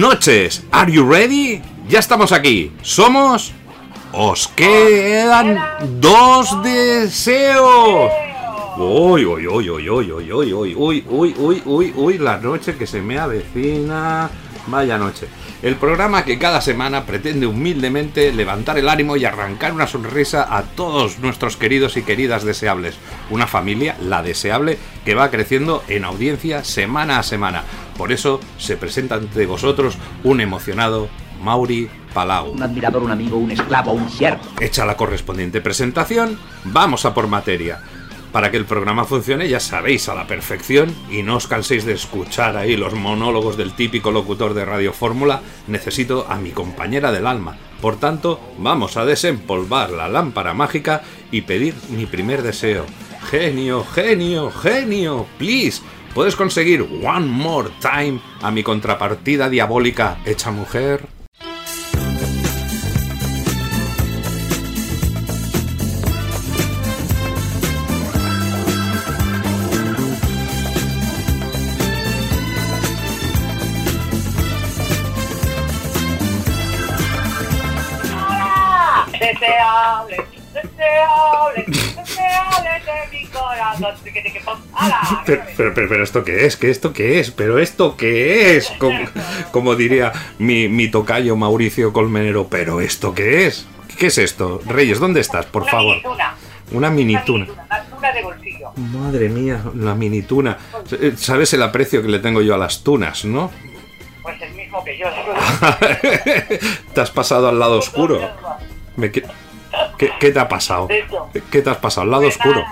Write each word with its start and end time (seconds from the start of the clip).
Noches. 0.00 0.64
Are 0.72 0.90
you 0.90 1.04
ready? 1.04 1.60
Ya 1.88 1.98
estamos 1.98 2.32
aquí. 2.32 2.72
Somos. 2.82 3.52
Os 4.12 4.48
quedan 4.48 5.60
dos 6.00 6.62
deseos. 6.62 8.10
Uy, 8.78 9.24
uy, 9.26 9.46
uy, 9.46 9.70
uy, 9.70 9.90
uy, 9.90 10.12
uy, 10.12 10.32
uy, 10.32 10.52
uy, 10.52 10.74
uy, 10.74 11.04
uy, 11.06 11.34
uy, 11.36 11.62
uy, 11.66 11.92
uy, 11.94 12.18
la 12.18 12.38
noche 12.38 12.76
que 12.76 12.86
se 12.86 13.02
me 13.02 13.18
avecina. 13.18 14.30
Vaya 14.66 14.96
noche. 14.96 15.28
El 15.62 15.76
programa 15.76 16.24
que 16.24 16.38
cada 16.38 16.62
semana 16.62 17.04
pretende 17.04 17.46
humildemente 17.46 18.32
levantar 18.32 18.78
el 18.78 18.88
ánimo 18.88 19.16
y 19.16 19.26
arrancar 19.26 19.72
una 19.72 19.86
sonrisa 19.86 20.56
a 20.56 20.62
todos 20.62 21.18
nuestros 21.18 21.58
queridos 21.58 21.98
y 21.98 22.02
queridas 22.02 22.44
deseables. 22.44 22.94
Una 23.28 23.46
familia, 23.46 23.96
la 24.00 24.22
deseable, 24.22 24.78
que 25.04 25.14
va 25.14 25.30
creciendo 25.30 25.84
en 25.88 26.06
audiencia 26.06 26.64
semana 26.64 27.18
a 27.18 27.22
semana. 27.22 27.64
Por 28.00 28.12
eso 28.12 28.40
se 28.56 28.78
presenta 28.78 29.16
ante 29.16 29.44
vosotros 29.44 29.98
un 30.24 30.40
emocionado 30.40 31.10
Mauri 31.42 31.90
Palau. 32.14 32.52
Un 32.52 32.62
admirador, 32.62 33.02
un 33.02 33.10
amigo, 33.10 33.36
un 33.36 33.50
esclavo, 33.50 33.92
un 33.92 34.08
siervo. 34.08 34.40
Hecha 34.58 34.86
la 34.86 34.96
correspondiente 34.96 35.60
presentación, 35.60 36.38
vamos 36.64 37.04
a 37.04 37.12
por 37.12 37.26
materia. 37.26 37.82
Para 38.32 38.50
que 38.50 38.56
el 38.56 38.64
programa 38.64 39.04
funcione 39.04 39.50
ya 39.50 39.60
sabéis 39.60 40.08
a 40.08 40.14
la 40.14 40.26
perfección 40.26 40.94
y 41.10 41.22
no 41.22 41.36
os 41.36 41.46
canséis 41.46 41.84
de 41.84 41.92
escuchar 41.92 42.56
ahí 42.56 42.74
los 42.74 42.94
monólogos 42.94 43.58
del 43.58 43.74
típico 43.74 44.10
locutor 44.10 44.54
de 44.54 44.64
Radio 44.64 44.94
Fórmula, 44.94 45.42
necesito 45.66 46.24
a 46.26 46.36
mi 46.36 46.52
compañera 46.52 47.12
del 47.12 47.26
alma. 47.26 47.58
Por 47.82 48.00
tanto, 48.00 48.40
vamos 48.56 48.96
a 48.96 49.04
desempolvar 49.04 49.90
la 49.90 50.08
lámpara 50.08 50.54
mágica 50.54 51.02
y 51.30 51.42
pedir 51.42 51.74
mi 51.90 52.06
primer 52.06 52.42
deseo. 52.42 52.86
Genio, 53.30 53.84
genio, 53.84 54.50
genio, 54.50 55.26
please. 55.36 55.82
¿Puedes 56.14 56.34
conseguir 56.34 56.82
one 56.82 57.26
more 57.26 57.70
time 57.80 58.20
a 58.42 58.50
mi 58.50 58.64
contrapartida 58.64 59.48
diabólica 59.48 60.18
hecha 60.26 60.50
mujer? 60.50 61.06
Deseable, 79.12 80.16
deseable, 80.52 81.64
deseable 81.66 82.70
de 82.84 83.18
mi 83.18 83.26
corazón. 83.26 83.94
Pero, 85.26 85.42
pero, 85.56 85.74
pero, 85.74 85.88
pero 85.88 86.04
esto 86.04 86.24
qué 86.24 86.46
es, 86.46 86.56
¿qué 86.56 86.70
esto 86.70 86.92
qué 86.92 87.20
es? 87.20 87.30
Pero 87.30 87.58
esto 87.58 87.96
qué 87.96 88.56
es, 88.56 88.68
como, 88.78 88.98
como 89.52 89.74
diría 89.76 90.12
mi, 90.38 90.68
mi 90.68 90.88
tocayo 90.88 91.36
Mauricio 91.36 91.92
Colmenero, 91.92 92.48
pero 92.48 92.80
esto 92.80 93.14
qué 93.14 93.46
es, 93.46 93.66
¿qué 93.98 94.06
es 94.06 94.18
esto? 94.18 94.60
Reyes, 94.66 94.98
¿dónde 94.98 95.20
estás, 95.20 95.46
por 95.46 95.62
Una 95.62 95.70
favor? 95.70 95.94
minituna. 95.96 96.34
Una 96.72 96.78
Una 96.78 96.90
minituna. 96.90 97.44
minituna, 97.44 97.64
Una 97.68 97.84
tuna 97.96 98.12
de 98.12 98.22
bolsillo. 98.22 98.72
Madre 98.76 99.28
mía, 99.28 99.60
la 99.74 99.94
minituna. 99.94 100.56
¿Sabes 101.16 101.52
el 101.52 101.62
aprecio 101.62 102.00
que 102.02 102.08
le 102.08 102.18
tengo 102.20 102.40
yo 102.42 102.54
a 102.54 102.58
las 102.58 102.82
tunas, 102.82 103.24
no? 103.24 103.50
Pues 104.22 104.40
el 104.40 104.54
mismo 104.54 104.82
que 104.84 104.96
yo. 104.98 105.06
te 106.94 107.00
has 107.00 107.10
pasado 107.10 107.48
al 107.48 107.58
lado 107.58 107.78
oscuro. 107.78 108.20
Me 108.96 109.10
que- 109.10 109.24
¿Qué, 109.98 110.10
qué 110.18 110.30
te 110.30 110.38
ha 110.40 110.48
pasado? 110.48 110.88
¿Qué 111.50 111.62
te 111.62 111.70
has 111.70 111.76
pasado? 111.76 112.04
¿Al 112.04 112.10
lado 112.10 112.22
Pues 112.24 112.36
oscuro? 112.36 112.64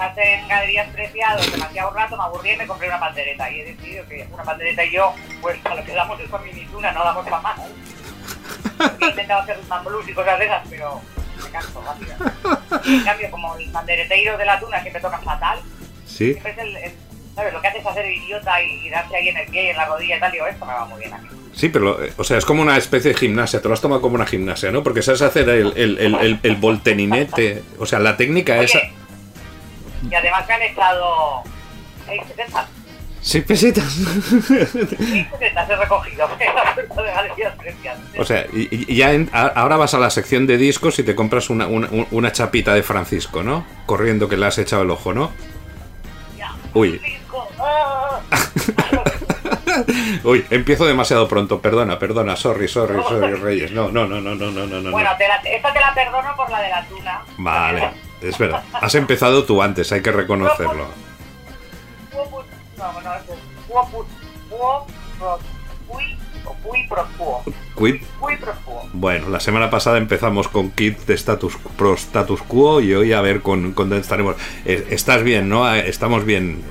Dejaste 0.00 0.34
en 0.34 0.48
galerías 0.48 0.88
preciados 0.90 1.52
demasiado 1.52 1.90
rato, 1.92 2.16
me 2.16 2.22
aburrí 2.24 2.50
y 2.52 2.56
me 2.56 2.66
compré 2.66 2.88
una 2.88 2.98
pandereta. 3.00 3.50
Y 3.50 3.60
he 3.60 3.64
decidido 3.64 4.06
que 4.08 4.26
una 4.32 4.42
pandereta 4.42 4.84
y 4.84 4.92
yo, 4.92 5.12
pues 5.42 5.58
a 5.64 5.74
lo 5.74 5.84
que 5.84 5.92
damos 5.92 6.18
es 6.20 6.28
con 6.30 6.42
minituna, 6.44 6.92
no 6.92 7.04
damos 7.04 7.24
para 7.24 7.40
más. 7.40 7.60
He 9.00 9.06
intentado 9.06 9.42
hacer 9.42 9.58
un 9.58 9.84
blues 9.84 10.08
y 10.08 10.12
cosas 10.14 10.38
de 10.38 10.44
esas, 10.46 10.66
pero 10.68 11.00
me 11.44 11.50
canso 11.50 11.82
rápido. 11.84 12.14
Y 12.84 12.94
en 12.96 13.04
cambio, 13.04 13.30
como 13.30 13.56
el 13.56 13.70
pandereteiro 13.70 14.38
de 14.38 14.44
la 14.46 14.58
tuna 14.58 14.80
siempre 14.80 15.02
toca 15.02 15.18
fatal, 15.18 15.58
Sí. 16.06 16.32
siempre 16.32 16.52
es 16.52 16.58
el, 16.58 16.76
el- 16.76 16.92
¿sabes? 17.34 17.52
Lo 17.52 17.60
que 17.60 17.68
hace 17.68 17.78
es 17.78 17.86
hacer 17.86 18.06
idiota 18.10 18.62
y, 18.62 18.86
y 18.86 18.90
darse 18.90 19.16
ahí 19.16 19.28
en 19.28 19.36
el 19.36 19.46
pie 19.48 19.64
y 19.64 19.68
en 19.68 19.76
la 19.76 19.84
rodilla 19.86 20.16
y 20.16 20.20
tal. 20.20 20.32
Digo, 20.32 20.46
esto 20.46 20.64
me 20.66 20.72
va 20.72 20.84
muy 20.86 20.98
bien 21.00 21.12
aquí. 21.14 21.26
Sí, 21.54 21.68
pero, 21.68 21.98
o 22.16 22.24
sea, 22.24 22.38
es 22.38 22.44
como 22.44 22.62
una 22.62 22.76
especie 22.76 23.12
de 23.12 23.18
gimnasia, 23.18 23.60
te 23.60 23.68
lo 23.68 23.74
has 23.74 23.80
tomado 23.80 24.00
como 24.00 24.14
una 24.14 24.26
gimnasia, 24.26 24.70
¿no? 24.70 24.82
Porque 24.82 25.02
sabes 25.02 25.20
hacer 25.22 25.48
el, 25.48 25.72
el, 25.76 25.98
el, 25.98 26.14
el, 26.14 26.40
el 26.42 26.56
volteninete, 26.56 27.62
o 27.78 27.86
sea, 27.86 27.98
la 27.98 28.16
técnica 28.16 28.54
Oye, 28.54 28.64
esa... 28.64 28.78
Y 30.08 30.14
además 30.14 30.46
me 30.46 30.54
han 30.54 30.62
echado 30.62 31.42
670. 32.06 32.66
Sí, 33.22 33.42
pesetas. 33.42 33.84
670 33.84 35.62
he 35.68 35.76
recogido 35.76 36.26
la 36.28 37.02
de 37.02 37.12
galerías. 37.12 37.54
O 38.18 38.24
sea, 38.24 38.46
y, 38.52 38.90
y 38.92 38.96
ya 38.96 39.12
en- 39.12 39.28
a- 39.32 39.48
ahora 39.48 39.76
vas 39.76 39.92
a 39.92 39.98
la 39.98 40.08
sección 40.08 40.46
de 40.46 40.56
discos 40.56 40.98
y 40.98 41.02
te 41.02 41.14
compras 41.14 41.50
una, 41.50 41.66
una, 41.66 41.88
una 42.12 42.32
chapita 42.32 42.72
de 42.72 42.82
Francisco, 42.82 43.42
¿no? 43.42 43.66
Corriendo 43.84 44.26
que 44.28 44.38
le 44.38 44.46
has 44.46 44.56
echado 44.56 44.82
el 44.82 44.90
ojo, 44.90 45.12
¿no? 45.12 45.32
Ya. 46.38 46.52
Uy. 46.72 46.98
Ah. 47.58 48.20
Uy, 50.24 50.44
empiezo 50.50 50.84
demasiado 50.86 51.28
pronto, 51.28 51.60
perdona, 51.60 51.98
perdona, 51.98 52.36
sorry, 52.36 52.68
sorry, 52.68 53.00
sorry, 53.02 53.34
Reyes. 53.34 53.70
No, 53.72 53.90
no, 53.90 54.06
no, 54.06 54.20
no, 54.20 54.34
no, 54.34 54.50
no, 54.50 54.66
no, 54.66 54.80
no. 54.80 54.90
Bueno, 54.90 55.10
te 55.16 55.28
la, 55.28 55.36
esta 55.36 55.72
te 55.72 55.80
la 55.80 55.94
perdono 55.94 56.34
por 56.36 56.50
la 56.50 56.60
de 56.60 56.68
la 56.70 56.84
tuna. 56.86 57.20
Vale, 57.38 57.90
es 58.20 58.38
verdad. 58.38 58.62
Has 58.72 58.94
empezado 58.94 59.44
tú 59.44 59.62
antes, 59.62 59.90
hay 59.92 60.02
que 60.02 60.12
reconocerlo. 60.12 60.86
Quid. 67.78 68.02
Bueno, 68.92 69.28
la 69.28 69.40
semana 69.40 69.70
pasada 69.70 69.98
empezamos 69.98 70.48
con 70.48 70.70
Kit 70.70 70.98
de 71.06 71.14
status 71.14 71.56
pro 71.76 71.94
status 71.94 72.42
quo 72.42 72.80
y 72.80 72.94
hoy 72.94 73.12
a 73.12 73.20
ver 73.20 73.40
con, 73.42 73.72
con 73.72 73.88
dónde 73.88 74.02
estaremos. 74.02 74.36
Eh, 74.64 74.86
Estás 74.90 75.22
bien, 75.22 75.48
¿no? 75.48 75.72
Eh, 75.72 75.88
Estamos 75.88 76.24
bien. 76.24 76.62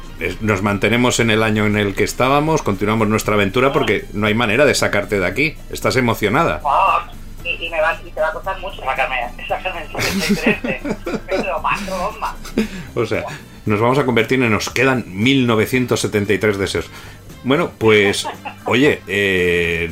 Nos 0.42 0.62
mantenemos 0.62 1.20
en 1.20 1.30
el 1.32 1.44
año 1.44 1.66
en 1.66 1.78
el 1.78 1.96
que 1.96 2.04
estábamos, 2.04 2.62
continuamos 2.62 3.08
nuestra 3.08 3.36
aventura 3.36 3.72
porque 3.72 4.06
no 4.14 4.28
hay 4.28 4.34
manera 4.34 4.66
de 4.66 4.76
sacarte 4.76 5.20
de 5.20 5.26
aquí. 5.26 5.56
Estás 5.70 5.96
emocionada. 5.96 6.62
Y, 7.50 7.66
y 7.66 7.70
me 7.70 7.82
va, 7.82 8.00
y 8.06 8.12
te 8.12 8.22
va 8.22 8.28
a 8.28 8.34
costar 8.34 8.60
mucho 8.60 8.82
sacarme, 8.84 9.18
sacarme 9.48 9.82
el 9.84 9.90
73. 9.90 10.66
eh. 10.66 10.82
Pero 11.28 11.60
más, 11.62 11.86
bomba. 11.88 12.36
O 12.96 13.06
sea, 13.06 13.24
nos 13.66 13.80
vamos 13.80 13.98
a 13.98 14.06
convertir 14.06 14.42
en 14.42 14.52
nos 14.52 14.70
quedan 14.70 15.04
1973 15.08 16.58
deseos. 16.58 16.90
Bueno, 17.44 17.72
pues, 17.78 18.28
oye, 18.66 19.02
eh, 19.08 19.90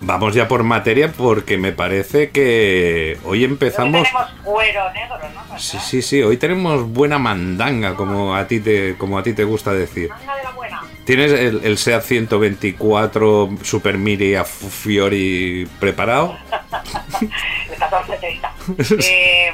vamos 0.00 0.34
ya 0.34 0.46
por 0.46 0.62
materia 0.64 1.10
porque 1.12 1.56
me 1.56 1.72
parece 1.72 2.30
que 2.30 3.18
hoy 3.24 3.38
Hoy 3.38 3.44
empezamos... 3.44 4.02
tenemos 4.02 4.30
cuero 4.44 4.92
negro, 4.92 5.16
¿no? 5.34 5.58
Sí, 5.58 5.78
sí, 5.78 6.02
sí, 6.02 6.22
hoy 6.22 6.36
tenemos 6.36 6.86
buena 6.88 7.18
mandanga, 7.18 7.94
como 7.94 8.34
a 8.34 8.46
ti 8.46 8.60
te, 8.60 8.96
como 8.98 9.18
a 9.18 9.22
ti 9.22 9.32
te 9.32 9.44
gusta 9.44 9.72
decir. 9.72 10.10
Manga 10.10 10.36
de 10.36 10.42
la 10.42 10.50
buena. 10.50 10.82
¿Tienes 11.10 11.32
el, 11.32 11.64
el 11.64 11.76
SEAT 11.76 12.04
124 12.04 13.56
Super 13.64 13.98
Miria 13.98 14.44
Fiori 14.44 15.68
preparado? 15.80 16.36
El 17.20 17.70
1430. 17.70 18.54
eh, 19.04 19.50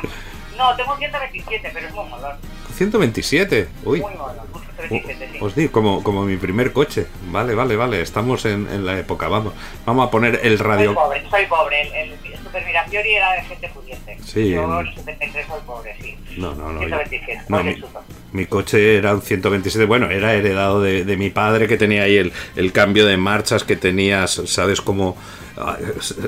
no, 0.59 0.77
tengo 0.77 0.99
127, 0.99 1.71
pero 1.73 1.87
es 1.87 1.95
muy 1.95 2.05
molón. 2.11 2.37
127, 2.75 3.69
uy. 3.87 4.03
Muy 4.03 4.15
molón. 4.17 4.37
Un 4.83 4.89
127, 4.89 5.29
sí. 5.33 5.39
Os 5.41 5.55
digo, 5.55 5.73
como, 5.73 6.03
como 6.03 6.25
mi 6.25 6.37
primer 6.37 6.73
coche. 6.73 7.07
Vale, 7.31 7.55
vale, 7.55 7.77
vale. 7.77 8.01
Estamos 8.03 8.45
en, 8.45 8.69
en 8.71 8.85
la 8.87 8.99
época. 8.99 9.29
Vamos, 9.29 9.53
vamos 9.85 10.07
a 10.07 10.11
poner 10.11 10.41
el 10.43 10.57
Soy 10.59 10.67
radio. 10.67 10.95
pobre, 10.95 11.23
soy 11.31 11.47
pobre. 11.47 11.83
El, 12.03 12.11
el 12.13 12.39
Super 12.43 12.65
Mirafiori 12.67 13.15
era 13.15 13.33
de 13.33 13.43
gente 13.43 13.69
pudiente. 13.69 14.19
Sí, 14.25 14.51
Yo 14.51 14.81
en- 14.81 14.87
el 14.87 14.95
73 14.95 15.47
soy 15.47 15.61
pobre, 15.67 15.97
sí. 16.01 16.17
No, 16.37 16.55
no, 16.55 16.73
no. 16.73 16.83
yo- 16.83 16.89
127. 16.89 17.43
no, 17.49 17.63
mi, 17.65 17.77
mi 18.33 18.47
coche 18.47 18.97
era 18.97 19.15
un 19.15 19.23
127. 19.23 19.87
Bueno, 19.87 20.11
era 20.11 20.35
heredado 20.35 20.83
de, 20.83 21.05
de 21.05 21.17
mi 21.17 21.31
padre 21.31 21.67
que 21.69 21.77
tenía 21.79 22.03
ahí 22.03 22.17
el, 22.17 22.33
el 22.57 22.73
cambio 22.73 23.07
de 23.07 23.17
marchas 23.17 23.65
que 23.65 23.77
tenías, 23.77 24.43
¿sabes? 24.47 24.81
Como. 24.83 25.17
ah, 25.57 25.77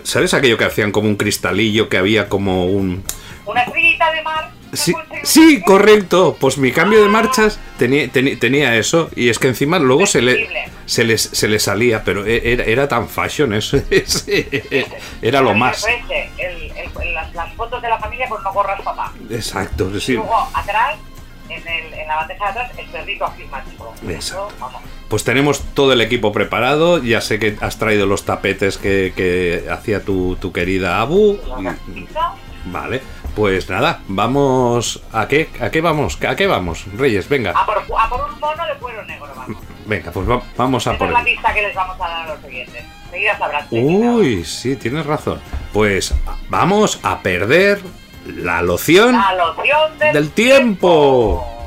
¿Sabes 0.05 0.33
aquello 0.35 0.57
que 0.57 0.65
hacían 0.65 0.91
como 0.93 1.09
un 1.09 1.17
cristalillo 1.17 1.89
que 1.89 1.99
había 1.99 2.29
como 2.29 2.67
un. 2.67 3.05
De 4.13 4.23
mar. 4.23 4.51
Sí, 4.75 4.93
sí, 5.23 5.63
correcto. 5.63 6.37
Pues 6.39 6.59
mi 6.59 6.73
cambio 6.73 7.03
de 7.03 7.09
marchas 7.09 7.59
tenía, 7.79 8.05
teni- 8.13 8.39
tenía 8.39 8.77
eso. 8.77 9.09
Y 9.17 9.31
es 9.31 9.39
que 9.39 9.49
encima 9.49 9.79
luego 9.79 10.07
se 10.07 10.21
le, 10.21 10.47
se 10.85 11.05
les, 11.05 11.23
se 11.23 11.49
le 11.49 11.59
salía, 11.59 12.05
pero 12.05 12.27
e- 12.27 12.53
era, 12.53 12.65
era 12.65 12.87
tan 12.89 13.09
fashion 13.09 13.55
eso. 13.55 13.79
Era 15.23 15.41
lo 15.41 15.55
más. 15.55 15.79
Eso 15.79 15.89
es, 15.89 16.31
el- 16.39 16.71
el- 16.77 17.15
las, 17.15 17.33
las 17.35 17.53
fotos 17.55 17.81
de 17.83 17.89
la 17.89 17.99
familia 17.99 18.27
pues 18.29 18.43
no 18.43 18.53
corras 18.53 18.81
papá. 18.83 19.13
Exacto, 19.31 19.91
Y 19.95 20.01
sí. 20.01 20.13
luego 20.15 20.35
atrás, 20.55 20.97
en, 21.49 21.67
el, 21.67 21.95
en 21.95 22.07
la 22.09 22.17
bandeja 22.17 22.45
de 22.45 22.51
atrás, 22.51 22.71
el 22.79 22.87
perrito 22.87 23.25
afirmativo. 23.25 23.95
Exacto. 24.09 24.49
Vamos. 24.61 24.83
Pues 25.09 25.25
tenemos 25.25 25.63
todo 25.73 25.95
el 25.95 26.03
equipo 26.03 26.31
preparado. 26.33 27.03
Ya 27.03 27.23
sé 27.23 27.39
que 27.39 27.57
has 27.63 27.79
traído 27.79 28.05
los 28.07 28.25
tapetes 28.27 28.77
que, 28.77 29.13
que 29.17 29.65
hacía 29.71 30.03
tu, 30.05 30.37
tu 30.37 30.53
querida 30.53 31.01
Abu. 31.01 31.39
Y- 31.95 32.07
Vale, 32.71 33.01
pues 33.39 33.71
nada, 33.71 34.01
vamos. 34.09 35.01
¿A 35.13 35.29
qué? 35.29 35.49
¿A 35.61 35.71
qué 35.71 35.81
vamos? 35.81 36.19
¿A 36.29 36.35
qué 36.35 36.49
vamos? 36.49 36.85
Reyes, 36.97 37.29
venga. 37.29 37.53
A 37.53 37.65
por, 37.65 37.77
a 37.79 38.09
por 38.09 38.21
un 38.29 38.41
mono 38.41 38.67
de 38.67 38.75
cuero 38.81 39.05
negro, 39.05 39.29
vamos. 39.37 39.63
Venga, 39.87 40.11
pues 40.11 40.29
va- 40.29 40.43
vamos 40.57 40.87
a 40.87 40.91
Esa 40.91 40.99
por 40.99 41.07
es 41.09 41.13
la 41.15 41.25
pista 41.25 41.55
que 41.55 41.63
les 41.63 41.75
vamos 41.75 41.97
a 42.01 42.09
dar 42.09 42.27
a 42.27 42.29
los 42.31 42.41
nada. 44.01 44.15
Uy, 44.17 44.45
sí, 44.45 44.75
tienes 44.77 45.07
razón. 45.07 45.41
Pues 45.73 46.13
vamos 46.49 46.99
a 47.05 47.21
perder 47.21 47.81
la 48.27 48.61
loción 48.61 49.13
La 49.13 49.35
loción 49.35 49.99
del, 49.99 50.13
del 50.15 50.31
tiempo. 50.33 51.47
es 51.47 51.58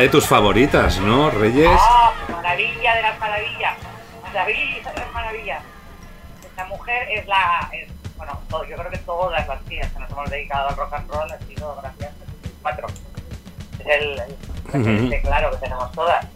de 0.00 0.08
tus 0.08 0.26
favoritas, 0.26 0.98
¿no, 0.98 1.30
Reyes? 1.30 1.68
¡Ah! 1.78 2.12
maravilla 2.30 2.94
de 2.96 3.02
las 3.02 3.18
maravillas. 3.18 3.76
Maravilla 4.22 4.90
de 4.92 5.00
las 5.00 5.12
maravillas. 5.12 5.62
Esta 6.44 6.64
mujer 6.66 7.08
es 7.10 7.26
la. 7.26 7.68
es- 7.72 7.90
bueno, 8.16 8.38
todo- 8.50 8.64
yo 8.66 8.76
creo 8.76 8.90
que 8.90 8.98
todas 8.98 9.46
las 9.48 9.60
tías 9.64 9.90
que 9.92 9.98
nos 9.98 10.10
hemos 10.10 10.30
dedicado 10.30 10.68
al 10.68 10.76
rock 10.76 10.92
and 10.92 11.10
roll 11.10 11.30
han 11.32 11.46
sido 11.48 11.74
gracias 11.80 12.10
a 12.10 12.62
cuatro. 12.62 12.86
Es 13.78 13.86
el, 13.86 14.10
el 14.20 14.36
referente 14.66 15.20
claro 15.22 15.50
que 15.52 15.56
tenemos 15.56 15.90
todas. 15.92 16.26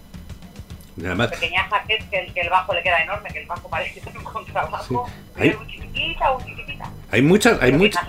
Además, 0.99 1.29
Pequeña 1.29 1.65
jaquet 1.69 2.09
que 2.09 2.19
el, 2.21 2.33
que 2.33 2.41
el 2.41 2.49
bajo 2.51 2.73
le 2.73 2.83
queda 2.83 3.03
enorme, 3.03 3.29
que 3.31 3.41
el 3.41 3.47
bajo 3.47 3.69
parece 3.69 4.01
un 4.17 4.25
contrabajo. 4.25 5.07
Sí. 5.37 5.49
es 5.49 5.59
muy 5.59 5.67
chiquitita, 5.67 6.37
chiquitita. 6.47 6.89
hay 7.11 7.21
muchas, 7.23 7.61
hay 7.61 7.73
muchas, 7.73 8.07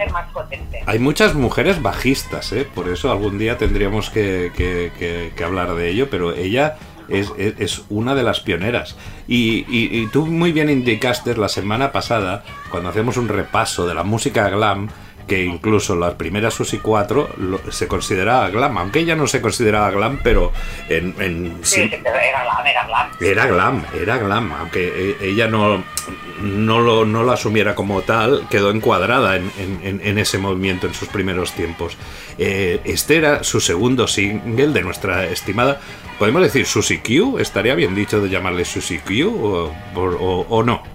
hay 0.85 0.99
muchas 0.99 1.33
mujeres 1.35 1.81
bajistas, 1.81 2.51
¿eh? 2.53 2.67
Por 2.73 2.89
eso 2.89 3.11
algún 3.11 3.37
día 3.37 3.57
tendríamos 3.57 4.09
que, 4.09 4.51
hablar 5.43 5.75
de 5.75 5.89
ello, 5.89 6.09
pero 6.09 6.33
ella 6.33 6.77
es, 7.09 7.31
es- 7.37 7.55
es 7.59 7.81
una 7.89 8.15
de 8.15 8.23
las 8.23 8.39
pioneras. 8.41 8.95
Y, 9.27 9.65
y- 9.69 9.89
y 10.01 10.07
tú 10.07 10.25
muy 10.25 10.51
bien 10.51 10.69
indicaste 10.69 11.35
la 11.37 11.49
semana 11.49 11.91
pasada, 11.91 12.43
cuando 12.69 12.89
hacemos 12.89 13.17
un 13.17 13.27
repaso 13.27 13.87
de 13.87 13.93
la 13.93 14.03
música 14.03 14.49
glam, 14.49 14.89
que 15.27 15.43
incluso 15.43 15.95
las 15.95 16.13
primeras 16.15 16.53
Susi 16.53 16.77
4 16.79 17.29
lo- 17.37 17.71
se 17.71 17.87
consideraba 17.87 18.49
glam, 18.49 18.77
aunque 18.77 18.99
ella 18.99 19.15
no 19.15 19.25
se 19.27 19.41
consideraba 19.41 19.89
glam, 19.91 20.19
pero 20.23 20.51
en, 20.89 21.15
en- 21.19 21.57
Sí, 21.63 21.83
sí- 21.89 21.95
pero 22.03 22.15
era 22.15 22.43
glam, 22.43 22.65
era 22.67 22.85
glam. 22.85 23.09
era 23.19 23.45
glam, 23.47 23.83
era 24.01 24.17
glam, 24.17 24.51
aunque 24.53 24.87
eh, 25.11 25.17
ella 25.21 25.47
no, 25.47 25.83
no, 26.41 26.79
lo, 26.79 27.05
no 27.05 27.23
lo 27.23 27.31
asumiera 27.31 27.73
como 27.75 28.01
tal, 28.01 28.47
quedó 28.49 28.69
encuadrada 28.71 29.35
en, 29.37 29.51
en- 29.57 30.17
ese 30.19 30.37
movimiento 30.37 30.85
en 30.87 30.93
sus 30.93 31.07
primeros 31.09 31.53
tiempos. 31.53 31.97
Eh, 32.37 32.79
este 32.85 33.17
era 33.17 33.43
su 33.43 33.59
segundo 33.59 34.07
single 34.07 34.67
de 34.67 34.81
nuestra 34.81 35.25
estimada, 35.25 35.79
podemos 36.19 36.41
decir 36.41 36.65
Susie 36.65 37.01
Q, 37.01 37.39
estaría 37.39 37.75
bien 37.75 37.95
dicho 37.95 38.21
de 38.21 38.29
llamarle 38.29 38.63
Susie 38.65 38.99
Q 38.99 39.27
o, 39.27 39.73
o- 39.99 40.45
o 40.49 40.63
no. 40.63 40.94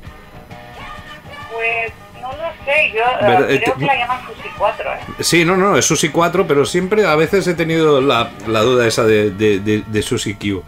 Sé, 2.71 2.93
yo 2.95 3.01
eh, 3.03 3.17
Pero, 3.21 3.49
eh, 3.49 3.61
creo 3.63 3.75
te- 3.75 3.81
que 3.81 3.87
la 3.87 3.97
llaman 3.97 4.21
Susi 4.27 4.49
4, 4.57 4.93
¿eh? 4.93 4.99
Sí, 5.21 5.45
no, 5.45 5.57
no, 5.57 5.77
es 5.77 5.85
Susie 5.85 6.11
4, 6.13 6.47
pero 6.47 6.65
siempre 6.65 7.05
a 7.07 7.17
veces 7.17 7.47
he 7.49 7.55
tenido 7.55 8.01
la, 8.01 8.31
la 8.47 8.61
duda 8.61 8.87
esa 8.87 9.05
de, 9.05 9.31
de, 9.31 9.59
de, 9.61 9.83
de 9.87 10.03
Susie 10.03 10.37
Q. 10.37 10.63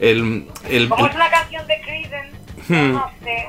El, 0.00 0.48
el- 0.68 0.88
Como 0.88 1.04
el- 1.04 1.10
es 1.10 1.16
una 1.16 1.30
canción 1.30 1.66
de 1.66 1.80
Creedence, 1.80 2.34
Hmm. 2.68 2.92
no 2.94 3.10
sé. 3.22 3.48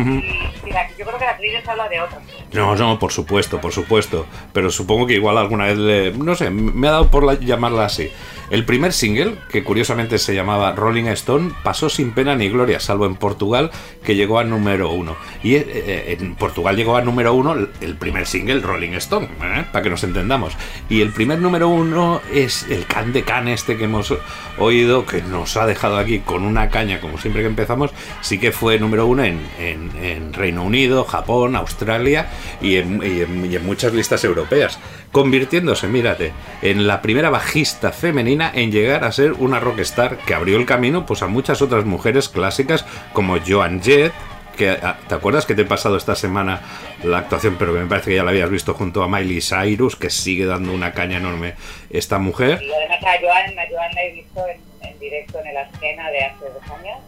Ujú. 0.00 0.10
y, 0.10 0.68
y 0.68 0.70
la- 0.72 0.88
yo 0.96 1.04
creo 1.06 1.18
que 1.18 1.24
la 1.24 1.36
Creedence 1.36 1.70
habla 1.70 1.88
de 1.88 2.00
otros. 2.00 2.20
No, 2.52 2.74
no, 2.76 2.98
por 2.98 3.12
supuesto, 3.12 3.60
por 3.60 3.72
supuesto. 3.72 4.26
Pero 4.52 4.70
supongo 4.70 5.06
que 5.06 5.14
igual 5.14 5.38
alguna 5.38 5.64
vez 5.66 5.78
le. 5.78 6.12
No 6.12 6.34
sé, 6.34 6.50
me 6.50 6.88
ha 6.88 6.92
dado 6.92 7.10
por 7.10 7.24
la- 7.24 7.34
llamarla 7.34 7.84
así. 7.86 8.10
El 8.50 8.64
primer 8.66 8.92
single, 8.92 9.36
que 9.50 9.64
curiosamente 9.64 10.18
se 10.18 10.34
llamaba 10.34 10.72
Rolling 10.72 11.06
Stone, 11.06 11.52
pasó 11.62 11.88
sin 11.88 12.12
pena 12.12 12.36
ni 12.36 12.48
gloria, 12.50 12.78
salvo 12.78 13.06
en 13.06 13.16
Portugal, 13.16 13.70
que 14.04 14.14
llegó 14.14 14.38
a 14.38 14.44
número 14.44 14.90
uno. 14.90 15.16
Y 15.42 15.54
eh, 15.56 15.64
eh, 15.66 16.16
en 16.20 16.34
Portugal 16.36 16.76
llegó 16.76 16.96
a 16.96 17.02
número 17.02 17.32
uno 17.32 17.52
el- 17.54 17.70
el 17.80 17.96
primer 17.96 18.26
single, 18.26 18.60
Rolling 18.60 18.92
Stone, 18.94 19.26
¿eh? 19.42 19.64
para 19.72 19.82
que 19.82 19.90
nos 19.90 20.04
entendamos. 20.04 20.52
Y 20.90 21.00
el 21.00 21.10
primer 21.12 21.38
número 21.40 21.68
uno 21.68 22.20
es 22.32 22.64
el 22.70 22.84
can 22.86 23.12
de 23.12 23.22
can 23.22 23.48
este 23.48 23.76
que 23.78 23.84
hemos 23.84 24.12
oído, 24.58 25.06
que 25.06 25.22
nos 25.22 25.56
ha 25.56 25.66
dejado 25.66 25.96
aquí 25.98 26.18
con 26.20 26.44
una 26.44 26.68
caña, 26.68 27.00
como 27.00 27.18
siempre 27.18 27.42
que 27.42 27.48
empezamos. 27.48 27.90
Sí 28.20 28.38
que 28.38 28.52
fue 28.52 28.78
número 28.78 29.06
uno 29.06 29.24
en, 29.24 29.40
en- 29.58 29.83
en 30.00 30.32
Reino 30.32 30.64
Unido, 30.64 31.04
Japón, 31.04 31.56
Australia 31.56 32.28
y 32.60 32.76
en, 32.76 33.64
muchas 33.64 33.92
listas 33.92 34.24
europeas. 34.24 34.78
Convirtiéndose, 35.12 35.86
mírate, 35.88 36.32
en 36.62 36.86
la 36.86 37.02
primera 37.02 37.30
bajista 37.30 37.92
femenina 37.92 38.50
en 38.54 38.72
llegar 38.72 39.04
a 39.04 39.12
ser 39.12 39.32
una 39.32 39.60
rockstar 39.60 40.18
que 40.18 40.34
abrió 40.34 40.56
el 40.56 40.66
camino 40.66 41.06
pues, 41.06 41.22
a 41.22 41.26
muchas 41.26 41.62
otras 41.62 41.84
mujeres 41.84 42.28
clásicas 42.28 42.84
como 43.12 43.38
Joan 43.46 43.82
Jett, 43.82 44.12
que 44.56 44.70
ah, 44.70 44.96
¿te 45.08 45.14
acuerdas 45.14 45.46
que 45.46 45.54
te 45.54 45.62
he 45.62 45.66
pasado 45.66 45.96
esta 45.96 46.14
semana 46.14 46.60
la 47.02 47.18
actuación, 47.18 47.56
pero 47.58 47.72
me 47.72 47.86
parece 47.86 48.10
que 48.10 48.16
ya 48.16 48.24
la 48.24 48.30
habías 48.30 48.50
visto 48.50 48.74
junto 48.74 49.02
a 49.02 49.08
Miley 49.08 49.40
Cyrus, 49.40 49.96
que 49.96 50.10
sigue 50.10 50.46
dando 50.46 50.72
una 50.72 50.92
caña 50.92 51.18
enorme 51.18 51.54
esta 51.90 52.18
mujer? 52.18 52.62
La 52.62 54.02
he 54.02 54.12
visto 54.12 54.44
en 54.82 54.98
directo 54.98 55.40
en 55.40 55.46
el 55.48 55.56
Ascena 55.56 56.10
de 56.10 56.24
hace 56.24 56.44
dos 56.44 56.62
años. 56.78 56.98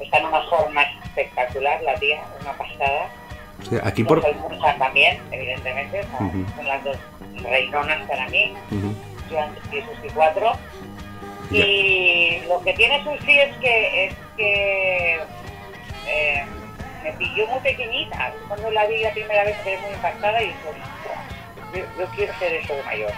Está 0.00 0.18
en 0.18 0.26
una 0.26 0.40
forma 0.42 0.82
espectacular, 1.04 1.82
la 1.82 1.94
tía, 1.96 2.22
una 2.40 2.52
pasada. 2.52 3.08
Sí, 3.68 3.76
Aquí 3.82 4.04
por... 4.04 4.20
Mursa 4.36 4.74
también, 4.78 5.20
evidentemente, 5.30 6.00
o 6.00 6.02
sea, 6.18 6.26
Ujú. 6.26 6.44
son 6.56 6.66
las 6.66 6.84
dos 6.84 6.96
reinonas 7.42 8.08
para 8.08 8.28
mí. 8.28 8.54
Y 8.70 9.80
Susi 9.80 10.08
4. 10.14 10.52
Ya. 11.50 11.58
Y 11.58 12.44
lo 12.48 12.60
que 12.62 12.72
tiene 12.74 13.02
Susi 13.04 13.38
es 13.38 13.56
que, 13.58 14.06
es 14.06 14.14
que 14.36 15.20
eh, 16.08 16.44
me 17.02 17.12
pilló 17.12 17.46
muy 17.48 17.60
pequeñita. 17.60 18.32
Cuando 18.48 18.70
la 18.70 18.86
vi 18.86 18.98
la 19.02 19.10
primera 19.10 19.44
vez 19.44 19.56
quedé 19.62 19.78
muy 19.78 19.90
impactada 19.92 20.42
y 20.42 20.46
dije, 20.46 20.58
"Ostras, 20.68 21.18
yo, 21.74 21.80
yo 22.00 22.06
quiero 22.16 22.34
ser 22.38 22.52
eso 22.54 22.74
de 22.74 22.82
mayor. 22.84 23.12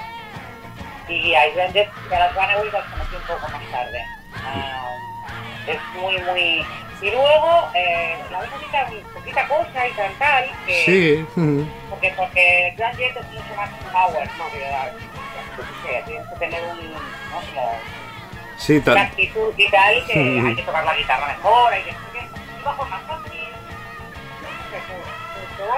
Y 1.09 1.35
a 1.35 1.47
y 1.49 1.59
a 1.61 2.19
las 2.19 2.35
Vanaway 2.35 2.71
las 2.73 2.85
conocí 2.85 3.15
un 3.17 3.23
poco 3.23 3.49
más 3.53 3.71
tarde. 3.71 4.01
Ah, 4.45 4.97
es 5.67 5.81
muy, 6.01 6.19
muy... 6.19 6.67
Y 7.03 7.11
luego, 7.11 7.69
eh, 7.75 8.17
la 8.31 8.41
ves 8.41 8.51
poquita, 8.51 8.89
poquita 9.13 9.49
cosa 9.49 9.89
y 9.89 9.93
tal, 10.19 10.51
que... 10.67 10.85
Sí. 10.85 11.27
Porque, 11.91 12.15
porque 12.17 12.75
Joan 12.79 12.97
Jett 12.97 13.17
es 13.17 13.27
mucho 13.27 13.55
más 13.57 13.71
power, 13.93 14.29
¿no? 14.39 14.51
Que, 14.51 16.03
tienes 16.05 16.29
que 16.29 16.37
tener 16.37 16.63
un, 16.65 16.93
¿no? 16.93 17.41
Como 17.55 17.79
Sí, 18.57 18.83
una 18.87 19.03
actitud 19.03 19.53
y 19.57 19.71
tal, 19.71 20.07
que 20.07 20.41
hay 20.41 20.57
que 20.57 20.63
tocar 20.63 20.85
la 20.85 20.97
guitarra 20.97 21.27
mejor, 21.27 21.73
hay 21.73 21.83
que... 21.83 21.91
que 21.91 22.27
y 22.59 22.65
bajo 22.65 22.85
más 22.87 23.03
fácil, 23.03 23.37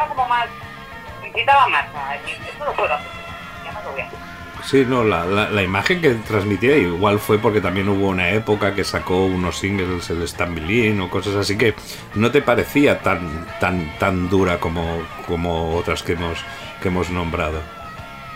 como 0.09 0.29
más... 0.29 0.47
Incitaba 1.27 1.69
más 1.69 1.85
a 1.95 2.13
decir, 2.15 2.39
esto 2.49 2.65
lo 2.65 2.73
puedo 2.73 2.95
hacer, 2.95 3.11
ya 3.65 3.73
me 3.73 3.83
lo 3.83 3.93
voy 3.93 4.01
a 4.01 4.07
hacer. 4.07 4.38
Sí, 4.65 4.85
no, 4.87 5.05
la, 5.05 5.63
imagen 5.63 6.01
que 6.01 6.15
transmitía 6.15 6.77
igual 6.77 7.19
fue 7.19 7.39
porque 7.39 7.61
también 7.61 7.89
hubo 7.89 8.09
una 8.09 8.31
época 8.31 8.75
que 8.75 8.85
sacó 8.85 9.25
unos 9.25 9.59
singles, 9.59 10.11
el 10.11 10.27
Stambilín 10.27 11.01
o 11.01 11.09
cosas 11.09 11.37
así 11.37 11.57
que 11.57 11.75
no 12.15 12.31
te 12.31 12.43
parecía 12.43 13.01
tan 13.01 13.47
tan 13.61 13.99
tan 13.99 14.29
dura 14.29 14.61
como, 14.61 15.03
como 15.27 15.77
otras 15.77 16.03
que 16.03 16.13
hemos, 16.13 16.39
que 16.83 16.89
hemos 16.89 17.11
nombrado. 17.11 17.61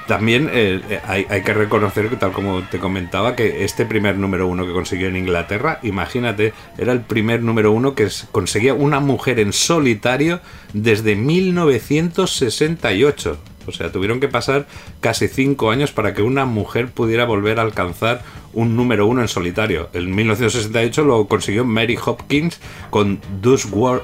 También 0.07 0.49
eh, 0.53 0.81
eh, 0.89 1.01
hay, 1.07 1.27
hay 1.29 1.43
que 1.43 1.55
reconocer 1.55 2.09
que 2.09 2.17
tal 2.17 2.33
como 2.33 2.63
te 2.63 2.79
comentaba 2.79 3.37
que 3.37 3.65
este 3.65 3.87
primer 3.87 4.19
número 4.19 4.49
uno 4.49 4.67
que 4.67 4.73
consiguió 4.73 5.07
en 5.09 5.17
Inglaterra, 5.17 5.79
imagínate, 5.83 6.53
era 6.77 6.93
el 6.93 7.03
primer 7.03 7.43
número 7.43 7.73
uno 7.73 7.95
que 7.95 8.09
conseguía 8.33 8.75
una 8.75 9.01
mujer 9.01 9.39
en 9.39 9.53
solitario 9.53 10.41
desde 10.73 11.15
1968. 11.15 13.39
O 13.67 13.73
sea, 13.73 13.93
tuvieron 13.93 14.21
que 14.21 14.29
pasar 14.29 14.67
casi 15.01 15.29
cinco 15.29 15.71
años 15.71 15.93
para 15.93 16.15
que 16.15 16.23
una 16.23 16.45
mujer 16.45 16.89
pudiera 16.89 17.25
volver 17.25 17.59
a 17.59 17.63
alcanzar 17.63 18.23
un 18.53 18.77
número 18.77 19.07
uno 19.07 19.23
en 19.23 19.29
solitario. 19.29 19.89
En 19.93 20.15
1968 20.15 21.05
lo 21.05 21.27
consiguió 21.27 21.65
Mary 21.65 21.99
Hopkins 22.05 22.61
con 22.91 23.19
Those 23.43 23.69
Were, 23.69 24.03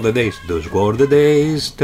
the 0.00 0.12
Days. 0.12 0.36
Those 0.48 0.68
Were 0.70 0.96
the 0.98 1.06
Days. 1.06 1.74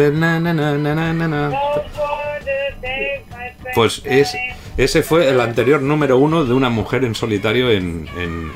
Pues 3.74 4.02
es, 4.04 4.32
ese 4.76 5.02
fue 5.02 5.28
el 5.28 5.40
anterior 5.40 5.82
número 5.82 6.18
uno 6.18 6.44
de 6.44 6.54
una 6.54 6.70
mujer 6.70 7.04
en 7.04 7.14
solitario 7.14 7.70
en- 7.70 8.08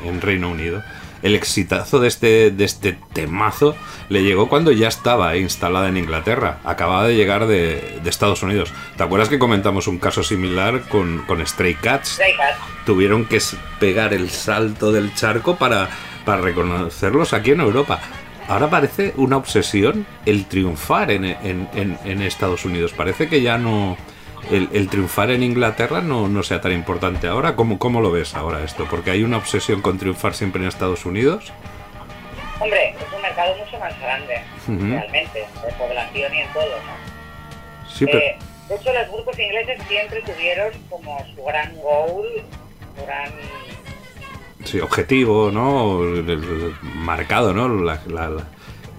en 0.05 0.21
Reino 0.21 0.51
Unido. 0.51 0.83
El 1.23 1.35
exitazo 1.35 2.01
de 2.01 2.09
este, 2.09 2.51
de 2.51 2.65
este 2.65 2.99
temazo 3.13 3.75
le 4.09 4.23
llegó 4.23 4.49
cuando 4.49 4.73
ya 4.73 4.89
estaba 4.89 5.37
instalada 5.37 5.89
en 5.89 5.97
Inglaterra. 5.99 6.59
Acababa 6.65 7.07
de 7.07 7.15
llegar 7.17 7.47
de, 7.47 8.01
de 8.03 8.11
Estados 8.11 8.43
Unidos. 8.43 8.73
¿Te 8.97 9.03
acuerdas 9.03 9.29
que 9.29 9.39
comentamos 9.39 9.87
un 9.87 9.99
caso 9.99 10.23
similar 10.23 10.83
con, 10.89 11.19
con 11.27 11.47
Stray 11.47 11.75
Cats? 11.75 12.11
Stray 12.15 12.35
Cats. 12.37 12.59
Tuvieron 12.87 13.27
que 13.27 13.41
pegar 13.79 14.15
el 14.15 14.31
salto 14.31 14.93
del 14.93 15.15
charco 15.15 15.57
para, 15.57 15.89
para 16.25 16.41
reconocerlos 16.41 17.33
aquí 17.35 17.51
en 17.51 17.61
Europa. 17.61 18.01
Ahora 18.49 18.69
parece 18.71 19.13
una 19.17 19.37
obsesión 19.37 20.07
el 20.27 20.47
triunfar 20.47 21.11
en, 21.13 21.25
en- 21.25 21.69
en- 21.75 21.99
en 22.05 22.23
Estados 22.23 22.65
Unidos. 22.65 22.93
Parece 22.93 23.29
que 23.29 23.43
ya 23.43 23.59
no. 23.59 23.97
El, 24.51 24.69
el 24.73 24.89
triunfar 24.89 25.31
en 25.31 25.43
Inglaterra 25.43 26.01
no, 26.01 26.29
no 26.29 26.43
sea 26.43 26.61
tan 26.61 26.73
importante 26.73 27.27
ahora. 27.29 27.55
¿Cómo, 27.57 27.79
¿Cómo 27.79 28.01
lo 28.01 28.11
ves 28.11 28.35
ahora 28.35 28.63
esto? 28.65 28.87
Porque 28.91 29.11
hay 29.11 29.23
una 29.23 29.37
obsesión 29.37 29.83
con 29.83 29.99
triunfar 29.99 30.35
siempre 30.35 30.63
en 30.63 30.69
Estados 30.69 31.05
Unidos. 31.07 31.53
Hombre, 32.59 32.91
es 32.91 33.13
un 33.15 33.23
mercado 33.23 33.55
mucho 33.57 33.79
más 33.79 33.99
grande, 34.01 34.41
Ujú. 34.69 34.87
realmente, 34.87 35.39
de 35.41 35.73
población 35.79 36.35
y 36.35 36.39
en 36.41 36.49
todo, 36.53 36.65
¿no? 36.67 37.89
Sí, 37.91 38.07
pero. 38.07 38.19
Eh, 38.19 38.39
de 38.69 38.75
hecho, 38.77 38.93
los 38.93 39.09
grupos 39.11 39.39
ingleses 39.39 39.81
siempre 39.89 40.23
tuvieron 40.23 40.73
como 40.89 41.19
su 41.35 41.43
gran 41.45 41.75
goal, 41.77 42.27
su 42.97 43.05
gran... 43.07 43.31
Sí, 44.65 44.79
objetivo, 44.81 45.51
¿no? 45.51 46.03
El- 46.03 46.29
el- 46.31 46.31
el 46.31 46.75
marcado, 46.83 47.53
¿no? 47.55 47.69
La- 47.69 48.01
la- 48.07 48.29
la- 48.31 48.45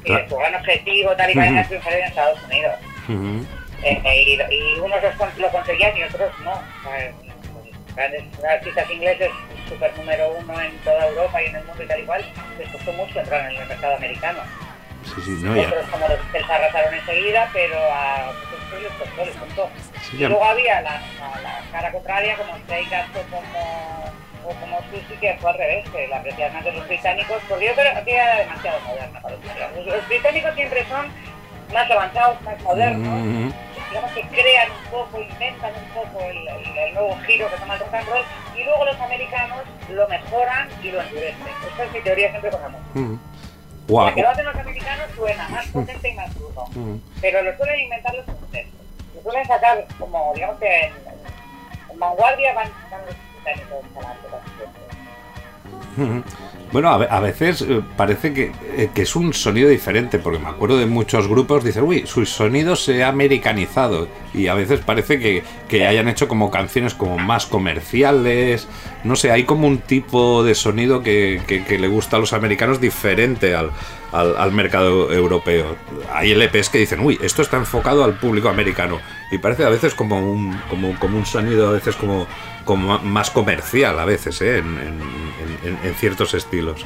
sí, 0.05 0.11
su 0.29 0.35
gran 0.35 0.55
objetivo, 0.55 1.11
tal 1.15 1.29
y 1.29 1.33
cual 1.33 1.47
era 1.49 1.67
triunfar 1.67 1.93
en 1.93 2.03
Estados 2.05 2.39
Unidos. 2.45 2.73
Ujú. 3.07 3.45
Eh, 3.45 3.60
eh, 3.83 4.01
y, 4.05 4.53
y 4.53 4.79
unos 4.79 5.01
los 5.01 5.37
lo 5.37 5.49
conseguían 5.49 5.97
y 5.97 6.03
otros 6.03 6.31
no. 6.39 6.61
Grandes 7.95 8.23
artistas 8.43 8.89
ingleses 8.89 9.31
super 9.71 9.97
número 9.97 10.31
uno 10.37 10.61
en 10.61 10.77
toda 10.79 11.07
Europa 11.07 11.41
y 11.41 11.45
en 11.47 11.55
el 11.55 11.63
mundo 11.65 11.83
y 11.83 11.87
tal 11.87 11.99
y 11.99 12.03
cual, 12.03 12.25
les 12.59 12.69
costó 12.69 12.91
mucho 12.93 13.19
entrar 13.19 13.49
en 13.49 13.57
el 13.57 13.67
mercado 13.67 13.95
americano. 13.95 14.39
Sí, 15.03 15.21
sí, 15.21 15.37
no, 15.41 15.55
ya. 15.55 15.67
Otros 15.67 15.85
como 15.89 16.07
los 16.07 16.49
arrasaron 16.49 16.93
enseguida, 16.93 17.49
pero 17.53 17.75
a 17.91 18.31
pues, 18.69 18.83
les 18.83 18.91
costó, 18.93 19.25
les 19.25 19.35
costó. 19.35 19.69
Sí, 20.01 20.17
y 20.17 20.19
ya. 20.19 20.29
luego 20.29 20.43
había 20.43 20.81
la, 20.81 21.01
la, 21.19 21.41
la 21.41 21.61
cara 21.71 21.91
contraria, 21.91 22.35
como 22.35 22.57
Stray 22.59 22.85
como, 23.29 24.13
o 24.45 24.53
como 24.59 24.79
Susi, 24.89 25.15
que 25.19 25.37
fue 25.39 25.51
al 25.51 25.57
revés, 25.57 25.89
que 25.89 26.07
la 26.07 26.17
apreciaban 26.17 26.53
más 26.53 26.65
de 26.65 26.73
los 26.73 26.87
británicos, 26.87 27.41
porque 27.47 27.65
yo 27.67 27.73
creo 27.73 28.03
que 28.03 28.13
era 28.13 28.35
demasiado 28.37 28.79
moderna 28.81 29.19
para 29.21 29.35
los 29.35 29.43
británicos. 29.43 29.85
Los, 29.85 30.07
británicos 30.07 30.55
siempre 30.55 30.85
son 30.85 31.07
más 31.73 31.89
avanzados, 31.89 32.41
más 32.41 32.61
modernos, 32.61 33.07
Mm, 33.07 33.51
digamos 33.91 34.11
que 34.13 34.21
crean 34.27 34.69
un 34.71 34.91
poco, 34.91 35.21
inventan 35.21 35.71
un 35.75 35.89
poco 35.93 36.23
el, 36.23 36.47
el- 36.47 36.77
el 36.77 36.93
nuevo 36.93 37.15
giro 37.27 37.49
que 37.51 37.57
toma 37.57 37.73
el 37.75 37.79
rock 37.81 37.93
and 37.93 38.07
roll, 38.09 38.23
y 38.57 38.63
luego 38.63 38.85
los 38.85 38.99
americanos 38.99 39.59
lo 39.89 40.07
mejoran 40.07 40.69
y 40.81 40.91
lo 40.91 41.01
endurecen. 41.01 41.47
Esta 41.69 41.83
es 41.83 41.91
mi 41.91 42.01
teoría 42.01 42.29
siempre 42.29 42.51
con 42.51 42.63
amor. 42.63 42.81
mm. 42.93 43.19
La 44.07 44.15
que 44.15 44.21
lo 44.21 44.29
hacen 44.29 44.45
los 44.45 44.55
americanos 44.55 45.05
suena 45.15 45.49
más 45.49 45.67
potente 45.67 46.09
y 46.09 46.13
más 46.13 46.33
duro. 46.39 46.65
Mm. 46.73 46.95
Pero 47.19 47.41
lo 47.43 47.55
suelen 47.57 47.79
inventar 47.81 48.13
los. 48.15 48.25
Lo 48.27 49.21
suelen 49.23 49.45
sacar 49.45 49.85
como, 49.99 50.31
digamos 50.33 50.57
que 50.59 50.85
en, 50.85 50.93
en 51.91 51.99
vanguardia 51.99 52.53
van, 52.53 52.69
van 52.89 53.01
los 53.05 53.15
británicos. 53.43 53.79
Bueno, 56.71 56.87
a, 56.87 56.97
ve- 56.97 57.07
a 57.09 57.19
veces 57.19 57.61
eh, 57.63 57.81
parece 57.97 58.31
que, 58.33 58.53
eh, 58.77 58.89
que 58.95 59.01
es 59.01 59.17
un 59.17 59.33
sonido 59.33 59.67
diferente, 59.67 60.19
porque 60.19 60.39
me 60.39 60.47
acuerdo 60.47 60.77
de 60.77 60.85
muchos 60.85 61.27
grupos, 61.27 61.65
dicen, 61.65 61.83
uy, 61.83 62.07
su 62.07 62.25
sonido 62.25 62.77
se 62.77 63.03
ha 63.03 63.09
americanizado, 63.09 64.07
y 64.33 64.47
a 64.47 64.53
veces 64.53 64.79
parece 64.79 65.19
que, 65.19 65.43
que 65.67 65.85
hayan 65.85 66.07
hecho 66.07 66.29
como 66.29 66.49
canciones 66.49 66.93
como 66.93 67.17
más 67.17 67.45
comerciales, 67.45 68.69
no 69.03 69.17
sé, 69.17 69.31
hay 69.31 69.43
como 69.43 69.67
un 69.67 69.79
tipo 69.79 70.45
de 70.45 70.55
sonido 70.55 71.03
que, 71.03 71.41
que- 71.45 71.77
le 71.77 71.87
gusta 71.89 72.15
a 72.15 72.19
los 72.21 72.31
americanos 72.31 72.79
diferente 72.79 73.53
al, 73.53 73.71
al, 74.13 74.37
al 74.37 74.51
mercado 74.53 75.11
europeo. 75.11 75.75
Hay 76.13 76.31
LPs 76.31 76.69
que 76.69 76.77
dicen, 76.77 77.01
uy, 77.01 77.19
esto 77.21 77.41
está 77.41 77.57
enfocado 77.57 78.05
al 78.05 78.13
público 78.17 78.47
americano, 78.47 78.99
y 79.29 79.39
parece 79.39 79.65
a 79.65 79.69
veces 79.69 79.93
como 79.93 80.19
un, 80.19 80.57
como, 80.69 80.97
como 80.99 81.17
un 81.17 81.25
sonido, 81.25 81.67
a 81.67 81.71
veces 81.73 81.97
como, 81.97 82.27
como 82.65 82.99
más 82.99 83.29
comercial, 83.31 83.99
a 83.99 84.05
veces, 84.05 84.41
¿eh? 84.41 84.57
en, 84.59 84.65
en- 84.79 85.01
en- 85.63 85.79
en 85.83 85.95
ciertos 85.95 86.33
estilos. 86.33 86.85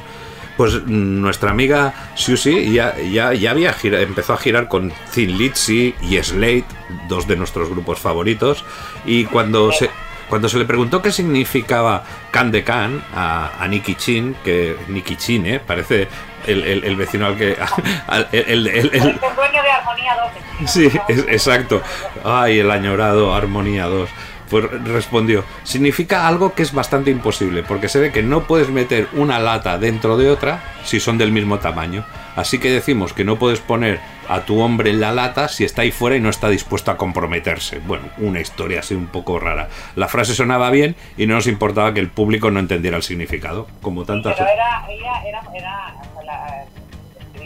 Pues 0.56 0.84
nuestra 0.86 1.50
amiga 1.50 1.92
Susie 2.14 2.70
ya, 2.72 2.96
ya, 2.98 3.34
ya 3.34 3.50
había 3.50 3.74
gira- 3.74 4.00
empezó 4.00 4.32
a 4.32 4.38
girar 4.38 4.68
con 4.68 4.90
Thin 5.12 5.36
Lizzy 5.36 5.94
y 6.00 6.16
Slate, 6.22 6.64
dos 7.08 7.26
de 7.28 7.36
nuestros 7.36 7.68
grupos 7.68 7.98
favoritos, 8.00 8.64
y 9.04 9.26
cuando 9.26 9.70
se, 9.72 9.90
cuando 10.30 10.48
se 10.48 10.56
le 10.58 10.64
preguntó 10.64 11.02
qué 11.02 11.12
significaba 11.12 12.04
Can 12.30 12.50
de 12.52 12.64
Can 12.64 13.02
a, 13.14 13.50
a 13.62 13.68
Nicky 13.68 13.96
Chin, 13.96 14.34
que 14.42 14.76
Nicky 14.88 15.16
Chin, 15.16 15.44
¿eh? 15.46 15.60
parece 15.60 16.08
el, 16.46 16.62
el- 16.64 16.84
el 16.84 16.96
vecino 16.96 17.26
al 17.26 17.36
que... 17.36 17.54
al- 18.06 18.28
el- 18.32 18.66
el- 18.66 18.90
dueño 18.90 19.62
de 19.62 19.70
Armonía 19.70 20.16
12. 20.62 20.66
Sí, 20.90 20.98
es- 21.08 21.26
exacto. 21.28 21.82
Ay, 22.24 22.60
el 22.60 22.70
añorado 22.70 23.34
Armonía 23.34 23.84
2. 23.86 24.08
Pues 24.50 24.64
respondió, 24.84 25.44
significa 25.64 26.28
algo 26.28 26.54
que 26.54 26.62
es 26.62 26.72
bastante 26.72 27.10
imposible, 27.10 27.62
porque 27.62 27.88
se 27.88 27.98
ve 27.98 28.12
que 28.12 28.22
no 28.22 28.44
puedes 28.44 28.68
meter 28.68 29.08
una 29.12 29.38
lata 29.38 29.78
dentro 29.78 30.16
de 30.16 30.30
otra 30.30 30.62
si 30.84 31.00
son 31.00 31.18
del 31.18 31.32
mismo 31.32 31.58
tamaño. 31.58 32.04
Así 32.36 32.58
que 32.58 32.70
decimos 32.70 33.12
que 33.12 33.24
no 33.24 33.36
puedes 33.36 33.60
poner 33.60 33.98
a 34.28 34.40
tu 34.40 34.60
hombre 34.60 34.90
en 34.90 35.00
la 35.00 35.12
lata 35.12 35.48
si 35.48 35.64
está 35.64 35.82
ahí 35.82 35.90
fuera 35.90 36.16
y 36.16 36.20
no 36.20 36.28
está 36.28 36.48
dispuesto 36.48 36.90
a 36.90 36.96
comprometerse. 36.96 37.80
Bueno, 37.80 38.04
una 38.18 38.40
historia 38.40 38.80
así 38.80 38.94
un 38.94 39.06
poco 39.06 39.38
rara. 39.38 39.68
La 39.94 40.06
frase 40.06 40.34
sonaba 40.34 40.70
bien 40.70 40.96
y 41.16 41.26
no 41.26 41.34
nos 41.34 41.46
importaba 41.46 41.94
que 41.94 42.00
el 42.00 42.10
público 42.10 42.50
no 42.50 42.60
entendiera 42.60 42.96
el 42.96 43.02
significado, 43.02 43.66
como 43.80 44.04
tantas... 44.04 44.34
Pero 44.36 44.48
era, 44.48 44.86
ella 44.88 45.22
era, 45.26 45.42
era, 45.54 45.94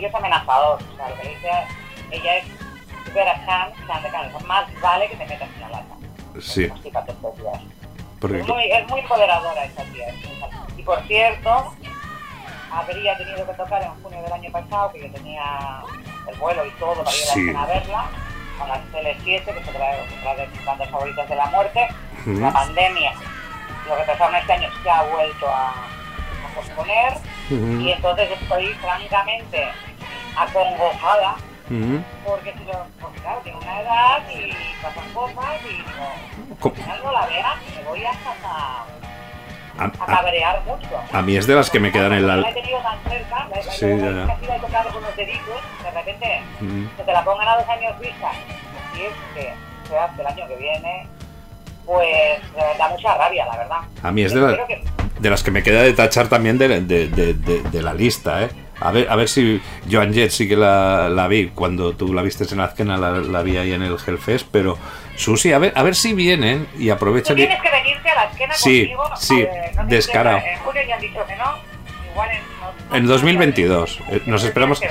es 0.06 0.14
amenazador, 0.14 0.82
o 0.82 0.96
sea, 0.96 1.10
lo 1.10 1.16
que 1.16 1.28
dice, 1.28 1.50
ella 2.10 2.36
es 2.38 2.44
más 4.46 4.66
vale 4.80 5.08
que 5.08 5.16
te 5.16 5.26
metas 5.26 5.48
lata. 5.60 5.99
Sí, 6.38 6.70
porque... 8.20 8.40
Es 8.40 8.46
muy, 8.46 8.70
es 8.70 8.86
muy 8.88 9.00
empoderadora 9.00 9.64
esta 9.64 9.82
tía. 9.84 10.06
Y 10.76 10.82
por 10.82 11.00
cierto, 11.06 11.74
habría 12.70 13.16
tenido 13.16 13.46
que 13.46 13.54
tocar 13.54 13.82
en 13.82 14.02
junio 14.02 14.22
del 14.22 14.32
año 14.32 14.50
pasado, 14.52 14.92
que 14.92 15.00
yo 15.02 15.10
tenía 15.12 15.82
el 16.28 16.36
vuelo 16.38 16.64
y 16.66 16.70
todo 16.72 17.02
para 17.02 17.16
ir 17.16 17.22
a 17.30 17.34
Sí. 17.34 17.46
verla, 17.46 18.04
con 18.58 18.68
las 18.68 18.78
Tele7, 18.92 19.24
que 19.24 19.50
es 19.58 19.68
otra 19.68 19.90
otra 20.20 20.34
de 20.36 20.46
mis 20.48 20.64
bandas 20.64 20.88
favoritas 20.90 21.28
de 21.28 21.34
la 21.36 21.46
muerte. 21.46 21.88
La 22.26 22.52
pandemia, 22.52 23.12
lo 23.88 23.96
que 23.96 24.02
pasaron 24.02 24.34
este 24.36 24.52
año 24.52 24.68
se 24.82 24.90
ha 24.90 25.02
vuelto 25.04 25.48
a, 25.48 25.70
a 25.70 26.54
posponer. 26.54 27.14
Y 27.50 27.90
entonces 27.90 28.28
estoy 28.40 28.66
francamente 28.74 29.68
acongojada 30.36 31.36
Porque, 32.26 32.52
si 32.58 32.64
lo, 32.64 32.84
porque 33.00 33.20
claro, 33.20 33.40
tengo 33.44 33.58
una 33.60 33.80
edad 33.80 34.18
y 34.34 34.52
pasan 34.82 35.12
cosas 35.14 35.44
y 35.64 35.68
digo, 35.68 36.56
Co- 36.58 36.68
al 36.70 36.74
final 36.74 37.00
no 37.04 37.12
la 37.12 37.26
vean, 37.26 37.58
me 37.76 37.82
voy 37.84 38.04
hasta 38.04 38.30
a, 38.44 38.84
A- 39.78 39.84
a 39.84 39.84
a- 39.86 40.06
cabrear 40.06 40.62
mucho. 40.66 40.88
a 41.12 41.22
mí 41.22 41.36
es 41.36 41.46
de 41.46 41.54
las 41.54 41.70
que 41.70 41.78
me 41.78 41.92
quedan 41.92 42.12
en 42.12 42.26
la... 42.26 42.36
La 42.38 42.50
he 42.50 42.54
tenido 42.54 42.80
tan 42.80 42.98
cerca, 43.08 43.46
la, 43.48 43.56
la, 43.56 43.62
Sí, 43.72 43.86
la, 43.86 43.96
ya, 43.96 44.10
la, 44.10 44.26
ya. 44.26 44.36
he 44.40 44.44
ido 44.44 44.66
tocando 44.66 44.90
con 44.92 45.02
los 45.02 45.16
deditos, 45.16 45.60
de 45.84 45.90
repente 45.92 46.42
Mm. 46.60 46.86
que 46.96 47.02
te 47.04 47.12
la 47.12 47.24
pongan 47.24 47.48
a 47.48 47.56
dos 47.56 47.68
años 47.68 47.98
vista, 48.00 48.30
y 48.96 49.00
es 49.02 49.12
que 49.34 49.52
se 49.88 49.98
hace 49.98 50.20
el 50.20 50.26
año 50.26 50.46
que 50.48 50.56
viene, 50.56 51.06
pues 51.86 52.40
da 52.78 52.88
mucha 52.88 53.14
rabia, 53.16 53.46
la 53.46 53.56
verdad. 53.56 53.80
A 54.02 54.10
mí 54.10 54.22
es 54.22 54.34
de, 54.34 54.40
la- 54.40 54.66
que- 54.66 54.82
de 55.20 55.30
las 55.30 55.42
que 55.44 55.50
me 55.52 55.62
queda 55.62 55.82
de 55.82 55.92
tachar 55.92 56.26
también 56.28 56.58
de- 56.58 56.68
de- 56.80 57.62
de 57.62 57.82
la 57.82 57.94
lista, 57.94 58.42
¿eh? 58.42 58.50
A 58.80 58.90
ver, 58.92 59.08
a 59.10 59.16
ver 59.16 59.28
si 59.28 59.60
Joan 59.90 60.12
Jett 60.14 60.30
sí 60.30 60.48
que 60.48 60.56
la, 60.56 61.08
la 61.10 61.28
vi 61.28 61.48
cuando 61.54 61.92
tú 61.94 62.12
la 62.14 62.22
viste 62.22 62.44
en 62.50 62.58
la 62.58 62.64
Azkena, 62.64 62.96
la, 62.96 63.10
la 63.18 63.42
vi 63.42 63.56
ahí 63.58 63.72
en 63.72 63.82
el 63.82 63.96
Hellfest, 64.04 64.46
pero 64.50 64.78
Susi, 65.16 65.52
a 65.52 65.58
ver, 65.58 65.72
a 65.76 65.82
ver 65.82 65.94
si 65.94 66.14
vienen 66.14 66.66
y 66.78 66.88
aprovechan 66.88 67.36
tienes 67.36 67.60
que 67.60 67.70
venirte 67.70 68.08
a 68.08 68.14
la 68.14 68.24
esquena 68.30 68.54
Sí, 68.54 68.80
conmigo. 68.88 69.04
sí, 69.16 69.40
eh, 69.42 69.72
no 69.76 69.84
descarado. 69.86 70.38
En 70.38 70.58
junio 70.60 70.82
ya 70.88 70.94
han 70.94 71.00
dicho 71.02 71.20
que 71.26 71.36
no. 71.36 71.58
Igual 72.10 72.30
en, 72.30 72.40
no- 72.90 72.96
En 72.96 73.02
no- 73.04 73.08
2022, 73.10 73.98
eh, 74.10 74.22
nos 74.26 74.44
esperamos- 74.44 74.80
que. 74.80 74.88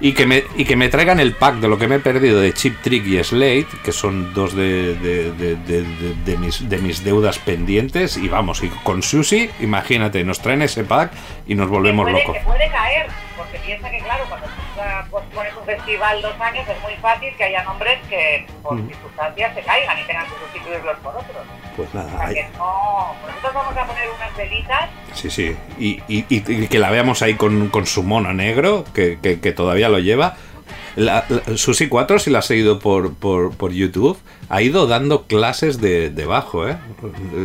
Y 0.00 0.12
que, 0.12 0.26
me, 0.26 0.44
y 0.56 0.64
que 0.66 0.76
me 0.76 0.88
traigan 0.90 1.20
el 1.20 1.32
pack 1.32 1.56
de 1.56 1.68
lo 1.68 1.78
que 1.78 1.88
me 1.88 1.94
he 1.96 1.98
perdido 2.00 2.38
de 2.40 2.52
Chip 2.52 2.82
Trick 2.82 3.06
y 3.06 3.22
Slate, 3.24 3.66
que 3.82 3.92
son 3.92 4.34
dos 4.34 4.54
de, 4.54 4.94
de- 4.94 5.32
de- 5.32 6.36
mis, 6.36 6.68
de 6.68 6.78
mis 6.78 7.02
deudas 7.02 7.38
pendientes. 7.38 8.16
Y 8.18 8.28
vamos, 8.28 8.62
y 8.62 8.68
con 8.68 9.02
Susi, 9.02 9.48
imagínate, 9.60 10.22
nos 10.22 10.40
traen 10.40 10.60
ese 10.62 10.84
pack 10.84 11.12
y 11.46 11.54
nos 11.54 11.68
volvemos 11.70 12.04
que 12.06 12.12
puede, 12.12 12.24
locos. 12.24 12.36
Que 12.38 12.44
puede 12.44 12.70
caer, 12.70 13.06
porque 13.36 13.58
piensa 13.64 13.90
que, 13.90 13.98
claro, 14.00 14.24
cuando 14.28 14.46
pues, 15.10 15.24
pones 15.34 15.52
un 15.56 15.64
festival 15.64 16.22
dos 16.22 16.34
años 16.40 16.66
es 16.68 16.82
muy 16.82 16.94
fácil 17.00 17.34
que 17.36 17.44
haya 17.44 17.64
nombres 17.64 17.98
que 18.08 18.46
por 18.62 18.74
Mm. 18.76 18.88
circunstancias 18.88 19.54
se 19.54 19.62
caigan 19.62 19.98
y 19.98 20.04
tengan 20.06 20.24
que 20.26 20.32
sustituirlos 20.44 20.96
por 20.98 21.14
otros. 21.16 21.44
Pues 21.76 21.88
O 21.94 21.96
nada, 21.98 22.10
sea 22.10 22.26
ahí- 22.26 22.34
que 22.34 22.46
no, 22.58 23.14
nosotros 23.26 23.54
vamos 23.54 23.76
a 23.76 23.86
poner 23.86 24.08
unas 24.14 24.36
velitas 24.36 24.90
Sí, 25.14 25.30
sí. 25.30 25.56
Y, 25.78 26.02
y- 26.08 26.24
y- 26.28 26.66
que 26.68 26.78
la 26.78 26.90
veamos 26.90 27.22
ahí 27.22 27.34
con, 27.34 27.68
con 27.68 27.86
su 27.86 28.02
mono 28.02 28.32
negro, 28.34 28.84
que, 28.94 29.18
que- 29.22 29.40
que 29.40 29.52
todavía 29.52 29.88
lo 29.88 29.98
lleva. 29.98 30.36
La, 30.96 31.24
la- 31.28 31.56
Susi 31.56 31.88
4, 31.88 32.18
si 32.18 32.30
la 32.30 32.38
has 32.40 32.46
seguido 32.46 32.78
por, 32.78 33.14
por, 33.14 33.54
por 33.56 33.72
YouTube, 33.72 34.18
ha 34.48 34.62
ido 34.62 34.86
dando 34.86 35.24
clases 35.26 35.80
de, 35.80 36.10
de 36.10 36.24
bajo, 36.26 36.66
¿eh? 36.68 36.76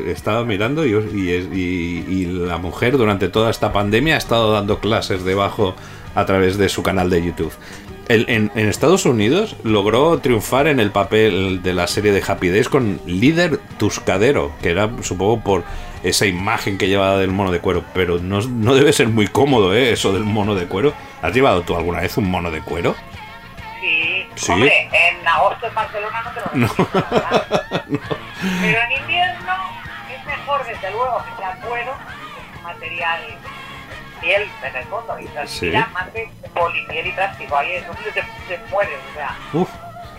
Estaba 0.08 0.44
mirando 0.46 0.86
y, 0.86 0.92
y, 0.92 1.32
y- 1.54 2.06
y 2.14 2.26
la 2.26 2.58
mujer 2.58 2.98
durante 2.98 3.28
toda 3.30 3.50
esta 3.52 3.74
pandemia 3.74 4.16
ha 4.16 4.18
estado 4.18 4.52
dando 4.52 4.80
clases 4.80 5.24
de 5.24 5.36
bajo 5.36 5.76
a 6.16 6.26
través 6.26 6.58
de 6.58 6.70
su 6.70 6.84
canal 6.84 7.10
de 7.10 7.24
YouTube. 7.24 7.54
El- 8.08 8.26
en, 8.30 8.52
en 8.56 8.68
Estados 8.68 9.06
Unidos 9.06 9.56
logró 9.64 10.18
triunfar 10.20 10.68
en 10.68 10.80
el 10.80 10.92
papel 10.92 11.62
de 11.64 11.74
la 11.74 11.88
serie 11.88 12.12
de 12.12 12.24
Happy 12.26 12.50
Days 12.50 12.68
con 12.70 13.00
líder 13.06 13.60
Tuscadero, 13.78 14.52
que 14.62 14.72
era 14.72 14.90
supongo 15.02 15.40
por 15.42 15.64
esa 16.04 16.26
imagen 16.26 16.78
que 16.78 16.88
llevaba 16.88 17.18
del 17.18 17.30
mono 17.32 17.52
de 17.52 17.60
cuero, 17.60 17.84
pero 17.94 18.18
no, 18.20 18.42
no 18.42 18.74
debe 18.76 18.92
ser 18.92 19.08
muy 19.08 19.28
cómodo 19.28 19.74
¿eh? 19.74 19.92
eso 19.92 20.12
del 20.12 20.24
mono 20.24 20.56
de 20.56 20.66
cuero. 20.66 20.94
¿Has 21.22 21.34
llevado 21.34 21.62
tú 21.62 21.76
alguna 21.76 22.00
vez 22.02 22.18
un 22.18 22.30
mono 22.30 22.50
de 22.52 22.62
cuero? 22.62 22.96
Sí, 23.80 24.26
Sí. 24.36 24.52
hombre, 24.52 24.90
en 24.92 25.28
agosto 25.28 25.68
en 25.68 25.76
Barcelona 25.76 26.24
no 26.24 26.32
te 26.32 26.40
lo 26.60 26.68
verdad. 26.68 27.86
Pero 28.62 28.80
en 28.82 29.02
invierno 29.02 29.54
es 30.12 30.26
mejor, 30.26 30.66
desde 30.66 30.92
luego, 30.92 31.24
que 31.24 31.42
sea 31.42 31.56
cuero, 31.68 31.94
que 31.94 32.42
es 32.42 32.58
un 32.58 32.64
material 32.64 33.22
piel 34.22 34.50
en 34.64 34.76
el 34.76 34.84
fondo, 34.86 35.20
y 35.20 35.26
transpira 35.26 35.86
Sí. 35.86 35.94
más 35.94 36.08
que 36.10 36.30
polipiel 36.54 37.08
y 37.08 37.12
plástico. 37.12 37.58
Ahí 37.58 37.72
es 37.74 37.86
donde 37.88 38.12
te, 38.12 38.22
te 38.48 38.58
mueres, 38.70 39.00
o 39.12 39.16
sea, 39.16 39.36
Uf, 39.54 39.70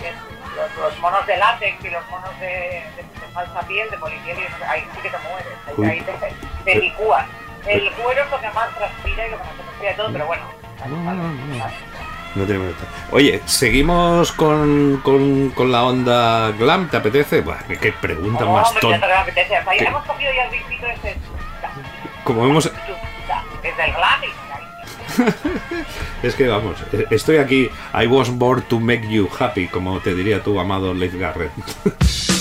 es 0.00 0.14
los, 0.56 0.76
los 0.76 0.98
monos 1.00 1.26
de 1.26 1.36
látex 1.38 1.84
y 1.84 1.90
los 1.90 2.06
monos 2.10 2.38
de, 2.40 2.46
de- 2.46 3.20
de 3.20 3.26
falsa 3.32 3.60
piel, 3.66 3.88
de 3.90 3.96
polipiel, 3.98 4.38
y 4.38 4.62
ahí 4.64 4.84
sí 4.94 5.00
que 5.00 5.10
te 5.10 5.16
mueres, 5.18 5.52
ahí, 5.66 5.98
ahí 5.98 6.34
te, 6.64 6.66
te 6.72 6.78
licúas. 6.80 7.26
El 7.66 7.90
cuero 7.92 8.24
es 8.24 8.30
lo 8.30 8.40
que 8.40 8.50
más 8.50 8.68
transpira 8.76 9.26
y 9.26 9.30
lo 9.30 9.38
que 9.38 9.44
más 9.44 9.54
transpira 9.54 9.90
de 9.90 9.96
todo, 9.96 10.12
pero 10.12 10.26
bueno. 10.26 10.44
No, 10.88 10.96
no, 10.96 11.12
no, 11.14 11.22
no. 11.32 11.66
no 12.34 12.44
tiene 12.44 12.58
vuelta. 12.58 12.84
Oye, 13.12 13.40
¿seguimos 13.46 14.32
con, 14.32 15.00
con, 15.04 15.50
con 15.50 15.70
la 15.70 15.84
onda 15.84 16.50
glam? 16.58 16.88
¿Te 16.90 16.96
apetece? 16.96 17.40
Buah, 17.40 17.62
qué, 17.80 17.92
pregunta 17.92 18.44
No, 18.44 18.54
más 18.54 18.74
tonta. 18.80 19.06
te 19.06 19.12
apetece. 19.14 19.56
Hasta 19.56 19.70
ahí 19.70 19.78
¿Qué? 19.78 19.84
Hemos 22.26 22.72
ya 23.62 23.84
el 23.86 23.92
hemos... 23.92 24.32
Es 26.22 26.34
que 26.34 26.46
vamos, 26.46 26.76
estoy 27.10 27.36
aquí. 27.38 27.68
I 27.92 28.06
was 28.06 28.30
born 28.30 28.62
to 28.68 28.78
make 28.78 29.08
you 29.08 29.28
happy, 29.38 29.66
como 29.66 30.00
te 30.00 30.14
diría 30.14 30.42
tu 30.42 30.58
amado 30.58 30.94
Leif 30.94 31.14
Garrett. 31.14 31.52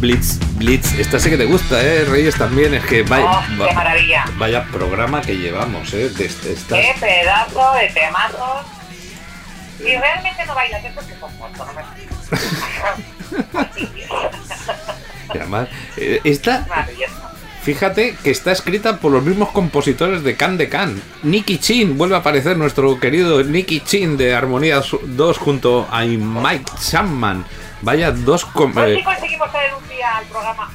Blitz, 0.00 0.38
Blitz. 0.56 0.98
Esta 0.98 1.18
sí 1.20 1.28
que 1.30 1.36
te 1.36 1.44
gusta, 1.44 1.80
¿eh? 1.82 2.04
Reyes 2.06 2.34
también. 2.36 2.72
Es 2.74 2.84
que 2.84 3.02
vaya, 3.02 3.30
Oh, 3.30 3.42
qué 3.68 3.74
maravilla. 3.74 4.24
vaya 4.38 4.64
programa 4.72 5.20
que 5.20 5.36
llevamos, 5.36 5.92
¿eh? 5.92 6.08
De 6.08 6.24
este- 6.24 6.52
estas- 6.52 6.78
Qué 6.80 6.94
pedazo 6.98 7.72
de 7.74 7.88
temazos. 7.88 8.66
Y 9.80 9.96
realmente 9.96 10.44
no 10.46 10.54
bailas 10.54 10.84
es 10.84 10.92
porque 10.92 11.14
son 11.18 11.36
muertos, 11.38 11.66
no 11.66 11.72
me... 11.72 11.82
y 15.34 15.38
además, 15.38 15.68
eh, 15.96 16.20
esta, 16.24 16.66
fíjate 17.62 18.16
que 18.22 18.30
está 18.30 18.52
escrita 18.52 18.98
por 18.98 19.12
los 19.12 19.22
mismos 19.22 19.50
compositores 19.50 20.22
de 20.22 20.36
Can 20.36 20.58
de 20.58 20.68
Can. 20.68 21.00
Nicky 21.22 21.58
Chin, 21.58 21.96
vuelve 21.96 22.14
a 22.14 22.18
aparecer 22.18 22.56
nuestro 22.58 22.98
querido 23.00 23.42
Nicky 23.42 23.80
Chin 23.80 24.16
de 24.16 24.34
Armonía 24.34 24.82
2 25.02 25.38
junto 25.38 25.88
a 25.90 26.02
Mike 26.02 26.70
Chapman. 26.80 27.44
Vaya 27.82 28.10
dos... 28.12 28.44
com- 28.44 28.76
A 28.76 28.82
ver 28.84 28.94
eh, 28.94 28.96
si 28.98 29.04
conseguimos 29.04 29.50
traer 29.50 29.72
un 29.74 29.88
día 29.88 30.16
al 30.18 30.24
programa 30.26 30.70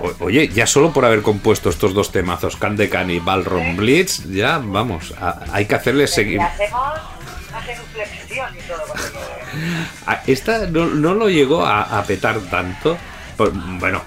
o- 0.00 0.24
Oye, 0.24 0.48
ya 0.48 0.66
solo 0.66 0.92
por 0.92 1.04
haber 1.04 1.22
compuesto 1.22 1.68
estos 1.70 1.94
dos 1.94 2.10
temazos, 2.12 2.56
Can 2.56 2.76
de 2.76 2.88
Can 2.88 3.10
y 3.10 3.18
Ballroom 3.18 3.76
Blitz, 3.76 4.24
ya 4.30 4.58
vamos, 4.58 5.12
a- 5.20 5.40
hay 5.52 5.66
que 5.66 5.74
hacerles 5.74 6.10
Y 6.12 6.14
seguir. 6.14 6.40
hacemos 6.40 6.80
una 7.50 7.60
genuflexión 7.62 8.48
y 8.56 8.60
todo. 8.68 8.86
con 8.86 8.98
ello. 9.00 9.86
Ah, 10.06 10.22
Esta 10.26 10.66
no, 10.66 10.86
no 10.86 11.14
lo 11.14 11.28
llegó 11.28 11.64
a, 11.66 11.98
a 11.98 12.04
petar 12.04 12.38
tanto. 12.50 12.96
Bueno, 13.78 14.02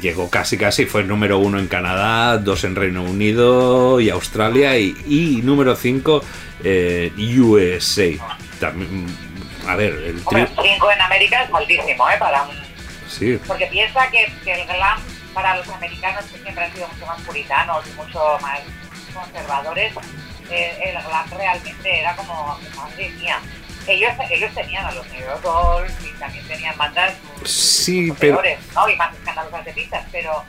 llegó 0.00 0.28
casi 0.28 0.56
casi, 0.58 0.86
fue 0.86 1.04
número 1.04 1.38
uno 1.38 1.58
en 1.58 1.68
Canadá, 1.68 2.36
dos 2.38 2.64
en 2.64 2.74
Reino 2.74 3.02
Unido 3.04 4.00
y 4.00 4.10
Australia 4.10 4.76
y, 4.78 4.96
y 5.06 5.40
número 5.42 5.76
cinco 5.76 6.22
eh, 6.64 7.12
USA. 7.38 8.08
También, 8.58 9.06
a 9.68 9.76
ver, 9.76 9.92
el 9.92 10.22
Hombre, 10.24 10.48
tri- 10.48 10.74
5 10.74 10.90
en 10.92 11.00
América 11.00 11.42
es 11.44 11.54
altísimo, 11.54 12.08
¿eh? 12.10 12.16
Para 12.18 12.42
un... 12.42 12.56
Sí, 13.08 13.38
Porque 13.46 13.66
piensa 13.66 14.10
que, 14.10 14.32
que 14.44 14.52
el 14.54 14.66
glam 14.66 15.00
para 15.34 15.56
los 15.56 15.68
americanos 15.68 16.24
que 16.26 16.38
siempre 16.38 16.64
han 16.64 16.72
sido 16.72 16.88
mucho 16.88 17.06
más 17.06 17.20
puritanos 17.22 17.86
y 17.86 17.90
mucho 17.92 18.38
más 18.40 18.60
conservadores, 19.14 19.92
eh, 20.50 20.78
el 20.84 21.02
glam 21.04 21.30
realmente 21.30 22.00
era 22.00 22.16
como, 22.16 22.58
madre 22.76 23.08
mía. 23.10 23.38
Ellos, 23.86 24.12
ellos 24.30 24.54
tenían 24.54 24.84
a 24.86 24.92
los 24.92 25.06
New 25.08 25.20
York 25.20 25.42
Dolls 25.42 25.92
y 26.04 26.18
también 26.18 26.46
tenían 26.46 26.76
bandas 26.78 27.14
sí, 27.44 28.12
pero 28.18 28.36
peores, 28.36 28.58
¿no? 28.74 28.88
Y 28.88 28.96
más 28.96 29.12
escandalosas 29.14 29.64
de 29.64 29.72
pistas, 29.72 30.04
pero 30.12 30.44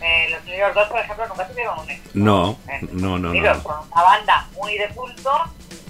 eh, 0.00 0.28
los 0.30 0.44
New 0.44 0.56
York 0.56 0.74
Dolls, 0.74 0.88
por 0.90 1.00
ejemplo, 1.00 1.26
nunca 1.28 1.48
tuvieron 1.48 1.78
un 1.80 1.90
éxito. 1.90 2.10
No, 2.14 2.58
en 2.68 2.88
no, 2.92 3.18
no, 3.18 3.34
no. 3.34 3.62
Son 3.62 3.88
una 3.92 4.02
banda 4.02 4.46
muy 4.54 4.78
de 4.78 4.88
culto 4.90 5.30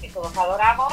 que 0.00 0.08
todos 0.08 0.34
adoramos, 0.36 0.92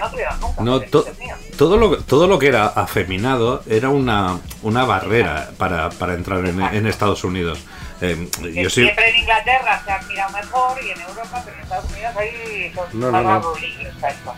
no 0.00 0.10
tuvieron 0.10 0.40
nunca. 0.40 0.62
no, 0.62 0.80
por 0.80 0.90
to- 0.90 1.02
Dios 1.04 1.18
mío. 1.18 1.34
todo, 1.56 1.76
lo, 1.76 1.96
todo 1.98 2.26
lo 2.26 2.38
que 2.38 2.48
era 2.48 2.66
afeminado 2.66 3.62
era 3.68 3.88
una, 3.90 4.38
una 4.62 4.84
barrera 4.84 5.50
para, 5.58 5.90
para 5.90 6.14
entrar 6.14 6.44
en, 6.46 6.60
en 6.60 6.86
Estados 6.86 7.24
Unidos. 7.24 7.58
Eh, 8.02 8.28
Que 8.40 8.62
yo 8.62 8.70
sí, 8.70 8.82
Siempre 8.82 9.10
en 9.10 9.16
Inglaterra 9.16 9.82
se 9.84 9.92
ha 9.92 10.00
mirado 10.08 10.32
mejor 10.32 10.78
y 10.82 10.90
en 10.90 11.00
Europa, 11.02 11.42
pero 11.44 11.56
en 11.56 11.62
Estados 11.62 11.90
Unidos 11.92 12.16
ahí 12.16 12.72
No, 12.94 13.10
no, 13.12 13.22
no. 13.22 13.42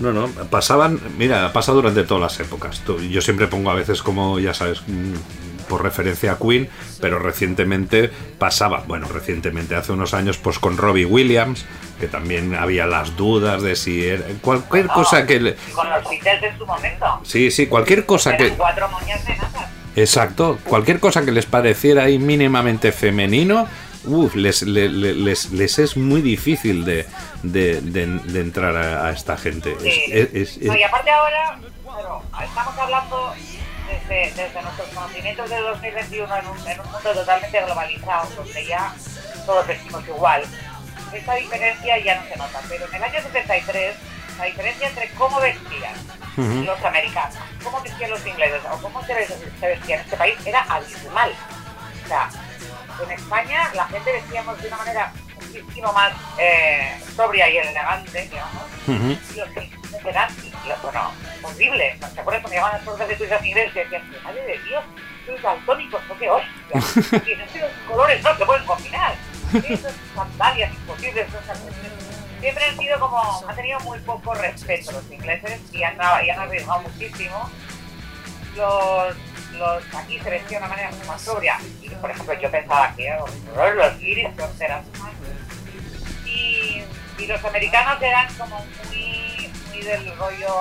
No, 0.01 0.13
no, 0.13 0.29
pasaban, 0.51 1.01
mira, 1.17 1.53
pasa 1.53 1.71
durante 1.73 2.03
todas 2.03 2.23
las 2.23 2.41
épocas. 2.41 2.83
Yo 3.09 3.21
siempre 3.23 3.47
pongo 3.47 3.71
a 3.71 3.75
veces 3.75 4.03
como, 4.03 4.41
ya 4.41 4.53
sabes, 4.53 4.83
mm, 4.89 5.15
por 5.73 5.83
referencia 5.83 6.33
a 6.33 6.39
Queen, 6.39 6.69
pero 7.01 7.19
recientemente 7.19 8.11
pasaba, 8.39 8.85
bueno, 8.87 9.09
recientemente, 9.09 9.75
hace 9.75 9.93
unos 9.93 10.13
años, 10.13 10.37
pues 10.37 10.59
con 10.59 10.77
Robbie 10.77 11.07
Williams, 11.07 11.65
que 11.99 12.09
también 12.09 12.55
había 12.55 12.85
las 12.85 13.17
dudas 13.17 13.63
de 13.63 13.75
si 13.75 14.05
era 14.07 14.23
cualquier 14.43 14.85
No, 14.85 14.93
cosa 14.93 15.25
que 15.27 15.41
le... 15.41 15.55
Con 15.75 15.89
los 15.89 16.03
Beatles 16.11 16.43
en 16.43 16.59
su 16.59 16.67
momento. 16.67 17.21
Sí, 17.25 17.51
sí, 17.51 17.69
cualquier 17.69 18.05
cosa 18.05 18.35
Eran 18.35 18.51
que... 18.51 18.55
cuatro 18.57 18.87
moñas 18.91 19.25
de 19.27 19.35
nada. 19.35 19.71
Exacto, 19.97 20.59
cualquier 20.65 21.01
cosa 21.01 21.25
que 21.25 21.33
les 21.33 21.47
pareciera 21.47 22.03
ahí 22.05 22.19
mínimamente 22.19 22.93
femenino, 22.93 23.67
uf, 24.05 24.35
les, 24.35 24.61
le- 24.65 24.91
le- 24.91 25.15
les, 25.15 25.53
les 25.53 25.79
es 25.79 25.97
muy 25.97 26.21
difícil 26.21 26.85
de, 26.85 27.07
de, 27.43 27.81
de- 27.81 28.07
de 28.19 28.41
entrar 28.41 28.77
a, 28.77 29.07
a 29.07 29.13
esta 29.13 29.39
gente. 29.39 29.75
Sí. 29.81 29.89
es- 30.09 30.35
es- 30.35 30.63
No, 30.63 30.77
y 30.77 30.83
aparte 30.83 31.11
ahora, 31.11 31.59
estamos 32.45 32.79
hablando 32.79 33.33
desde, 34.01 34.33
desde 34.43 34.63
nuestros 34.63 34.89
conocimientos 34.89 35.51
de 35.51 35.61
2021 35.61 36.37
en 36.37 36.47
un, 36.47 36.69
en 36.69 36.81
un 36.81 36.87
mundo 36.93 37.13
totalmente 37.13 37.61
globalizado, 37.63 38.29
donde 38.37 38.67
ya 38.67 38.95
todos 39.47 39.67
vestimos 39.67 40.07
igual. 40.07 40.43
Esta 41.13 41.35
diferencia 41.35 41.99
ya 41.99 42.21
no 42.21 42.27
se 42.29 42.37
nota, 42.37 42.61
pero 42.69 42.87
en 42.89 42.95
el 42.95 43.03
año 43.05 43.21
73 43.23 43.97
la 44.39 44.45
diferencia 44.47 44.89
entre 44.89 45.09
cómo 45.11 45.39
vestían 45.41 45.95
los 46.65 46.83
americanos, 46.85 47.37
cómo 47.63 47.81
vestían 47.83 48.11
los 48.11 48.27
ingleses 48.27 48.63
o 48.73 48.79
cómo 48.81 49.05
se, 49.05 49.13
ves- 49.15 49.35
se 49.61 49.67
vestía 49.67 49.97
en 49.97 50.01
este 50.01 50.17
país 50.17 50.35
era 50.47 50.63
abismal. 50.63 51.33
O 52.05 52.09
sea, 52.09 52.31
en 53.05 53.11
España 53.13 53.71
la 53.75 53.87
gente 53.89 54.13
vestíamos 54.13 54.61
de 54.63 54.69
una 54.69 54.77
manera 54.79 55.13
muchísimo 55.37 55.93
más 55.93 56.13
eh, 56.39 56.99
sobria 57.15 57.51
y 57.51 57.59
elegante, 57.59 58.23
digamos, 58.29 58.63
y 59.35 59.39
los 59.39 59.49
los- 60.67 60.83
bueno, 60.83 61.13
horrible. 61.43 61.97
¿Te 62.01 62.21
acuerdas 62.21 62.43
cuando 62.43 62.49
llegaban 62.51 62.73
las 62.75 62.83
cosas 62.83 63.09
de 63.09 63.15
turistas 63.17 63.45
ingleses 63.45 63.73
que 63.73 63.81
decían, 63.85 64.23
madre 64.25 64.43
de 64.43 64.59
Dios, 64.65 64.85
sois 65.27 65.43
daltónicos, 65.43 66.03
¿no 66.09 66.19
qué 66.19 66.31
hostia? 66.31 67.21
Y 67.27 67.33
estos 67.33 67.71
colores 67.89 68.23
no 68.23 68.37
se 68.37 68.45
pueden 68.47 68.65
combinar. 68.67 69.15
Esas 69.53 69.93
sandalias 70.15 70.73
imposibles, 70.73 71.27
siempre 72.41 72.65
han 72.65 72.77
sido 72.79 72.99
como, 72.99 73.45
han 73.49 73.55
tenido 73.57 73.79
muy 73.81 73.99
poco 74.01 74.35
respeto 74.35 74.93
los 74.93 75.11
ingleses 75.11 75.61
y 75.73 75.83
han, 75.83 75.97
y 76.25 76.31
han 76.31 76.39
arriesgado 76.41 76.81
muchísimo. 76.81 77.51
Los, 78.57 79.15
los 79.53 79.95
aquí 79.95 80.19
se 80.19 80.31
vestían 80.31 80.63
de 80.63 80.67
una 80.67 80.69
manera 80.69 80.91
mucho 80.91 81.07
más 81.07 81.21
sobria. 81.23 81.59
Y, 81.83 81.89
por 81.91 82.11
ejemplo, 82.11 82.35
yo 82.41 82.51
pensaba 82.51 82.95
que 82.97 83.13
oh, 83.15 83.27
los 83.75 84.03
iris 84.03 84.29
eran 84.61 84.85
y, 86.27 86.83
y 87.19 87.27
los 87.27 87.45
americanos 87.45 88.01
eran 88.03 88.27
como 88.35 88.57
muy, 88.59 88.92
muy 89.83 89.91
del 89.91 90.17
rollo 90.19 90.55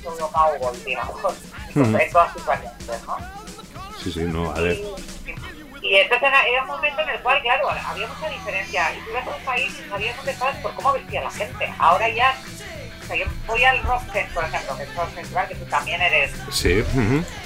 pseudo 0.00 0.30
cowboy, 0.30 0.76
digamos, 0.84 1.16
Ujú. 1.74 1.96
en 1.96 2.10
todas 2.12 2.32
sus 2.32 2.44
variantes, 2.46 3.02
¿no? 3.06 3.16
Sí, 4.02 4.12
sí, 4.12 4.20
no, 4.20 4.50
a 4.50 4.60
ver. 4.60 4.76
Y, 5.82 5.86
y 5.86 5.96
entonces 5.96 6.28
era, 6.28 6.62
un 6.62 6.68
momento 6.68 7.00
en 7.02 7.08
el 7.10 7.20
cual, 7.20 7.40
claro, 7.42 7.68
había 7.70 8.06
mucha 8.06 8.28
diferencia. 8.28 8.94
Y 8.94 9.00
tú 9.00 9.10
ibas 9.10 9.26
a 9.26 9.30
un 9.36 9.44
país 9.44 9.72
y 9.84 9.88
sabías 9.88 10.16
dónde 10.16 10.32
estabas 10.32 10.56
por 10.58 10.74
cómo 10.74 10.92
vestía 10.92 11.22
la 11.22 11.30
gente. 11.30 11.74
Ahora 11.78 12.08
ya, 12.08 12.34
o 13.02 13.06
sea, 13.06 13.16
yo 13.16 13.24
voy 13.46 13.64
al 13.64 13.82
Rockfest, 13.82 14.32
por 14.32 14.44
ejemplo, 14.44 14.76
que 14.76 14.82
es 14.84 14.88
un 14.96 15.08
festival 15.08 15.48
que 15.48 15.54
tú 15.54 15.64
también 15.66 16.00
eres 16.00 16.32
Sí. 16.50 16.84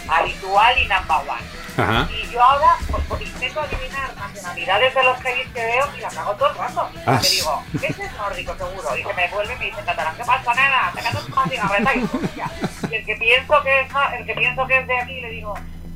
habitual 0.08 0.78
y 0.78 0.88
number 0.88 1.16
one. 1.28 1.67
Ajá. 1.79 2.09
Y 2.11 2.33
yo 2.33 2.43
ahora 2.43 2.77
pues, 2.91 3.05
pues, 3.09 3.23
intento 3.23 3.61
adivinar 3.61 4.17
nacionalidades 4.17 4.95
de 4.95 5.03
los 5.05 5.19
heavies 5.21 5.49
que 5.55 5.61
veo 5.61 5.87
y 5.97 6.01
la 6.01 6.09
cago 6.09 6.33
todo 6.35 6.51
el 6.51 6.57
rato. 6.59 6.91
Ah, 7.07 7.21
sí. 7.23 7.37
digo, 7.37 7.62
ese 7.83 8.05
es 8.05 8.12
nórdico 8.17 8.57
seguro. 8.57 8.97
Y 8.99 9.03
se 9.03 9.14
me 9.14 9.29
vuelve 9.29 9.55
y 9.55 9.59
me 9.59 9.64
dice 9.67 9.83
catalán, 9.87 10.14
¿qué 10.17 10.25
pasa, 10.25 10.55
nena? 10.55 10.93
Más 10.95 11.49
cigarreta 11.51 11.95
y 11.97 12.03
hostia. 12.03 12.51
Y 12.91 12.95
el 12.95 13.05
que 13.07 13.17
pienso 13.17 13.62
que 13.62 13.81
es, 13.81 13.88
el 14.19 14.27
que 14.27 14.35
pienso 14.35 14.67
que 14.67 14.79
es 14.79 14.87
de 14.87 14.99
aquí 14.99 15.21
le 15.21 15.31
digo, 15.31 15.55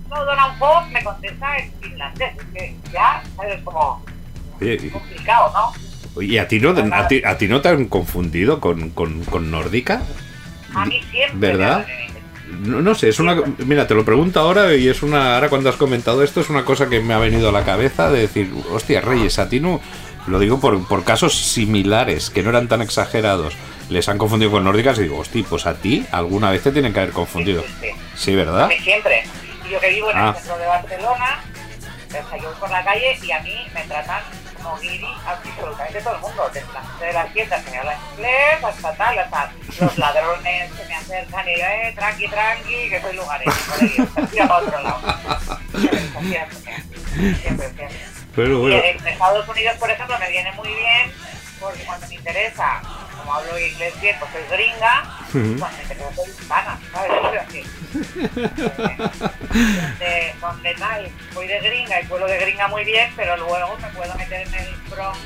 no, 0.08 0.24
Donald 0.24 0.58
Fox 0.58 0.88
me 0.90 1.02
contesta 1.02 1.56
en 1.56 1.72
finlandés. 1.80 2.32
Es 2.36 2.44
que 2.54 2.76
ya, 2.92 3.22
¿sabes? 3.36 3.62
Como 3.64 4.04
Oye, 4.60 4.78
y- 4.80 4.90
complicado, 4.90 5.52
¿no? 5.52 6.22
¿y 6.22 6.36
a 6.38 6.46
ti 6.46 6.60
no, 6.60 6.74
a 6.94 7.08
ti, 7.08 7.22
a 7.24 7.38
ti 7.38 7.48
no 7.48 7.62
te 7.62 7.70
han 7.70 7.86
confundido 7.86 8.60
con, 8.60 8.90
con, 8.90 9.24
con 9.24 9.50
nórdica? 9.50 10.02
A 10.74 10.84
mí 10.84 11.02
siempre. 11.10 11.38
¿Verdad? 11.52 11.86
me 11.86 12.11
No, 12.60 12.80
no 12.82 12.94
sé, 12.94 13.08
es 13.08 13.18
una... 13.18 13.36
Mira, 13.58 13.86
te 13.86 13.94
lo 13.94 14.04
pregunto 14.04 14.38
ahora 14.40 14.74
y 14.74 14.88
es 14.88 15.02
una... 15.02 15.34
Ahora 15.34 15.48
cuando 15.48 15.68
has 15.70 15.76
comentado 15.76 16.22
esto 16.22 16.40
es 16.40 16.50
una 16.50 16.64
cosa 16.64 16.88
que 16.88 17.00
me 17.00 17.14
ha 17.14 17.18
venido 17.18 17.48
a 17.48 17.52
la 17.52 17.64
cabeza 17.64 18.10
de 18.10 18.20
decir, 18.20 18.52
hostia, 18.70 19.00
Reyes, 19.00 19.38
a 19.38 19.48
ti 19.48 19.60
no... 19.60 19.80
Lo 20.28 20.38
digo 20.38 20.60
por, 20.60 20.86
por 20.86 21.02
casos 21.02 21.36
similares, 21.36 22.30
que 22.30 22.42
no 22.44 22.50
eran 22.50 22.68
tan 22.68 22.80
exagerados. 22.82 23.54
Les 23.90 24.08
han 24.08 24.18
confundido 24.18 24.52
con 24.52 24.62
nórdicas 24.62 24.96
y 24.98 25.02
digo, 25.02 25.18
hostia, 25.18 25.44
pues 25.48 25.66
a 25.66 25.74
ti 25.74 26.06
alguna 26.12 26.50
vez 26.52 26.62
te 26.62 26.70
tienen 26.70 26.92
que 26.92 27.00
haber 27.00 27.12
confundido. 27.12 27.62
Sí, 27.62 27.68
sí, 27.80 27.86
sí. 27.88 28.00
Sí, 28.14 28.34
¿verdad? 28.36 28.70
Siempre. 28.82 29.24
Y 29.68 29.72
yo 29.72 29.80
que 29.80 29.90
vivo 29.90 30.10
en 30.12 30.18
Ah. 30.18 30.28
el 30.28 30.34
centro 30.36 30.58
de 30.58 30.66
Barcelona, 30.66 31.40
o 32.08 32.10
sea, 32.28 32.38
yo 32.40 32.48
voy 32.50 32.58
por 32.60 32.70
la 32.70 32.84
calle 32.84 33.16
y 33.20 33.32
a 33.32 33.40
mí 33.40 33.54
me 33.74 33.82
tratan 33.82 34.22
absolutamente 34.66 36.00
todo 36.02 36.14
el 36.14 36.20
mundo. 36.20 36.50
Desde 36.52 36.72
la 36.72 36.82
gente 36.82 37.04
de 37.04 37.12
las 37.12 37.32
tiendas 37.32 37.64
que 37.64 37.70
me 37.70 37.78
hablan 37.78 37.98
inglés, 38.12 38.64
hasta 38.64 38.94
tal, 38.94 39.18
hasta 39.18 39.52
los 39.80 39.98
ladrones 39.98 40.72
que 40.72 40.84
me 40.86 40.94
acercan 40.94 41.48
y 41.48 41.52
eh, 41.52 41.92
tranqui, 41.94 42.28
tranqui, 42.28 42.88
que 42.90 43.00
soy 43.00 43.16
lugareño, 43.16 43.52
por 44.14 44.26
tira 44.28 44.48
para 44.48 44.60
otro 44.60 44.82
lado. 44.82 45.00
Siempre, 45.72 46.00
siempre, 47.40 47.70
siempre. 47.70 47.88
Pero 48.34 48.60
bueno. 48.60 48.76
en 48.76 49.06
Estados 49.06 49.48
Unidos, 49.48 49.76
por 49.78 49.90
ejemplo, 49.90 50.18
me 50.18 50.30
viene 50.30 50.52
muy 50.52 50.68
bien 50.68 51.12
porque 51.60 51.84
cuando 51.84 52.08
me 52.08 52.14
interesa, 52.16 52.82
como 53.22 53.34
hablo 53.34 53.58
inglés 53.58 54.00
bien, 54.00 54.16
pues 54.18 54.30
soy 54.32 54.42
gringa, 54.58 55.02
Ujú. 55.28 55.58
cuando 55.58 55.76
me 55.78 55.82
interesa 55.82 56.14
soy 56.14 56.28
hispana, 56.30 56.78
¿sabes? 56.92 57.12
Así. 57.48 57.64
donde, 58.58 60.34
donde 60.40 60.74
tal, 60.74 61.08
voy 61.34 61.46
de 61.46 61.60
gringa 61.60 62.00
y 62.00 62.04
puedo 62.06 62.26
de 62.26 62.38
gringa 62.38 62.68
muy 62.68 62.84
bien, 62.84 63.12
pero 63.16 63.36
luego 63.36 63.76
me 63.80 63.88
puedo 63.88 64.14
meter 64.16 64.46
en 64.46 64.54
el 64.54 64.74
Bronx 64.90 65.18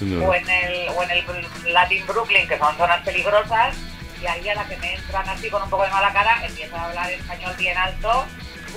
No. 0.00 0.26
o 0.28 0.34
en 0.34 0.48
el, 0.48 0.88
o 0.90 1.02
en 1.02 1.10
el 1.10 1.24
Latin 1.72 2.06
Brooklyn, 2.06 2.48
que 2.48 2.58
son 2.58 2.76
zonas 2.76 3.00
peligrosas, 3.02 3.76
y 4.22 4.26
ahí 4.26 4.48
a 4.48 4.54
la 4.54 4.64
que 4.66 4.76
me 4.78 4.94
entran 4.94 5.28
así 5.28 5.50
con 5.50 5.62
un 5.62 5.70
poco 5.70 5.84
de 5.84 5.90
mala 5.90 6.12
cara, 6.12 6.44
empiezan 6.46 6.80
a 6.80 6.84
hablar 6.86 7.10
español 7.10 7.54
bien 7.58 7.76
alto, 7.76 8.24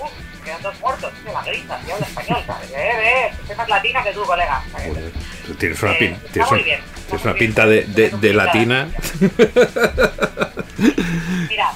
uff, 0.01 0.11
quedan 0.47 0.61
dos 0.61 0.79
muertos, 0.79 1.11
se 1.25 1.31
la 1.33 1.43
grita, 1.43 1.81
si 1.85 1.91
habla 1.91 2.05
español, 2.07 2.43
¿sabes? 2.47 2.71
Eh, 2.71 2.75
eh, 3.03 3.31
soy 3.45 3.55
más 3.57 3.67
latina 3.69 4.01
que 4.03 4.11
tú, 4.13 4.23
colega. 4.23 4.63
¿sabes? 4.71 4.87
Joder, 4.87 5.11
tienes 5.59 5.83
una, 5.83 5.91
pin- 5.93 6.13
está 6.15 6.31
tienes 6.31 6.51
muy 6.51 6.59
un- 6.59 6.65
bien, 6.65 6.81
tienes 6.81 7.03
está 7.03 7.15
muy 7.17 7.21
una 7.23 7.33
bien. 7.33 7.45
pinta 7.47 7.65
de, 7.65 7.83
de- 7.83 8.09
de 8.11 8.33
latina. 8.33 8.87
Mira, 11.49 11.73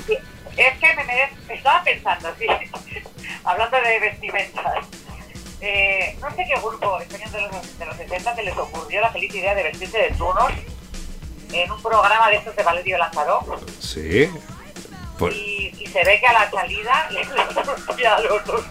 es 0.58 0.78
que 0.80 0.88
me 1.48 1.56
estaba 1.56 1.84
pensando, 1.84 2.30
sí, 2.40 2.46
hablando 3.44 3.78
de 3.82 4.00
vestimentas. 4.00 4.86
Eh, 5.60 6.18
no 6.22 6.30
sé 6.32 6.38
qué 6.48 6.60
grupo 6.60 7.00
español 7.00 7.32
de 7.32 7.42
los, 7.42 7.78
de 7.80 7.86
los 7.86 7.96
60 7.98 8.36
se 8.36 8.44
les 8.44 8.58
ocurrió 8.58 9.02
la 9.02 9.12
feliz 9.12 9.36
idea 9.36 9.54
de 9.54 9.64
vestirse 9.64 9.98
de 9.98 10.10
tunos 10.12 10.52
en 11.54 11.72
un 11.72 11.82
programa 11.84 12.30
de 12.30 12.38
estos 12.38 12.56
de 12.56 12.64
Valerio 12.64 12.98
Lázaro 12.98 13.60
Sí. 13.80 14.28
Pues, 15.20 15.36
y 15.36 15.61
se 15.92 16.04
ve 16.04 16.20
que 16.20 16.28
a 16.28 16.34
la 16.34 16.50
salida 16.50 17.08
les 17.12 17.28
ya 18.02 18.20
los 18.20 18.46
dos 18.46 18.64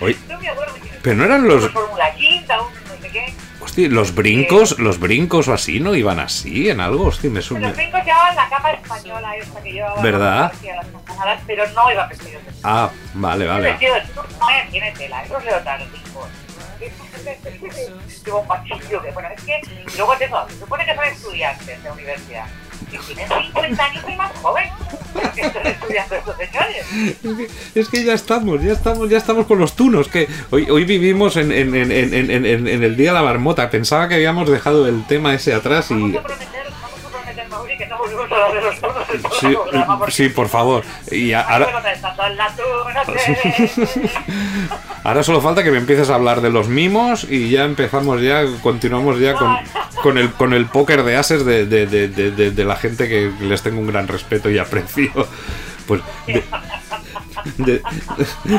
oye, 0.00 0.16
No 0.28 0.38
me 0.38 0.48
acuerdo. 0.48 0.74
pero 1.02 1.16
no 1.16 1.24
eran 1.24 1.46
los... 1.48 1.70
Fórmula 1.70 2.14
Quinta, 2.14 2.60
un 2.60 2.72
no 2.74 3.02
sé 3.02 3.08
qué. 3.10 3.34
Hostia, 3.60 3.88
los 3.88 4.14
brincos, 4.14 4.78
los 4.78 5.00
brincos 5.00 5.48
o 5.48 5.54
así, 5.54 5.80
¿no 5.80 5.94
iban 5.94 6.20
así 6.20 6.68
en 6.68 6.80
algo? 6.80 7.06
Hostia, 7.06 7.30
me 7.30 7.36
Los 7.36 7.46
suena... 7.46 7.72
brincos 7.72 8.04
llevaban 8.04 8.36
la 8.36 8.48
capa 8.48 8.70
española 8.72 9.36
esta 9.36 9.62
que 9.62 9.72
llevaban 9.72 10.02
¿Verdad? 10.02 10.52
las 10.62 10.86
campanadas, 10.86 11.40
pero 11.46 11.66
no 11.70 11.90
iban 11.90 12.08
vestidos 12.08 12.44
de 12.44 12.52
Ah, 12.62 12.90
vale, 13.14 13.46
vale. 13.46 13.70
Vestido 13.70 13.94
de 13.94 14.00
eh, 14.00 14.68
tiene 14.70 14.92
tela, 14.92 15.24
esos 15.24 15.44
leotardos. 15.44 15.88
Llevo 18.24 18.40
un 18.40 18.80
que, 19.02 19.10
bueno, 19.12 19.28
es 19.34 19.42
que, 19.42 19.60
y 19.92 19.96
luego 19.96 20.14
eso, 20.14 20.46
se 20.48 20.58
supone 20.58 20.84
que 20.84 20.94
son 20.94 21.04
estudiantes 21.04 21.82
de 21.82 21.90
universidad. 21.90 22.46
Y 22.92 22.98
tienen 23.14 23.28
50 23.28 23.84
años 23.84 24.04
y 24.08 24.16
más 24.16 24.32
joven. 24.40 24.64
Pero 25.14 25.32
que 25.32 25.40
están 25.40 25.66
estudiando 25.66 26.14
estos 26.14 26.36
señores. 26.36 27.46
Es 27.74 27.88
que, 27.88 28.04
ya 28.04 28.12
estamos, 28.14 28.62
ya 28.62 28.72
estamos, 28.72 29.08
ya 29.08 29.16
estamos 29.18 29.46
con 29.46 29.58
los 29.58 29.74
tunos. 29.74 30.08
Que 30.08 30.28
hoy, 30.50 30.68
hoy 30.70 30.84
vivimos 30.84 31.36
en, 31.36 31.52
en- 31.52 31.74
en- 31.74 31.90
en- 31.92 32.14
en- 32.14 32.44
en- 32.46 32.68
en 32.68 32.82
el 32.84 32.96
día 32.96 33.10
de 33.10 33.14
la 33.14 33.22
marmota. 33.22 33.70
Pensaba 33.70 34.08
que 34.08 34.14
habíamos 34.16 34.48
dejado 34.50 34.86
el 34.86 35.06
tema 35.06 35.34
ese 35.34 35.54
atrás 35.54 35.90
y. 35.90 35.94
que 37.76 37.86
los 37.86 38.00
en 38.10 39.22
todo 39.22 39.32
Sí, 39.40 39.46
el 39.46 39.54
programa. 39.54 39.98
porque 39.98 40.12
sí, 40.12 40.28
por 40.28 40.48
favor. 40.48 40.84
Y 41.10 41.32
Ahora... 41.32 41.66
ahora, 45.04 45.22
solo 45.22 45.40
falta 45.40 45.62
que 45.62 45.70
me 45.70 45.78
empieces 45.78 46.10
a 46.10 46.14
hablar 46.16 46.40
de 46.40 46.50
los 46.50 46.68
mimos 46.68 47.24
y 47.24 47.50
ya 47.50 47.64
empezamos 47.64 48.20
ya, 48.20 48.44
continuamos 48.62 49.18
ya 49.18 49.34
con, 49.34 49.56
con 50.02 50.18
el 50.18 50.32
con 50.32 50.52
el 50.52 50.66
póker 50.66 51.02
de 51.04 51.16
ases 51.16 51.44
de, 51.44 51.66
de- 51.66 51.86
de- 51.86 52.08
de- 52.08 52.30
de- 52.30 52.50
de 52.50 52.64
la 52.64 52.76
gente 52.76 53.08
que 53.08 53.30
les 53.40 53.62
tengo 53.62 53.80
un 53.80 53.86
gran 53.86 54.08
respeto 54.08 54.50
y 54.50 54.58
aprecio. 54.58 55.10
Pues 55.86 56.02
de- 56.26 56.42
de- 57.58 57.80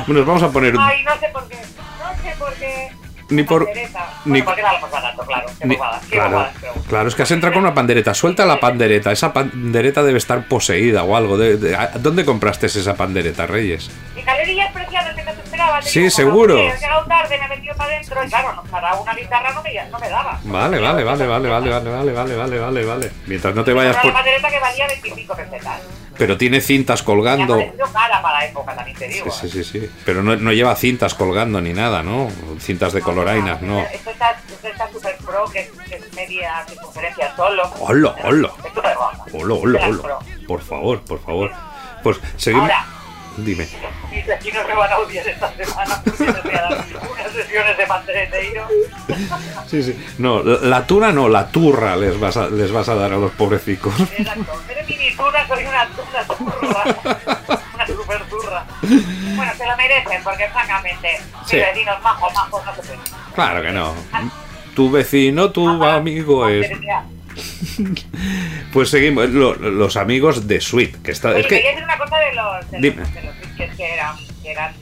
nos 0.07 0.25
vamos 0.25 0.43
a 0.43 0.49
poner 0.49 0.73
Ay, 0.79 1.03
no 1.03 1.11
sé 1.19 1.27
por 1.33 1.45
qué. 1.49 1.57
No 1.57 2.23
sé 2.23 2.35
por 2.39 2.53
qué. 2.53 2.89
Ni 3.29 3.43
por- 3.43 3.65
Pandereta. 3.65 4.09
ni- 4.25 4.31
Bueno, 4.41 4.45
porque 4.45 4.61
era 4.61 4.73
lo 4.73 4.79
más 4.79 4.91
barato, 4.91 5.21
claro. 5.25 5.47
Ni- 5.63 5.75
bobada, 5.75 5.99
qué 6.09 6.15
claro, 6.15 6.29
bobada, 6.31 6.53
pero- 6.61 6.73
claro, 6.87 7.07
es 7.09 7.15
que 7.15 7.21
has 7.23 7.31
entrado 7.31 7.53
con 7.55 7.63
una 7.63 7.73
pandereta. 7.73 8.13
Suelta 8.13 8.45
la 8.45 8.59
pandereta. 8.59 9.11
Esa 9.11 9.33
pandereta 9.33 10.01
debe 10.03 10.17
estar 10.17 10.47
poseída 10.47 11.03
o 11.03 11.15
algo. 11.15 11.37
De- 11.37 11.57
de- 11.57 11.75
¿a- 11.75 11.91
¿Dónde 11.95 12.23
compraste 12.23 12.67
esa 12.67 12.95
pandereta, 12.95 13.45
Reyes? 13.45 13.89
Y 14.15 14.21
galerías 14.21 14.71
preciadas 14.71 15.15
que 15.15 15.23
no 15.23 15.31
te 15.33 15.41
esperaba. 15.41 15.79
te 15.81 15.87
Sí, 15.89 16.09
seguro. 16.09 16.55
como, 16.55 16.69
He 16.69 16.75
llegado 16.79 17.05
tarde, 17.05 17.37
me 17.37 17.45
he 17.45 17.49
metido 17.49 17.75
para 17.75 17.89
adentro 17.93 18.23
y 18.23 18.29
claro, 18.29 18.63
para 18.71 18.93
una 18.95 19.13
guitarra 19.13 19.51
no 19.53 19.61
me, 19.63 19.73
no 19.91 19.99
me 19.99 20.09
daba. 20.09 20.39
Vale, 20.43 20.79
vale, 20.79 21.03
vale, 21.03 21.27
vale, 21.27 21.49
vale, 21.49 21.69
vale, 21.69 21.89
vale, 21.91 22.35
vale, 22.35 22.59
vale, 22.59 22.85
vale. 22.85 23.11
Mientras 23.25 23.53
no 23.55 23.63
te 23.63 23.73
vayas 23.73 23.95
por... 23.97 24.05
una 24.05 24.13
pandereta 24.13 24.49
que 24.49 24.59
valía 24.59 24.87
25 24.87 25.35
pesetas. 25.35 25.81
Pero 26.17 26.37
tiene 26.37 26.61
cintas 26.61 27.03
colgando. 27.03 27.57
cara 27.93 28.21
para 28.21 28.39
la 28.39 28.45
época, 28.45 28.75
también 28.75 28.97
te 28.97 29.07
digo. 29.07 29.31
Sí, 29.31 29.49
sí, 29.49 29.63
sí, 29.63 29.79
sí. 29.79 29.89
Pero 30.05 30.23
no, 30.23 30.35
no 30.35 30.51
lleva 30.51 30.75
cintas 30.75 31.13
colgando 31.13 31.61
ni 31.61 31.73
nada, 31.73 32.03
¿no? 32.03 32.29
Cintas 32.59 32.93
de 32.93 33.01
colorainas, 33.01 33.61
no. 33.61 33.79
Esto 33.81 34.09
está, 34.11 34.31
esto 34.49 34.67
está 34.67 34.91
super 34.91 35.15
pro, 35.17 35.45
que 35.51 35.59
es, 35.59 35.69
que 35.87 35.95
es 35.95 36.13
media 36.13 36.65
circunferencia 36.67 37.35
solo. 37.35 37.63
Hola, 37.79 38.15
hola. 38.23 38.51
Es. 38.65 39.33
Hola, 39.33 39.53
hola, 39.53 39.79
hola. 39.87 40.19
Por 40.47 40.61
favor, 40.61 41.01
por 41.01 41.19
favor. 41.21 41.51
Pues 42.03 42.17
seguimos. 42.37 42.69
Ahora, 42.69 42.85
Dime. 43.37 43.67
mis 44.11 44.25
vecinos 44.25 44.67
me 44.67 44.73
van 44.75 44.91
a 44.91 44.97
odiar 44.97 45.27
esta 45.27 45.53
semana 45.53 46.01
porque 46.03 46.25
les 46.25 46.43
voy 46.43 46.53
a 46.55 46.61
dar 46.61 46.85
unas 47.11 47.31
sesiones 47.31 47.77
de 47.77 47.85
pandereteiro. 47.85 48.67
Sí, 49.67 49.83
sí. 49.83 50.05
No, 50.17 50.41
la, 50.43 50.85
tuna 50.87 51.11
no, 51.11 51.29
la 51.29 51.47
turra 51.49 51.95
les 51.95 52.19
vas 52.19 52.35
a, 52.37 52.49
les 52.49 52.71
vas 52.71 52.89
a 52.89 52.95
dar 52.95 53.13
a 53.13 53.17
los 53.17 53.31
pobrecicos. 53.33 53.93
Exacto. 54.17 54.53
Eres 54.69 54.87
mini 54.89 55.15
turra, 55.15 55.47
soy 55.47 55.65
una, 55.65 55.87
una 56.09 56.23
turra. 56.25 56.95
Una 57.75 57.87
super 57.87 58.21
turra. 58.23 58.65
Bueno, 58.81 59.51
se 59.55 59.65
lo 59.67 59.77
merecen 59.77 60.23
porque 60.23 60.47
francamente, 60.49 61.21
Sí. 61.45 61.57
mis 61.57 61.65
vecinos 61.67 62.01
majos, 62.01 62.33
majos, 62.33 62.65
no 62.65 62.75
se 62.75 62.81
pueden. 62.81 62.99
Claro 63.35 63.61
que 63.61 63.71
no. 63.71 63.93
Tu 64.75 64.89
vecino, 64.91 65.51
tu 65.51 65.67
amigo 65.83 66.47
es. 66.49 66.71
Pues 68.73 68.89
seguimos. 68.89 69.29
lo- 69.29 69.55
los 69.55 69.95
amigos 69.97 70.47
de 70.47 70.59
Sweet, 70.61 71.01
que 71.01 71.11
está. 71.11 71.29
Oye, 71.29 71.41
Es 71.41 71.47
quería 71.47 71.61
que. 71.63 71.67
decir 71.69 71.83
una 71.83 71.97
cosa 71.97 72.17
de 72.17 72.33
los, 72.33 72.71
de 72.71 72.77
Dime. 72.79 73.01
los, 73.01 73.13
de 73.13 73.21
los 73.23 73.41
disques 73.41 73.75
que 73.75 73.93
eran, 73.93 74.15
que 74.43 74.51
eran 74.51 74.73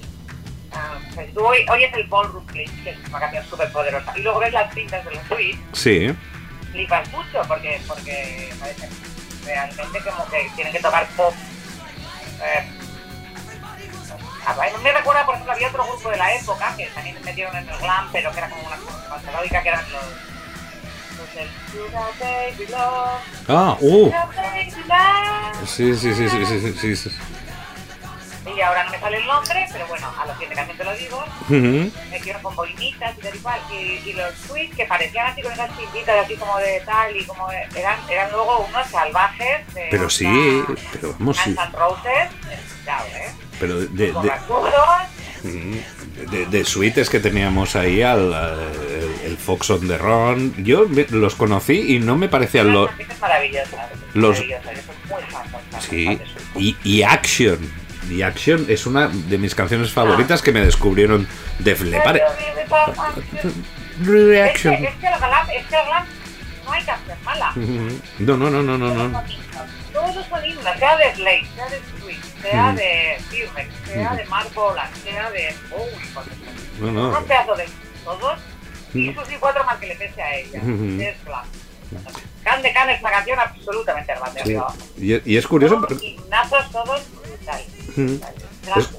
pues 1.13 1.34
tú 1.34 1.39
hoy, 1.46 1.65
hoy 1.72 1.84
es 1.86 1.94
el 1.94 2.04
Ballroom 2.08 2.46
Glitch, 2.48 2.84
que 2.84 2.89
es 2.89 2.98
una 3.08 3.20
canción 3.20 3.46
súper 3.50 3.72
poderosa, 3.72 4.12
y 4.18 4.22
luego 4.22 4.39
ves 4.39 4.52
las 4.52 4.74
cintas 4.74 5.06
de 5.06 5.12
los 5.12 5.24
tweets, 5.30 5.58
Sí. 5.72 6.13
flipas 6.74 7.10
mucho, 7.12 7.41
porque, 7.48 7.80
porque 7.88 8.50
realmente 9.46 10.00
como 10.02 10.26
que 10.30 10.50
tienen 10.58 10.74
que 10.74 10.80
tocar 10.82 11.08
pop. 11.15 11.34
Eh, 12.44 12.65
me 14.84 14.91
recuerda, 14.91 15.26
por 15.26 15.36
ejemplo, 15.36 15.54
había 15.54 15.70
otro 15.70 15.86
grupo 15.86 16.10
de 16.10 16.18
la 16.18 16.36
época 16.36 16.74
que 16.78 16.86
también 16.88 17.18
metieron 17.24 17.56
en 17.56 17.68
el 17.70 17.78
glam, 17.78 18.10
pero 18.12 18.32
que 18.32 18.38
era 18.39 18.50
como 18.50 18.62
una 18.68 18.76
cosa 18.76 19.08
más 19.10 19.24
melódica, 19.24 19.63
que 19.63 19.70
eran 19.70 19.86
los, 19.91 20.04
Ah, 23.47 23.77
uh. 23.79 24.11
Sí, 25.65 25.95
sí, 25.95 26.13
sí, 26.13 26.29
sí, 26.29 26.45
sí, 26.45 26.73
sí, 26.79 26.95
sí. 26.95 27.09
Y 28.55 28.61
ahora 28.61 28.83
no 28.85 28.91
me 28.91 28.99
sale 28.99 29.17
el 29.17 29.25
nombre, 29.25 29.67
pero 29.71 29.88
bueno, 29.88 30.07
a 30.17 30.25
los 30.27 30.35
siguiente 30.35 30.55
canción 30.55 30.77
te 30.77 30.83
lo 30.83 30.93
digo. 30.95 31.23
Ujú. 31.49 31.91
Me 32.11 32.19
quiero 32.21 32.41
con 32.43 32.55
boinitas 32.55 33.17
y 33.17 33.21
tal 33.21 33.35
y 33.35 33.39
cual. 33.39 33.59
Y, 33.71 34.09
y 34.09 34.13
los 34.13 34.33
tweets 34.47 34.75
que 34.75 34.85
parecían 34.85 35.27
así 35.27 35.41
con 35.41 35.51
esas 35.51 35.75
cintitas 35.75 36.23
así 36.23 36.35
como 36.35 36.57
de 36.59 36.79
tal 36.85 37.15
y 37.17 37.25
como 37.25 37.47
de- 37.49 37.67
eran, 37.75 37.97
eran 38.09 38.31
luego 38.31 38.59
unos 38.69 38.88
salvajes 38.88 39.73
de 39.73 39.88
Pero 39.89 40.09
sí, 40.09 40.63
pero 40.93 41.13
vamos, 41.19 41.38
sí. 41.43 41.55
Roses, 41.73 42.29
claro, 42.83 43.05
¿eh? 43.15 43.31
Pero 43.59 43.79
de, 43.79 43.88
de, 43.88 44.13
de, 46.31 46.45
de 46.45 46.65
Sweet 46.65 46.97
es 46.99 47.09
que 47.09 47.19
teníamos 47.19 47.75
ahí 47.75 48.01
al 48.03 48.31
el, 48.33 48.91
el 48.93 48.94
Fox 49.45 49.69
on 49.69 49.88
the 49.88 49.97
Run. 49.97 50.53
Yo 50.63 50.88
me- 50.89 51.05
los 51.10 51.36
conocí 51.36 51.95
y 51.95 51.99
no 51.99 52.17
me 52.17 52.27
parecían 52.27 52.71
los. 52.73 52.89
los- 54.13 54.38
Sí, 55.89 56.05
de 56.05 56.21
y, 56.55 56.75
y 56.84 57.03
Action. 57.03 57.60
Y 58.10 58.21
Action 58.21 58.65
es 58.69 58.86
una 58.86 59.08
de 59.08 59.38
mis 59.38 59.55
canciones 59.55 59.91
favoritas 59.91 60.41
que 60.41 60.51
me 60.51 60.62
descubrieron 60.62 61.27
Def 61.60 61.81
Leppard. 61.81 62.17
Es 62.17 62.23
que, 63.41 63.51
Reaction. 64.03 64.73
es 64.73 64.79
que 64.95 65.08
el 65.08 65.17
glam, 65.19 65.49
es 65.49 65.65
que 65.67 65.75
el 65.75 65.86
glam 65.86 66.05
no 66.65 66.71
hay 66.71 66.84
canción 66.84 67.17
mala. 67.23 67.51
Ujú. 67.55 67.99
No, 68.19 68.38
no, 68.38 68.49
no, 68.49 68.62
no, 68.62 68.77
no, 68.77 68.93
no. 69.08 69.23
Todos 69.93 70.25
son 70.27 70.45
himnos, 70.45 70.77
sea 70.77 70.97
de 70.97 71.15
Slade, 71.15 71.47
sea 71.55 71.65
de 71.69 71.81
Sweet, 72.01 72.23
sea 72.41 72.71
Mm. 72.71 72.75
de 72.75 73.17
T-Rex, 73.31 73.69
sea 73.86 74.13
de 74.15 74.25
Mark 74.25 74.49
Bolan, 74.53 74.89
sea 75.03 75.31
de 75.31 75.55
Bowie. 75.69 76.91
No, 76.91 76.91
no. 77.12 77.25
pedazos 77.25 77.58
de 77.58 77.65
todos, 78.03 78.39
sus 79.13 79.31
y 79.31 79.36
cuatro 79.39 79.63
más 79.65 79.77
que 79.77 79.88
le 79.88 79.95
pese 79.95 80.21
a 80.21 80.36
ella. 80.38 80.60
Es 80.60 81.23
glam. 81.25 81.45
Can 82.43 82.62
de 82.62 82.73
Can 82.73 82.89
es 82.89 83.01
una 83.01 83.12
canción 83.12 83.39
absolutamente 83.39 84.13
de 84.13 84.43
Sí. 84.43 84.58
Y, 85.25 85.34
y 85.34 85.38
es 85.38 85.47
curioso. 85.47 85.75
Todos 85.75 85.88
porque- 85.89 86.17
todos 86.71 87.01
brutales. 87.23 87.67
Gracias. 88.65 88.89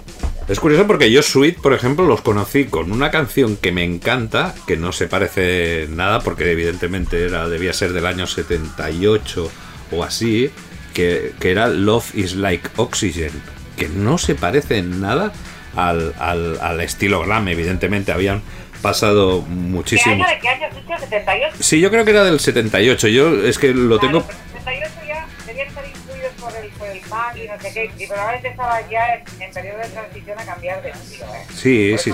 Es 0.49 0.61
curioso 0.61 0.87
porque 0.87 1.11
yo 1.11 1.23
Sweet, 1.23 1.59
por 1.61 1.73
ejemplo, 1.73 2.07
los 2.07 2.21
conocí 2.21 2.67
con 2.67 2.93
una 2.93 3.11
canción 3.11 3.57
que 3.57 3.73
me 3.73 3.83
encanta, 3.83 4.55
que 4.67 4.77
no 4.77 4.93
se 4.93 5.09
parece 5.09 5.87
nada 5.91 6.21
porque 6.21 6.51
evidentemente 6.53 7.25
era 7.27 7.49
debía 7.49 7.73
ser 7.73 7.93
del 7.93 8.07
año 8.07 8.29
78 8.29 9.51
o 9.91 10.05
así, 10.05 10.51
que, 10.95 11.33
que 11.41 11.51
era 11.51 11.67
Love 11.67 12.15
is 12.15 12.35
Like 12.37 12.69
Oxygen, 12.77 13.33
que 13.77 13.89
no 13.89 14.19
se 14.19 14.37
parece 14.37 14.79
en 14.79 15.01
nada 15.01 15.33
al, 15.75 16.15
al- 16.19 16.59
al 16.61 16.81
estilo 16.81 17.23
glam, 17.25 17.49
evidentemente 17.49 18.13
habían 18.13 18.43
pasado 18.83 19.43
¿Qué 19.45 19.51
muchísimo. 19.51 20.15
año 20.15 20.27
de 20.27 20.39
qué 20.39 20.49
año? 20.49 20.69
¿Dicho 20.75 20.99
78? 20.99 21.57
Sí, 21.61 21.81
yo 21.81 21.91
creo 21.91 22.05
que 22.05 22.11
era 22.11 22.25
del 22.25 22.41
78, 22.41 23.09
yo 23.09 23.43
es 23.45 23.59
que 23.59 23.69
lo 23.75 23.99
tengo... 23.99 24.23
Claro, 24.27 24.39
pero 24.53 24.59
78 24.65 24.93
ya 25.07 25.27
debían 25.47 25.69
estar 25.69 25.85
influidos 25.87 26.33
por 26.41 26.53
el, 26.57 26.69
por 26.71 26.89
el 26.89 27.01
punk 27.01 27.37
y 27.45 27.49
no 27.49 27.61
sé 27.61 27.73
qué, 27.73 27.91
y 27.99 28.07
probablemente 28.07 28.49
estaba 28.49 28.81
ya 28.91 29.15
en, 29.15 29.43
en 29.43 29.53
periodo 29.53 29.79
de 29.79 29.89
transición 29.89 30.39
a 30.39 30.45
cambiar 30.45 30.83
de 30.83 30.91
estilo, 30.91 31.25
¿eh? 31.27 31.47
Sí, 31.55 31.91
Por 31.93 32.01
sí. 32.01 32.11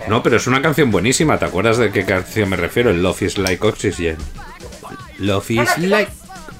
no. 0.00 0.08
No, 0.08 0.22
pero 0.22 0.36
es 0.36 0.46
una 0.46 0.60
canción 0.62 0.90
buenísima. 0.90 1.38
¿Te 1.38 1.44
acuerdas 1.44 1.78
de 1.78 1.90
qué 1.92 2.04
canción 2.04 2.48
me 2.48 2.56
refiero? 2.56 2.90
El 2.90 3.02
Love 3.02 3.22
is 3.22 3.38
like 3.38 3.64
oxygen. 3.66 4.16
Love 5.18 5.50
is 5.50 5.78
like 5.78 6.10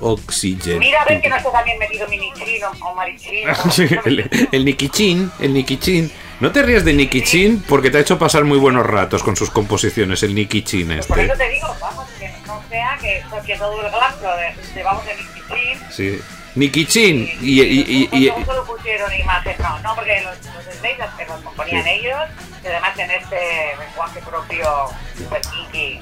oxygen. 0.01 0.79
Mira 0.79 1.03
a 1.03 1.05
ver 1.05 1.21
que 1.21 1.29
no 1.29 1.37
esté 1.37 1.51
también 1.51 1.79
metido 1.79 2.07
mini 2.09 2.31
chino 2.35 2.69
o 2.81 2.95
marichino. 2.95 3.53
El, 4.05 4.49
el 4.53 4.65
Nicky 4.65 4.89
Chin, 4.89 5.31
el 5.41 5.53
Nicky 5.55 5.77
Chin. 5.77 6.11
No 6.41 6.53
te 6.53 6.63
rías 6.63 6.85
de 6.85 6.93
Nicky 6.93 7.23
Chin 7.23 7.65
porque 7.69 7.91
te 7.91 7.99
ha 7.99 8.01
hecho 8.01 8.17
pasar 8.19 8.45
muy 8.45 8.59
buenos 8.59 8.87
ratos 8.87 9.23
con 9.25 9.35
sus 9.35 9.51
composiciones, 9.51 10.23
el 10.23 10.35
Nicky 10.37 10.63
Chin 10.63 10.87
Pues 10.87 11.07
por 11.07 11.19
este. 11.19 11.33
eso 11.33 11.39
te 11.43 11.49
digo, 11.51 11.77
vamos, 11.81 12.07
que 12.19 12.33
no 12.47 12.63
sea 12.69 12.97
que, 13.01 13.23
que 13.45 13.57
todo 13.57 13.81
el 13.85 13.91
glam 13.91 14.15
de- 14.21 14.75
llevamos 14.75 15.05
de 15.05 15.17
Nicky 15.17 15.43
Chin. 15.49 15.81
Sí. 15.91 16.21
Nicky 16.55 16.87
Chin 16.87 17.31
y, 17.41 17.61
y, 17.63 18.09
y- 18.13 18.27
y- 18.27 18.31
no 18.31 18.45
solo 18.47 18.65
pusieron 18.65 19.13
imagen, 19.13 19.57
no, 19.61 19.79
no, 19.81 19.95
porque 19.97 20.21
los, 20.23 20.37
los 20.55 20.75
Slates 20.77 20.99
las, 20.99 21.29
los 21.29 21.41
componían 21.43 21.83
Sí. 21.85 21.91
ellos, 21.91 22.19
y 22.63 22.67
además 22.69 22.99
en 22.99 23.11
este 23.11 23.37
lenguaje 23.79 24.21
propio 24.23 24.87
super 25.17 25.41
kinky, 25.43 26.01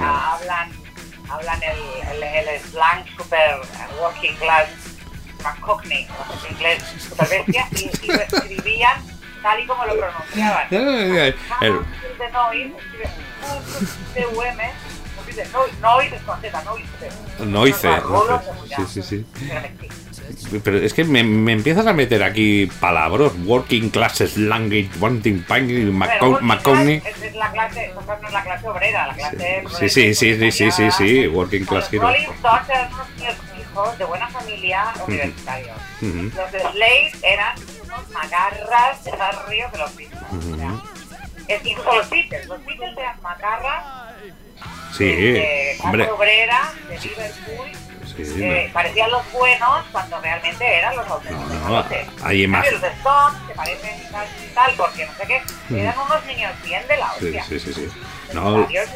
ah, 0.00 0.36
hablan, 0.36 0.70
hablan 1.30 1.60
el, 1.62 2.22
el, 2.22 2.22
el 2.48 2.60
slang 2.60 3.04
super 3.16 3.56
working 4.00 4.34
class, 4.36 4.68
McCockney, 5.44 6.06
en 6.46 6.54
inglés 6.54 6.82
super 7.08 7.28
bestia, 7.28 7.68
y, 7.72 7.90
y 8.04 8.06
lo 8.12 8.20
escribían 8.20 9.17
tal 9.42 9.60
y 9.60 9.66
como 9.66 9.84
lo 9.86 9.96
pronunciaban. 9.98 10.66
El- 10.70 11.34
de 15.38 15.44
Noise, 15.80 16.18
Z, 16.40 16.62
Noise. 16.64 16.86
No 17.46 17.66
hice. 17.66 17.88
Sí, 18.76 19.02
sí, 19.02 19.02
sí. 19.02 19.26
Pero 20.62 20.78
es 20.78 20.92
que 20.92 21.04
me, 21.04 21.22
me 21.22 21.52
empiezas 21.52 21.86
a 21.86 21.92
meter 21.92 22.22
aquí 22.22 22.66
palabras. 22.80 23.32
Working 23.44 23.90
classes, 23.90 24.36
language, 24.36 24.90
wanting, 25.00 25.42
pine, 25.44 25.90
McConaughey. 25.90 27.02
Es, 27.04 27.34
la 27.34 27.50
clase, 27.52 27.92
o 27.96 28.02
sea, 28.04 28.18
no 28.20 28.28
es 28.28 28.34
la 28.34 28.42
clase 28.42 28.68
obrera, 28.68 29.06
la 29.06 29.14
clase 29.14 29.64
Sí, 29.78 29.88
sí, 29.88 30.14
sí, 30.14 30.36
sí, 30.38 30.50
sí, 30.50 30.70
sí, 30.70 30.90
sí, 30.90 31.26
working 31.28 31.64
class 31.64 31.84
Los 31.84 31.92
hero. 31.92 32.02
Rolling 32.08 32.30
Stones 32.30 32.68
eran 32.68 32.92
unos 32.92 33.06
hijos 33.60 33.98
de 33.98 34.04
buena 34.04 34.28
familia 34.28 34.92
universitarios. 35.06 35.76
Los 36.02 36.52
de 36.52 36.60
Slade 36.60 37.12
eran 37.22 37.54
macarras 38.22 39.04
de 39.04 39.10
barrio 39.12 39.70
que 39.72 39.78
los 39.78 39.96
Beatles. 39.96 40.22
O 40.32 40.56
sea, 40.56 40.72
es, 41.56 41.64
incluso 41.66 41.94
los 41.96 42.10
Beatles, 42.10 42.46
los 42.46 42.64
Beatles 42.64 42.98
eran 42.98 43.22
macarras 43.22 43.84
Sí, 44.96 45.04
de 45.04 45.74
clase 45.76 45.86
hombre. 45.86 46.10
obrera 46.10 46.72
de 46.88 46.98
Liverpool. 46.98 47.68
Sí, 48.16 48.42
eh, 48.42 48.70
parecían 48.72 49.10
los 49.12 49.30
buenos 49.32 49.84
cuando 49.92 50.20
realmente 50.20 50.66
eran 50.66 50.96
los 50.96 51.06
auténticos. 51.06 51.52
No, 51.54 51.68
no, 51.68 51.84
hay 52.24 52.50
cambio, 52.50 52.70
Los 52.72 52.82
Stones, 52.82 53.40
que 53.46 53.54
parecen 53.54 54.10
tal, 54.10 54.26
tal, 54.54 54.74
porque 54.76 55.06
no 55.06 55.12
sé 55.14 55.24
qué, 55.26 55.78
eran 55.78 55.98
unos 55.98 56.24
niños 56.26 56.52
bien 56.64 56.82
de 56.88 56.96
la 56.96 57.10
Sí, 57.18 57.26
hostia. 57.26 57.44
sí, 57.44 57.60
sí, 57.60 57.72
sí. 57.74 57.88
No, 58.32 58.62
Varios- 58.64 58.88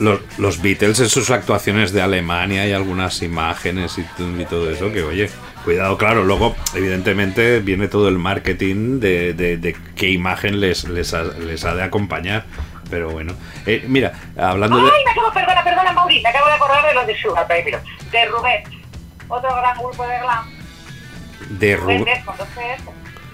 los, 0.00 0.20
los 0.38 0.60
Beatles 0.60 0.98
en 1.00 1.08
sus 1.08 1.30
actuaciones 1.30 1.92
de 1.92 2.02
Alemania 2.02 2.66
y 2.66 2.72
algunas 2.72 3.22
imágenes 3.22 3.96
y, 3.98 4.02
y 4.02 4.44
todo 4.44 4.70
eso, 4.70 4.92
que 4.92 5.02
oye, 5.02 5.30
cuidado, 5.64 5.96
claro, 5.98 6.24
luego 6.24 6.54
evidentemente 6.74 7.60
viene 7.60 7.88
todo 7.88 8.08
el 8.08 8.18
marketing 8.18 9.00
de, 9.00 9.32
de- 9.34 9.56
de 9.56 9.76
qué 9.96 10.10
imagen 10.10 10.60
les, 10.60 10.84
les, 10.84 11.14
ha, 11.14 11.22
les 11.22 11.64
ha 11.64 11.74
de 11.74 11.82
acompañar. 11.82 12.44
Pero 12.90 13.10
bueno, 13.10 13.34
Eh, 13.64 13.84
mira, 13.88 14.12
hablando 14.36 14.76
de... 14.76 14.82
Ay, 14.94 15.04
me 15.04 15.10
acabo, 15.12 15.32
perdona, 15.32 15.64
perdona, 15.64 15.92
Mauri, 15.92 16.20
me 16.20 16.28
acabo 16.28 16.46
de 16.48 16.52
acordar 16.54 16.86
de 16.86 16.94
los 16.94 17.06
de 17.06 17.16
Sugar 17.18 17.46
Baby, 17.48 17.72
de 18.10 18.24
Rubén, 18.26 18.64
otro 19.28 19.54
gran 19.54 19.78
grupo 19.78 20.06
de 20.06 20.18
glam, 20.18 20.50
De 21.58 21.76
Rubén 21.76 22.02
Ru- 22.02 22.04
Des 22.04 22.24
con 22.24 22.36
dos 22.36 22.48
Cs, 22.48 22.82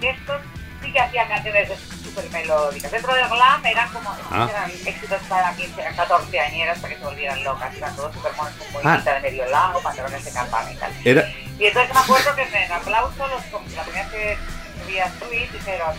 y 0.01 0.05
estos 0.07 0.41
sí 0.81 0.93
que 0.93 0.99
hacían 1.01 1.27
canciones 1.27 1.69
súper 2.03 2.29
melódicas. 2.31 2.89
Dentro 2.91 3.13
del 3.13 3.27
glam 3.27 3.65
eran 3.65 3.89
como, 3.89 4.09
Ah. 4.31 4.47
eran 4.49 4.71
éxitos 4.85 5.21
para 5.27 5.53
15, 5.53 5.83
14 5.95 6.39
añeras 6.39 6.79
para 6.79 6.93
que 6.93 6.99
se 6.99 7.05
volvieran 7.05 7.43
locas, 7.43 7.75
eran 7.75 7.93
todos 7.97 8.13
súper 8.15 8.31
monos 8.37 8.53
con 8.71 8.87
Ah. 8.87 8.97
de 9.03 9.19
medio 9.29 9.45
lado, 9.49 9.81
pantalones 9.81 10.23
de 10.23 10.31
campana 10.31 10.71
y 10.71 10.75
tal. 10.77 10.91
Era, 11.03 11.25
Y 11.59 11.65
entonces 11.65 11.93
me 11.93 11.99
acuerdo 11.99 12.35
que 12.35 12.41
en 12.43 12.55
el 12.55 12.71
aplauso, 12.71 13.27
los, 13.27 13.73
la 13.75 13.83
primera 13.83 14.09
que 14.09 14.37
subí 14.81 14.99
a 14.99 15.07
Tweet, 15.19 15.49
dijeron, 15.51 15.95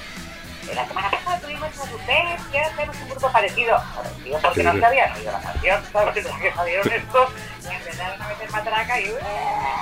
la 0.75 0.87
semana 0.87 1.11
pasada 1.11 1.41
tuvimos 1.41 1.69
a 1.79 1.87
Dupes, 1.87 2.41
quiero 2.51 2.67
hacer 2.67 2.91
un 2.91 3.11
grupo 3.11 3.33
parecido. 3.33 3.83
Parecido 3.95 4.39
porque 4.41 4.63
no 4.63 4.73
se 4.73 4.85
habían 4.87 5.13
oído 5.13 5.33
la 5.33 5.41
canción, 5.41 5.83
¿sabes? 5.93 6.15
Que 6.15 6.53
salieron 6.53 6.93
estos 6.93 7.29
y 7.63 7.75
empezaron 7.75 8.23
a 8.23 8.29
meter 8.29 8.51
matraca 8.51 9.01
y... 9.01 9.15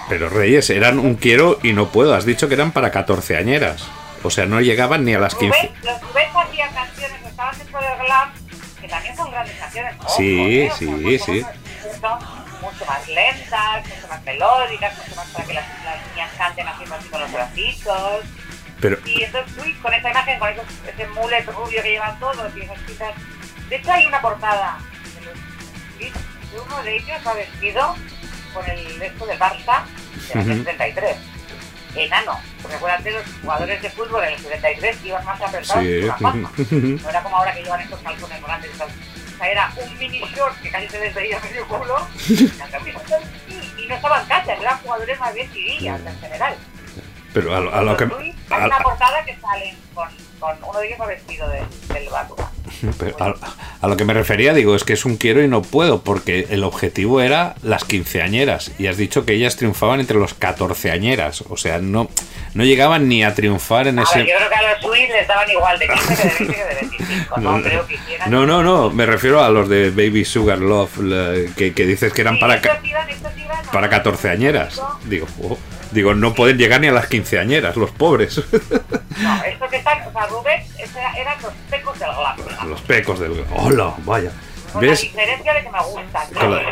Pero 0.09 0.29
Reyes, 0.29 0.71
eran 0.71 0.99
un 0.99 1.15
quiero 1.15 1.59
y 1.63 1.73
no 1.73 1.89
puedo. 1.89 2.15
Has 2.15 2.25
dicho 2.25 2.49
que 2.49 2.55
eran 2.55 2.73
para 2.73 2.91
14 2.91 3.37
añeras. 3.37 3.87
O 4.23 4.31
sea, 4.31 4.47
no 4.47 4.61
llegaban 4.61 5.05
ni 5.05 5.15
a 5.15 5.19
las 5.19 5.35
15. 5.35 5.57
Rubén, 5.57 5.73
los 5.85 6.03
Rubén 6.03 6.29
hacían 6.37 6.75
canciones, 6.75 7.23
estaban 7.25 7.59
dentro 7.59 7.81
del 7.81 7.99
glam, 8.05 8.33
que 8.81 8.89
también 8.89 9.17
son 9.17 9.31
grandes 9.31 9.57
canciones. 9.59 9.95
ojo, 9.99 10.17
Sí, 10.17 10.61
¿eh? 10.61 10.71
O 10.73 10.77
sea, 10.77 10.79
sí, 10.79 11.01
pues, 11.03 11.23
sí. 11.23 11.47
Son 12.01 12.48
mucho 12.79 12.91
más 12.91 13.09
lentas, 13.09 13.87
mucho 13.89 14.09
más 14.09 14.23
melódicas, 14.25 14.97
mucho 14.99 15.17
más 15.17 15.27
para 15.29 15.45
que 15.47 15.55
las, 15.55 15.65
las 15.85 16.07
niñas 16.11 16.31
canten 16.37 16.69
haciendo 16.69 16.95
así 16.95 17.09
con 17.09 17.21
los 17.21 17.33
bracitos. 17.33 18.25
Pero, 18.81 18.97
Y 19.07 19.25
entonces 19.25 19.57
tú, 19.57 19.83
con 19.83 19.93
esa 19.93 20.11
imagen, 20.11 20.39
con 20.39 20.49
esos, 20.51 20.65
ese 20.87 21.07
mulet 21.09 21.47
rubio 21.47 21.83
que 21.83 21.91
llevan 21.91 22.19
todos 22.21 22.57
y 22.57 22.61
esas 22.61 22.79
chicas. 22.87 23.13
De 23.69 23.77
hecho, 23.77 23.93
hay 23.93 24.07
una 24.07 24.21
portada 24.21 24.79
de 25.19 25.27
los 25.27 25.35
clips 25.99 26.19
de 26.53 26.61
uno 26.61 26.83
de 26.83 26.97
ellos 26.97 27.19
va 27.27 27.35
vestido 27.35 27.97
con 28.55 28.71
el 28.71 29.03
esto 29.03 29.27
del 29.27 29.39
Barça 29.39 29.83
del 30.33 30.39
año 30.39 30.53
Ujú. 30.55 30.65
73. 30.65 31.17
Enano, 31.97 32.39
porque 32.63 32.77
acuérdate, 32.77 33.11
los 33.11 33.23
jugadores 33.43 33.83
de 33.83 33.91
fútbol 33.91 34.23
en 34.25 34.35
el 34.35 34.39
73 34.39 34.97
iban 35.05 35.25
más 35.25 35.41
apretados 35.41 35.83
Sí. 35.83 35.89
que 35.89 36.25
una. 36.25 36.51
No 37.03 37.11
era 37.11 37.23
como 37.23 37.37
ahora 37.37 37.53
que 37.53 37.63
llevan 37.65 37.81
estos 37.81 37.99
calzones 38.01 38.43
grandes. 38.43 38.71
y 38.75 38.79
sea, 39.39 39.49
era 39.51 39.73
un 39.77 39.99
mini 39.99 40.21
short 40.35 40.61
que 40.61 40.71
casi 40.71 40.89
se 40.89 40.99
les 41.01 41.15
veía 41.15 41.39
medio 41.41 41.67
culo 41.69 42.07
y, 43.49 43.83
y 43.83 43.87
no 43.89 43.95
estaban 43.95 44.27
cachas, 44.27 44.59
eran 44.61 44.79
jugadores 44.79 45.19
más 45.21 45.35
bien 45.35 45.51
tirillas 45.51 46.01
en 46.05 46.19
general. 46.21 46.55
pero 47.33 47.55
a, 47.57 47.61
lo- 47.61 47.75
a 47.75 47.83
lo 47.83 47.97
que. 47.97 48.05
Hay 48.05 48.63
a- 48.63 48.67
una 48.67 48.79
portada 48.79 49.25
que 49.25 49.37
salen 49.41 49.77
con, 49.95 50.09
con 50.41 50.59
uno 50.65 50.79
de 50.81 50.87
ellos 50.89 51.01
va 51.01 51.07
vestido 51.07 51.49
de, 51.49 51.63
del 51.95 52.09
Batman. 52.09 52.47
pero 52.99 53.17
a- 53.23 53.35
a 53.81 53.89
lo 53.89 53.97
que 53.97 54.05
me 54.05 54.13
refería, 54.15 54.53
digo, 54.55 54.75
es 54.75 54.85
que 54.85 54.93
es 54.95 55.05
un 55.05 55.17
quiero 55.17 55.43
y 55.43 55.49
no 55.49 55.63
puedo, 55.63 56.03
porque 56.03 56.47
el 56.51 56.65
objetivo 56.65 57.21
era 57.21 57.55
las 57.63 57.85
quinceañeras. 57.85 58.73
Y 58.79 58.87
has 58.89 58.97
dicho 58.97 59.25
que 59.25 59.35
ellas 59.35 59.57
triunfaban 59.57 60.01
entre 60.01 60.19
los 60.19 60.35
catorceañeras. 60.35 61.43
O 61.49 61.57
sea, 61.57 61.79
no, 61.79 62.09
no 62.55 62.65
llegaban 62.65 63.09
ni 63.09 63.23
a 63.25 63.35
triunfar 63.35 63.89
en 63.89 63.99
A 63.99 64.03
ese. 64.03 64.19
ver, 64.21 64.29
yo 64.29 64.35
creo 64.37 64.49
que 64.49 64.55
a 64.55 64.73
los 64.73 64.83
Swiss 64.83 65.09
les 65.11 65.29
daban 65.29 65.51
igual 65.51 65.79
de 65.79 65.87
15 65.89 66.15
que 66.39 66.45
de 66.45 66.49
20 66.49 66.55
que 66.55 66.65
de 66.65 66.75
25. 66.81 67.41
No, 67.41 67.63
creo 67.63 67.87
que 67.87 67.95
hicieran. 67.95 68.31
No, 68.31 68.47
no, 68.47 68.63
no, 68.63 68.91
me 68.91 69.07
refiero 69.07 69.43
a 69.43 69.51
los 69.51 69.69
de 69.69 69.91
Baby 69.91 70.25
Sugar 70.25 70.59
Love, 70.59 70.99
la- 70.99 71.35
que, 71.57 71.73
que 71.73 71.87
dices 71.87 72.13
que 72.13 72.21
eran 72.23 72.35
Sí, 72.35 72.41
para, 72.41 72.61
ca- 72.61 72.81
iban- 72.83 73.09
iban 73.09 73.59
para 73.73 73.89
catorceañeras. 73.89 74.81
Digo, 75.05 75.27
oh, 75.43 75.57
digo, 75.93 76.15
no 76.15 76.35
pueden 76.35 76.59
llegar 76.59 76.81
ni 76.81 76.89
a 76.89 76.93
las 76.93 77.07
quinceañeras, 77.07 77.77
los 77.77 77.91
pobres. 77.91 78.43
No, 79.19 79.43
estos 79.43 79.69
que 79.69 79.77
están, 79.79 79.99
o 80.07 80.13
sea, 80.13 80.27
Rubén, 80.27 80.63
eran 81.17 81.43
los 81.43 81.53
pecos 81.69 81.99
del 81.99 82.09
glam. 82.09 82.69
los 82.71 82.81
pecos 82.83 83.19
del. 83.19 83.45
¡Hola! 83.57 83.95
Vaya. 84.05 84.31
Con 84.73 84.85
la 84.85 84.91
¿Ves? 84.93 85.01
diferencia 85.01 85.55
de 85.55 85.63
que 85.65 85.71
me 85.71 85.79
gustan. 85.83 86.29
Con 86.35 86.55
la, 86.55 86.63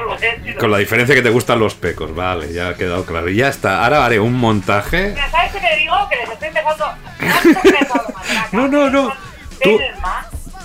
con 0.60 0.70
la 0.70 0.78
diferencia 0.78 1.14
que 1.16 1.22
te 1.22 1.30
gustan 1.30 1.58
los 1.58 1.74
pecos, 1.74 2.14
vale, 2.14 2.52
ya 2.52 2.68
ha 2.68 2.74
quedado 2.76 3.04
claro. 3.04 3.28
Y 3.28 3.36
ya 3.36 3.48
está, 3.48 3.82
ahora 3.82 4.04
haré 4.06 4.20
un 4.20 4.34
montaje. 4.34 5.08
Mira, 5.08 5.28
¿sabes 5.28 5.52
qué 5.54 5.58
te 5.60 5.76
digo? 5.76 5.94
Que 6.08 6.16
les 6.18 6.30
estoy 6.30 6.48
empezando. 6.48 6.86
No, 8.52 8.68
no, 8.68 8.90
no. 8.90 9.12
Tú- 9.62 9.80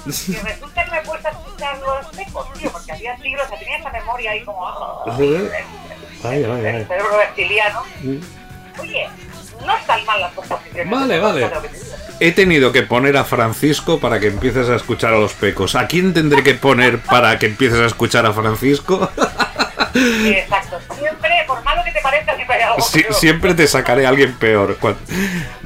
Y 0.06 0.34
resulta 0.34 0.84
que 0.86 0.92
me 0.92 0.98
he 0.98 1.02
puesto 1.02 1.28
a 1.28 1.32
escuchar 1.32 1.78
los 1.80 2.06
pecos, 2.16 2.54
tío, 2.54 2.72
porque 2.72 2.92
hacía 2.92 3.18
siglos 3.18 3.48
que 3.50 3.58
tenía 3.58 3.78
esa 3.78 3.90
memoria 3.92 4.32
ahí 4.32 4.44
como. 4.44 4.68
ah, 4.68 5.04
Vaya, 6.24 6.48
vaya, 6.48 6.78
el 6.78 6.86
cerebro 6.88 7.18
reptiliano. 7.18 7.82
Oye, 8.82 9.08
no 9.66 9.78
están 9.78 10.06
mal 10.06 10.22
las 10.22 10.34
composiciones. 10.34 10.90
Vale, 10.90 11.20
vale. 11.20 11.50
He 12.20 12.32
tenido 12.32 12.72
que 12.72 12.84
poner 12.84 13.18
a 13.18 13.24
Francisco 13.24 14.00
para 14.00 14.20
que 14.20 14.28
empieces 14.28 14.70
a 14.70 14.76
escuchar 14.76 15.14
a 15.14 15.18
los 15.18 15.34
pecos. 15.34 15.76
¿A 15.76 15.88
quién 15.88 16.14
tendré 16.14 16.44
que 16.44 16.54
poner 16.54 17.00
para 17.00 17.38
que 17.40 17.48
empieces 17.48 17.80
a 17.80 17.86
escuchar 17.86 18.26
a 18.26 18.34
Francisco? 18.34 19.10
Exacto. 19.96 20.71
Malo 21.72 21.84
que 21.86 21.92
te 21.92 22.02
parezca, 22.02 22.36
siempre 22.36 22.56
hay 22.58 22.62
algo. 22.64 22.82
Sí, 22.82 23.02
peor. 23.02 23.14
siempre 23.14 23.54
te 23.54 23.68
sacaré 23.68 24.06
a 24.06 24.10
alguien 24.10 24.34
peor. 24.34 24.78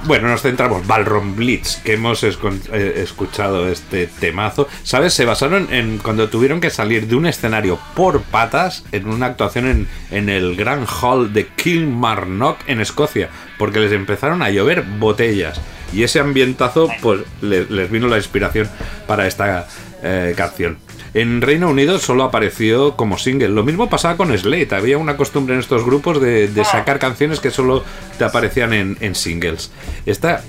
Bueno, 0.05 0.27
nos 0.27 0.41
centramos. 0.43 0.85
Balron 0.85 1.35
Blitz, 1.35 1.77
que 1.77 1.93
hemos 1.93 2.23
eh, 2.23 2.93
escuchado 2.97 3.67
este 3.69 4.07
temazo. 4.07 4.67
¿Sabes? 4.83 5.13
Se 5.13 5.25
basaron 5.25 5.67
en 5.73 5.97
cuando 5.97 6.29
tuvieron 6.29 6.61
que 6.61 6.69
salir 6.69 7.07
de 7.07 7.15
un 7.15 7.25
escenario 7.25 7.79
por 7.95 8.21
patas 8.21 8.83
en 8.91 9.07
una 9.07 9.25
actuación 9.27 9.67
en, 9.67 9.87
en 10.11 10.29
el 10.29 10.55
Grand 10.55 10.87
Hall 11.01 11.33
de 11.33 11.47
Kilmarnock 11.47 12.59
en 12.67 12.81
Escocia, 12.81 13.29
porque 13.57 13.79
les 13.79 13.91
empezaron 13.91 14.41
a 14.43 14.49
llover 14.51 14.83
botellas. 14.83 15.59
Y 15.93 16.03
ese 16.03 16.19
ambientazo, 16.19 16.89
pues 17.01 17.21
le- 17.41 17.65
les 17.65 17.89
vino 17.89 18.07
la 18.07 18.17
inspiración 18.17 18.69
para 19.07 19.27
esta 19.27 19.67
eh, 20.03 20.33
canción. 20.37 20.77
En 21.15 21.41
Reino 21.41 21.69
Unido 21.69 21.97
solo 21.97 22.25
apareció 22.25 22.97
como 22.97 23.17
single. 23.17 23.47
Lo 23.47 23.63
mismo 23.63 23.89
pasaba 23.89 24.17
con 24.17 24.37
Slate. 24.37 24.75
Había 24.75 24.97
una 24.97 25.15
costumbre 25.15 25.53
en 25.53 25.61
estos 25.61 25.85
grupos 25.85 26.19
de, 26.19 26.49
de 26.49 26.65
sacar 26.65 26.99
canciones 26.99 27.39
que 27.39 27.51
solo 27.51 27.85
te 28.17 28.25
aparecían 28.25 28.73
en, 28.73 28.97
en 28.99 29.15
singles. 29.15 29.71
Esta 30.05 30.43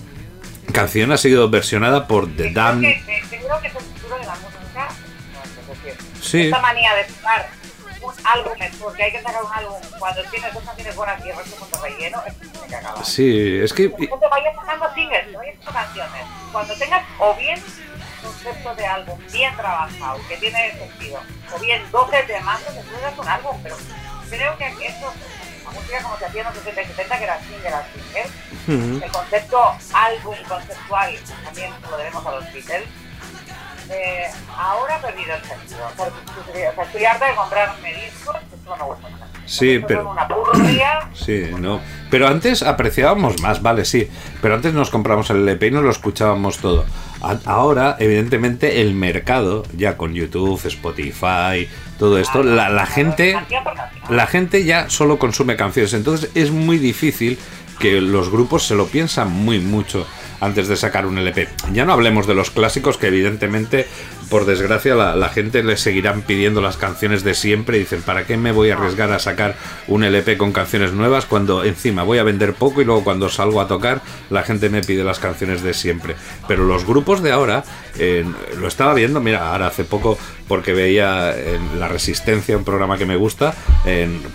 canción 0.72 1.12
ha 1.12 1.18
sido 1.18 1.48
versionada 1.48 2.08
por 2.08 2.28
The 2.34 2.50
Damned. 2.50 2.96
te 3.06 3.38
digo 3.38 3.60
que 3.62 3.68
es 3.68 3.74
el 3.76 3.80
futuro 3.80 4.18
de 4.18 4.26
la 4.26 4.34
música. 4.34 4.88
Sí. 6.20 6.46
Esta 6.46 6.60
manía 6.60 6.94
de 6.96 7.04
sacar 7.14 7.48
un 8.02 8.12
álbum, 8.24 8.52
porque 8.80 9.02
hay 9.04 9.12
que 9.12 9.22
sacar 9.22 9.44
un 9.44 9.52
álbum 9.52 9.80
cuando 10.00 10.22
tienes 10.24 10.52
dos 10.52 10.64
canciones 10.64 10.96
buenas 10.96 11.24
y 11.24 11.28
el 11.28 11.36
resto 11.36 11.56
con 11.56 11.82
relleno, 11.82 12.22
es 12.26 12.34
que 12.68 12.74
acabar. 12.74 13.04
Sí, 13.04 13.58
es 13.62 13.72
que. 13.72 13.88
No 13.88 14.18
te 14.18 14.28
vayas 14.28 14.56
sacando 14.56 14.92
singles, 14.96 15.28
no 15.32 15.38
vayas 15.38 15.54
sacando 15.64 15.80
canciones. 15.80 16.26
Cuando 16.50 16.74
tengas 16.74 17.04
o 17.20 17.36
bien 17.36 17.60
concepto 18.27 18.74
de 18.74 18.87
álbum 18.87 19.18
bien 19.33 19.57
trabajado, 19.57 20.18
que 20.29 20.37
tiene 20.37 20.72
sentido, 20.79 21.20
o 21.55 21.59
bien 21.61 21.83
12 21.93 22.22
temas, 22.24 22.61
después 22.74 23.03
das 23.03 23.18
un 23.18 23.29
álbum, 23.29 23.57
pero 23.62 23.77
creo 24.31 24.57
que 24.59 24.66
esto, 24.87 25.12
la 25.64 25.70
música 25.70 26.03
como 26.03 26.16
se 26.18 26.27
hacía 26.27 26.41
en 26.43 26.47
los 26.49 26.57
60 26.57 26.83
y 26.83 26.87
70, 26.87 27.18
que 27.18 27.24
era 27.24 27.41
single 27.41 27.68
a 27.68 27.87
single, 28.66 29.05
el 29.07 29.11
concepto 29.12 29.74
álbum 29.93 30.37
conceptual 30.49 31.14
también 31.45 31.72
lo 31.91 31.97
debemos 31.97 32.27
a 32.27 32.31
los 32.33 32.45
Beatles. 32.53 32.89
Eh, 33.89 34.24
ahora 34.59 34.97
ha 34.97 35.01
perdido 35.01 35.33
el 35.37 35.43
sentido. 35.45 35.87
O 35.97 36.53
sea, 36.53 36.83
estoy 36.85 37.05
harta 37.05 37.27
de 37.29 37.37
comprarme 37.37 37.95
discos, 37.95 38.35
esto 38.53 38.70
no 38.70 38.77
me 38.77 38.83
gusta 38.85 39.09
nada. 39.11 39.27
Sí, 39.47 39.79
pero- 39.87 40.11
una. 40.11 40.27
Sí, 41.14 41.51
no. 41.57 41.81
Pero 42.11 42.27
antes 42.27 42.64
apreciábamos 42.64 43.41
más, 43.41 43.62
vale, 43.62 43.85
sí. 43.85 44.11
Pero 44.43 44.57
antes 44.57 44.74
nos 44.74 44.91
compramos 44.91 45.31
el 45.31 45.49
LP 45.49 45.68
y 45.68 45.70
nos 45.70 45.85
lo 45.85 45.91
escuchábamos 45.91 46.59
todo. 46.59 46.85
Ahora, 47.45 47.97
evidentemente, 47.99 48.81
el 48.81 48.95
mercado, 48.95 49.64
ya 49.77 49.97
con 49.97 50.14
YouTube, 50.14 50.61
Spotify, 50.64 51.68
todo 51.99 52.18
esto, 52.18 52.43
la, 52.43 52.68
la 52.68 52.87
gente. 52.87 53.37
La 54.09 54.27
gente 54.27 54.64
ya 54.64 54.89
solo 54.89 55.18
consume 55.18 55.57
canciones. 55.57 55.93
Entonces 55.95 56.31
es 56.35 56.51
muy 56.51 56.79
difícil 56.79 57.39
que 57.79 58.01
los 58.01 58.31
grupos 58.31 58.66
se 58.66 58.74
lo 58.74 58.87
piensan 58.87 59.31
muy 59.31 59.59
mucho 59.59 60.07
antes 60.41 60.68
de 60.68 60.77
sacar 60.77 61.07
un 61.07 61.18
LP. 61.18 61.49
Ya 61.72 61.85
no 61.85 61.93
hablemos 61.93 62.27
de 62.27 62.35
los 62.35 62.51
clásicos 62.51 62.97
que 62.99 63.09
evidentemente, 63.09 63.87
por 64.31 64.45
desgracia, 64.45 64.95
la, 64.95 65.29
gente 65.29 65.62
le 65.62 65.77
seguirán 65.77 66.22
pidiendo 66.22 66.61
las 66.61 66.77
canciones 66.77 67.22
de 67.22 67.35
siempre 67.35 67.79
dicen, 67.79 68.03
¿para 68.03 68.27
qué 68.27 68.37
me 68.37 68.53
voy 68.53 68.70
a 68.70 68.74
arriesgar 68.74 69.12
a 69.12 69.18
sacar 69.18 69.57
un 69.87 70.05
LP 70.05 70.37
con 70.37 70.53
canciones 70.53 70.93
nuevas 70.93 71.27
cuando 71.27 71.64
encima 71.64 72.03
voy 72.03 72.18
a 72.18 72.24
vender 72.24 72.55
poco 72.55 72.81
y 72.81 72.85
luego 72.85 73.05
cuando 73.05 73.29
salgo 73.29 73.61
a 73.61 73.68
tocar 73.68 74.03
la 74.31 74.43
gente 74.43 74.68
me 74.68 74.83
pide 74.83 75.05
las 75.05 75.18
canciones 75.18 75.62
de 75.62 75.74
siempre? 75.74 76.16
Pero 76.49 76.64
los 76.64 76.85
grupos 76.87 77.22
de 77.22 77.33
ahora, 77.33 77.64
lo 78.59 78.68
estaba 78.68 78.95
viendo, 78.95 79.20
mira, 79.20 79.53
ahora 79.53 79.68
hace 79.68 79.85
poco 79.85 80.18
porque 80.49 80.72
veía 80.72 81.37
en 81.37 81.81
La 81.81 81.89
Resistencia, 81.89 82.57
un 82.57 82.64
programa 82.64 82.99
que 82.99 83.07
me 83.07 83.16
gusta, 83.16 83.55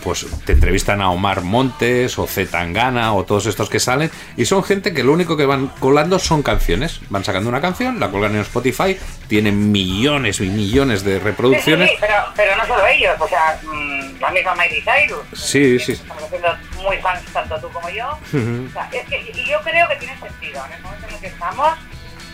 pues 0.04 0.26
te 0.46 0.54
entrevistan 0.54 1.02
a 1.02 1.10
Omar 1.10 1.42
Montes 1.42 2.18
o 2.20 2.28
Z 2.28 2.52
Tangana 2.52 3.14
o 3.14 3.24
todos 3.24 3.46
estos 3.46 3.70
que 3.70 3.80
salen 3.80 4.12
y 4.36 4.46
son 4.46 4.64
gente 4.64 4.94
que 4.94 5.04
lo 5.04 5.14
único 5.14 5.38
que 5.38 5.46
van 5.46 5.68
colando 5.80 6.20
son 6.20 6.44
canciones. 6.44 7.00
Van 7.10 7.24
sacando 7.24 7.50
una 7.50 7.62
canción, 7.62 8.00
la 8.00 8.12
colgan 8.12 8.36
en 8.36 8.42
Spotify, 8.42 8.98
tienen 9.28 9.72
millones 9.86 10.40
y 10.40 10.50
millones 10.50 11.04
de 11.04 11.14
Sí, 11.14 11.20
sí, 11.20 11.24
reproducciones. 11.26 11.90
sí, 11.90 11.98
pero, 12.00 12.16
pero 12.36 12.56
no 12.56 12.66
solo 12.68 12.86
ellos, 12.88 13.16
o 13.20 13.28
sea, 13.28 13.60
mm, 13.64 14.20
la 14.20 14.32
misma 14.32 14.56
Miley 14.56 14.82
Cyrus. 14.82 15.24
Sí, 15.34 15.80
sí. 15.80 15.94
Estamos 15.94 16.24
haciendo 16.24 16.58
muy 16.82 16.98
fans 16.98 17.24
tanto 17.34 17.60
tú 17.60 17.70
como 17.72 17.90
yo. 17.90 18.10
O 18.10 18.72
sea, 18.74 18.90
es 18.92 19.08
que, 19.08 19.32
y 19.36 19.46
yo 19.50 19.60
creo 19.62 19.88
que 19.90 19.96
tiene 19.98 20.18
sentido 20.20 20.66
en 20.68 20.74
el 20.74 20.82
momento 20.82 21.08
en 21.08 21.14
el 21.16 21.20
que 21.22 21.28
estamos, 21.28 21.70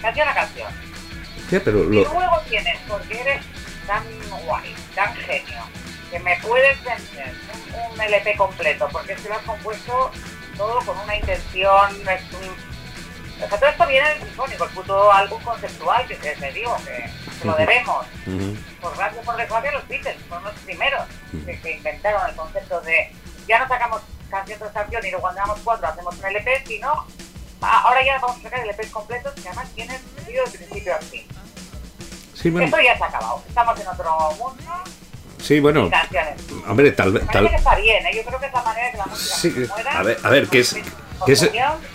canción 0.02 0.28
a 0.30 0.34
canción. 0.34 0.72
Ya, 1.52 1.60
pero 1.64 1.80
Y 1.80 2.04
lo- 2.04 2.14
luego 2.14 2.42
tienes, 2.50 2.78
porque 2.88 3.22
eres 3.22 3.42
tan 3.86 4.04
guay, 4.46 4.76
tan 4.96 5.16
genio, 5.16 5.64
que 6.12 6.20
me 6.20 6.36
puedes 6.42 6.78
vender 6.84 7.34
un, 7.74 7.94
un 7.94 8.02
LP 8.02 8.36
completo, 8.36 8.88
porque 8.92 9.16
que 9.16 9.30
lo 9.30 9.36
has 9.36 9.42
compuesto 9.44 10.12
todo 10.58 10.80
con 10.86 10.98
una 11.00 11.16
intención, 11.16 11.92
es 12.10 12.22
un... 12.34 12.67
Esto 13.42 13.88
viene 13.88 14.10
del 14.10 14.20
sinfónico, 14.24 14.64
el 14.64 14.70
puto 14.72 15.12
álbum 15.12 15.42
conceptual 15.44 16.08
que 16.08 16.16
te, 16.16 16.32
te 16.36 16.52
digo, 16.52 16.76
que, 16.86 17.10
que 17.40 17.48
lo 17.48 17.54
debemos. 17.56 18.06
Ujú. 18.26 18.58
Por 18.82 18.98
gracia 18.98 19.22
o 19.22 19.24
por 19.26 19.38
desgracia, 19.38 19.72
los 19.72 19.88
Beatles 19.88 20.18
fueron 20.28 20.46
los 20.46 20.54
primeros 20.62 21.02
que, 21.46 21.60
que 21.60 21.72
inventaron 21.74 22.30
el 22.30 22.36
concepto 22.36 22.82
de 22.82 23.12
ya 23.48 23.60
no 23.60 23.68
sacamos 23.68 24.02
canción 24.30 24.60
tras 24.60 24.72
canción 24.72 25.06
y 25.06 25.10
luego 25.12 25.22
cuando 25.22 25.40
damos 25.42 25.60
cuatro 25.64 25.88
hacemos 25.88 26.16
un 26.18 26.26
LP, 26.26 26.64
sino 26.66 27.06
Ah, 27.62 27.82
Ahora 27.86 28.04
ya 28.06 28.20
vamos 28.20 28.38
a 28.38 28.42
sacar 28.44 28.66
LPs 28.68 28.92
completos 28.92 29.34
que 29.34 29.48
además 29.48 29.68
tienen 29.74 30.00
sentido 30.16 30.46
de 30.46 30.52
principio 30.52 30.96
a 30.96 31.00
fin. 31.00 31.26
Sí, 32.36 32.50
bueno, 32.52 32.66
Esto 32.68 32.80
ya 32.82 32.96
se 32.98 33.04
ha 33.04 33.08
acabado. 33.08 33.44
Estamos 33.48 33.80
en 33.80 33.88
otro 33.88 34.32
mundo 34.38 34.64
sí, 35.42 35.60
bueno, 35.60 35.90
hombre, 36.68 36.92
tal 36.92 37.14
vez... 37.14 37.26
Tal... 37.28 37.50
que 37.50 37.56
está 37.56 37.76
bien, 37.76 38.06
¿eh? 38.06 38.12
Yo 38.16 38.24
creo 38.26 38.40
que 38.40 38.48
es 38.48 38.54
la 38.54 38.62
manera 38.64 38.92
que 38.92 38.98
la 38.98 39.06
música 39.06 39.36
Sí, 39.38 39.52
se 39.52 39.68
muera. 39.68 40.00
a 40.00 40.04
ver, 40.04 40.20
a 40.24 40.30
ver, 40.30 40.48
¿qué 40.50 40.60
es, 40.60 40.74
Con 40.74 40.84
qué 41.26 41.34
es, 41.34 41.42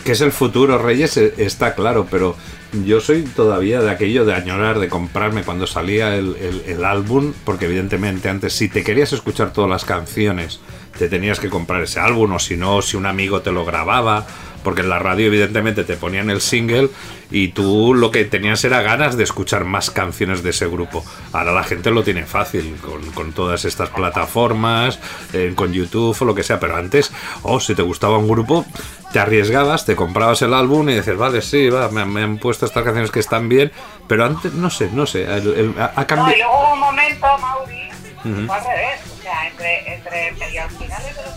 qué 0.04 0.12
es 0.12 0.20
el 0.20 0.32
futuro, 0.32 0.78
Reyes? 0.78 1.16
Eh, 1.16 1.34
Está 1.38 1.74
claro, 1.74 2.06
pero 2.10 2.36
yo 2.84 3.00
soy 3.00 3.22
todavía 3.22 3.80
de 3.80 3.90
aquello 3.90 4.24
de 4.24 4.34
añorar, 4.34 4.78
de 4.78 4.88
comprarme 4.88 5.42
cuando 5.42 5.66
salía 5.66 6.16
el, 6.16 6.36
el- 6.36 6.62
el 6.66 6.84
álbum, 6.84 7.32
porque 7.44 7.66
evidentemente 7.66 8.28
antes 8.28 8.54
si 8.54 8.68
te 8.68 8.82
querías 8.82 9.12
escuchar 9.12 9.52
todas 9.52 9.68
las 9.70 9.84
canciones, 9.84 10.60
te 10.98 11.08
tenías 11.08 11.38
que 11.40 11.48
comprar 11.50 11.82
ese 11.82 12.00
álbum, 12.00 12.32
o 12.32 12.38
si 12.38 12.56
no, 12.56 12.80
si 12.82 12.96
un 12.96 13.06
amigo 13.06 13.40
te 13.42 13.52
lo 13.52 13.64
grababa, 13.64 14.26
porque 14.62 14.80
en 14.82 14.88
la 14.88 14.98
radio 14.98 15.26
evidentemente 15.26 15.84
te 15.84 15.96
ponían 15.96 16.30
el 16.30 16.40
single 16.40 16.88
y 17.30 17.48
tú 17.48 17.94
lo 17.94 18.10
que 18.10 18.24
tenías 18.24 18.62
era 18.64 18.82
ganas 18.82 19.16
de 19.16 19.24
escuchar 19.24 19.64
más 19.64 19.90
canciones 19.90 20.42
de 20.42 20.50
ese 20.50 20.66
grupo. 20.66 21.04
Ahora 21.32 21.52
la 21.52 21.64
gente 21.64 21.90
lo 21.90 22.02
tiene 22.02 22.24
fácil 22.26 22.76
con, 22.82 23.02
con 23.12 23.32
todas 23.32 23.64
estas 23.64 23.88
plataformas, 23.90 24.98
eh, 25.32 25.52
con 25.54 25.72
YouTube 25.72 26.16
o 26.20 26.24
lo 26.24 26.34
que 26.34 26.42
sea, 26.42 26.60
pero 26.60 26.76
antes, 26.76 27.10
oh, 27.42 27.58
si 27.60 27.74
te 27.74 27.82
gustaba 27.82 28.18
un 28.18 28.28
grupo, 28.28 28.64
te 29.12 29.18
arriesgabas, 29.18 29.84
te 29.86 29.96
comprabas 29.96 30.42
el 30.42 30.54
álbum 30.54 30.88
y 30.90 30.94
dices, 30.94 31.16
vale, 31.16 31.42
sí, 31.42 31.68
va, 31.68 31.88
me, 31.90 32.04
me 32.04 32.22
han 32.22 32.38
puesto 32.38 32.66
estas 32.66 32.82
canciones 32.84 33.10
que 33.10 33.20
están 33.20 33.48
bien, 33.48 33.72
pero 34.06 34.24
antes, 34.24 34.52
no 34.54 34.70
sé, 34.70 34.88
no 34.92 35.06
sé, 35.06 35.24
el- 35.24 35.54
el- 35.54 35.74
ha, 35.78 35.86
ha 35.86 35.94
No, 35.96 36.02
y 36.02 36.06
cambiado... 36.06 36.36
luego 36.36 36.52
hubo 36.64 36.72
un 36.74 36.80
momento, 36.80 37.26
Mauri, 37.38 37.88
Ujú. 38.24 38.46
fue 38.46 38.56
al 38.56 38.64
revés. 38.64 39.00
O 39.18 39.22
sea, 39.22 39.48
entre, 39.48 39.94
entre 39.94 40.32
medio 40.32 40.62
finales 40.70 41.16
de 41.16 41.22
los 41.22 41.34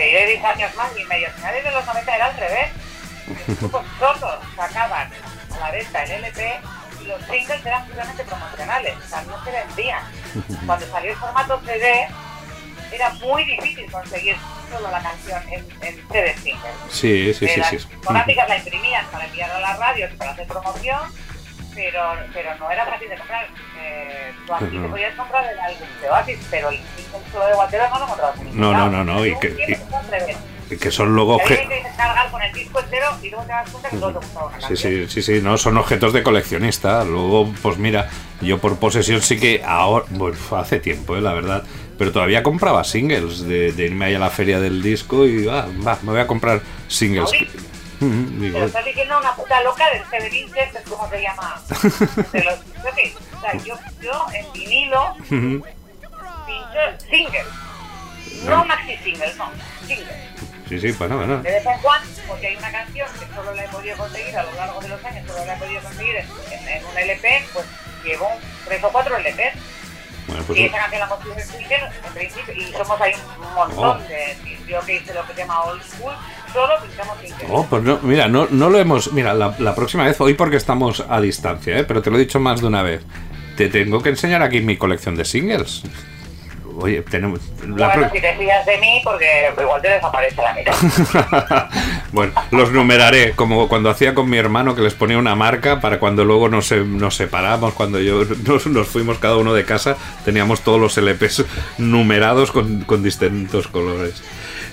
80 0.00 0.04
y 0.04 0.04
te 0.04 0.04
diré 0.04 0.26
10 0.26 0.44
años 0.44 0.74
más, 0.76 0.90
y 0.98 1.04
medio 1.04 1.30
finales 1.32 1.64
de 1.64 1.70
los 1.70 1.86
90 1.86 2.16
era 2.16 2.26
al 2.26 2.36
revés. 2.36 2.70
Los 3.48 3.58
grupos 3.58 3.86
solo 3.98 4.40
sacaban 4.56 5.10
a 5.54 5.58
la 5.58 5.70
venta 5.70 6.02
el 6.04 6.10
LP 6.24 6.60
y 7.00 7.04
los 7.06 7.22
singles 7.22 7.64
eran 7.64 7.86
puramente 7.86 8.24
promocionales, 8.24 8.96
o 8.96 9.08
sea, 9.08 9.22
no 9.22 9.44
se 9.44 9.50
vendían. 9.50 10.02
Cuando 10.66 10.86
salió 10.86 11.10
el 11.12 11.16
formato 11.16 11.60
CD, 11.64 12.08
era 12.92 13.10
muy 13.14 13.44
difícil 13.44 13.90
conseguir 13.90 14.36
solo 14.70 14.90
la 14.90 15.00
canción 15.00 15.42
en, 15.50 15.66
en 15.82 16.08
CD 16.08 16.34
single. 16.36 16.70
Sí, 16.90 17.34
sí, 17.34 17.46
sí, 17.46 17.60
las 17.60 17.70
sí. 17.70 17.76
discográficas 17.76 18.48
la 18.48 18.56
imprimían 18.56 19.06
para 19.06 19.24
enviar 19.26 19.50
a 19.50 19.60
las 19.60 19.78
radios 19.78 20.12
y 20.12 20.16
para 20.16 20.32
hacer 20.32 20.46
promoción, 20.46 21.00
pero, 21.74 22.00
pero 22.32 22.54
no 22.58 22.70
era 22.70 22.86
fácil 22.86 23.08
de 23.08 23.16
comprar. 23.16 23.46
Eh, 23.78 24.32
tú 24.46 24.54
aquí 24.54 24.64
Ujú. 24.76 24.82
te 24.82 24.88
podías 24.88 25.14
comprar 25.14 25.44
el 25.52 25.58
álbum 25.58 25.88
de 26.00 26.08
Oasis, 26.10 26.38
pero 26.50 26.68
el 26.70 26.78
solo 27.32 27.46
de 27.46 27.54
Guatero 27.54 27.84
no 27.90 27.98
lo 27.98 28.04
encontrabas 28.04 28.40
en 28.40 28.60
No, 28.60 28.72
no, 28.72 28.88
no, 28.90 29.04
no, 29.04 29.26
y 29.26 29.38
que- 29.38 29.78
y- 30.70 30.76
que 30.76 30.90
son 30.92 31.12
luego... 31.16 31.36
Que 31.38 31.54
había 31.54 31.68
que 31.68 31.82
descargar 31.82 32.30
con 32.30 32.40
el 32.42 32.52
disco 32.52 32.78
entero 32.78 33.06
y 33.20 33.30
luego 33.30 33.44
te 33.44 33.50
das 33.52 33.70
cuenta 33.70 33.90
que 33.90 33.98
solo 33.98 34.12
te 34.20 34.24
gustaba 34.24 34.46
una 34.46 34.68
Sí, 34.68 34.76
sí, 34.76 35.08
sí, 35.08 35.22
sí, 35.22 35.40
no, 35.42 35.58
son 35.58 35.76
objetos 35.76 36.12
de 36.12 36.22
coleccionista. 36.22 37.02
Luego, 37.04 37.52
pues 37.60 37.76
mira, 37.78 38.08
yo 38.40 38.58
por 38.58 38.78
posesión 38.78 39.20
sí 39.20 39.40
que 39.40 39.64
ahora, 39.66 40.04
bueno, 40.10 40.36
hace 40.56 40.78
tiempo, 40.78 41.16
eh, 41.16 41.20
la 41.20 41.32
verdad, 41.34 41.64
pero 41.98 42.12
todavía 42.12 42.44
compraba 42.44 42.84
singles 42.84 43.40
de, 43.48 43.72
de 43.72 43.84
irme 43.86 44.04
ahí 44.06 44.14
a 44.14 44.20
la 44.20 44.30
feria 44.30 44.60
del 44.60 44.80
disco 44.80 45.26
y 45.26 45.44
va, 45.44 45.66
va, 45.84 45.98
me 46.02 46.12
voy 46.12 46.20
a 46.20 46.28
comprar 46.28 46.60
singles. 46.86 47.24
Ahorita. 47.26 47.52
Pero 48.00 48.64
estás 48.64 48.84
diciendo 48.84 49.18
una 49.18 49.34
puta 49.36 49.60
loca 49.62 49.84
del 49.90 50.02
CD 50.06 50.44
Winchester, 50.44 50.82
¿cómo 50.88 51.08
se 51.10 51.20
llama? 51.20 51.60
De 52.32 52.44
los, 52.44 52.54
o 52.54 53.40
sea, 53.40 53.54
yo, 53.62 53.78
yo 54.00 54.26
en 54.32 54.52
vinilo 54.52 55.16
pincho 56.50 57.06
singles. 57.10 57.46
No 58.44 58.64
maxi 58.64 58.96
singles, 59.04 59.36
no, 59.36 59.50
singles. 59.86 60.16
sí, 60.68 60.80
sí, 60.80 60.92
bueno, 60.92 61.18
bueno. 61.18 61.42
De 61.42 61.50
vez 61.50 61.66
en 61.66 61.78
cuando, 61.80 62.08
porque 62.26 62.46
hay 62.46 62.56
una 62.56 62.72
canción 62.72 63.08
que 63.18 63.34
solo 63.34 63.54
la 63.54 63.64
he 63.64 63.68
podido 63.68 63.96
conseguir 63.98 64.38
a 64.38 64.44
lo 64.44 64.52
largo 64.52 64.80
de 64.80 64.88
los 64.88 65.04
años, 65.04 65.26
solo 65.26 65.44
la 65.44 65.54
he 65.54 65.58
podido 65.58 65.82
conseguir 65.82 66.16
en, 66.16 66.84
un 66.86 66.98
LP, 66.98 67.44
pues 67.52 67.66
llevo 68.02 68.30
tres 68.64 68.82
o 68.82 68.88
cuatro 68.88 69.18
LPs. 69.18 69.58
Bueno, 70.26 70.44
pues, 70.46 70.58
y 70.58 70.64
esa 70.64 70.78
canción 70.78 71.00
la 71.00 71.44
single, 71.44 71.90
en 72.06 72.14
principio, 72.14 72.54
y 72.54 72.72
somos 72.72 73.00
ahí 73.00 73.12
un 73.38 73.54
montón 73.54 74.00
Oh. 74.00 74.08
de 74.08 74.36
yo 74.70 74.80
que 74.82 74.96
hice 74.96 75.12
lo 75.12 75.26
que 75.26 75.34
se 75.34 75.40
llama 75.40 75.62
old 75.64 75.82
school, 75.82 76.14
solo 76.52 76.74
pinchamos 76.82 77.18
singles. 77.20 77.48
oh, 77.50 77.66
pues 77.68 77.82
no, 77.82 77.98
mira, 78.02 78.28
no, 78.28 78.46
no 78.50 78.70
lo 78.70 78.78
hemos. 78.78 79.12
Mira, 79.12 79.34
la, 79.34 79.54
la 79.58 79.74
próxima 79.74 80.04
vez, 80.04 80.20
hoy 80.20 80.34
porque 80.34 80.56
estamos 80.56 81.04
a 81.08 81.20
distancia, 81.20 81.78
¿eh? 81.78 81.84
pero 81.84 82.02
te 82.02 82.10
lo 82.10 82.16
he 82.16 82.20
dicho 82.20 82.40
más 82.40 82.60
de 82.60 82.66
una 82.66 82.82
vez. 82.82 83.02
Te 83.56 83.68
tengo 83.68 84.02
que 84.02 84.10
enseñar 84.10 84.42
aquí 84.42 84.60
mi 84.60 84.76
colección 84.76 85.16
de 85.16 85.24
singles. 85.24 85.82
Oye, 86.82 87.02
tenemos. 87.02 87.40
la 87.66 87.88
bueno, 87.88 88.10
si 88.12 88.20
te 88.20 88.34
fías 88.36 88.64
de 88.64 88.78
mí, 88.78 89.00
porque 89.04 89.50
igual 89.60 89.82
te 89.82 89.88
desaparece 89.90 90.40
la 90.40 90.54
mitad. 90.54 91.68
bueno, 92.12 92.32
los 92.50 92.72
numeraré, 92.72 93.32
como 93.32 93.68
cuando 93.68 93.90
hacía 93.90 94.14
con 94.14 94.30
mi 94.30 94.38
hermano 94.38 94.74
que 94.74 94.82
les 94.82 94.94
ponía 94.94 95.18
una 95.18 95.34
marca 95.34 95.80
para 95.80 95.98
cuando 95.98 96.24
luego 96.24 96.48
nos, 96.48 96.72
nos 96.72 97.16
separamos, 97.16 97.74
cuando 97.74 98.00
yo 98.00 98.24
nos, 98.46 98.66
nos 98.66 98.88
fuimos 98.88 99.18
cada 99.18 99.36
uno 99.36 99.52
de 99.52 99.64
casa, 99.64 99.96
teníamos 100.24 100.62
todos 100.62 100.80
los 100.80 100.96
LPs 100.96 101.44
numerados 101.78 102.50
con, 102.50 102.82
con 102.84 103.02
distintos 103.02 103.68
colores. 103.68 104.22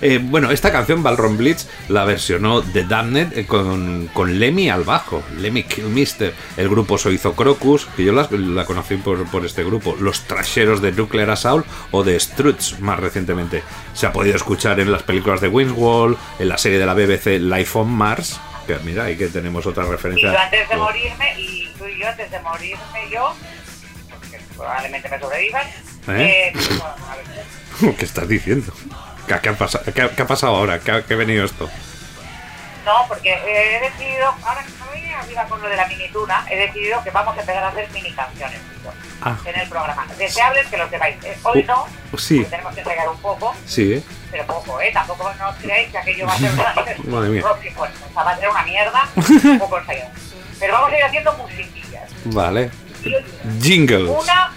Eh, 0.01 0.19
bueno, 0.21 0.51
esta 0.51 0.71
canción 0.71 1.01
Balron 1.01 1.37
Blitz 1.37 1.67
la 1.89 2.05
versionó 2.05 2.61
The 2.61 2.83
Damned 2.83 3.37
eh, 3.37 3.45
con, 3.45 4.07
con 4.13 4.37
Lemmy 4.39 4.69
al 4.69 4.83
bajo, 4.83 5.23
Lemmy 5.37 5.63
Kilmister. 5.63 6.33
El 6.55 6.69
grupo 6.69 6.97
se 6.97 7.11
hizo 7.11 7.33
Crocus, 7.33 7.87
que 7.95 8.03
yo 8.05 8.13
la, 8.13 8.27
la 8.31 8.65
conocí 8.65 8.95
por, 8.97 9.25
por 9.31 9.45
este 9.45 9.63
grupo, 9.63 9.95
los 9.99 10.21
trasheros 10.21 10.81
de 10.81 10.91
Nuclear 10.91 11.29
Assault 11.31 11.65
o 11.91 12.03
de 12.03 12.19
Struts 12.19 12.79
más 12.79 12.99
recientemente. 12.99 13.63
Se 13.93 14.05
ha 14.05 14.11
podido 14.13 14.35
escuchar 14.35 14.79
en 14.79 14.91
las 14.91 15.03
películas 15.03 15.41
de 15.41 15.47
Winswall, 15.47 16.17
en 16.39 16.49
la 16.49 16.57
serie 16.57 16.77
de 16.77 16.85
la 16.85 16.93
BBC 16.93 17.39
Life 17.41 17.77
on 17.79 17.89
Mars, 17.91 18.39
que 18.67 18.75
mira, 18.83 19.05
ahí 19.05 19.17
que 19.17 19.27
tenemos 19.27 19.65
otra 19.65 19.85
Y 19.85 19.89
referencia. 19.89 20.31
yo 20.31 20.37
antes 20.39 20.69
de 20.69 20.75
morirme, 20.75 21.39
y 21.41 21.67
tú 21.77 21.85
y 21.87 21.99
yo 21.99 22.07
antes 22.07 22.29
de 22.29 22.39
morirme 22.41 23.09
yo, 23.11 23.33
porque 24.11 24.39
probablemente 24.55 25.09
me 25.09 25.19
sobrevivan, 25.19 25.65
¿Eh? 26.09 26.49
eh, 26.49 26.49
pues, 26.53 26.67
bueno, 26.69 26.83
a 27.09 27.15
ver, 27.15 27.95
¿Qué 27.97 28.05
estás 28.05 28.27
diciendo? 28.27 28.73
¿Qué, 29.27 29.35
qué 29.41 29.49
ha, 29.49 29.53
pasado, 29.53 29.83
qué 29.93 30.01
ha- 30.01 30.09
qué 30.09 30.21
ha 30.21 30.27
pasado 30.27 30.55
ahora? 30.55 30.79
¿Qué 30.79 30.91
ha, 30.91 31.15
venido 31.17 31.45
esto? 31.45 31.69
No, 32.85 33.05
porque 33.07 33.33
he 33.33 33.79
decidido, 33.81 34.33
ahora 34.45 34.63
que 34.63 34.69
me 34.71 35.01
voy 35.01 35.11
arriba 35.13 35.43
con 35.45 35.61
lo 35.61 35.67
de 35.67 35.75
la 35.75 35.85
minituna, 35.87 36.45
he 36.49 36.55
decidido 36.55 37.03
que 37.03 37.11
vamos 37.11 37.35
a 37.37 37.41
empezar 37.41 37.63
a 37.63 37.67
hacer 37.67 37.89
mini 37.91 38.11
canciones 38.13 38.59
Ah. 39.21 39.35
en 39.45 39.59
el 39.59 39.67
programa. 39.67 40.05
Deseables 40.17 40.67
que 40.67 40.77
los 40.77 40.89
sepáis. 40.89 41.17
Eh, 41.25 41.35
hoy 41.43 41.63
no, 41.63 41.85
Oh, 42.13 42.17
sí. 42.17 42.37
porque 42.37 42.51
tenemos 42.51 42.73
que 42.75 42.81
ensayar 42.81 43.09
un 43.09 43.17
poco, 43.17 43.53
Sí, 43.65 43.93
¿eh? 43.93 44.03
pero 44.31 44.45
poco, 44.45 44.79
¿eh? 44.79 44.91
Tampoco 44.93 45.33
no 45.39 45.55
creáis 45.57 45.89
que 45.91 45.97
aquello 45.97 46.27
va 46.27 46.33
a 46.33 46.37
ser 46.37 46.51
una, 46.53 46.73
Madre 47.05 47.29
mía. 47.29 47.43
o 47.45 47.57
sea, 47.57 48.23
va 48.23 48.31
a 48.31 48.37
ser 48.37 48.49
una 48.49 48.63
mierda, 48.63 49.09
un 49.15 49.59
poco 49.59 49.79
ensayado. 49.79 50.11
Pero 50.59 50.73
vamos 50.73 50.91
a 50.93 50.97
ir 50.97 51.03
haciendo 51.03 51.33
musiquillas. 51.33 52.09
Vale. 52.25 52.69
Y 53.03 53.13
Jingles. 53.61 54.07
Una, 54.09 54.51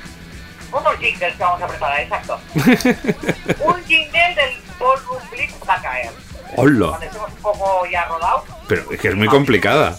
unos 0.73 0.97
jingles 0.99 1.35
que 1.35 1.43
vamos 1.43 1.63
a 1.63 1.67
preparar, 1.67 2.01
exacto. 2.01 2.41
un 2.55 3.85
jingle 3.85 4.35
del 4.35 4.55
Ballroom 4.79 5.31
Blitz 5.31 5.55
va 5.69 5.75
a 5.75 5.83
caer. 5.83 6.11
Hola. 6.57 6.89
Cuando 6.89 7.07
estemos 7.07 7.31
un 7.31 7.37
poco 7.39 7.87
ya 7.87 8.05
rodados. 8.07 8.43
Pero 8.69 8.91
es 8.93 9.01
que 9.01 9.09
es 9.09 9.17
muy 9.17 9.29
complicada. 9.29 9.99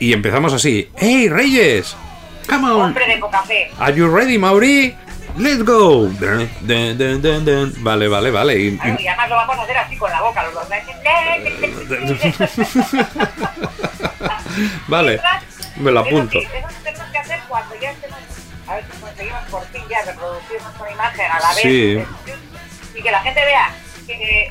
Y 0.00 0.12
empezamos 0.12 0.52
así. 0.52 0.90
¡Hey, 0.96 1.28
Reyes! 1.28 1.96
¡Come 2.48 2.70
on! 2.70 2.80
Hombre 2.82 3.06
de 3.06 3.20
café. 3.30 3.70
¿Are 3.78 3.96
you 3.96 4.08
ready, 4.14 4.38
Mauri? 4.38 4.96
¡Let's 5.36 5.64
go! 5.64 6.06
Dun, 6.06 6.48
dun, 6.62 7.44
dun. 7.44 7.74
Vale, 7.82 8.08
vale, 8.08 8.30
vale. 8.30 8.58
Y- 8.58 8.68
y- 8.68 8.80
Y 9.02 9.08
además 9.08 9.28
lo 9.28 9.36
vamos 9.36 9.58
a 9.58 9.62
hacer 9.62 9.76
así 9.76 9.96
con 9.96 10.10
la 10.10 10.22
boca, 10.22 10.42
los 10.44 10.54
dos. 10.54 10.66
Vale, 14.88 15.20
me 15.76 15.90
lo 15.90 16.00
apunto. 16.00 16.38
Eso 16.38 16.48
que 17.12 17.18
hacer 17.18 17.40
cuando 17.48 17.74
ya 17.80 17.90
estemos. 17.90 18.18
A 18.68 18.74
ver 18.76 18.84
si 18.90 18.98
conseguimos 19.00 19.42
por 19.50 19.64
fin 19.66 19.75
ya 20.04 20.12
reproducir 20.12 20.62
nuestra 20.62 20.90
imagen 20.92 21.30
a 21.30 21.38
la 21.40 21.48
vez. 21.48 21.62
Sí. 21.62 22.04
Y 22.98 23.02
que 23.02 23.10
la 23.10 23.20
gente 23.20 23.44
vea 23.44 23.74
que 24.06 24.48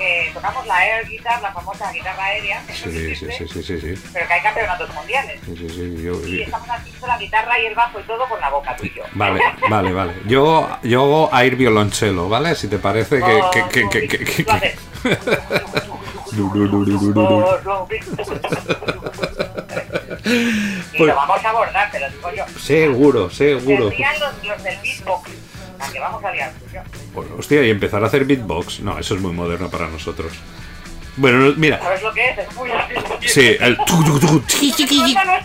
eh, 0.00 0.30
tocamos 0.34 0.66
la 0.66 0.84
air 0.86 1.06
guitar, 1.08 1.40
la 1.40 1.52
famosa 1.52 1.92
guitarra 1.92 2.24
aérea. 2.24 2.60
Sí, 2.68 2.90
sí, 2.90 2.98
existe, 3.10 3.32
sí, 3.32 3.48
sí, 3.48 3.62
sí, 3.62 3.80
sí. 3.96 4.08
Pero 4.12 4.26
que 4.26 4.32
hay 4.32 4.40
campeonatos 4.42 4.92
mundiales. 4.94 5.40
Sí, 5.44 5.54
sí, 5.56 5.68
sí, 5.68 6.02
yo- 6.02 6.20
Y 6.26 6.42
estamos 6.42 6.68
haciendo 6.68 7.06
la 7.06 7.18
guitarra 7.18 7.58
y 7.60 7.66
el 7.66 7.74
bajo 7.76 8.00
y 8.00 8.02
todo 8.02 8.28
con 8.28 8.40
la 8.40 8.50
boca 8.50 8.76
tú 8.76 8.84
y 8.86 8.92
yo. 8.94 9.04
Vale, 9.12 9.40
vale, 9.70 9.92
vale. 9.92 10.14
Yo, 10.26 10.68
yo 10.82 11.02
hago 11.02 11.30
air 11.38 11.54
violonchelo, 11.56 12.28
¿vale? 12.28 12.54
Si 12.56 12.66
te 12.68 12.78
parece 12.78 13.18
que... 13.20 13.40
Oh, 13.42 13.50
que, 13.50 13.68
que, 13.68 13.88
que, 13.88 14.08
que- 14.08 14.24
que- 14.24 14.42
Lo 14.42 14.52
haces. 14.52 14.76
Y 20.24 20.98
Pues- 20.98 21.08
lo 21.08 21.14
vamos 21.16 21.44
a 21.44 21.48
abordar, 21.50 21.90
te 21.90 22.00
lo 22.00 22.10
digo 22.10 22.30
yo. 22.34 22.44
Seguro, 22.58 23.30
seguro. 23.30 23.84
Los, 23.90 24.44
los 24.44 24.62
del 24.62 24.78
beatbox. 24.80 25.30
La 25.78 25.88
que 25.92 26.00
vamos 26.00 26.24
a 26.24 26.30
liar 26.32 26.52
yo. 26.72 26.80
Bueno, 27.12 27.34
hostia, 27.38 27.62
y 27.62 27.70
empezar 27.70 28.02
a 28.02 28.06
hacer 28.06 28.24
beatbox. 28.24 28.80
No, 28.80 28.98
eso 28.98 29.14
es 29.14 29.20
muy 29.20 29.32
moderno 29.32 29.68
para 29.70 29.88
nosotros. 29.88 30.32
Bueno, 31.16 31.38
no- 31.38 31.54
mira. 31.56 31.78
¿Sabes 31.80 32.02
lo 32.02 32.12
que 32.12 32.30
es? 32.30 32.38
Es 32.38 32.52
muy 32.54 32.70
Sí, 33.26 33.56
el... 33.60 33.76
tu, 33.78 34.02
tu, 34.04 34.18
tu. 34.18 34.26
No, 34.26 34.40
es 34.40 34.46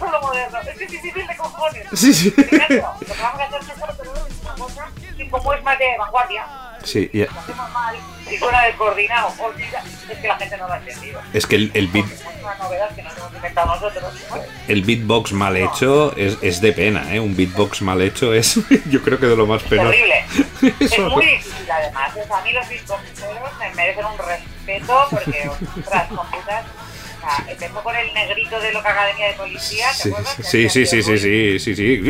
moderno, 0.01 0.59
es 0.71 0.79
difícil 0.79 1.13
de 1.27 1.35
cojones. 1.37 1.85
Sí, 1.93 2.13
sí. 2.13 2.31
Fíjate, 2.31 2.75
Lo 2.77 2.99
que 2.99 3.21
vamos 3.21 3.41
a 3.41 3.43
hacer 3.45 3.61
nosotros 3.63 3.95
pero 3.99 4.13
es 4.15 4.41
una 4.43 4.53
cosa 4.55 4.89
que 4.98 4.98
como 5.29 5.53
es 5.53 5.63
más 5.63 5.77
de 5.79 5.85
vanguardia, 5.97 6.45
Sí, 6.83 7.09
y- 7.11 7.19
lo 7.25 7.29
hacemos 7.37 7.69
mal, 7.71 7.95
si 8.25 8.37
suena 8.37 8.63
descoordinado. 8.63 9.33
Olvida, 9.39 9.83
es 10.09 10.17
que 10.17 10.27
la 10.29 10.37
gente 10.37 10.57
no 10.57 10.67
lo 10.67 10.73
ha 10.73 10.77
entendido. 10.77 11.21
Es 11.33 11.45
que 11.45 11.55
el, 11.57 11.71
el 11.73 11.87
beat, 11.89 12.05
Es 12.09 12.23
una 12.41 12.55
novedad 12.55 12.95
que 12.95 13.03
nos 13.03 13.17
hemos 13.17 13.33
inventado 13.33 13.67
nosotros. 13.75 14.13
¿no? 14.31 14.37
el 14.69 14.81
beatbox 14.83 15.33
mal 15.33 15.57
hecho 15.57 16.15
es, 16.15 16.37
es 16.41 16.61
de 16.61 16.71
pena, 16.71 17.13
¿eh? 17.13 17.19
Un 17.19 17.35
beatbox 17.35 17.81
mal 17.81 18.01
hecho 18.01 18.33
es, 18.33 18.55
yo 18.89 19.01
creo 19.01 19.19
que 19.19 19.25
de 19.25 19.35
lo 19.35 19.45
más 19.45 19.61
Es 19.63 19.69
penoso. 19.69 19.89
horrible. 19.89 20.25
Es 20.79 20.99
muy 20.99 21.25
difícil 21.25 21.69
además. 21.71 22.11
O 22.15 22.25
sea, 22.27 22.37
a 22.37 22.41
mí 22.43 22.53
los 22.53 22.69
beatboxeros 22.69 23.57
me 23.59 23.73
merecen 23.75 24.05
un 24.05 24.17
respeto 24.17 25.07
porque, 25.09 25.49
ostras, 25.79 26.07
con 26.07 26.31
putas. 26.31 26.65
O 26.65 26.88
sea, 27.35 27.45
empezó 27.51 27.83
con 27.83 27.95
el 27.95 28.13
negrito 28.13 28.59
de 28.59 28.71
Loca 28.73 28.91
Academia 28.91 29.27
de 29.27 29.33
Policía, 29.33 29.87
¿te 29.89 30.03
Sí, 30.03 30.09
acuerdas? 30.09 30.35
sí, 30.41 30.69
sí, 30.69 30.85
sí, 30.85 31.01
sí, 31.03 31.17
sí, 31.17 31.59
sí, 31.59 31.75
sí. 31.75 32.01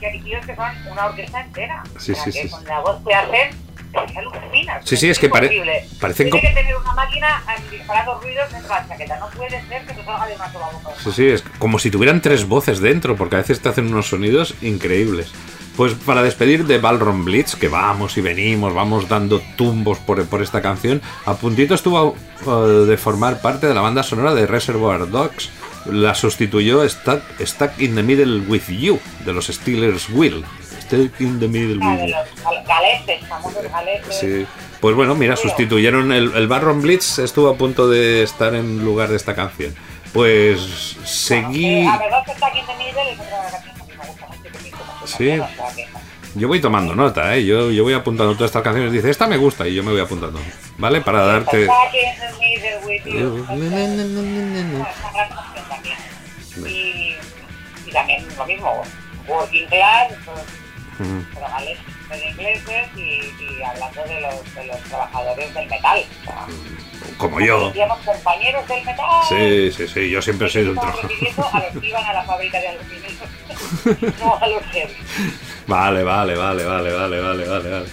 Que, 0.00 0.06
hay 0.06 0.20
tíos 0.20 0.46
que 0.46 0.54
son 0.56 0.66
una 0.90 1.06
orquesta 1.06 1.40
entera. 1.40 1.82
Sí, 1.98 2.12
o 2.12 2.14
sea, 2.14 2.24
sí, 2.24 2.32
que 2.32 2.42
sí, 2.42 2.48
con 2.48 2.64
la 2.64 2.80
voz 2.80 3.00
que 3.06 3.14
hacen, 3.14 3.50
que 3.92 4.18
alucinas. 4.18 4.82
Sí, 4.88 4.96
sí, 4.96 5.08
es 5.08 5.18
que 5.18 5.28
pare- 5.28 5.50
parecen 6.00 6.30
Tiene 6.30 6.48
que 6.48 6.54
tener 6.54 6.76
una 6.76 6.92
máquina 6.94 7.42
em, 7.56 7.70
disparando 7.70 8.20
ruidos 8.20 8.50
dentro 8.52 8.74
de 8.74 8.80
la 8.80 8.88
chaqueta. 8.88 9.18
No 9.20 9.28
puede 9.30 9.50
ser 9.68 9.86
que 9.86 9.92
te 9.94 10.04
salga 10.04 10.26
de 10.26 10.34
una 10.34 10.52
sola 10.52 10.66
boca. 10.72 10.90
Sí, 11.02 11.12
sí, 11.12 11.26
es 11.28 11.42
como 11.58 11.78
si 11.78 11.90
tuvieran 11.90 12.20
tres 12.20 12.46
voces 12.46 12.80
dentro, 12.80 13.16
porque 13.16 13.36
a 13.36 13.38
veces 13.38 13.60
te 13.60 13.68
hacen 13.68 13.86
unos 13.86 14.08
sonidos 14.08 14.54
increíbles. 14.62 15.32
Pues 15.76 15.92
para 15.94 16.22
despedir 16.22 16.66
de 16.66 16.78
Balron 16.78 17.24
Blitz, 17.24 17.56
que 17.56 17.66
vamos 17.68 18.16
y 18.16 18.20
venimos, 18.20 18.72
vamos 18.74 19.08
dando 19.08 19.40
tumbos 19.56 19.98
por, 19.98 20.24
por 20.26 20.40
esta 20.40 20.62
canción, 20.62 21.02
a 21.26 21.34
puntito 21.34 21.74
estuvo 21.74 22.14
eh, 22.46 22.50
de 22.86 22.96
formar 22.96 23.40
parte 23.40 23.66
de 23.66 23.74
la 23.74 23.80
banda 23.80 24.04
sonora 24.04 24.34
de 24.34 24.46
Reservoir 24.46 25.10
Dogs. 25.10 25.50
La 25.86 26.14
sustituyó 26.14 26.88
Stuck, 26.88 27.20
Stuck 27.44 27.72
in 27.80 27.94
the 27.96 28.02
Middle 28.02 28.40
with 28.48 28.68
You, 28.68 28.98
de 29.26 29.32
los 29.34 29.48
Steelers 29.48 30.08
Will. 30.10 30.44
Stuck 30.82 31.20
in 31.20 31.40
the 31.40 31.48
Middle 31.48 31.78
Ah, 31.82 31.94
with 32.00 32.08
You. 32.08 32.14
los 32.14 32.44
gal- 32.44 32.64
galetes, 32.66 33.26
famosos 33.28 33.62
galetes. 33.70 34.16
Sí. 34.18 34.46
Pues 34.80 34.94
bueno, 34.94 35.14
mira, 35.16 35.34
sustituyeron 35.36 36.12
el, 36.12 36.32
el 36.36 36.46
Barron 36.46 36.80
Blitz, 36.82 37.18
estuvo 37.18 37.48
a 37.48 37.56
punto 37.56 37.88
de 37.88 38.22
estar 38.22 38.54
en 38.54 38.84
lugar 38.84 39.08
de 39.08 39.16
esta 39.16 39.34
canción. 39.34 39.74
Pues 40.12 40.96
seguí. 41.04 41.80
Eh, 41.80 41.84
la 41.84 41.98
verdad 41.98 42.20
es 42.20 42.26
que 42.26 42.32
está 42.32 42.46
aquí 42.46 42.60
en 42.60 42.66
The 42.66 42.72
Middle 42.78 43.12
es 43.12 43.18
otra 43.20 43.36
canción 43.50 43.62
que 43.64 43.68
a 43.70 43.72
mí 43.73 43.73
Sí. 45.06 45.40
Yo 46.36 46.48
voy 46.48 46.60
tomando 46.60 46.94
nota, 46.96 47.36
¿eh? 47.36 47.44
Yo, 47.44 47.70
yo 47.70 47.84
voy 47.84 47.94
apuntando 47.94 48.34
todas 48.34 48.48
estas 48.50 48.62
canciones. 48.62 48.90
Dice, 48.92 49.08
esta 49.08 49.26
me 49.28 49.36
gusta 49.36 49.68
y 49.68 49.74
yo 49.74 49.84
me 49.84 49.92
voy 49.92 50.00
apuntando. 50.00 50.40
¿Vale? 50.78 51.00
Para 51.00 51.24
darte... 51.24 51.68
Y, 56.66 57.16
y 57.86 57.92
también 57.92 58.26
lo 58.36 58.46
mismo, 58.46 58.82
Working 59.26 59.66
Class, 59.66 60.12
pues, 60.24 60.40
de 62.10 62.28
ingleses 62.30 62.86
y, 62.96 63.00
y 63.00 63.62
hablando 63.62 64.04
de 64.04 64.20
los, 64.20 64.54
de 64.54 64.66
los 64.66 64.78
trabajadores 64.82 65.54
del 65.54 65.68
metal. 65.68 66.04
O 66.20 66.24
sea, 66.24 66.46
Como 67.18 67.40
yo. 67.40 67.72
Compañeros 68.04 68.68
del 68.68 68.84
metal. 68.84 69.06
Sí, 69.28 69.72
sí, 69.72 69.88
sí. 69.88 70.10
Yo 70.10 70.22
siempre 70.22 70.46
he 70.46 70.50
sido 70.50 70.72
un 70.72 70.76
refiriendo 70.76 71.48
a 71.52 71.60
los 71.60 71.80
que 71.80 71.88
iban 71.88 72.04
a 72.04 72.12
la 72.12 72.22
fábrica 72.22 72.60
de 72.60 72.68
aluminio, 72.68 73.08
no 74.20 74.38
a 74.40 74.48
los. 74.48 74.62
Vale, 75.66 76.02
vale, 76.04 76.34
vale, 76.36 76.64
vale, 76.64 76.92
vale, 76.92 77.20
vale, 77.20 77.48
vale, 77.48 77.70
vale. 77.70 77.86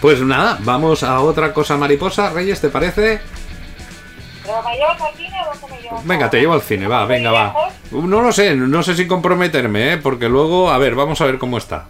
Pues 0.00 0.20
nada, 0.20 0.58
vamos 0.62 1.02
a 1.02 1.20
otra 1.20 1.52
cosa 1.52 1.76
mariposa. 1.76 2.30
Reyes, 2.30 2.60
¿te 2.60 2.68
parece? 2.68 3.20
¿Pero 4.44 4.62
me 4.62 4.74
llevas 4.74 5.00
al 5.00 5.14
cine 5.14 5.36
o 5.40 5.54
dónde 5.60 5.76
me 5.76 5.82
llevas? 5.82 6.06
Venga, 6.06 6.30
te 6.30 6.40
llevo 6.40 6.54
al 6.54 6.62
cine, 6.62 6.88
va, 6.88 7.06
venga, 7.06 7.30
va. 7.30 7.54
No 7.92 8.20
lo 8.20 8.32
sé, 8.32 8.56
no 8.56 8.82
sé 8.82 8.96
si 8.96 9.06
comprometerme, 9.06 9.92
¿eh? 9.92 9.96
Porque 9.98 10.28
luego, 10.28 10.70
a 10.70 10.78
ver, 10.78 10.94
vamos 10.96 11.20
a 11.20 11.26
ver 11.26 11.38
cómo 11.38 11.58
está. 11.58 11.86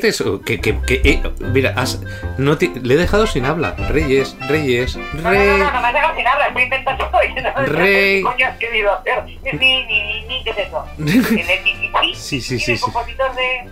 Ni. 0.00 0.08
¿De 0.08 0.08
qué 0.08 0.08
te 0.08 0.08
eso? 0.08 0.40
Que, 0.42 0.60
que, 0.60 0.78
que, 0.86 1.00
eh, 1.04 1.22
mira, 1.40 1.74
has- 1.76 2.00
no 2.38 2.56
te- 2.58 2.70
le 2.82 2.94
he 2.94 2.96
dejado 2.96 3.26
sin 3.26 3.44
habla. 3.44 3.74
Reyes, 3.90 4.36
Reyes, 4.48 4.96
No, 4.96 5.02
no, 5.22 5.30
no, 5.32 5.58
no, 5.58 5.70
no 5.72 5.80
me 5.80 5.88
has 5.88 5.94
dejado 5.94 6.16
sin 6.16 6.26
hablar, 6.26 6.48
estoy 6.48 6.62
intentando 6.64 7.10
Rey. 7.66 8.16
¿Qué 8.18 8.22
coño 8.22 8.46
has 8.46 8.56
querido 8.58 8.94
hacer? 8.94 9.24
Ni, 9.24 9.84
ni, 9.84 10.22
ni, 10.26 10.44
¿qué 10.44 10.50
es 10.50 10.58
eso? 10.58 10.84
Sí, 12.14 12.40
sí, 12.40 12.54
¿Y 12.56 12.60
sí, 12.60 12.78
compositor 12.78 13.34
de...? 13.34 13.70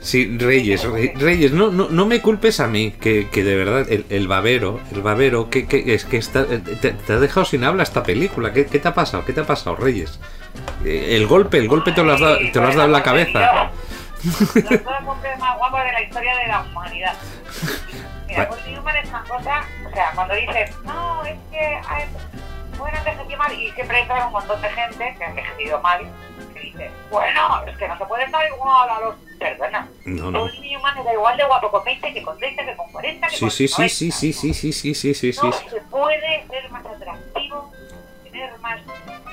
Sí, 0.00 0.36
Reyes, 0.36 0.82
Re- 0.82 1.12
Reyes, 1.16 1.52
no, 1.52 1.70
no, 1.70 1.88
no 1.88 2.06
me 2.06 2.20
culpes 2.20 2.58
a 2.58 2.66
mí, 2.66 2.90
que, 3.00 3.28
que 3.30 3.44
de 3.44 3.54
verdad, 3.54 3.86
el, 3.88 4.04
el 4.10 4.26
babero, 4.26 4.80
el 4.92 5.00
babero, 5.00 5.48
que, 5.48 5.66
que 5.68 5.94
es 5.94 6.04
que 6.04 6.16
está, 6.16 6.40
eh, 6.40 6.58
te, 6.80 6.90
te 6.90 7.12
ha 7.12 7.20
dejado 7.20 7.44
sin 7.46 7.62
habla 7.62 7.84
esta 7.84 8.02
película. 8.02 8.52
¿Qué, 8.52 8.66
qué 8.66 8.80
te 8.80 8.88
ha 8.88 8.94
pasado? 8.94 9.24
¿Qué 9.24 9.32
te 9.32 9.42
ha 9.42 9.46
pasado, 9.46 9.76
Reyes? 9.76 10.18
Eh, 10.84 11.14
El 11.16 11.28
golpe, 11.28 11.58
el 11.58 11.68
golpe 11.68 11.92
te 11.92 12.02
lo 12.02 12.12
has 12.14 12.20
dado, 12.20 12.38
te 12.52 12.58
lo 12.60 12.66
has 12.66 12.74
dado 12.74 12.86
en 12.86 12.92
la 12.92 13.02
cabeza. 13.04 13.70
Los 14.24 14.84
dos 14.84 14.94
hombres 15.06 15.38
más 15.38 15.56
guapos 15.58 15.84
de 15.84 15.92
la 15.92 16.02
historia 16.02 16.36
de 16.36 16.46
la 16.46 16.60
humanidad. 16.60 17.14
Mira, 18.28 18.48
Paul 18.48 18.60
Newman 18.66 18.96
es 18.96 19.08
una 19.08 19.24
cosa, 19.24 19.64
o 19.86 19.90
sea, 19.92 20.12
cuando 20.14 20.34
dices, 20.34 20.70
no, 20.84 21.24
es 21.24 21.36
que 21.50 21.80
ay, 21.88 22.04
bueno, 22.78 22.96
envejeció 22.98 23.36
mal, 23.36 23.52
y 23.52 23.70
siempre 23.72 24.00
entra 24.00 24.26
un 24.26 24.32
montón 24.32 24.60
de 24.62 24.70
gente 24.70 25.14
que 25.18 25.24
ha 25.24 25.28
envejecido 25.28 25.80
mal, 25.80 26.00
que 26.54 26.60
dice, 26.60 26.90
bueno, 27.10 27.64
es 27.66 27.76
que 27.76 27.88
no 27.88 27.98
se 27.98 28.04
puede 28.06 28.24
estar 28.24 28.46
igual 28.48 28.88
a 28.90 29.00
los... 29.00 29.14
Perdona, 29.38 29.88
No, 30.04 30.30
no. 30.30 30.38
Paul 30.46 30.60
Newman 30.60 30.98
era 30.98 31.12
igual 31.14 31.36
de 31.36 31.44
guapo 31.44 31.70
con 31.70 31.84
20 31.84 32.14
que 32.14 32.22
con 32.22 32.38
30, 32.38 32.64
que 32.64 32.76
con 32.76 32.92
40, 32.92 33.26
que 33.26 33.34
Sí, 33.36 33.40
con 33.40 33.50
sí, 33.50 33.68
sí, 33.68 33.74
90. 33.74 33.94
sí, 33.94 34.12
sí, 34.12 34.32
sí, 34.32 34.54
sí, 34.54 34.72
sí, 34.72 34.94
sí, 34.94 35.14
sí, 35.14 35.32
sí. 35.32 35.40
No 35.46 35.52
se 35.52 35.80
puede 35.90 36.46
ser 36.46 36.70
más 36.70 36.86
atractivo, 36.86 37.72
tener 38.22 38.56
más 38.60 38.78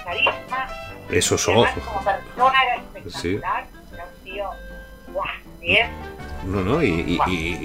carisma, 0.04 0.68
Eso 1.12 1.36
es 1.36 1.48
Además, 1.48 1.72
ojo. 1.78 1.86
como 1.92 2.04
persona 2.06 2.64
era 2.64 2.76
espectacular, 2.76 3.66
era 3.94 4.04
un 4.06 4.24
tío, 4.24 4.50
¡buah! 5.60 5.68
Bien, 5.68 5.90
No, 6.46 6.62
no, 6.62 6.82
y, 6.84 6.88
y- 6.88 7.18
¡buah! 7.18 7.30
y- 7.30 7.60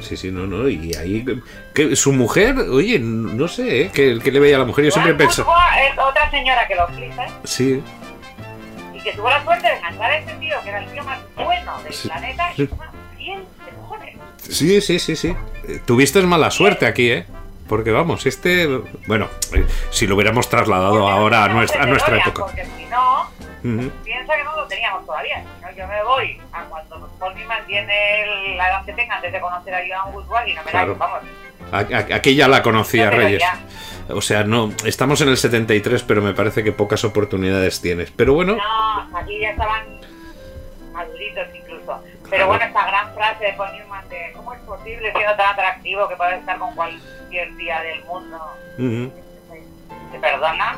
y- 0.00 0.02
sí, 0.02 0.16
sí, 0.16 0.30
no, 0.30 0.46
no, 0.46 0.68
y 0.68 0.94
ahí 0.94 1.24
que 1.74 1.96
su 1.96 2.12
mujer, 2.12 2.56
oye, 2.70 2.98
no 3.00 3.48
sé, 3.48 3.82
¿eh? 3.82 3.90
que, 3.92 4.18
que 4.20 4.30
le 4.30 4.38
veía 4.40 4.56
a 4.56 4.60
la 4.60 4.64
mujer, 4.64 4.84
yo 4.84 4.90
siempre 4.92 5.12
Bourgois 5.12 5.38
es 5.92 5.98
otra 5.98 6.30
señora 6.30 6.66
que 6.68 6.74
lo 6.76 6.86
flipa 6.88 7.24
¿eh? 7.26 7.30
sí, 7.44 7.82
y 8.94 9.00
que 9.00 9.12
tuvo 9.12 9.28
la 9.28 9.42
suerte 9.44 9.66
de 9.66 9.74
encontrar 9.74 10.10
a 10.12 10.18
este 10.18 10.32
tío 10.34 10.56
que 10.62 10.68
era 10.68 10.78
el 10.84 10.92
tío 10.92 11.02
más 11.04 11.18
bueno 11.36 11.82
del 11.82 11.92
Sí. 11.92 12.08
planeta 12.08 12.52
y 12.56 12.62
una 12.62 12.90
piel 13.16 13.38
de 13.64 13.72
cojones. 13.72 14.16
sí, 14.38 14.80
sí, 14.80 14.98
sí, 15.00 15.16
sí. 15.16 15.34
Eh, 15.68 15.80
Tuviste 15.84 16.20
mala 16.22 16.50
suerte 16.52 16.86
aquí, 16.86 17.10
¿eh? 17.10 17.26
Porque 17.68 17.90
vamos, 17.90 18.24
este, 18.24 18.66
bueno, 19.06 19.28
eh, 19.52 19.66
si 19.90 20.06
lo 20.06 20.14
hubiéramos 20.14 20.48
trasladado 20.48 21.00
Porque 21.00 21.12
ahora 21.12 21.44
a 21.44 21.48
nuestra, 21.48 21.82
a 21.82 21.86
nuestra 21.86 22.16
época. 22.18 22.46
Porque 22.46 22.64
si 22.64 22.84
no, 22.86 23.17
Piensa 23.62 24.36
que 24.36 24.44
no 24.44 24.56
lo 24.56 24.66
teníamos 24.66 25.04
todavía. 25.06 25.42
No, 25.60 25.70
yo 25.72 25.86
me 25.88 26.02
voy 26.04 26.40
a 26.52 26.64
cuando 26.64 27.08
Paul 27.18 27.34
Newman 27.34 27.66
tiene 27.66 28.22
el- 28.22 28.56
la 28.56 28.68
edad 28.68 28.84
que 28.84 28.92
tenga 28.92 29.16
antes 29.16 29.32
de 29.32 29.40
conocer 29.40 29.74
a 29.74 29.78
Joan 29.86 30.14
Woodward 30.14 30.46
y 30.48 30.54
no 30.54 30.62
me 30.64 30.70
Claro. 30.70 30.92
la 30.98 30.98
vamos. 30.98 32.12
Aquí 32.12 32.34
ya 32.36 32.48
la 32.48 32.62
conocía 32.62 33.10
No, 33.10 33.16
Reyes. 33.16 33.40
ya. 33.40 33.58
O 34.14 34.22
sea, 34.22 34.44
no, 34.44 34.72
estamos 34.86 35.20
en 35.20 35.28
el 35.28 35.36
73, 35.36 36.02
pero 36.02 36.22
me 36.22 36.32
parece 36.32 36.62
que 36.64 36.72
pocas 36.72 37.04
oportunidades 37.04 37.80
tienes. 37.82 38.10
Pero 38.10 38.32
bueno, 38.34 38.56
No, 38.56 39.18
aquí 39.18 39.38
ya 39.40 39.50
estaban 39.50 40.00
maduritos 40.92 41.46
incluso. 41.54 42.02
Pero 42.30 42.46
bueno, 42.46 42.64
esta 42.64 42.86
gran 42.86 43.12
frase 43.14 43.44
de 43.44 43.52
Paul 43.54 43.72
Newman 43.76 44.08
de 44.08 44.32
¿cómo 44.34 44.54
es 44.54 44.60
posible 44.60 45.12
siendo 45.12 45.34
tan 45.36 45.52
atractivo 45.52 46.08
que 46.08 46.16
puedes 46.16 46.38
estar 46.40 46.58
con 46.58 46.74
cualquier 46.74 47.54
día 47.56 47.80
del 47.82 48.04
mundo? 48.04 48.38
ujú. 48.78 49.12
Te 50.12 50.18
perdona, 50.20 50.76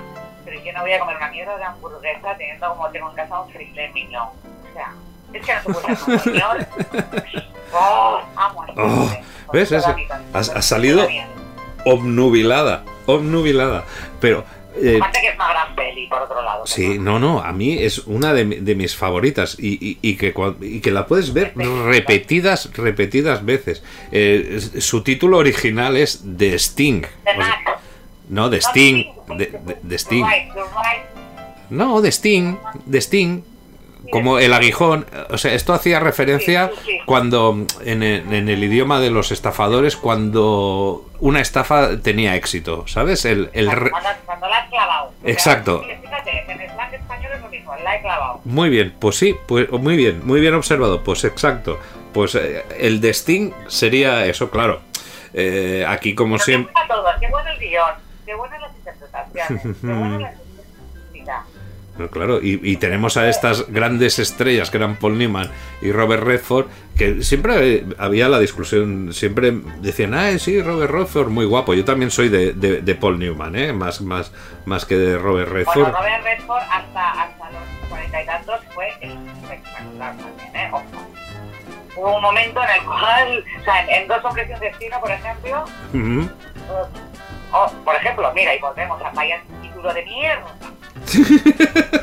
pero 0.50 0.64
yo 0.64 0.72
no 0.72 0.80
voy 0.82 0.92
a 0.92 0.98
comer 0.98 1.16
una 1.16 1.30
mierda 1.30 1.56
de 1.56 1.64
hamburguesa 1.64 2.36
teniendo 2.36 2.68
como 2.74 2.90
tengo 2.90 3.10
en 3.10 3.16
casa 3.16 3.40
un 3.40 3.50
filet 3.52 3.92
mignon. 3.94 4.22
O 4.28 4.72
sea, 4.74 4.92
Es 5.32 5.46
que 5.46 5.54
no 5.54 5.60
se 5.62 5.72
puede 5.72 5.96
ser 5.96 6.18
señor. 6.20 6.66
Oh, 7.72 8.20
amo 8.34 8.62
a 8.64 8.66
este 8.66 8.80
Oh, 8.82 9.52
¿ves? 9.52 9.68
corazón, 9.68 9.96
has- 10.32 10.48
has 10.48 10.64
salido-. 10.66 11.06
Obnubilada, 11.84 12.82
obnubilada. 13.06 13.84
Pero... 14.20 14.44
eh, 14.76 14.96
Aparte 14.96 15.20
que 15.20 15.28
es 15.28 15.34
una 15.36 15.48
gran 15.50 15.74
peli, 15.76 16.06
por 16.08 16.22
otro 16.22 16.42
lado. 16.42 16.66
Sí, 16.66 16.98
no, 16.98 17.18
no, 17.20 17.40
a 17.40 17.52
mí 17.52 17.78
es 17.78 17.98
una 18.06 18.32
de, 18.32 18.44
de 18.44 18.74
mis 18.74 18.96
favoritas 18.96 19.56
y, 19.58 19.74
y- 19.88 19.98
y 20.02 20.16
que, 20.16 20.34
y 20.60 20.80
que 20.80 20.90
la 20.90 21.06
puedes 21.06 21.32
ver 21.32 21.52
repetidas, 21.56 22.70
repetidas 22.76 23.44
veces. 23.44 23.82
Eh, 24.12 24.60
su 24.80 25.02
título 25.04 25.38
original 25.38 25.96
es 25.96 26.24
The 26.36 26.54
Sting. 26.58 27.02
De 27.02 27.08
O 27.38 27.42
sea. 27.44 27.56
No, 28.30 28.48
Sting. 28.60 29.04
De, 29.36 29.46
de- 29.46 29.76
de 29.82 29.94
Sting. 29.98 30.24
No, 31.70 32.00
The 32.02 32.08
Sting. 32.98 33.42
Como 34.10 34.38
el 34.38 34.52
aguijón. 34.54 35.06
O 35.28 35.38
sea, 35.38 35.52
esto 35.54 35.72
hacía 35.72 36.00
referencia 36.00 36.70
cuando, 37.06 37.66
en 37.84 38.02
el, 38.02 38.32
en 38.32 38.48
el 38.48 38.64
idioma 38.64 38.98
de 38.98 39.10
los 39.10 39.30
estafadores, 39.30 39.96
cuando 39.96 41.08
una 41.20 41.40
estafa 41.40 42.00
tenía 42.00 42.34
éxito, 42.34 42.88
¿sabes? 42.88 43.24
El, 43.24 43.50
el 43.52 43.70
re- 43.70 43.90
Exacto. 45.24 45.82
Muy 48.46 48.68
bien, 48.70 48.94
pues 48.98 49.16
sí, 49.16 49.36
pues 49.46 49.70
muy 49.70 49.96
bien, 49.96 50.26
muy 50.26 50.40
bien 50.40 50.54
observado, 50.54 51.04
pues 51.04 51.22
exacto. 51.24 51.78
Pues 52.12 52.34
eh, 52.34 52.64
el 52.78 53.00
de 53.00 53.10
Sting 53.10 53.52
sería 53.68 54.24
eso, 54.26 54.50
claro. 54.50 54.80
Eh, 55.34 55.84
aquí 55.86 56.14
como 56.16 56.38
siempre... 56.38 56.72
qué 58.30 58.36
bueno 58.36 58.50
buenas 58.58 58.60
las 58.60 58.76
interpretaciones, 58.76 59.76
qué. 59.82 60.30
No, 61.98 62.08
claro, 62.08 62.40
y, 62.40 62.58
y 62.62 62.76
tenemos 62.76 63.18
a 63.18 63.28
estas 63.28 63.68
grandes 63.70 64.18
estrellas 64.18 64.70
que 64.70 64.78
eran 64.78 64.96
Paul 64.96 65.18
Newman 65.18 65.50
y 65.82 65.92
Robert 65.92 66.22
Redford, 66.22 66.66
que 66.96 67.22
siempre 67.22 67.84
había 67.98 68.28
la 68.30 68.38
discusión, 68.38 69.12
siempre 69.12 69.52
decían, 69.80 70.14
ah, 70.14 70.38
sí, 70.38 70.62
Robert 70.62 70.90
Redford, 70.92 71.28
muy 71.28 71.44
guapo. 71.44 71.74
Yo 71.74 71.84
también 71.84 72.10
soy 72.10 72.30
de, 72.30 72.52
de- 72.54 72.80
de 72.80 72.94
Paul 72.94 73.18
Newman, 73.18 73.54
¿eh? 73.54 73.72
más, 73.74 74.00
más, 74.00 74.32
más 74.64 74.86
que 74.86 74.96
de 74.96 75.18
Robert 75.18 75.50
Bueno, 75.50 75.72
Redford. 75.74 75.94
Robert 75.94 76.24
Redford 76.24 76.62
hasta, 76.70 77.22
hasta 77.22 77.50
los 77.50 77.88
cuarenta 77.90 78.22
y 78.22 78.26
tantos 78.26 78.60
fue 78.72 78.88
espectacular 79.00 80.16
también, 80.16 80.56
¿eh? 80.56 80.70
Ojo. 80.72 80.84
Hubo 81.96 82.16
un 82.16 82.22
momento 82.22 82.62
en 82.62 82.70
el 82.80 82.86
cual, 82.86 83.44
o 83.60 83.64
sea, 83.64 83.84
en, 83.88 84.08
Dos 84.08 84.24
hombres 84.24 84.48
y 84.48 84.52
un 84.54 84.60
destino, 84.60 85.00
por 85.00 85.10
ejemplo, 85.10 85.64
oh, 87.52 87.72
por 87.84 87.94
ejemplo, 87.96 88.32
mira, 88.34 88.54
y 88.54 88.58
volvemos 88.60 89.02
a 89.02 89.10
Vaya 89.10 89.42
título 89.62 89.92
de 89.92 90.04
mierda. 90.04 90.54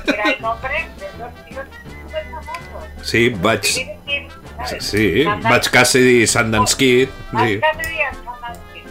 Era 0.08 0.32
el 0.32 0.42
nombre 0.42 0.88
de 0.98 1.08
dos 1.18 1.32
tíos 1.48 1.66
súper 2.06 2.24
famosos. 2.26 3.08
Sí, 3.08 3.30
Batch, 3.30 3.66
sí, 4.80 5.24
Sundance- 5.24 5.44
Batch 5.50 5.70
Cassidy 5.70 6.22
y 6.24 6.28
Sundance 6.28 6.76
Kid. 6.78 7.10
Batch 7.32 7.48
sí. 7.48 7.60
Cassidy 7.60 7.96
y 7.96 8.16
Sundance 8.16 8.62
Kid. 8.74 8.82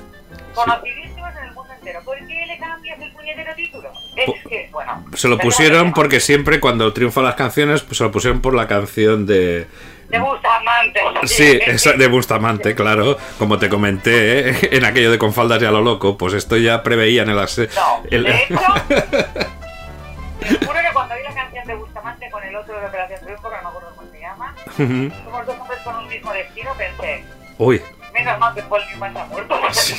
Conocidísimos 0.54 1.30
en 1.36 1.44
el 1.44 1.52
mundo 1.54 1.74
entero. 1.74 2.00
¿Por 2.04 2.16
qué 2.18 2.46
le 2.46 2.58
cambias 2.58 3.00
el 3.00 3.12
puñetero 3.12 3.54
título? 3.54 3.92
Es 4.16 4.48
que, 4.48 4.68
bueno. 4.72 5.04
Se 5.14 5.28
lo 5.28 5.38
pusieron 5.38 5.92
porque 5.92 6.20
siempre 6.20 6.60
cuando 6.60 6.92
triunfan 6.92 7.24
las 7.24 7.34
canciones, 7.34 7.82
pues 7.82 7.98
se 7.98 8.04
lo 8.04 8.10
pusieron 8.10 8.40
por 8.40 8.54
la 8.54 8.66
canción 8.66 9.26
de... 9.26 9.66
De 10.08 10.18
Bustamante. 10.18 11.00
Sí, 11.24 11.58
esa 11.66 11.92
de 11.92 12.06
Bustamante, 12.08 12.74
claro. 12.74 13.16
Como 13.38 13.58
te 13.58 13.68
comenté, 13.68 14.50
¿eh? 14.50 14.58
en 14.76 14.84
aquello 14.84 15.10
de 15.10 15.18
con 15.18 15.32
faldas 15.34 15.60
y 15.62 15.64
a 15.66 15.70
lo 15.70 15.80
loco, 15.82 16.16
pues 16.16 16.34
esto 16.34 16.56
ya 16.56 16.82
preveían 16.82 17.28
el... 17.28 17.38
ase- 17.38 17.68
No, 17.74 18.02
el- 18.10 18.24
de 18.24 18.36
hecho, 18.44 18.54
te 18.88 20.64
juro 20.66 20.80
que 20.80 20.92
cuando 20.92 21.14
vi 21.16 21.22
la 21.22 21.34
canción 21.34 21.66
de 21.66 21.74
Bustamante 21.74 22.30
con 22.30 22.42
el 22.44 22.54
otro 22.56 22.78
de 22.80 22.86
Operación 22.86 23.20
Triunfo, 23.24 23.48
que 23.50 23.56
no 23.56 23.62
me 23.62 23.68
acuerdo 23.68 23.92
cómo 23.96 24.10
se 24.12 24.20
llama, 24.20 24.54
somos 24.76 25.46
dos 25.46 25.58
hombres 25.60 25.80
con 25.82 25.96
un 25.96 26.08
mismo 26.08 26.32
destino, 26.32 26.70
pensé, 26.78 27.24
Uy, 27.58 27.82
menos 28.12 28.38
mal 28.38 28.54
que 28.54 28.62
Paul 28.62 28.82
Newman 28.90 29.16
ha 29.16 29.24
muerto. 29.26 29.58
Esa 29.70 29.96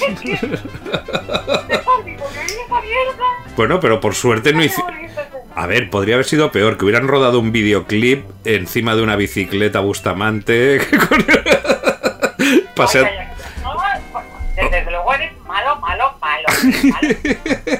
mierda. 2.81 3.25
bueno, 3.55 3.79
pero 3.79 3.99
por 3.99 4.13
suerte 4.15 4.53
no 4.53 4.63
hice... 4.63 4.81
A 5.57 5.65
ver, 5.65 5.89
podría 5.89 6.13
haber 6.15 6.25
sido 6.27 6.51
peor, 6.51 6.77
que 6.77 6.85
hubieran 6.85 7.07
rodado 7.07 7.39
un 7.39 7.51
videoclip 7.51 8.23
encima 8.45 8.95
de 8.95 9.01
una 9.01 9.15
bicicleta 9.15 9.79
Bustamante. 9.79 10.79
con- 11.09 11.25
Pase- 12.75 12.99
Ay, 12.99 13.05
ay, 13.05 13.17
ay. 13.17 13.27
No, 13.63 13.73
bueno, 13.73 14.27
Desde 14.71 14.91
luego 14.91 15.13
eres 15.15 15.31
malo, 15.47 15.75
malo, 15.77 16.13
malo. 16.21 16.43
eres 16.63 16.83
malo. 16.85 17.07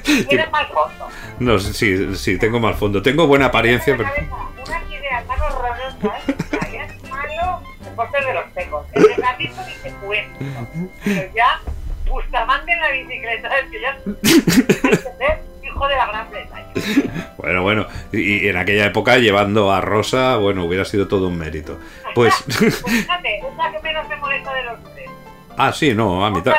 Tienes 0.27 0.51
mal 0.51 0.67
fondo. 0.69 1.07
No, 1.37 1.59
sí, 1.59 2.15
sí, 2.15 2.39
tengo 2.39 2.59
mal 2.59 2.73
fondo. 2.73 3.03
Tengo 3.03 3.27
buena 3.27 3.45
apariencia, 3.45 3.95
pero... 3.95 4.09
Unas 4.09 4.89
ideas 4.91 5.27
tan 5.27 5.39
horrorosas. 5.39 5.95
que 6.69 6.75
Eres 6.77 7.03
malo 7.11 7.61
por 7.95 8.09
ser 8.09 8.25
de 8.25 8.33
los 8.33 8.45
secos. 8.55 8.87
El 8.93 9.03
ni 9.37 9.47
te 9.83 9.91
cuento. 10.03 10.39
Pero 11.05 11.31
ya, 11.35 11.59
Bustamante 12.09 12.71
en 12.71 12.79
la 12.79 12.89
bicicleta. 12.89 13.49
Es 13.59 13.69
que 13.69 13.81
ya 13.81 13.97
hijo 15.77 15.87
de 15.87 15.95
la 15.95 16.05
Gran 16.07 16.29
Bretaña. 16.29 16.67
Bueno, 17.37 17.61
bueno, 17.61 17.87
y, 18.11 18.47
en 18.47 18.57
aquella 18.57 18.85
época 18.87 19.17
llevando 19.17 19.71
a 19.71 19.79
Rosa, 19.79 20.37
bueno, 20.37 20.65
hubiera 20.65 20.83
sido 20.85 21.07
todo 21.07 21.27
un 21.27 21.37
mérito. 21.37 21.77
Pues... 22.15 22.33
Pues 22.59 22.83
fíjate, 22.85 23.37
es 23.39 23.55
la 23.57 23.71
que 23.71 23.79
menos 23.81 24.07
me 24.09 24.15
molesta 24.17 24.53
de 24.53 24.63
los 24.63 24.83
tres. 24.93 25.09
ah, 25.57 25.71
sí, 25.71 25.93
no, 25.93 26.25
a 26.25 26.31
mitad... 26.31 26.53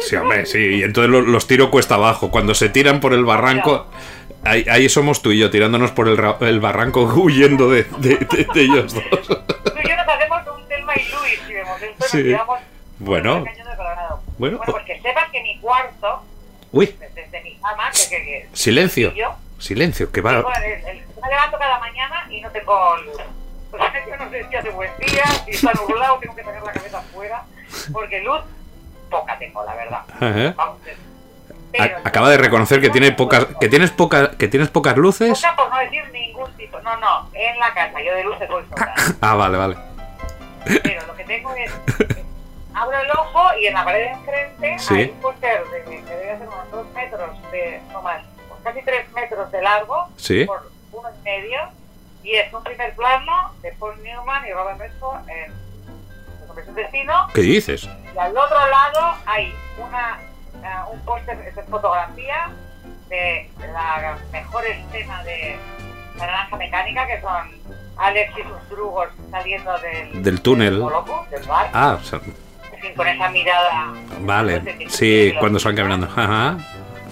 Sí, 0.00 0.16
hombre, 0.16 0.46
sí, 0.46 0.58
y 0.58 0.82
entonces 0.82 1.10
lo- 1.10 1.20
los, 1.20 1.46
tiro 1.46 1.70
cuesta 1.70 1.94
abajo. 1.96 2.30
Cuando 2.30 2.54
se 2.54 2.68
tiran 2.68 3.00
por 3.00 3.12
el 3.12 3.24
barranco, 3.24 3.86
ahí, 4.44 4.64
ahí 4.70 4.88
somos 4.88 5.22
tú 5.22 5.30
y 5.32 5.38
yo, 5.38 5.50
tirándonos 5.50 5.90
por 5.92 6.08
el, 6.08 6.18
el 6.40 6.60
barranco, 6.60 7.02
huyendo 7.04 7.70
de, 7.70 7.84
de- 7.98 8.16
de- 8.16 8.46
de 8.52 8.60
ellos 8.62 8.94
dos. 8.94 9.04
Tú 9.10 9.72
y 9.84 9.88
yo 9.88 9.96
nos 9.96 10.08
hacemos 10.08 10.40
un 10.56 10.68
Telma 10.68 10.94
y 10.96 11.00
Luis 11.10 11.40
si 11.46 11.52
vemos 11.52 11.82
esto, 11.82 12.04
Sí. 12.08 12.16
nos 12.18 12.24
tiramos 12.24 12.58
Bueno. 12.98 13.38
por 13.40 13.48
el 13.48 13.54
cañón 13.54 13.70
de 13.70 13.76
Colorado. 13.76 14.20
Bueno, 14.38 14.56
bueno, 14.58 14.72
pues 14.72 14.84
que 14.86 15.00
sepas 15.00 15.30
que 15.30 15.42
mi 15.42 15.58
cuarto, 15.60 16.22
Uy, 16.72 16.86
desde 16.86 17.09
mi 17.60 17.70
cama, 17.76 17.90
que, 17.92 18.08
que, 18.24 18.48
silencio, 18.52 19.12
yo, 19.14 19.34
silencio, 19.58 20.10
que 20.10 20.20
va... 20.20 20.32
me 20.32 21.28
levanto 21.28 21.58
cada 21.58 21.78
mañana 21.78 22.26
y 22.30 22.40
no 22.40 22.50
tengo 22.50 22.96
luz. 22.98 23.16
O 23.72 23.76
sea, 23.76 23.92
yo 24.06 24.16
no 24.16 24.30
sé 24.30 24.46
si 24.48 24.56
hace 24.56 24.70
buen 24.70 24.90
día, 24.98 25.24
si 25.44 25.50
está 25.52 25.72
nublado, 25.74 26.18
tengo 26.18 26.34
que 26.34 26.42
sacar 26.42 26.62
la 26.62 26.72
cabeza 26.72 26.98
afuera, 26.98 27.42
porque 27.92 28.20
luz 28.22 28.40
poca 29.10 29.38
tengo, 29.38 29.64
la 29.64 29.74
verdad. 29.74 30.02
Ajá. 30.14 30.54
Vamos, 30.56 30.78
A- 30.82 30.92
pero- 31.72 31.98
Acaba 32.02 32.30
de 32.30 32.36
reconocer 32.38 32.80
que 32.80 32.90
tiene 32.90 33.12
pocas, 33.12 33.46
que 33.60 33.68
tienes 33.68 33.90
pocas, 33.92 34.30
que 34.36 34.48
tienes 34.48 34.70
pocas 34.70 34.96
luces. 34.96 35.38
Poca 35.40 35.54
por 35.56 35.70
no 35.70 35.78
decir 35.78 36.02
ningún 36.10 36.50
tipo. 36.56 36.80
No, 36.80 36.96
no, 36.96 37.30
en 37.32 37.58
la 37.60 37.72
casa, 37.72 38.00
yo 38.02 38.12
de 38.14 38.24
luz 38.24 38.38
te 38.40 38.46
puedo 38.46 38.66
sobrar. 38.68 38.94
Ah, 39.20 39.34
vale, 39.34 39.56
vale. 39.56 39.76
Pero 40.82 41.06
lo 41.06 41.14
que 41.14 41.24
tengo 41.24 41.54
es. 41.54 41.70
Abro 42.74 42.98
el 42.98 43.10
ojo 43.10 43.48
y 43.60 43.66
en 43.66 43.74
la 43.74 43.84
pared 43.84 44.00
de 44.06 44.10
enfrente 44.10 44.78
Sí. 44.78 44.94
hay 44.94 45.10
un 45.10 45.20
póster 45.20 45.64
de 45.66 45.84
que 45.84 46.02
debe 46.04 46.38
ser 46.38 46.48
unos 46.48 46.70
dos 46.70 46.86
metros 46.94 47.50
de. 47.50 47.82
no 47.92 48.02
más, 48.02 48.22
casi 48.62 48.82
tres 48.82 49.10
metros 49.12 49.50
de 49.50 49.62
largo 49.62 50.08
Sí. 50.16 50.44
por 50.44 50.70
uno 50.92 51.08
y 51.18 51.22
medio. 51.22 51.58
Y 52.22 52.34
es 52.36 52.52
un 52.52 52.62
primer 52.62 52.94
plano 52.94 53.52
de 53.62 53.72
Paul 53.72 54.00
Newman 54.02 54.46
y 54.46 54.52
Robert 54.52 54.78
Redford 54.78 55.28
en 55.28 55.52
del 56.54 56.74
Destino. 56.74 57.28
¿Qué 57.32 57.40
dices? 57.42 57.88
Y 58.14 58.18
al 58.18 58.36
otro 58.36 58.58
lado 58.58 59.14
hay 59.26 59.54
una, 59.78 60.18
ah, 60.64 60.86
un 60.92 61.00
póster 61.04 61.38
de 61.54 61.62
fotografía 61.64 62.50
de 63.08 63.50
la 63.72 64.16
mejor 64.32 64.64
escena 64.66 65.22
de 65.24 65.58
la 66.18 66.26
naranja 66.26 66.56
mecánica, 66.56 67.06
que 67.06 67.20
son 67.20 67.50
Alex 67.96 68.32
y 68.38 68.42
sus 68.42 68.68
drugos 68.68 69.08
saliendo 69.30 69.78
del, 69.78 70.22
Del 70.22 70.40
túnel. 70.42 70.78
del 70.80 70.90
del 71.30 71.42
bar, 71.48 71.70
Ah, 71.72 71.96
o 72.00 72.04
sea, 72.04 72.20
fin, 72.80 72.94
con 72.94 73.06
esa 73.08 73.28
mirada. 73.30 73.92
vale. 74.20 74.60
pues, 74.60 74.78
de- 74.78 74.90
Sí, 74.90 75.34
cuando 75.38 75.58
van 75.64 75.76
caminando. 75.76 76.06
Ajá. 76.06 76.56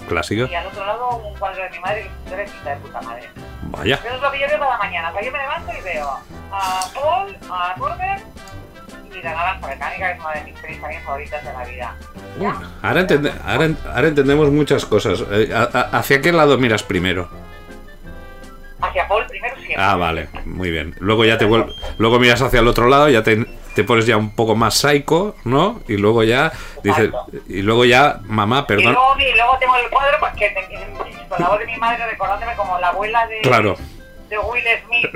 Clásico. 0.08 0.46
Y 0.50 0.54
al 0.54 0.66
otro 0.66 0.86
lado 0.86 1.16
un 1.18 1.36
cuadro 1.38 1.62
de 1.62 1.70
mi 1.70 1.78
madre 1.80 2.10
que 2.28 2.36
pinta 2.44 2.70
de 2.70 2.76
puta 2.76 3.00
madre. 3.02 3.28
Vaya. 3.64 3.94
Eso 3.96 4.14
es 4.14 4.22
lo 4.22 4.30
que 4.32 4.40
yo 4.40 4.46
veo 4.48 4.58
cada 4.58 4.78
mañana. 4.78 5.10
O 5.10 5.12
sea, 5.12 5.22
yo 5.22 5.30
me 5.32 5.38
levanto 5.38 5.72
y 5.78 5.82
veo 5.82 6.08
a 6.50 6.80
Paul, 6.94 7.36
a 7.50 7.74
Norbert 7.76 8.22
y 9.14 9.22
la 9.22 9.34
naranja 9.34 9.66
mecánica, 9.66 10.06
que 10.06 10.12
es 10.14 10.20
una 10.20 10.32
de 10.34 10.44
mis 10.44 10.58
pelis 10.60 10.80
también 10.80 11.02
favoritas 11.02 11.44
de 11.44 11.52
la 11.52 11.64
vida. 11.64 11.94
Bueno, 12.38 12.62
ahora, 12.82 13.00
entende- 13.02 13.32
ahora, 13.44 13.68
ahora 13.94 14.08
entendemos 14.08 14.50
muchas 14.50 14.86
cosas. 14.86 15.22
Eh, 15.30 15.52
¿Hacia 15.92 16.22
qué 16.22 16.32
lado 16.32 16.56
miras 16.56 16.82
primero? 16.82 17.28
Hacia 18.80 19.08
Paul 19.08 19.26
primero 19.26 19.56
siempre. 19.56 19.76
Ah, 19.76 19.96
vale, 19.96 20.28
muy 20.44 20.70
bien. 20.70 20.94
Luego 21.00 21.24
ya 21.24 21.36
te 21.36 21.46
vuel- 21.46 21.74
luego 21.98 22.18
miras 22.20 22.40
hacia 22.40 22.60
el 22.60 22.68
otro 22.68 22.86
lado, 22.88 23.08
ya 23.08 23.22
te, 23.24 23.44
te 23.78 23.84
pones 23.84 24.06
ya 24.06 24.16
un 24.16 24.30
poco 24.30 24.56
más 24.56 24.74
psycho, 24.74 25.36
¿no? 25.44 25.80
Y 25.86 25.96
luego 25.98 26.24
ya 26.24 26.50
dices, 26.82 27.10
y 27.48 27.62
luego 27.62 27.84
ya, 27.84 28.18
mamá, 28.24 28.60
Y 28.60 28.62
perdón. 28.66 28.92
luego, 28.94 29.14
mi- 29.14 29.32
luego 29.36 29.56
tengo 29.60 29.76
el 29.76 29.88
cuadro 29.88 30.16
pues, 30.18 30.32
que 30.34 30.52
con 31.28 31.38
la 31.40 31.48
voz 31.48 31.60
de 31.60 31.66
mi 31.66 31.76
madre 31.76 32.04
recordándome 32.10 32.56
como 32.56 32.76
la 32.80 32.88
abuela 32.88 33.24
de, 33.28 33.40
Claro. 33.42 33.76
de 34.28 34.36
Will 34.40 34.64
Smith. 34.84 35.06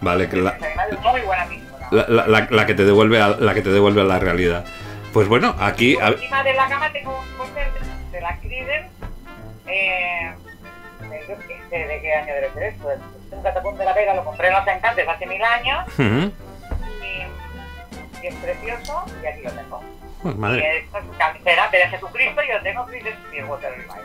Vale, 0.00 0.28
que 0.28 0.36
la, 0.36 0.56
la, 1.90 2.06
la- 2.08 2.26
la- 2.26 2.46
la 2.50 2.66
que 2.66 2.74
te 2.74 2.84
devuelve 2.84 3.20
a, 3.20 3.28
la 3.28 3.54
que 3.54 3.62
te 3.62 3.68
devuelve 3.70 4.00
a 4.00 4.04
la 4.04 4.18
realidad. 4.18 4.64
Pues 5.12 5.28
bueno, 5.28 5.54
aquí... 5.60 5.96
a- 6.00 6.08
Encima 6.08 6.42
de 6.42 6.54
la 6.54 6.68
cama 6.68 6.90
tengo 6.92 7.18
un 7.18 7.36
póster 7.36 7.68
de, 8.12 8.20
la 8.20 8.36
Creedence. 8.38 8.89
Eh, 9.70 10.32
de, 11.08 11.20
yo 11.28 11.38
qué 11.46 11.60
sé, 11.70 11.86
¿de 11.86 12.00
qué 12.00 12.14
año 12.14 12.34
debe 12.34 12.50
ser 12.52 12.62
esto? 12.64 12.90
Es 12.90 12.98
un 13.30 13.42
catacún 13.42 13.76
de 13.78 13.84
la 13.84 13.92
Vega, 13.94 14.14
lo 14.14 14.24
compré 14.24 14.48
en 14.48 14.54
los 14.54 14.66
encantes 14.66 15.08
hace 15.08 15.26
mil 15.26 15.42
años 15.42 15.86
y, 15.98 17.22
y 18.22 18.26
es 18.26 18.34
precioso 18.36 19.04
y 19.22 19.26
aquí 19.26 19.42
lo 19.42 19.50
tengo. 19.52 19.82
Pues 20.22 20.34
Y 20.34 20.38
madre. 20.38 20.78
es 20.78 20.84
de 21.72 21.78
Jesucristo 21.88 22.42
y 22.42 22.48
yo 22.48 22.62
tengo 22.62 22.84
Clearwater 22.86 23.70
Revival. 23.72 24.00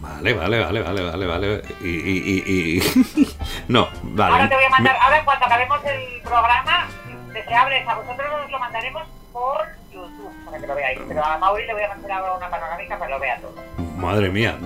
Vale, 0.00 0.34
vale, 0.34 0.64
vale, 0.64 0.82
vale, 0.82 1.02
vale, 1.02 1.26
vale. 1.26 1.62
Y... 1.80 1.88
y, 1.88 2.42
y, 2.46 2.78
y- 2.78 3.36
no, 3.68 3.88
vale. 4.02 4.32
Ahora 4.32 4.48
te 4.48 4.54
voy 4.56 4.64
a 4.64 4.70
mandar, 4.70 4.96
ahora 5.00 5.24
cuando 5.24 5.46
acabemos 5.46 5.78
el 5.84 6.20
programa, 6.22 6.88
deseables 7.32 7.86
a 7.86 7.94
vosotros 7.94 8.26
os 8.44 8.50
lo 8.50 8.58
mandaremos 8.58 9.02
por 9.32 9.64
YouTube 9.92 10.32
para 10.44 10.58
que 10.58 10.66
lo 10.66 10.74
veáis. 10.74 10.98
Pero 11.06 11.24
a 11.24 11.38
Mauri 11.38 11.66
le 11.66 11.72
voy 11.74 11.82
a 11.84 11.88
mandar 11.88 12.10
ahora 12.12 12.32
una 12.34 12.50
panorámica 12.50 12.98
para 12.98 13.06
que 13.06 13.12
lo 13.14 13.20
vea 13.20 13.36
todo. 13.38 13.54
Madre 13.96 14.28
mía. 14.30 14.58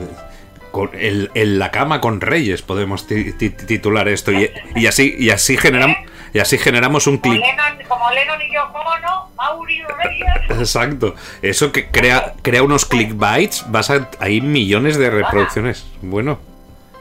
Con 0.75 0.91
el, 0.95 1.31
en 1.35 1.61
la 1.61 1.71
cama 1.71 2.01
con 2.01 2.21
reyes 2.21 2.63
podemos 2.63 3.07
ti- 3.07 3.33
ti- 3.35 3.51
titular 3.51 4.09
esto 4.09 4.33
y, 4.33 4.51
y 4.75 4.89
así 4.89 5.15
y 5.17 5.31
así 5.31 5.57
generamos 5.57 5.97
y 6.33 6.41
así 6.41 6.59
generamos 6.59 7.07
un 7.07 7.19
clic. 7.19 7.41
Como 7.87 8.11
Lennon 8.11 8.43
y 8.43 8.53
yo, 8.53 8.67
¿cómo 8.73 8.91
no? 8.99 9.31
Mauri 9.37 9.83
Reyes. 9.85 10.51
Exacto. 10.59 11.15
Eso 11.43 11.71
que 11.71 11.91
crea 11.93 12.35
crea 12.43 12.65
unos 12.65 12.87
clickbites, 12.87 13.65
vas 13.71 13.89
a 13.91 14.09
hay 14.19 14.41
millones 14.41 14.99
de 14.99 15.11
reproducciones. 15.11 15.87
Bueno, 16.03 16.41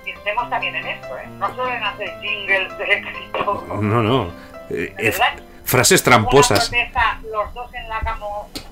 Pensemos 0.05 0.49
también 0.51 0.75
en 0.75 0.85
esto, 0.87 1.17
¿eh? 1.17 1.27
No 1.39 1.47
solo 1.55 1.73
en 1.73 1.83
hacer 1.83 2.11
jingles 2.21 2.77
de 2.77 2.83
éxito. 2.93 3.65
no, 3.81 4.03
no. 4.03 4.31
Eh, 4.69 5.11
frases 5.65 6.03
tramposas. 6.03 6.69
protesta, 6.69 7.19
los 7.31 7.51
dos 7.55 7.73
en 7.73 7.89
la 7.89 7.99
cama 8.01 8.25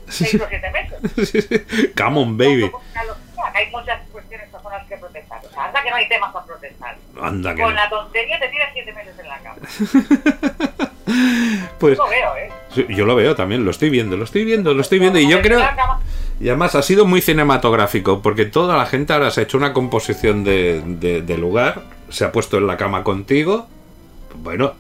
seis 0.08 0.36
o 0.36 0.48
siete 0.48 0.70
meses. 0.70 1.92
Come 1.98 2.20
on, 2.22 2.38
baby. 2.38 2.72
Hay 3.56 3.70
muchas 3.72 4.00
cuestiones 4.12 4.48
por 4.50 4.72
las 4.72 4.88
que 4.88 4.96
protestar. 4.98 5.42
O 5.44 5.50
sea, 5.52 5.61
anda 5.72 5.84
que 5.84 5.90
no 5.90 5.96
hay 5.96 6.08
temas 6.10 6.32
para 6.34 6.46
protestar. 6.46 6.96
Anda 7.22 7.56
que 7.56 7.62
Con 7.62 7.74
no. 7.74 7.80
la 7.80 7.90
tontería 7.90 8.40
te 8.40 8.48
tiras 8.50 8.70
siete 8.74 8.94
meses 8.94 9.16
en 9.20 9.28
la 9.28 9.40
cama. 9.40 9.58
Pues 11.80 11.98
Lo 11.98 12.08
veo, 12.08 12.36
¿eh? 12.38 12.86
yo 12.90 13.06
lo 13.06 13.16
veo 13.16 13.36
también, 13.36 13.66
lo 13.66 13.72
estoy 13.72 13.90
viendo, 13.90 14.16
lo 14.16 14.24
estoy 14.24 14.46
viendo, 14.46 14.74
lo 14.74 14.82
estoy 14.82 15.00
viendo 15.00 15.20
y 15.20 15.28
yo 15.28 15.42
creo. 15.42 15.60
Y 16.40 16.48
además 16.48 16.76
ha 16.76 16.84
sido 16.84 17.06
muy 17.06 17.22
cinematográfico, 17.22 18.22
porque 18.22 18.46
toda 18.46 18.78
la 18.78 18.86
gente 18.86 19.12
ahora 19.12 19.30
se 19.32 19.42
ha 19.42 19.44
hecho 19.44 19.58
una 19.58 19.74
composición 19.74 20.44
de, 20.44 20.82
de- 20.86 21.22
de 21.22 21.38
lugar, 21.38 21.82
se 22.10 22.24
ha 22.24 22.32
puesto 22.32 22.58
en 22.58 22.68
la 22.68 22.78
cama 22.78 23.04
contigo, 23.04 23.68
bueno, 24.36 24.74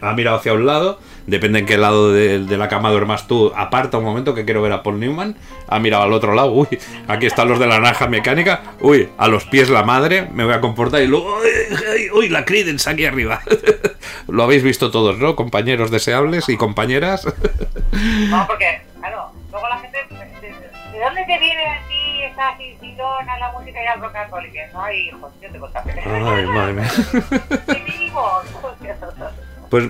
ha 0.00 0.12
mirado 0.12 0.36
hacia 0.36 0.52
un 0.52 0.66
lado, 0.66 1.00
depende 1.26 1.60
en 1.60 1.66
qué 1.66 1.76
lado 1.78 2.12
de, 2.12 2.38
la 2.38 2.68
cama 2.68 2.90
duermas 2.90 3.26
tú, 3.26 3.52
aparta 3.56 3.98
un 3.98 4.04
momento 4.04 4.34
que 4.34 4.44
quiero 4.44 4.62
ver 4.62 4.72
a 4.72 4.82
Paul 4.82 5.00
Newman, 5.00 5.36
ha 5.68 5.78
mirado 5.78 6.02
al 6.02 6.12
otro 6.12 6.34
lado, 6.34 6.52
uy, 6.52 6.68
aquí 7.08 7.26
están 7.26 7.48
los 7.48 7.58
de 7.58 7.66
la 7.66 7.78
naranja 7.78 8.06
mecánica, 8.08 8.62
uy, 8.80 9.08
a 9.18 9.28
los 9.28 9.44
pies 9.44 9.68
la 9.70 9.82
madre, 9.82 10.28
me 10.32 10.44
voy 10.44 10.54
a 10.54 10.60
comportar 10.60 11.02
y 11.02 11.06
luego, 11.06 11.38
uy, 11.38 12.10
uy, 12.12 12.28
la 12.28 12.44
Credence 12.44 12.88
aquí 12.88 13.04
arriba. 13.04 13.40
Lo 14.28 14.42
habéis 14.42 14.62
visto 14.62 14.90
todos, 14.90 15.18
¿no? 15.18 15.36
Compañeros 15.36 15.90
deseables 15.90 16.48
y 16.48 16.56
compañeras. 16.56 17.26
No, 18.28 18.46
porque, 18.46 18.82
claro, 18.98 19.30
luego 19.50 19.68
la 19.68 19.78
gente. 19.78 19.98
¿De, 20.10 20.48
de 20.48 21.04
dónde 21.04 21.24
te 21.26 21.38
viene 21.38 21.62
esa 22.36 23.32
a 23.32 23.38
la 23.38 23.52
música 23.52 23.82
y 23.82 23.86
al 23.86 24.00
rock 24.00 24.16
and 24.16 24.30
roll? 24.30 24.46
Y 24.46 24.52
que, 24.52 24.66
ay, 24.74 25.08
hijo, 25.08 25.32
yo 25.42 25.50
te 25.50 25.58
contaré. 25.58 26.00
Ay, 26.04 26.46
madre 26.46 26.72
mía. 26.74 26.90
Pues 29.68 29.88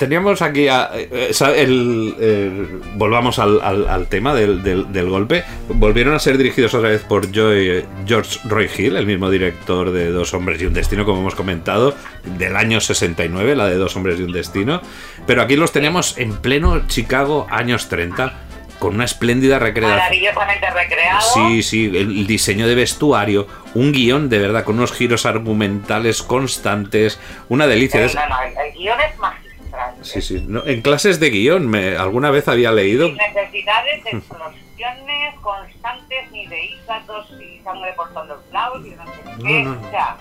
teníamos 0.00 0.42
aquí 0.42 0.66
a- 0.66 0.90
eh, 0.92 1.28
el, 1.54 2.16
el- 2.18 2.80
volvamos 2.96 3.38
al, 3.38 3.60
al- 3.62 3.86
al 3.88 4.08
tema 4.08 4.34
del, 4.34 4.64
del- 4.64 4.92
del 4.92 5.08
golpe. 5.08 5.44
Volvieron 5.68 6.14
a 6.14 6.18
ser 6.18 6.36
dirigidos 6.36 6.74
otra 6.74 6.88
vez 6.88 7.02
por 7.04 7.30
Joy- 7.30 7.84
George 8.06 8.40
Roy 8.48 8.68
Hill, 8.76 8.96
el 8.96 9.06
mismo 9.06 9.30
director 9.30 9.92
de 9.92 10.10
Dos 10.10 10.34
hombres 10.34 10.60
y 10.60 10.66
un 10.66 10.74
destino, 10.74 11.04
como 11.04 11.20
hemos 11.20 11.36
comentado, 11.36 11.94
del 12.24 12.56
año 12.56 12.80
69, 12.80 13.54
la 13.54 13.68
de 13.68 13.76
Dos 13.76 13.94
hombres 13.94 14.18
y 14.18 14.24
un 14.24 14.32
destino. 14.32 14.80
Pero 15.28 15.42
aquí 15.42 15.54
los 15.54 15.70
teníamos 15.70 16.18
en 16.18 16.36
pleno 16.38 16.88
Chicago, 16.88 17.46
años 17.52 17.88
30, 17.88 18.34
con 18.78 18.94
una 18.94 19.04
espléndida 19.04 19.58
recreación. 19.58 19.98
Maravillosamente 19.98 20.70
recreado. 20.70 21.20
Sí, 21.34 21.62
sí, 21.62 21.90
el 21.94 22.26
diseño 22.26 22.66
de 22.68 22.74
vestuario, 22.74 23.46
un 23.74 23.92
guion 23.92 24.28
de 24.28 24.38
verdad 24.38 24.64
con 24.64 24.76
unos 24.76 24.92
giros 24.92 25.26
argumentales 25.26 26.22
constantes, 26.22 27.18
una 27.48 27.66
delicia. 27.66 28.00
Eh, 28.02 28.04
Es- 28.06 28.14
no, 28.14 28.26
no, 28.28 28.36
el, 28.42 28.72
guion 28.74 29.00
es 29.00 29.18
magistral. 29.18 29.94
Sí, 30.02 30.22
sí. 30.22 30.44
No, 30.46 30.64
en 30.66 30.82
clases 30.82 31.18
de 31.20 31.30
guion, 31.30 31.66
me, 31.68 31.96
alguna 31.96 32.30
vez 32.30 32.46
había 32.48 32.70
leído. 32.72 33.06
Sin 33.08 33.16
necesidades 33.16 34.04
de 34.04 34.10
explosiones 34.10 35.34
constantes, 35.40 36.30
ni 36.32 36.46
de 36.46 36.64
hígados 36.66 37.26
y 37.40 37.62
sangre 37.62 37.92
por 37.94 38.12
todos 38.12 38.28
los 38.28 38.38
lados, 38.52 38.86
y 38.86 38.90
no 38.90 39.04
sé 39.06 39.12
qué. 39.46 39.66
O 39.68 39.90
sea, 39.90 40.16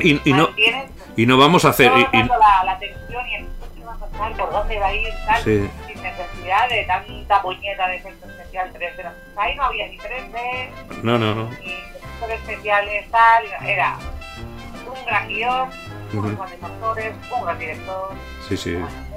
Y, 0.00 0.20
y 0.28 0.32
no, 0.32 0.50
y 1.16 1.26
no 1.26 1.38
vamos 1.38 1.64
a 1.64 1.68
hacer. 1.70 1.90
y- 1.96 2.16
y- 2.16 2.22
la, 2.24 2.64
la 2.64 2.78
tensión 2.78 3.26
y 3.28 3.34
el 3.36 3.46
por 4.36 4.50
dónde 4.52 4.78
va 4.78 4.86
a 4.88 4.94
ir, 4.94 5.08
tal, 5.26 5.42
Sí. 5.44 5.68
Necesidad 6.16 6.68
de 6.68 6.84
tanta 6.84 7.42
puñeta 7.42 7.88
de 7.88 7.96
efecto 7.96 8.26
especial 8.28 8.72
3D. 8.72 9.12
Ahí 9.36 9.54
no 9.56 9.64
había 9.64 9.88
ni 9.88 9.98
3D, 9.98 10.70
no, 11.02 11.18
no, 11.18 11.34
no. 11.34 11.50
ni 11.50 11.72
efectos 11.72 12.30
especiales, 12.30 13.10
tal, 13.10 13.44
era 13.66 13.98
un 14.86 15.06
gran 15.06 15.28
guion, 15.28 15.70
unos 16.12 16.36
grandes 16.36 16.62
actores, 16.62 17.14
un 17.34 17.44
gran 17.44 17.58
director. 17.58 18.14
Sí, 18.48 18.56
sí. 18.56 18.74
un 18.74 18.82
gran 18.82 18.92
director. 18.92 19.13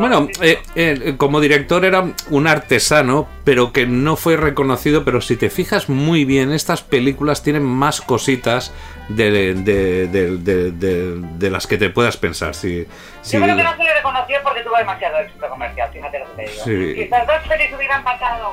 Bueno, 0.00 0.28
eh, 0.40 0.58
eh, 0.74 1.14
como 1.16 1.40
director 1.40 1.84
era 1.84 2.04
un 2.30 2.46
artesano, 2.46 3.28
pero 3.44 3.72
que 3.72 3.86
no 3.86 4.16
fue 4.16 4.36
reconocido. 4.36 5.04
Pero 5.04 5.20
si 5.20 5.36
te 5.36 5.50
fijas 5.50 5.88
muy 5.88 6.24
bien, 6.24 6.52
estas 6.52 6.82
películas 6.82 7.42
tienen 7.42 7.62
más 7.64 8.00
cositas 8.00 8.72
de, 9.08 9.30
de, 9.54 10.06
de- 10.06 10.70
de- 10.72 11.50
las 11.50 11.66
que 11.66 11.76
te 11.78 11.90
puedas 11.90 12.16
pensar. 12.16 12.54
Si, 12.54 12.86
si- 13.22 13.36
Yo 13.36 13.42
creo 13.42 13.56
que 13.56 13.62
no 13.62 13.76
se 13.76 13.82
le 13.84 13.94
reconoció 13.94 14.36
porque 14.42 14.62
tuvo 14.62 14.76
demasiado 14.76 15.18
éxito 15.18 15.48
comercial, 15.48 15.90
fíjate 15.92 16.18
lo 16.20 16.24
que 16.36 16.42
te 16.44 16.50
digo. 16.50 16.64
Sí. 16.64 16.94
Si 16.94 17.00
estas 17.02 17.26
dos 17.26 17.36
pelis 17.48 17.72
hubieran 17.76 18.02
pasado 18.04 18.52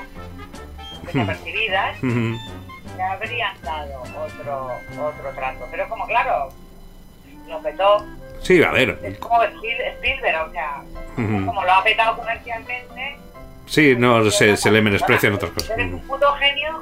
desapercibidas, 1.05 1.97
Ujú. 2.03 2.37
le 2.97 3.03
habrían 3.03 3.55
dado 3.61 4.01
otro, 4.01 4.71
otro 5.07 5.29
trato. 5.35 5.65
Pero 5.71 5.87
como 5.89 6.05
claro, 6.07 6.49
lo 7.47 7.61
petó, 7.61 8.05
Sí, 8.41 8.61
a 8.63 8.71
ver. 8.71 8.97
es 9.03 9.17
como 9.19 9.41
Spiel- 9.43 9.81
Spielberg, 9.95 10.47
o 10.47 10.51
sea, 10.51 10.81
Ujú. 11.17 11.45
como 11.45 11.63
lo 11.63 11.71
ha 11.73 11.83
petado 11.83 12.15
comercialmente. 12.17 13.17
Sí, 13.65 13.95
no, 13.97 14.29
se, 14.31 14.55
se 14.55 14.71
le 14.71 14.81
menosprecian 14.81 15.33
otras 15.33 15.51
cosas. 15.51 15.71
Eres 15.71 15.91
un 15.93 15.99
puto 16.07 16.31
genio 16.33 16.77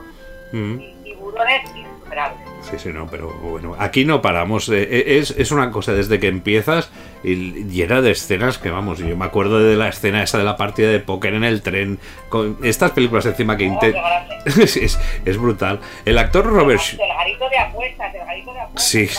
Ujú. 0.54 0.82
y 0.82 0.96
tiburones 1.04 1.62
insuperables. 1.76 2.40
Sí, 2.70 2.80
sí, 2.80 2.90
no, 2.90 3.06
pero 3.08 3.30
bueno, 3.32 3.76
aquí 3.78 4.06
no 4.06 4.22
paramos. 4.22 4.70
eh, 4.70 5.18
Es, 5.20 5.32
es 5.32 5.52
una 5.52 5.70
cosa 5.72 5.94
desde 5.94 6.20
que 6.20 6.28
empiezas 6.28 6.90
y 7.24 7.64
llena 7.66 8.02
de 8.02 8.12
escenas 8.12 8.58
que 8.58 8.70
vamos. 8.72 8.98
Yo 9.00 9.16
me 9.16 9.26
acuerdo 9.26 9.60
de 9.60 9.76
la 9.76 9.88
escena 9.90 10.24
esa 10.24 10.38
de 10.40 10.44
la 10.46 10.58
partida 10.58 10.90
de 10.90 11.00
póker 11.00 11.36
en 11.36 11.44
el 11.44 11.62
tren. 11.62 12.00
Con 12.30 12.58
estas 12.64 12.92
películas 12.92 13.26
encima 13.28 13.56
que 13.56 13.66
Oh, 13.70 13.74
inte- 13.74 13.92
qué 13.94 14.00
grande. 14.00 14.36
es, 14.64 14.78
es- 14.78 15.00
es 15.26 15.38
brutal. 15.38 15.80
El 16.06 16.18
actor 16.18 16.46
Robert. 16.46 16.80
Sh- 16.82 17.00
El 17.00 17.08
garito 17.16 17.50
de 17.50 17.58
apuestas, 17.60 18.16
el 18.16 18.26
garito 18.26 18.54
de 18.54 18.60
apuestas. 18.62 18.84
Sí. 18.84 19.10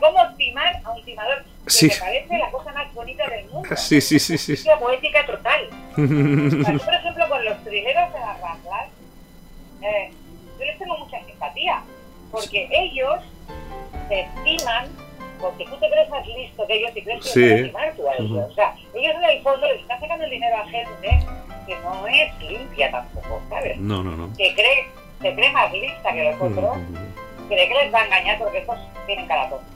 Cómo 0.00 0.34
timar 0.36 0.80
a 0.84 0.90
un 0.92 1.04
timador 1.04 1.42
que 1.64 1.70
Sí. 1.70 1.86
me 1.88 1.96
parece 1.96 2.38
la 2.38 2.50
cosa 2.50 2.72
más 2.72 2.92
bonita 2.94 3.28
del 3.28 3.44
mundo. 3.46 3.68
Sí, 3.76 4.00
sí, 4.00 4.18
sí, 4.18 4.38
sí. 4.38 4.52
Es 4.52 4.64
una 4.64 4.78
poética 4.78 5.26
total. 5.26 5.68
Yo, 5.96 6.78
por 6.84 6.94
ejemplo, 6.94 7.28
con 7.28 7.44
los 7.44 7.64
trileros 7.64 8.12
de 8.12 8.20
las 8.20 8.40
Ramblas, 8.40 8.65
eh, 9.86 10.10
yo 10.58 10.64
les 10.64 10.78
tengo 10.78 10.98
mucha 10.98 11.22
simpatía, 11.24 11.82
porque 12.30 12.68
ellos 12.70 13.20
se 14.08 14.20
estiman, 14.20 14.88
porque 15.40 15.64
tú 15.64 15.76
te 15.78 15.88
crees 15.90 16.08
más 16.08 16.26
listo 16.26 16.66
que 16.66 16.74
ellos 16.74 16.90
y 16.96 17.02
crees 17.02 17.22
que 17.24 17.28
Sí. 17.30 17.44
a 17.44 17.56
estimar 17.56 17.92
tú 17.94 18.08
a 18.08 18.14
ellos. 18.18 18.50
O 18.50 18.54
sea, 18.54 18.74
ellos 18.94 19.14
en 19.16 19.24
el 19.24 19.42
fondo 19.42 19.66
les 19.68 19.80
están 19.80 20.00
sacando 20.00 20.24
el 20.24 20.30
dinero 20.30 20.56
a 20.56 20.68
gente 20.68 21.26
que 21.66 21.76
no 21.80 22.06
es 22.06 22.38
limpia 22.40 22.90
tampoco, 22.90 23.40
¿sabes? 23.50 23.76
No, 23.78 24.02
no, 24.02 24.12
no. 24.12 24.30
Que 24.36 24.54
cree, 24.54 24.86
se 25.20 25.34
cree 25.34 25.52
más 25.52 25.72
lista 25.72 26.12
que 26.12 26.24
los 26.24 26.40
otros, 26.40 26.78
cree 27.48 27.68
que 27.68 27.74
les 27.74 27.92
va 27.94 28.00
a 28.00 28.04
engañar 28.06 28.38
porque 28.38 28.58
estos 28.58 28.78
tienen 29.06 29.26
cara 29.26 29.48
tonta. 29.50 29.75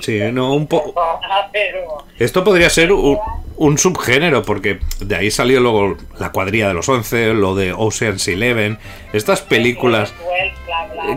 Sí, 0.00 0.20
no, 0.32 0.52
un 0.54 0.66
po- 0.66 0.84
Perdona, 0.94 1.48
pero... 1.52 1.98
Esto 2.18 2.44
podría 2.44 2.68
ser 2.70 2.92
un, 2.92 3.18
un 3.56 3.78
subgénero, 3.78 4.42
porque 4.42 4.78
de 5.00 5.16
ahí 5.16 5.30
salió 5.30 5.60
luego 5.60 5.96
la 6.18 6.32
cuadrilla 6.32 6.68
de 6.68 6.74
los 6.74 6.88
11, 6.88 7.34
lo 7.34 7.54
de 7.54 7.72
Ocean's 7.72 8.26
Eleven, 8.28 8.78
estas 9.12 9.40
películas 9.42 10.12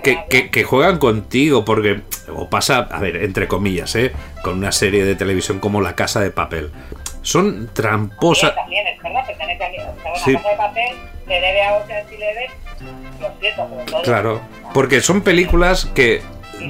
que, 0.04 0.64
juegan 0.64 0.98
contigo, 0.98 1.66
porque, 1.66 2.02
o 2.34 2.50
pasa, 2.50 2.88
a 2.92 3.00
ver, 3.00 3.18
entre 3.18 3.48
comillas, 3.48 3.96
¿eh? 3.96 4.12
con 4.44 4.58
una 4.58 4.72
serie 4.72 5.04
de 5.06 5.16
televisión 5.16 5.60
como 5.60 5.82
La 5.82 5.96
Casa 5.96 6.20
de 6.22 6.32
Papel. 6.32 6.72
Son 7.22 7.70
tramposas. 7.74 8.56
También, 8.56 8.86
también, 8.86 8.96
es 8.98 9.04
verdad, 9.04 9.28
pertenece 9.28 9.64
a 9.64 9.68
estaba 9.92 10.16
en 10.16 10.24
Sí. 10.24 10.32
la 10.34 10.40
casa 10.40 10.50
de 10.52 10.58
papel, 10.58 10.96
le 11.28 11.36
debe 11.36 11.64
a 11.64 11.74
Ocean's 11.76 12.12
Eleven, 12.12 12.52
lo 13.20 13.40
siento, 13.40 13.68
pero 13.70 13.86
todo. 13.86 14.02
Claro, 14.04 14.42
porque 14.74 15.02
son 15.02 15.22
películas 15.22 15.86
que 15.94 16.22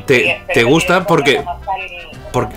te, 0.05 0.41
te 0.53 0.63
no 0.63 0.69
porque... 1.07 1.43
porque- 2.31 2.55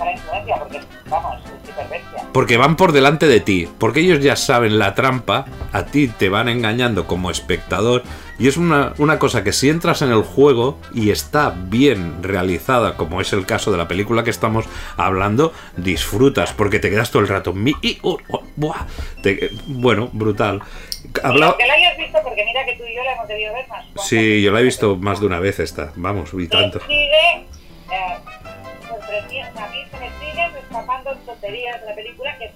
porque, 2.32 2.56
van 2.56 2.76
por 2.76 2.92
delante 2.92 3.26
de 3.26 3.40
ti, 3.40 3.68
porque 3.78 4.00
ellos 4.00 4.20
ya 4.20 4.36
saben 4.36 4.78
la 4.78 4.94
trampa, 4.94 5.44
a 5.72 5.84
ti 5.84 6.08
te 6.08 6.28
van 6.30 6.48
engañando 6.48 7.06
como 7.06 7.30
espectador, 7.30 8.02
y 8.38 8.48
es 8.48 8.56
una, 8.56 8.94
una 8.98 9.18
cosa 9.18 9.44
que 9.44 9.52
si 9.52 9.68
entras 9.68 10.00
en 10.02 10.10
el 10.10 10.22
juego 10.22 10.78
y 10.94 11.10
está 11.10 11.50
bien 11.54 12.22
realizada, 12.22 12.96
como 12.96 13.20
es 13.20 13.32
el 13.34 13.44
caso 13.44 13.70
de 13.70 13.76
la 13.78 13.88
película 13.88 14.24
que 14.24 14.30
estamos 14.30 14.64
hablando, 14.96 15.52
disfrutas, 15.76 16.52
porque 16.54 16.78
te 16.78 16.88
quedas 16.90 17.10
todo 17.10 17.22
el 17.22 17.28
rato. 17.28 17.52
mi- 17.52 17.74
y- 17.82 18.00
buah, 18.56 18.86
te- 19.22 19.50
bueno, 19.66 20.08
brutal. 20.12 20.62
Y 21.04 21.10
Habla- 21.26 21.46
aunque 21.46 21.66
la 21.66 21.74
hayas 21.74 21.96
visto, 21.96 22.18
porque 22.22 22.44
mira 22.44 22.64
que 22.64 22.76
tú 22.76 22.84
y 22.84 22.94
yo 22.94 23.02
la 23.04 23.12
hemos 23.12 23.28
debido 23.28 23.52
ver 23.54 23.66
más. 23.68 23.84
Sí, 24.04 24.42
yo 24.42 24.52
la 24.52 24.60
he 24.60 24.62
visto 24.62 24.96
más 24.96 25.20
de 25.20 25.26
una 25.26 25.40
vez 25.40 25.58
esta, 25.60 25.92
vamos, 25.96 26.30
y 26.34 26.48
tanto. 26.48 26.78
Me 26.80 26.86
sigue 26.86 27.46
eh, 27.92 28.16
sorprendiendo. 28.88 29.60
A 29.60 29.68
mí 29.68 29.84
se 29.90 29.98
me 29.98 30.10
siguen 30.20 30.50
escapando 30.56 31.14
tonterías 31.26 31.80
de 31.80 31.86
la 31.88 31.94
película 31.94 32.38
que 32.38 32.50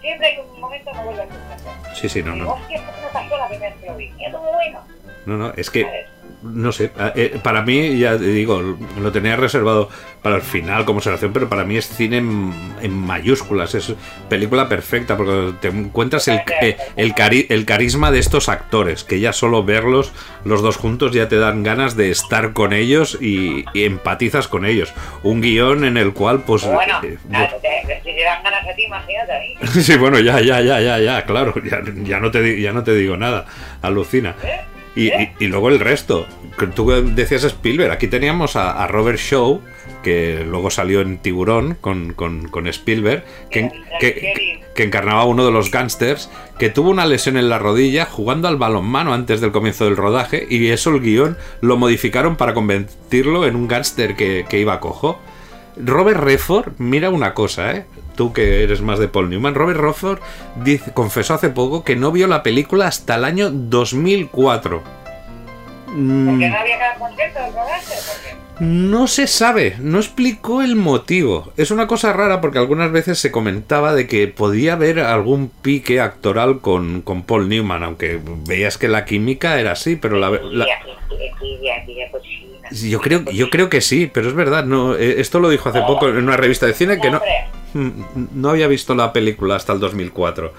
siempre 0.00 0.26
hay 0.28 0.38
un 0.38 0.60
momento 0.60 0.90
que 0.90 0.96
me 0.98 1.04
vuelve 1.04 1.22
a 1.22 1.26
sorprender. 1.58 1.96
Sí, 1.96 2.08
sí, 2.08 2.22
no, 2.22 2.36
no. 2.36 2.52
hostia, 2.52 2.76
esto 2.76 2.92
me 3.02 3.08
pasó 3.08 3.36
la 3.38 3.48
primera 3.48 3.70
vez 3.74 3.80
que 3.80 3.86
lo 3.90 3.96
vi. 3.96 4.12
Y 4.18 4.24
es 4.24 4.32
muy 4.32 4.40
bueno. 4.52 4.80
No, 5.26 5.36
no, 5.36 5.52
es 5.56 5.70
que. 5.70 6.06
No 6.42 6.72
sé, 6.72 6.90
eh, 7.16 7.38
para 7.42 7.62
mí, 7.62 7.98
ya 7.98 8.16
digo, 8.16 8.60
lo 9.00 9.12
tenía 9.12 9.36
reservado 9.36 9.88
para 10.22 10.36
el 10.36 10.42
final 10.42 10.84
como 10.84 10.98
observación, 10.98 11.32
pero 11.32 11.48
para 11.48 11.64
mí 11.64 11.76
es 11.76 11.88
cine 11.88 12.18
en, 12.18 12.52
en 12.82 12.92
mayúsculas, 12.92 13.74
es 13.74 13.94
película 14.28 14.68
perfecta, 14.68 15.16
porque 15.16 15.52
te 15.60 15.68
encuentras 15.68 16.28
el, 16.28 16.40
eh, 16.60 16.76
el, 16.96 17.14
cari- 17.14 17.46
el 17.48 17.64
carisma 17.64 18.10
de 18.10 18.18
estos 18.18 18.48
actores, 18.48 19.04
que 19.04 19.20
ya 19.20 19.32
solo 19.32 19.64
verlos 19.64 20.12
los 20.44 20.62
dos 20.62 20.76
juntos 20.76 21.12
ya 21.12 21.28
te 21.28 21.36
dan 21.36 21.62
ganas 21.62 21.96
de 21.96 22.10
estar 22.10 22.52
con 22.52 22.72
ellos 22.72 23.18
y, 23.20 23.64
y 23.74 23.84
empatizas 23.84 24.46
con 24.48 24.64
ellos. 24.66 24.92
Un 25.22 25.40
guion 25.40 25.84
en 25.84 25.96
el 25.96 26.12
cual, 26.12 26.42
pues... 26.46 26.64
Bueno, 26.64 27.00
eh, 27.02 27.18
te- 27.62 28.00
si 28.04 28.16
te 28.16 28.22
dan 28.24 28.42
ganas 28.42 28.66
a 28.66 28.74
ti, 28.74 28.84
imagínate 28.84 29.32
a 29.36 29.40
mí. 29.40 29.56
Sí, 29.82 29.96
bueno, 29.96 30.18
ya, 30.20 30.40
ya, 30.40 30.60
ya, 30.60 30.80
ya, 30.80 30.98
ya, 30.98 31.24
claro, 31.24 31.54
ya, 31.62 31.80
ya 32.04 32.18
no, 32.20 32.30
te, 32.30 32.60
ya 32.60 32.72
no 32.72 32.82
te 32.82 32.94
digo 32.94 33.16
nada, 33.16 33.46
alucina. 33.82 34.34
¿Eh? 34.42 34.60
Y, 34.96 35.08
y- 35.08 35.32
y 35.38 35.46
luego 35.46 35.68
el 35.68 35.78
resto, 35.78 36.26
tú 36.74 36.90
decías 36.90 37.44
Spielberg, 37.44 37.92
aquí 37.92 38.08
teníamos 38.08 38.56
a, 38.56 38.82
a 38.82 38.86
Robert 38.88 39.18
Shaw, 39.18 39.60
que 40.02 40.44
luego 40.48 40.70
salió 40.70 41.00
en 41.00 41.18
Tiburón 41.18 41.76
con, 41.80 42.12
con- 42.14 42.48
con 42.48 42.66
Spielberg, 42.66 43.24
que, 43.50 43.70
que- 44.00 44.60
que 44.74 44.82
encarnaba 44.82 45.22
a 45.22 45.26
uno 45.26 45.44
de 45.44 45.52
los 45.52 45.70
gángsters, 45.70 46.30
que 46.58 46.70
tuvo 46.70 46.90
una 46.90 47.06
lesión 47.06 47.36
en 47.36 47.48
la 47.48 47.58
rodilla 47.58 48.04
jugando 48.06 48.48
al 48.48 48.56
balonmano 48.56 49.12
antes 49.14 49.40
del 49.40 49.52
comienzo 49.52 49.84
del 49.84 49.96
rodaje, 49.96 50.46
y 50.50 50.68
eso 50.68 50.90
el 50.90 51.00
guion 51.00 51.36
lo 51.60 51.76
modificaron 51.76 52.36
para 52.36 52.54
convertirlo 52.54 53.46
en 53.46 53.56
un 53.56 53.68
gángster 53.68 54.16
que, 54.16 54.44
que 54.48 54.58
iba 54.58 54.80
cojo. 54.80 55.20
Robert 55.76 56.20
Redford, 56.20 56.72
mira 56.78 57.10
una 57.10 57.32
cosa, 57.34 57.72
¿eh? 57.76 57.84
Tú 58.20 58.34
que 58.34 58.64
eres 58.64 58.82
más 58.82 58.98
de 58.98 59.08
Paul 59.08 59.30
Newman. 59.30 59.54
Robert 59.54 59.80
Redford 59.80 60.18
dice, 60.56 60.92
confesó 60.92 61.32
hace 61.32 61.48
poco 61.48 61.84
que 61.84 61.96
no 61.96 62.12
vio 62.12 62.26
la 62.26 62.42
película 62.42 62.86
hasta 62.86 63.14
el 63.14 63.24
año 63.24 63.50
2004. 63.50 64.82
Mm, 65.86 66.28
Porque 66.28 66.48
no 66.50 66.58
había 66.58 66.76
del 66.76 67.54
rodaje. 67.54 67.94
No 68.58 69.06
se 69.06 69.26
sabe, 69.26 69.76
no 69.78 69.96
explicó 69.96 70.60
el 70.60 70.76
motivo. 70.76 71.50
Es 71.56 71.70
una 71.70 71.86
cosa 71.86 72.12
rara 72.12 72.42
porque 72.42 72.58
algunas 72.58 72.92
veces 72.92 73.18
se 73.18 73.30
comentaba 73.30 73.94
de 73.94 74.06
que 74.06 74.28
podía 74.28 74.74
haber 74.74 75.00
algún 75.00 75.48
pique 75.48 75.98
actoral 75.98 76.60
con, 76.60 77.00
con 77.00 77.22
Paul 77.22 77.48
Newman, 77.48 77.82
aunque 77.82 78.20
veías 78.46 78.76
que 78.76 78.88
la 78.88 79.06
química 79.06 79.58
era 79.58 79.72
así, 79.72 79.96
pero 79.96 80.18
la, 80.18 80.28
cochina. 80.28 80.66
Yo 82.72 83.00
creo 83.00 83.20
yo 83.32 83.50
creo 83.50 83.68
que 83.68 83.80
sí, 83.80 84.10
pero 84.12 84.28
es 84.28 84.34
verdad, 84.34 84.64
no 84.64 84.94
eh, 84.96 85.20
esto 85.20 85.40
lo 85.40 85.48
dijo 85.48 85.68
hace 85.68 85.80
poco 85.82 86.08
en 86.08 86.16
una 86.18 86.36
revista 86.36 86.66
de 86.66 86.74
cine 86.74 87.00
que 87.00 87.10
no 87.10 87.20
Mm, 87.72 88.02
no 88.34 88.50
había 88.50 88.66
visto 88.66 88.96
la 88.96 89.12
película 89.12 89.54
hasta 89.54 89.72
el 89.72 89.78
2004. 89.78 90.52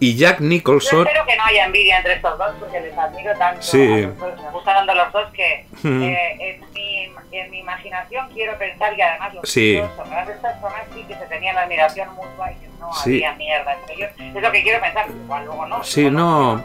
Y 0.00 0.16
Jack 0.16 0.38
Yo 0.40 0.46
Nicholson 0.46 1.06
espero 1.06 1.26
que 1.26 1.36
no 1.36 1.44
haya 1.44 1.66
envidia 1.66 1.98
entre 1.98 2.14
estos 2.14 2.38
dos 2.38 2.52
porque 2.58 2.80
les 2.80 2.96
admiro 2.96 3.32
tanto. 3.38 3.60
Sí. 3.62 3.82
a 4.02 4.06
los 4.06 4.18
dos. 4.18 4.42
Me 4.42 4.50
gustan 4.50 4.74
tanto 4.76 4.94
los 4.94 5.12
dos 5.12 5.30
que 5.34 5.66
Mm. 5.82 6.02
eh, 6.02 6.36
en, 6.40 6.60
mi, 6.72 7.10
en 7.32 7.50
mi 7.50 7.58
imaginación 7.58 8.28
quiero 8.32 8.56
pensar 8.58 8.94
y 8.98 9.02
además 9.02 9.34
los 9.34 9.48
Sí. 9.48 9.76
dos 9.76 9.90
son 9.94 10.08
grandes 10.08 10.36
personas 10.38 10.82
sí 10.94 11.04
que 11.06 11.14
se 11.14 11.26
tenían 11.26 11.54
la 11.54 11.62
admiración 11.64 12.08
mutua 12.14 12.50
y 12.50 12.54
que 12.56 12.63
no 12.86 12.92
Sí. 12.94 13.14
había 13.24 13.34
mierda 13.36 13.74
entre 13.74 13.94
ellos. 13.94 14.10
Es 14.36 14.42
lo 14.42 14.52
que 14.52 14.62
quiero 14.62 14.80
pensar, 14.80 15.06
igual 15.10 15.44
luego 15.46 15.66
no. 15.66 15.82
Sí, 15.84 16.10
no. 16.10 16.64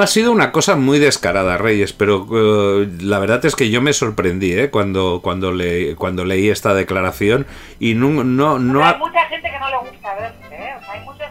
Ha 0.00 0.06
sido 0.06 0.32
una 0.32 0.52
cosa 0.52 0.76
muy 0.76 0.98
descarada, 0.98 1.56
Reyes, 1.58 1.92
pero 1.92 2.26
eh, 2.32 2.88
la 3.00 3.18
verdad 3.18 3.44
es 3.44 3.56
que 3.56 3.70
yo 3.70 3.80
me 3.82 3.92
sorprendí 3.92 4.52
¿eh? 4.58 4.70
cuando, 4.70 5.20
cuando, 5.22 5.52
le, 5.52 5.94
cuando 5.96 6.24
leí 6.24 6.48
esta 6.50 6.74
declaración 6.74 7.46
y 7.78 7.94
no, 7.94 8.24
no, 8.24 8.58
no 8.58 8.84
ha- 8.84 8.90
hay 8.90 8.98
mucha 8.98 9.24
gente 9.26 9.50
que 9.50 9.58
no 9.58 9.68
le 9.70 9.76
gusta 9.78 10.14
verse, 10.14 10.54
¿eh? 10.54 10.74
O 10.78 10.80
sea, 10.84 10.92
hay 10.92 11.00
muchos, 11.00 11.26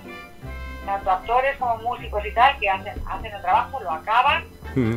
tanto 0.85 1.11
actores 1.11 1.57
como 1.57 1.77
músicos 1.77 2.25
y 2.25 2.33
tal, 2.33 2.57
que 2.59 2.69
hacen, 2.69 2.93
hacen 3.07 3.33
el 3.33 3.41
trabajo, 3.41 3.79
lo 3.79 3.91
acaban 3.91 4.43
Mm, 4.75 4.95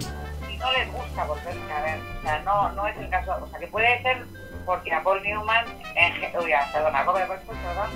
y 0.53 0.57
no 0.59 0.70
les 0.72 0.93
gusta 0.93 1.24
volverse 1.24 1.72
a 1.72 1.80
ver. 1.82 1.99
O 2.18 2.22
sea, 2.22 2.43
no, 2.45 2.68
no 2.72 2.86
es 2.86 2.95
el 2.99 3.09
caso. 3.09 3.32
O 3.43 3.49
sea, 3.49 3.59
que 3.59 3.66
puede 3.68 4.03
ser 4.03 4.18
porque 4.66 4.93
a 4.93 5.03
Paul 5.03 5.22
Newman, 5.22 5.64
en, 5.97 6.12
uy, 6.38 6.51
perdón, 6.72 6.95
a 6.95 7.03
Robert 7.05 7.26
perdón, 7.26 7.90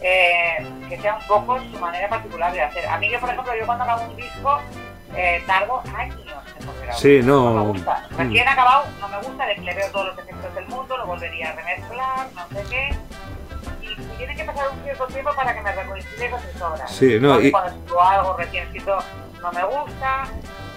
eh, 0.00 0.56
que 0.88 0.98
sea 0.98 1.16
un 1.16 1.26
poco 1.26 1.58
su 1.72 1.78
manera 1.78 2.08
particular 2.08 2.52
de 2.52 2.62
hacer. 2.62 2.86
A 2.86 2.98
mí, 2.98 3.10
yo, 3.10 3.18
por 3.20 3.30
ejemplo, 3.30 3.52
yo 3.58 3.66
cuando 3.66 3.84
acabo 3.84 4.04
un 4.04 4.16
disco, 4.16 4.60
eh, 5.14 5.42
tardo 5.46 5.82
años 5.96 6.18
en 6.60 6.66
volver 6.66 6.90
a 6.90 6.92
Sí, 6.94 7.20
no. 7.22 7.50
me 7.54 7.62
gusta. 7.62 8.06
Recién 8.16 8.48
acabado, 8.48 8.84
no 9.00 9.08
me 9.08 9.18
gusta, 9.22 9.46
le 9.46 9.56
le 9.58 9.74
veo 9.74 9.90
todos 9.90 10.06
los 10.08 10.18
efectos 10.18 10.54
del 10.54 10.66
mundo, 10.66 10.96
lo 10.96 11.06
volvería 11.06 11.50
a 11.50 11.52
remezclar, 11.54 12.28
no 12.34 12.48
sé 12.58 12.64
qué. 12.70 12.94
Y 13.82 14.16
tiene 14.18 14.36
que 14.36 14.44
pasar 14.44 14.68
un 14.70 14.82
cierto 14.82 15.06
tiempo 15.06 15.30
para 15.34 15.54
que 15.54 15.62
me 15.62 15.72
reconcile 15.72 16.30
con 16.30 16.40
sus 16.40 16.60
obras. 16.62 16.90
Sí, 16.90 17.18
no, 17.20 17.32
Porque 17.34 17.48
y- 17.48 17.50
Cuando 17.50 17.70
escribo 17.70 18.02
algo 18.02 18.36
recién 18.36 18.64
escrito 18.64 18.98
no 19.40 19.52
me 19.52 19.64
gusta. 19.64 20.24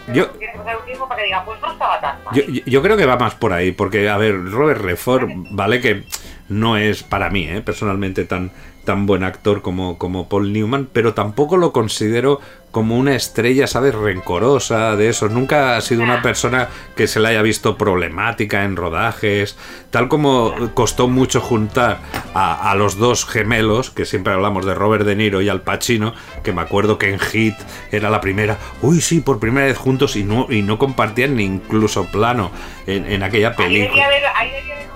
Yo- 0.08 0.30
Tiene 0.32 0.54
que 0.54 0.58
pasar 0.60 0.78
un 0.78 0.86
tiempo 0.86 1.08
para 1.08 1.20
que 1.20 1.26
diga, 1.26 1.44
pues 1.46 1.62
no 1.62 1.72
estaba 1.72 2.00
tan 2.00 2.24
mal. 2.24 2.34
Yo, 2.66 2.82
creo 2.82 2.98
que 2.98 3.06
va 3.06 3.16
más 3.18 3.36
por 3.36 3.54
ahí, 3.54 3.72
porque, 3.72 4.10
a 4.10 4.18
ver, 4.18 4.34
Robert 4.52 4.82
Redford, 4.82 5.30
vale 5.52 5.82
que 5.82 6.04
no 6.50 6.78
es 6.78 7.04
para 7.04 7.30
mí, 7.30 7.44
¿eh? 7.44 7.62
personalmente, 7.62 8.26
tan, 8.26 8.52
tan 8.86 9.06
buen 9.06 9.24
actor 9.24 9.62
como, 9.62 9.98
como 9.98 10.28
Paul 10.28 10.52
Newman, 10.52 10.90
pero 10.92 11.14
tampoco 11.14 11.58
lo 11.58 11.72
considero 11.72 12.42
como 12.72 12.98
una 12.98 13.16
estrella, 13.16 13.66
¿sabes? 13.66 13.96
Rencorosa 13.96 14.96
de 14.96 15.10
eso. 15.10 15.28
Nunca 15.28 15.76
ha 15.76 15.82
sido 15.82 16.04
una 16.04 16.22
persona 16.22 16.70
que 16.96 17.08
se 17.08 17.20
le 17.20 17.30
haya 17.30 17.42
visto 17.42 17.78
problemática 17.78 18.64
en 18.64 18.76
rodajes, 18.76 19.58
tal 19.90 20.08
como 20.08 20.54
costó 20.76 21.08
mucho 21.08 21.42
juntar 21.42 22.00
a, 22.36 22.70
a 22.70 22.76
los 22.76 22.98
dos 22.98 23.26
gemelos, 23.26 23.90
que 23.90 24.06
siempre 24.06 24.34
hablamos 24.34 24.66
de 24.66 24.76
Robert 24.76 25.04
De 25.04 25.16
Niro 25.16 25.42
y 25.42 25.50
Al 25.50 25.62
Pacino, 25.62 26.14
que 26.44 26.52
me 26.54 26.62
acuerdo 26.62 27.00
que 27.00 27.10
en 27.10 27.20
Hit 27.20 27.56
era 27.92 28.12
la 28.12 28.22
primera, 28.22 28.58
uy, 28.84 29.02
sí, 29.02 29.20
por 29.20 29.40
primera 29.40 29.66
vez 29.66 29.78
juntos 29.78 30.16
y 30.16 30.24
no, 30.24 30.46
y 30.50 30.62
no 30.62 30.78
compartían 30.78 31.36
ni 31.36 31.46
incluso 31.46 32.06
plano 32.06 32.52
en, 32.86 33.12
en 33.12 33.24
aquella 33.24 33.50
Ahí 33.50 33.56
debía 33.56 33.88
película. 33.88 34.06
haber, 34.06 34.24
ahí 34.36 34.52
debía 34.52 34.76
haber 34.76 34.90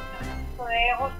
un 0.60 0.68
de 0.68 0.90
egos, 0.90 1.12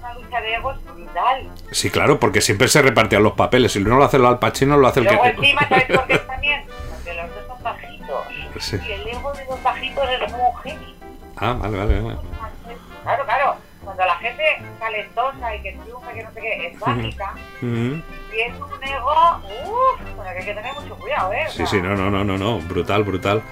de 0.44 0.54
egos 0.54 0.76
brutal. 0.84 1.48
Sí, 1.70 1.90
claro, 1.90 2.20
porque 2.20 2.40
siempre 2.40 2.68
se 2.68 2.82
repartían 2.82 3.22
los 3.22 3.32
papeles. 3.32 3.72
Si 3.72 3.80
no 3.80 3.96
lo 3.96 4.04
hace 4.04 4.16
el 4.18 4.26
Al 4.26 4.38
Pacino, 4.38 4.76
lo 4.76 4.86
hace 4.88 5.00
el 5.00 5.06
Luego 5.06 5.22
que. 5.22 5.28
encima, 5.30 5.68
¿sabes 5.68 5.84
por 5.86 6.06
qué 6.06 6.18
también? 6.26 6.64
Porque 6.66 7.14
los 7.14 7.34
dos 7.34 7.46
son 7.48 7.62
bajitos. 7.62 8.26
Sí. 8.60 8.78
Y 8.86 8.92
el 8.92 9.08
ego 9.08 9.32
de 9.32 9.44
los 9.46 9.62
bajitos 9.62 10.04
es 10.10 10.32
muy 10.32 10.40
heavy. 10.62 10.94
Ah, 11.36 11.56
vale, 11.58 11.76
vale, 11.78 12.00
vale. 12.00 12.16
Claro, 13.02 13.24
claro. 13.24 13.56
Cuando 13.82 14.04
la 14.06 14.16
gente 14.16 14.42
talentosa 14.78 15.54
y 15.56 15.60
que 15.62 15.72
triunfa, 15.72 16.12
que 16.12 16.22
no 16.22 16.30
sé 16.32 16.40
qué, 16.40 16.66
es 16.68 16.80
bajita, 16.80 17.34
Mm, 17.60 18.00
tiene 18.30 18.54
un 18.62 18.84
ego, 18.84 19.40
uff, 19.66 20.16
con 20.16 20.26
el 20.26 20.32
que 20.32 20.38
hay 20.40 20.44
que 20.46 20.54
tener 20.54 20.72
mucho 20.74 20.96
cuidado, 20.96 21.32
¿eh? 21.34 21.44
O 21.46 21.50
Sí, 21.50 21.56
sea, 21.58 21.66
sí, 21.66 21.80
no, 21.82 21.94
no, 21.94 22.10
no, 22.10 22.24
no, 22.24 22.38
no. 22.38 22.58
Brutal, 22.60 23.02
brutal. 23.04 23.42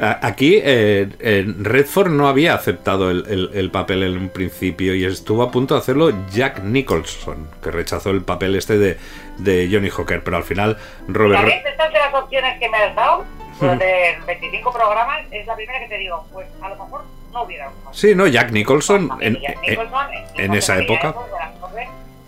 Aquí 0.00 0.60
eh, 0.62 1.08
en 1.20 1.64
Redford 1.64 2.10
no 2.10 2.28
había 2.28 2.54
aceptado 2.54 3.10
el, 3.10 3.24
el- 3.28 3.50
el 3.54 3.70
papel 3.70 4.02
en 4.02 4.16
un 4.18 4.28
principio 4.28 4.94
y 4.94 5.04
estuvo 5.04 5.42
a 5.42 5.50
punto 5.50 5.74
de 5.74 5.80
hacerlo 5.80 6.10
Jack 6.30 6.62
Nicholson, 6.62 7.48
que 7.62 7.70
rechazó 7.70 8.10
el 8.10 8.22
papel 8.22 8.56
este 8.56 8.76
de, 8.78 8.98
de 9.38 9.68
Johnny 9.70 9.90
Hooker, 9.90 10.22
pero 10.24 10.36
al 10.36 10.44
final 10.44 10.76
Robert... 11.08 11.48
Estas 11.48 11.92
de 11.92 11.98
las 11.98 12.14
opciones 12.14 12.58
que 12.58 12.68
me 12.68 12.76
has 12.78 12.94
dado, 12.96 13.24
durante 13.60 14.18
25 14.26 14.72
programas, 14.72 15.22
es 15.30 15.46
la 15.46 15.54
primera 15.54 15.78
que 15.80 15.86
te 15.88 15.98
digo, 15.98 16.26
pues 16.32 16.46
a 16.60 16.68
lo 16.70 16.74
mejor 16.76 17.02
no 17.32 17.42
hubiera 17.44 17.70
Sí, 17.92 18.14
no, 18.14 18.26
Jack 18.26 18.50
Nicholson 18.52 19.10
en, 19.20 19.36
en- 19.36 19.78
en 20.36 20.48
no 20.50 20.54
esa 20.54 20.78
época. 20.80 21.08
de 21.08 21.14
cosas, 21.14 21.48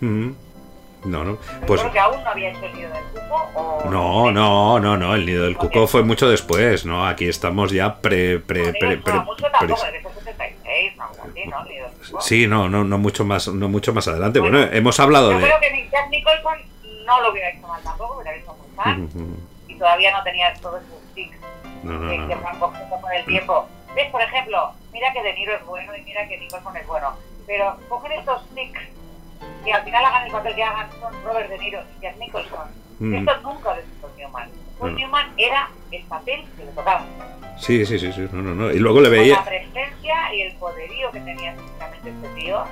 Mm, 0.01 0.31
no, 1.07 1.25
no. 1.25 1.37
Pues, 1.37 1.65
Pues 1.67 1.81
creo 1.81 1.93
que 1.93 1.99
aún 1.99 2.23
no 2.25 2.31
había 2.31 2.51
hecho 2.51 2.65
el 2.67 2.75
nido 2.75 2.91
del 2.93 3.05
cupo 3.05 3.51
o... 3.55 3.85
no, 3.91 4.31
no, 4.33 4.79
no, 4.81 4.97
no, 4.97 5.15
el 5.15 5.25
nido 5.27 5.45
del 5.45 5.57
cuco 5.57 5.87
fue 5.87 6.03
mucho 6.03 6.29
después, 6.29 6.85
¿no? 6.85 7.07
Aquí 7.07 7.29
estamos 7.29 7.71
ya 7.73 7.97
pre... 7.97 8.39
pre, 8.39 8.73
pre, 8.73 8.99
pre- 8.99 9.15
no, 9.15 9.25
mucho 9.25 9.47
tampoco, 9.51 9.81
pre- 9.83 10.03
que 10.03 10.09
76, 10.21 10.97
no, 10.97 11.05
así, 11.05 11.45
¿no? 11.47 11.63
El 11.63 11.69
nido 11.69 11.89
del 11.89 11.99
cupo. 12.07 12.21
Sí, 12.21 12.47
no, 12.47 12.69
no, 12.69 12.85
no 12.85 12.99
mucho 12.99 13.25
más, 13.25 13.49
no 13.49 13.69
mucho 13.69 13.93
más 13.95 14.07
adelante. 14.09 14.41
Bueno, 14.41 14.61
hemos 14.61 14.99
hablado 15.01 15.33
Yo 15.33 15.39
de... 15.39 15.45
creo 15.45 15.61
que 15.61 15.71
ni 15.73 15.89
Jack 15.91 16.09
Nicholson 16.11 16.59
no 17.07 17.21
lo 17.23 17.31
hubiera 17.33 17.51
hecho 17.51 17.67
mal 17.67 17.83
tampoco, 17.83 18.15
hubiera 18.21 18.35
hecho 18.37 18.55
muy 18.55 18.77
mal. 18.77 19.01
Ujú. 19.03 19.37
y 19.69 19.75
todavía 19.77 20.13
no 20.17 20.23
tenía 20.25 20.53
todos 20.55 20.83
sus 20.83 21.15
tics 21.15 21.37
No, 21.85 21.93
no, 21.93 22.11
que 22.11 22.19
no, 22.19 22.29
se 22.29 22.35
no. 22.35 22.41
van 22.43 22.59
cogiendo 22.59 23.01
con 23.01 23.13
el 23.13 23.25
tiempo. 23.25 23.67
¿Ves? 23.95 24.11
Por 24.11 24.21
ejemplo, 24.21 24.73
mira 24.93 25.13
que 25.13 25.23
De 25.23 25.33
Niro 25.35 25.55
es 25.55 25.65
bueno 25.65 25.97
y 25.97 26.03
mira 26.03 26.27
que 26.29 26.37
Nicholson 26.39 26.77
es 26.77 26.87
bueno, 26.87 27.15
pero 27.47 27.77
cogen 27.89 28.13
estos 28.13 28.47
tics 28.55 28.81
y 29.64 29.70
al 29.70 29.82
final 29.84 30.05
hagan 30.05 30.26
el 30.26 30.32
papel 30.32 30.55
que 30.55 30.62
hagan 30.64 30.89
son 31.01 31.24
Robert 31.24 31.49
De 31.51 31.59
Niro 31.59 31.80
y 31.99 32.03
Jack 32.03 32.16
Nicholson. 32.18 32.68
Mm. 32.99 33.14
Esto 33.14 33.41
nunca 33.43 33.74
lo 33.74 33.80
hizo 33.80 34.11
Newman. 34.16 34.49
Paul 34.51 34.93
Bueno. 34.93 34.99
Newman 34.99 35.32
era 35.37 35.70
el 35.91 36.03
papel 36.05 36.45
que 36.57 36.64
le 36.64 36.72
tocaba. 36.72 37.05
Sí, 37.59 37.84
sí, 37.87 37.99
sí, 37.99 38.12
sí. 38.12 38.28
No, 38.32 38.43
no, 38.43 38.55
no. 38.55 38.70
Y 38.70 38.78
luego 38.78 39.01
le 39.01 39.09
Con 39.09 39.16
la 39.16 39.22
veía. 39.22 39.45
presencia 39.45 40.34
y 40.34 40.43
el 40.43 40.53
poderío 40.57 41.11
que 41.11 41.20
tenía 41.20 41.55
físicamente 41.55 42.11
este 42.11 42.28
tío, 42.41 42.64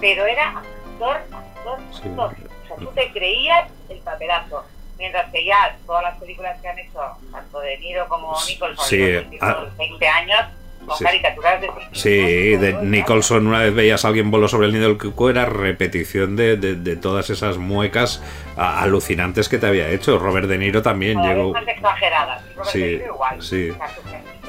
pero 0.00 0.26
era 0.26 0.48
actor, 0.58 1.16
actor, 1.32 1.78
Sí. 1.92 2.08
actor. 2.08 2.34
O 2.64 2.66
sea, 2.68 2.76
tú 2.76 2.86
te 2.94 3.12
creías 3.12 3.70
el 3.88 3.98
papelazo. 3.98 4.64
Mientras 4.98 5.30
que 5.32 5.44
ya 5.44 5.76
todas 5.86 6.04
las 6.04 6.16
películas 6.18 6.58
que 6.60 6.68
han 6.68 6.78
hecho, 6.78 7.00
tanto 7.32 7.60
De 7.60 7.76
Niro 7.78 8.06
como 8.08 8.32
Nicholson, 8.46 8.86
Sí, 8.86 9.02
en 9.02 9.14
los 9.16 9.24
últimos 9.24 9.50
ah. 9.50 9.66
20 9.76 10.08
años, 10.08 10.40
son 10.86 10.96
Sí. 10.98 11.04
caricaturas 11.04 11.60
de. 11.60 11.70
Sí, 11.92 12.56
de 12.56 12.72
Nicholson, 12.82 13.46
una 13.46 13.60
vez 13.60 13.74
veías 13.74 14.04
a 14.04 14.08
alguien 14.08 14.30
voló 14.30 14.48
sobre 14.48 14.66
el 14.66 14.72
nido 14.72 14.88
del 14.88 14.98
cuco, 14.98 15.30
era 15.30 15.44
repetición 15.46 16.36
de, 16.36 16.56
de- 16.56 16.74
de 16.76 16.96
todas 16.96 17.30
esas 17.30 17.56
muecas 17.58 18.22
a- 18.56 18.82
alucinantes 18.82 19.48
que 19.48 19.58
te 19.58 19.66
había 19.66 19.88
hecho. 19.88 20.18
Robert 20.18 20.46
De 20.48 20.58
Niro 20.58 20.82
también 20.82 21.18
vez 21.18 21.26
llegó. 21.36 21.52
más 21.52 21.66
exageradas. 21.68 22.42
Robert 22.54 22.70
Sí, 22.70 22.80
De 22.80 22.92
Niro 22.98 23.14
igual. 23.14 23.42
sí. 23.42 23.72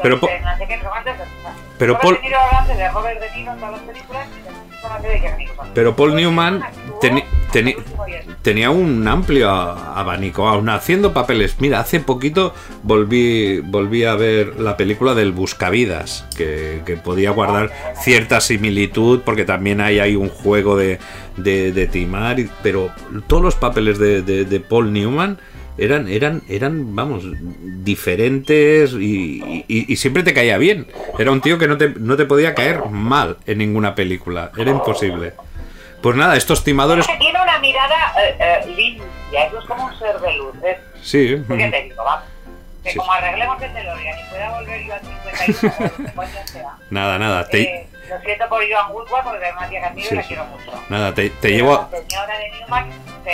Pero 0.02 0.18
no 0.18 0.28
no 0.84 0.90
pero 1.78 2.00
Paul- 2.00 2.16
De 2.16 2.22
Niro 2.22 2.38
hablando 2.40 2.74
de 2.76 2.90
Robert 2.90 3.20
De 3.20 3.32
Niro 3.36 3.52
en 3.54 3.58
todas 3.60 3.72
las 3.74 3.82
películas 3.82 4.28
Pero 5.74 5.96
Paul 5.96 6.16
Newman 6.16 6.62
tenía 8.42 8.70
un 8.70 9.08
amplio 9.08 9.50
abanico, 9.50 10.48
aún 10.48 10.70
haciendo 10.70 11.14
papeles. 11.14 11.56
Mira, 11.60 11.80
hace 11.80 12.00
poquito 12.00 12.54
volví, 12.84 13.60
volví 13.60 14.06
a 14.06 14.16
ver 14.16 14.60
la 14.60 14.78
película 14.78 15.14
del 15.14 15.32
Buscavidas, 15.32 16.26
que, 16.38 16.82
que 16.86 16.96
podía 16.96 17.32
guardar 17.32 17.72
cierta 18.02 18.40
similitud, 18.42 19.22
porque 19.26 19.46
también 19.46 19.82
hay, 19.82 20.00
hay 20.00 20.16
un 20.16 20.30
juego 20.30 20.78
de, 20.78 21.00
de, 21.38 21.72
de 21.72 21.88
timar, 21.88 22.38
pero 22.64 22.92
todos 23.28 23.44
los 23.44 23.56
papeles 23.56 24.00
de 24.00 24.66
Paul 24.68 24.94
Newman 24.94 25.38
eran, 25.78 26.08
eran, 26.08 26.42
eran 26.50 26.96
vamos, 26.96 27.24
diferentes 27.84 28.94
y, 28.94 29.64
y- 29.68 29.92
y 29.92 29.96
siempre 29.96 30.24
te 30.24 30.34
caía 30.34 30.58
bien. 30.58 30.88
Era 31.20 31.32
un 31.32 31.42
tío 31.42 31.58
que 31.58 31.68
no 31.68 31.78
te, 31.78 31.90
no 31.90 32.18
te 32.18 32.26
podía 32.26 32.54
caer 32.56 32.86
mal 32.90 33.38
en 33.46 33.58
ninguna 33.60 33.96
película, 33.96 34.52
era 34.58 34.72
imposible. 34.72 35.34
Pues 36.02 36.16
nada, 36.16 36.36
estos 36.36 36.64
timadores... 36.64 37.06
Es 37.06 37.12
que 37.12 37.18
tiene 37.18 37.42
una 37.42 37.58
mirada 37.60 37.96
eh, 38.22 38.36
eh, 38.40 38.68
limpia, 38.76 39.46
eso 39.48 39.60
es 39.60 39.66
como 39.66 39.86
un 39.86 39.98
ser 39.98 40.20
de 40.20 40.34
luz. 40.38 40.54
Es, 40.64 40.78
Sí, 41.02 41.38
¿Qué 41.48 41.68
te 41.70 41.84
digo? 41.84 42.04
Vamos. 42.04 42.26
Que 42.84 42.92
Sí. 42.92 42.98
como 43.00 43.12
arreglemos 43.14 43.60
el 43.64 43.74
DeLorean 43.74 44.20
y 44.20 44.30
pueda 44.30 44.52
volver 44.52 44.86
yo 44.86 44.94
al 44.94 45.02
51 45.02 45.74
o 45.80 45.84
lo 45.84 46.06
que 46.06 46.14
coño 46.14 46.30
sea. 46.46 46.78
Nada, 46.92 47.18
nada, 47.18 47.48
te, 47.48 47.62
Eh, 47.62 47.88
lo 48.10 48.20
siento 48.22 48.48
por 48.48 48.62
Joan 48.72 48.92
Woodward 48.92 49.24
porque 49.24 49.48
es 49.50 49.56
una 49.58 49.68
tía 49.70 49.80
que 49.80 49.86
admiro 49.88 50.08
Sí, 50.10 50.14
y 50.14 50.18
la 50.18 50.22
sí. 50.22 50.28
quiero 50.28 50.46
mucho. 50.46 50.84
nada, 50.90 51.14
te, 51.16 51.30
te 51.32 51.36
Pero 51.42 51.56
llevo... 51.56 51.90
La 51.92 51.98
señora 52.00 52.38
de 52.38 52.52
Newman, 52.52 52.90
se, 53.24 53.32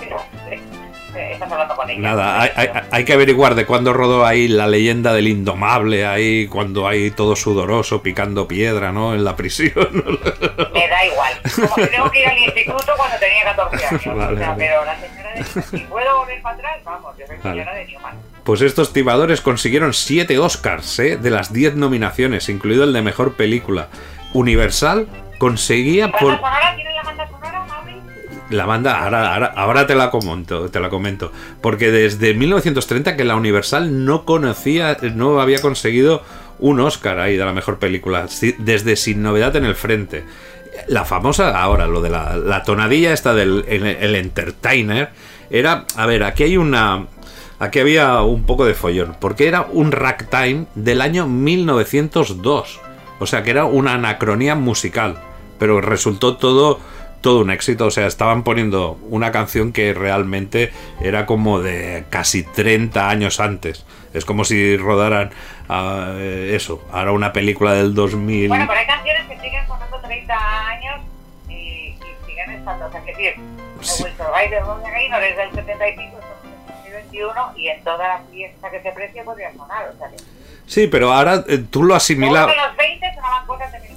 se- 0.00 0.08
se- 0.08 0.89
estás 1.14 1.50
hablando 1.52 1.76
con 1.76 1.88
ella. 1.90 2.00
Nada, 2.00 2.40
hay, 2.42 2.50
hay- 2.56 2.68
hay 2.90 3.04
que 3.04 3.12
averiguar 3.12 3.54
de 3.54 3.66
cuándo 3.66 3.92
rodó 3.92 4.24
ahí 4.26 4.48
la 4.48 4.66
leyenda 4.66 5.12
del 5.12 5.28
indomable, 5.28 6.06
ahí 6.06 6.46
cuando 6.46 6.86
hay 6.88 7.10
todo 7.10 7.36
sudoroso 7.36 8.02
picando 8.02 8.46
piedra, 8.48 8.92
¿no? 8.92 9.14
En 9.14 9.24
la 9.24 9.36
prisión. 9.36 9.70
Me 10.74 10.88
da 10.88 11.06
igual. 11.06 11.32
Como 11.56 11.74
que 11.76 11.86
tengo 11.86 12.10
que 12.10 12.20
ir 12.20 12.28
al 12.28 12.38
instituto 12.38 12.92
cuando 12.96 13.16
tenía 13.18 13.44
14 13.44 13.86
años. 13.86 14.04
Vale, 14.06 14.34
o 14.34 14.38
sea, 14.38 14.48
vale. 14.50 14.64
pero 14.66 14.84
la 14.84 15.00
señora 15.00 15.30
de 15.34 15.44
Si 15.44 15.78
puedo 15.84 16.18
volver 16.18 16.42
para 16.42 16.54
atrás, 16.56 16.78
vamos, 16.84 17.14
yo 17.18 17.26
soy 17.26 17.36
Vale. 17.42 17.60
señora 17.62 17.74
de 17.76 17.84
Newman. 17.86 18.14
Pues 18.44 18.62
estos 18.62 18.92
timadores 18.92 19.40
consiguieron 19.40 19.92
7 19.92 20.38
Oscars, 20.38 20.98
¿eh? 20.98 21.16
De 21.16 21.30
las 21.30 21.52
10 21.52 21.76
nominaciones, 21.76 22.48
incluido 22.48 22.84
el 22.84 22.92
de 22.92 23.02
mejor 23.02 23.34
película. 23.34 23.88
Universal 24.32 25.06
conseguía 25.38 26.06
¿Banda 26.06 26.18
por... 26.18 26.32
la? 26.40 26.76
La 28.50 28.66
banda, 28.66 29.04
ahora, 29.04 29.32
ahora, 29.32 29.52
ahora 29.56 29.86
te 29.86 29.94
la 29.94 30.10
comento, 30.10 30.68
te 30.70 30.80
la 30.80 30.90
comento. 30.90 31.32
Porque 31.60 31.90
desde 31.90 32.34
1930 32.34 33.16
que 33.16 33.24
la 33.24 33.36
Universal 33.36 34.04
no 34.04 34.24
conocía, 34.24 34.96
no 35.14 35.40
había 35.40 35.60
conseguido 35.60 36.22
un 36.58 36.80
Oscar 36.80 37.18
ahí 37.18 37.36
de 37.36 37.44
la 37.44 37.52
mejor 37.52 37.78
película. 37.78 38.26
Desde 38.58 38.96
Sin 38.96 39.22
Novedad 39.22 39.54
en 39.56 39.64
el 39.64 39.74
Frente. 39.74 40.24
La 40.88 41.04
famosa, 41.04 41.60
ahora, 41.60 41.86
lo 41.86 42.00
de 42.02 42.10
la, 42.10 42.36
la 42.36 42.62
tonadilla 42.62 43.12
esta 43.12 43.34
del 43.34 43.64
el, 43.68 43.86
el 43.86 44.14
entertainer, 44.14 45.10
era, 45.50 45.84
a 45.96 46.06
ver, 46.06 46.22
aquí 46.24 46.44
hay 46.44 46.56
una... 46.56 47.06
Aquí 47.58 47.78
había 47.78 48.22
un 48.22 48.44
poco 48.44 48.64
de 48.64 48.72
follón, 48.72 49.16
porque 49.20 49.46
era 49.46 49.66
un 49.70 49.92
ragtime 49.92 50.64
del 50.74 51.02
año 51.02 51.26
1902. 51.26 52.80
O 53.18 53.26
sea 53.26 53.42
que 53.42 53.50
era 53.50 53.66
una 53.66 53.92
anacronía 53.92 54.54
musical, 54.54 55.18
pero 55.58 55.82
resultó 55.82 56.38
todo 56.38 56.80
todo 57.20 57.40
un 57.40 57.50
éxito, 57.50 57.86
o 57.86 57.90
sea, 57.90 58.06
estaban 58.06 58.42
poniendo 58.44 58.98
una 59.08 59.32
canción 59.32 59.72
que 59.72 59.92
realmente 59.94 60.72
era 61.00 61.26
como 61.26 61.60
de 61.60 62.04
casi 62.10 62.42
30 62.42 63.08
años 63.08 63.40
antes. 63.40 63.84
Es 64.12 64.24
como 64.24 64.44
si 64.44 64.76
rodaran 64.76 65.30
eh, 65.68 66.52
eso, 66.54 66.82
ahora 66.92 67.12
una 67.12 67.32
película 67.32 67.74
del 67.74 67.94
2000. 67.94 68.48
Bueno, 68.48 68.64
pero 68.66 68.80
hay 68.80 68.86
canciones 68.86 69.26
que 69.28 69.38
siguen 69.40 69.66
sonando 69.66 70.00
30 70.00 70.66
años 70.66 71.00
y, 71.48 71.52
y 71.52 71.96
siguen 72.26 72.50
estando. 72.50 72.86
O 72.86 72.90
sea, 72.90 73.04
que 73.04 73.12
decir, 73.12 73.34
Sí. 73.80 74.04
De 74.04 74.60
Ronnie 74.60 74.90
Gaynor 74.90 75.22
es 75.22 75.36
del 75.36 75.50
75, 75.52 76.18
estamos 76.18 76.44
en 76.44 76.92
2021 76.92 77.52
y 77.56 77.68
en 77.68 77.84
toda 77.84 78.08
la 78.08 78.20
fiesta 78.30 78.70
que 78.70 78.82
se 78.82 78.92
precie 78.92 79.22
podría 79.22 79.52
sonar. 79.52 79.90
O 79.94 79.98
sea, 79.98 80.10
que 80.10 80.16
Sí, 80.66 80.86
pero 80.86 81.12
ahora 81.12 81.44
eh, 81.48 81.64
tú 81.70 81.82
lo 81.82 81.94
asimilas. 81.94 82.46
Los 82.46 82.76
20 82.76 83.14
sonaban 83.14 83.46
cosas 83.46 83.72
de 83.72 83.80
1930. 83.80 83.89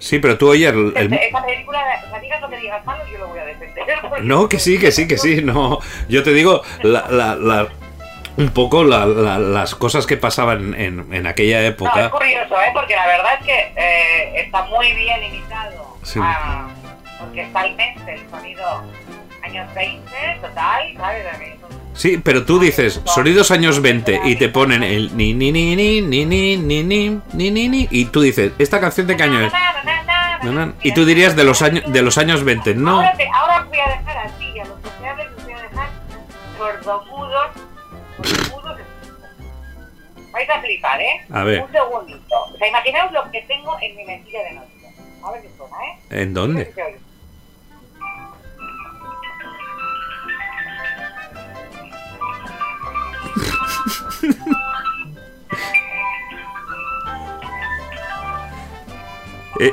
Sí, 0.00 0.18
pero 0.18 0.36
tú 0.38 0.48
oyes 0.50 0.72
el- 0.72 0.92
el- 0.96 1.12
Esa 1.12 1.44
película, 1.44 1.78
sea, 2.10 2.18
digas 2.20 2.40
lo 2.40 2.48
que 2.50 2.56
digas 2.56 2.84
malo, 2.84 3.04
yo 3.12 3.18
lo 3.18 3.28
voy 3.28 3.38
a 3.38 3.44
defender. 3.44 3.84
porque- 4.00 4.22
No, 4.24 4.48
que 4.48 4.58
sí, 4.58 4.78
que 4.78 4.90
sí, 4.90 5.06
que 5.06 5.18
sí, 5.18 5.42
no. 5.42 5.78
Yo 6.08 6.22
te 6.22 6.32
digo, 6.32 6.62
la, 6.82 7.06
la- 7.10 7.36
la- 7.36 7.68
un 8.36 8.48
poco 8.50 8.82
la- 8.82 9.04
la- 9.06 9.38
las 9.38 9.74
cosas 9.74 10.06
que 10.06 10.16
pasaban 10.16 10.74
en, 10.74 11.12
en 11.12 11.26
aquella 11.26 11.58
No, 11.60 11.64
es 11.66 11.70
época. 11.72 12.10
curioso, 12.10 12.54
¿eh? 12.60 12.70
porque 12.72 12.96
la 12.96 13.06
verdad 13.06 13.32
es 13.40 13.46
que 13.46 13.72
eh, 13.76 14.40
está 14.40 14.64
muy 14.64 14.90
bien 14.92 15.22
imitado 15.22 15.96
Sí. 16.02 16.18
a, 16.22 16.68
orquestalmente 17.22 18.14
el 18.14 18.30
sonido 18.30 18.82
años 19.42 19.74
20, 19.74 20.10
total, 20.40 20.94
¿sabes? 20.96 21.26
A 21.26 21.60
Sí, 21.92 22.18
pero 22.18 22.44
tú 22.44 22.58
dices 22.60 23.00
sonidos 23.04 23.50
años 23.50 23.82
20 23.82 24.20
y 24.24 24.36
te 24.36 24.48
ponen 24.48 24.82
el 24.82 25.16
ni 25.16 25.34
ni 25.34 25.50
ni 25.52 25.74
ni 25.76 26.00
ni 26.00 26.24
ni 26.24 26.56
ni 26.56 26.82
ni 26.82 27.10
ni 27.32 27.50
ni 27.50 27.68
ni 27.68 27.88
y 27.90 28.04
tú 28.06 28.20
dices, 28.22 28.52
¿esta 28.58 28.80
canción 28.80 29.06
de 29.06 29.16
qué 29.16 29.22
año 29.24 29.40
es? 29.40 29.52
Y 30.82 30.94
tú 30.94 31.04
dirías 31.04 31.36
de 31.36 31.44
los 31.44 31.60
años 31.62 31.84
de 31.92 32.02
los 32.02 32.16
años 32.16 32.44
20, 32.44 32.74
no. 32.76 32.96
Ahora, 32.96 33.12
te- 33.16 33.28
ahora 33.28 33.64
voy 33.68 33.78
a 33.80 33.88
dejar 33.88 34.18
así, 34.26 34.58
a 34.60 34.64
los 34.64 34.80
sociables 34.82 35.28
os 35.36 35.44
voy 35.44 35.52
a 35.52 35.62
dejar 35.62 35.88
sordomudos. 36.56 37.46
Vais 40.32 40.48
a 40.48 40.60
flipar, 40.60 41.00
¿eh? 41.00 41.20
A 41.32 41.42
ver. 41.44 41.60
Un 41.64 41.72
segundito. 41.72 42.34
O 42.54 42.56
sea, 42.56 42.68
imaginaos 42.68 43.12
lo 43.12 43.30
que 43.30 43.42
tengo 43.42 43.76
en 43.82 43.96
mi 43.96 44.04
mentira 44.04 44.42
de 44.44 44.52
noche. 44.52 44.68
A 45.24 45.32
ver 45.32 45.42
qué 45.42 45.48
suena, 45.56 45.76
¿eh? 45.84 46.22
¿En 46.22 46.32
dónde? 46.34 46.72
Oye. 46.76 46.96
Eh, 59.58 59.72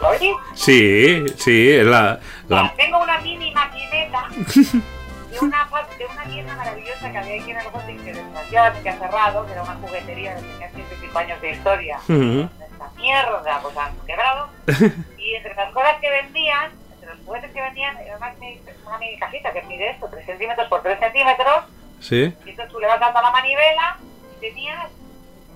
¿Lo 0.00 0.08
oyes? 0.08 0.36
sí, 0.54 1.24
sí, 1.38 1.70
es 1.70 1.86
la, 1.86 2.20
la 2.48 2.74
Tengo 2.76 2.98
una 2.98 3.18
mini 3.20 3.50
maquineta 3.52 4.28
de 4.28 5.40
una, 5.40 5.68
de 5.98 6.06
una 6.06 6.24
tienda 6.24 6.54
maravillosa 6.56 7.10
que 7.10 7.18
había 7.18 7.40
aquí 7.40 7.50
en 7.50 7.58
el 7.58 7.70
Gothic 7.70 8.04
que 8.04 8.12
desgraciadamente 8.12 8.88
ha 8.90 8.98
cerrado, 8.98 9.46
que 9.46 9.52
era 9.52 9.62
una 9.62 9.74
juguetería 9.76 10.34
que 10.34 10.42
tenía 10.42 10.70
105 10.70 11.18
años 11.18 11.40
de 11.40 11.50
historia. 11.52 11.98
Ujú. 12.08 12.48
Esta 12.60 12.90
mierda, 12.96 13.60
pues 13.62 13.76
han 13.76 13.96
quebrado. 14.06 14.48
Y 15.18 15.34
entre 15.36 15.54
las 15.54 15.72
cosas 15.72 15.96
que 16.00 16.10
vendían, 16.10 16.72
entre 16.94 17.14
los 17.14 17.24
juguetes 17.24 17.52
que 17.52 17.62
vendían, 17.62 17.96
era 17.98 18.16
una 18.16 18.32
mini, 18.40 18.60
una 18.84 18.98
mini 18.98 19.16
cajita 19.18 19.52
que 19.52 19.62
mide 19.62 19.90
esto, 19.90 20.08
3 20.10 20.26
centímetros 20.26 20.68
por 20.68 20.82
3 20.82 20.98
centímetros. 20.98 21.64
Sí. 22.02 22.24
Entonces 22.24 22.68
tú 22.68 22.80
le 22.80 22.88
vas 22.88 23.00
dando 23.00 23.22
la 23.22 23.30
manivela 23.30 23.96
y 24.36 24.40
tenías 24.40 24.90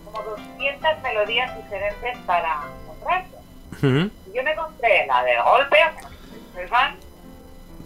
como 0.05 0.23
200 0.23 1.03
melodías 1.03 1.57
diferentes 1.57 2.19
para 2.19 2.63
comprarte. 2.87 3.37
Y 3.83 4.37
yo 4.37 4.43
me 4.43 4.55
compré 4.55 5.07
la 5.07 5.23
del 5.25 5.43
golpe, 5.43 5.77
o 5.77 6.01
sea, 6.01 6.63
el 6.63 6.69
van, 6.69 6.97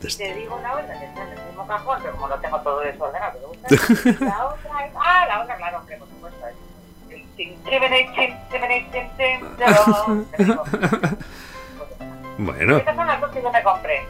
y 0.03 0.17
te 0.17 0.35
digo 0.35 0.61
la 0.63 0.75
otra 0.75 0.99
que 0.99 1.05
está 1.07 1.23
en 1.23 1.39
el 1.39 1.47
mismo 1.47 1.67
cajón, 1.67 1.99
pero 2.03 2.13
como 2.15 2.29
lo 2.29 2.39
tengo 2.39 2.61
todo 2.61 2.81
desordenado, 2.81 3.33
pero 3.33 3.49
gusta. 3.49 4.25
La 4.25 4.47
otra 4.47 4.87
es, 4.87 4.93
ah, 4.95 5.27
la 5.27 5.43
otra, 5.43 5.57
claro, 5.57 5.79
hombre, 5.79 5.97
por 5.97 6.09
supuesto, 6.09 6.47
es 6.47 6.55
Bueno, 12.39 12.77
Estas 12.79 12.97
son 12.97 13.07
las 13.07 13.21
dos 13.21 13.31
que 13.31 13.43
yo 13.43 13.53
me 13.53 13.63
compré. 13.63 14.07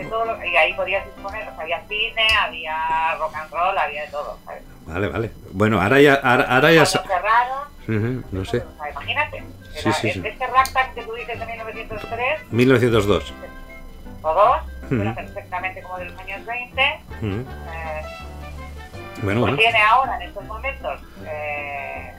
De 0.00 0.06
todo 0.08 0.24
lo- 0.24 0.44
y 0.44 0.56
ahí 0.56 0.72
podías 0.74 1.04
disponer, 1.04 1.46
o 1.48 1.54
sea, 1.54 1.62
había 1.62 1.80
cine, 1.88 2.26
había 2.42 3.14
rock 3.18 3.34
and 3.34 3.50
roll, 3.52 3.76
había 3.78 4.02
de 4.02 4.08
todo, 4.08 4.38
¿sabes? 4.46 4.62
vale, 4.86 5.08
vale. 5.08 5.30
Bueno, 5.52 5.80
ahora 5.80 6.00
ya 6.00 6.14
ahora, 6.14 6.44
ahora 6.48 6.72
ya 6.72 6.86
cerraron, 6.86 7.68
Ujú, 7.88 8.24
no 8.32 8.44
sé. 8.44 8.58
o 8.58 8.76
sea, 8.82 8.90
imagínate. 8.90 9.44
Sí, 9.74 9.78
era- 9.88 9.92
sí, 9.92 10.10
sí. 10.12 10.22
Este 10.24 10.46
ragtime 10.46 10.90
que 10.94 11.02
tú 11.02 11.12
dices 11.14 11.38
de 11.38 11.46
1903, 11.46 12.40
1902. 12.52 13.32
funciona 14.80 15.10
Ujú. 15.12 15.14
perfectamente 15.14 15.82
como 15.82 15.98
de 15.98 16.04
los 16.06 16.18
años 16.18 16.44
20. 16.46 17.00
Mm. 17.20 17.40
eh, 17.40 18.02
Bueno, 19.22 19.40
pues 19.40 19.40
bueno. 19.40 19.56
tiene 19.56 19.82
ahora 19.82 20.16
en 20.16 20.22
estos 20.22 20.44
momentos. 20.44 21.00
Eh, 21.26 22.09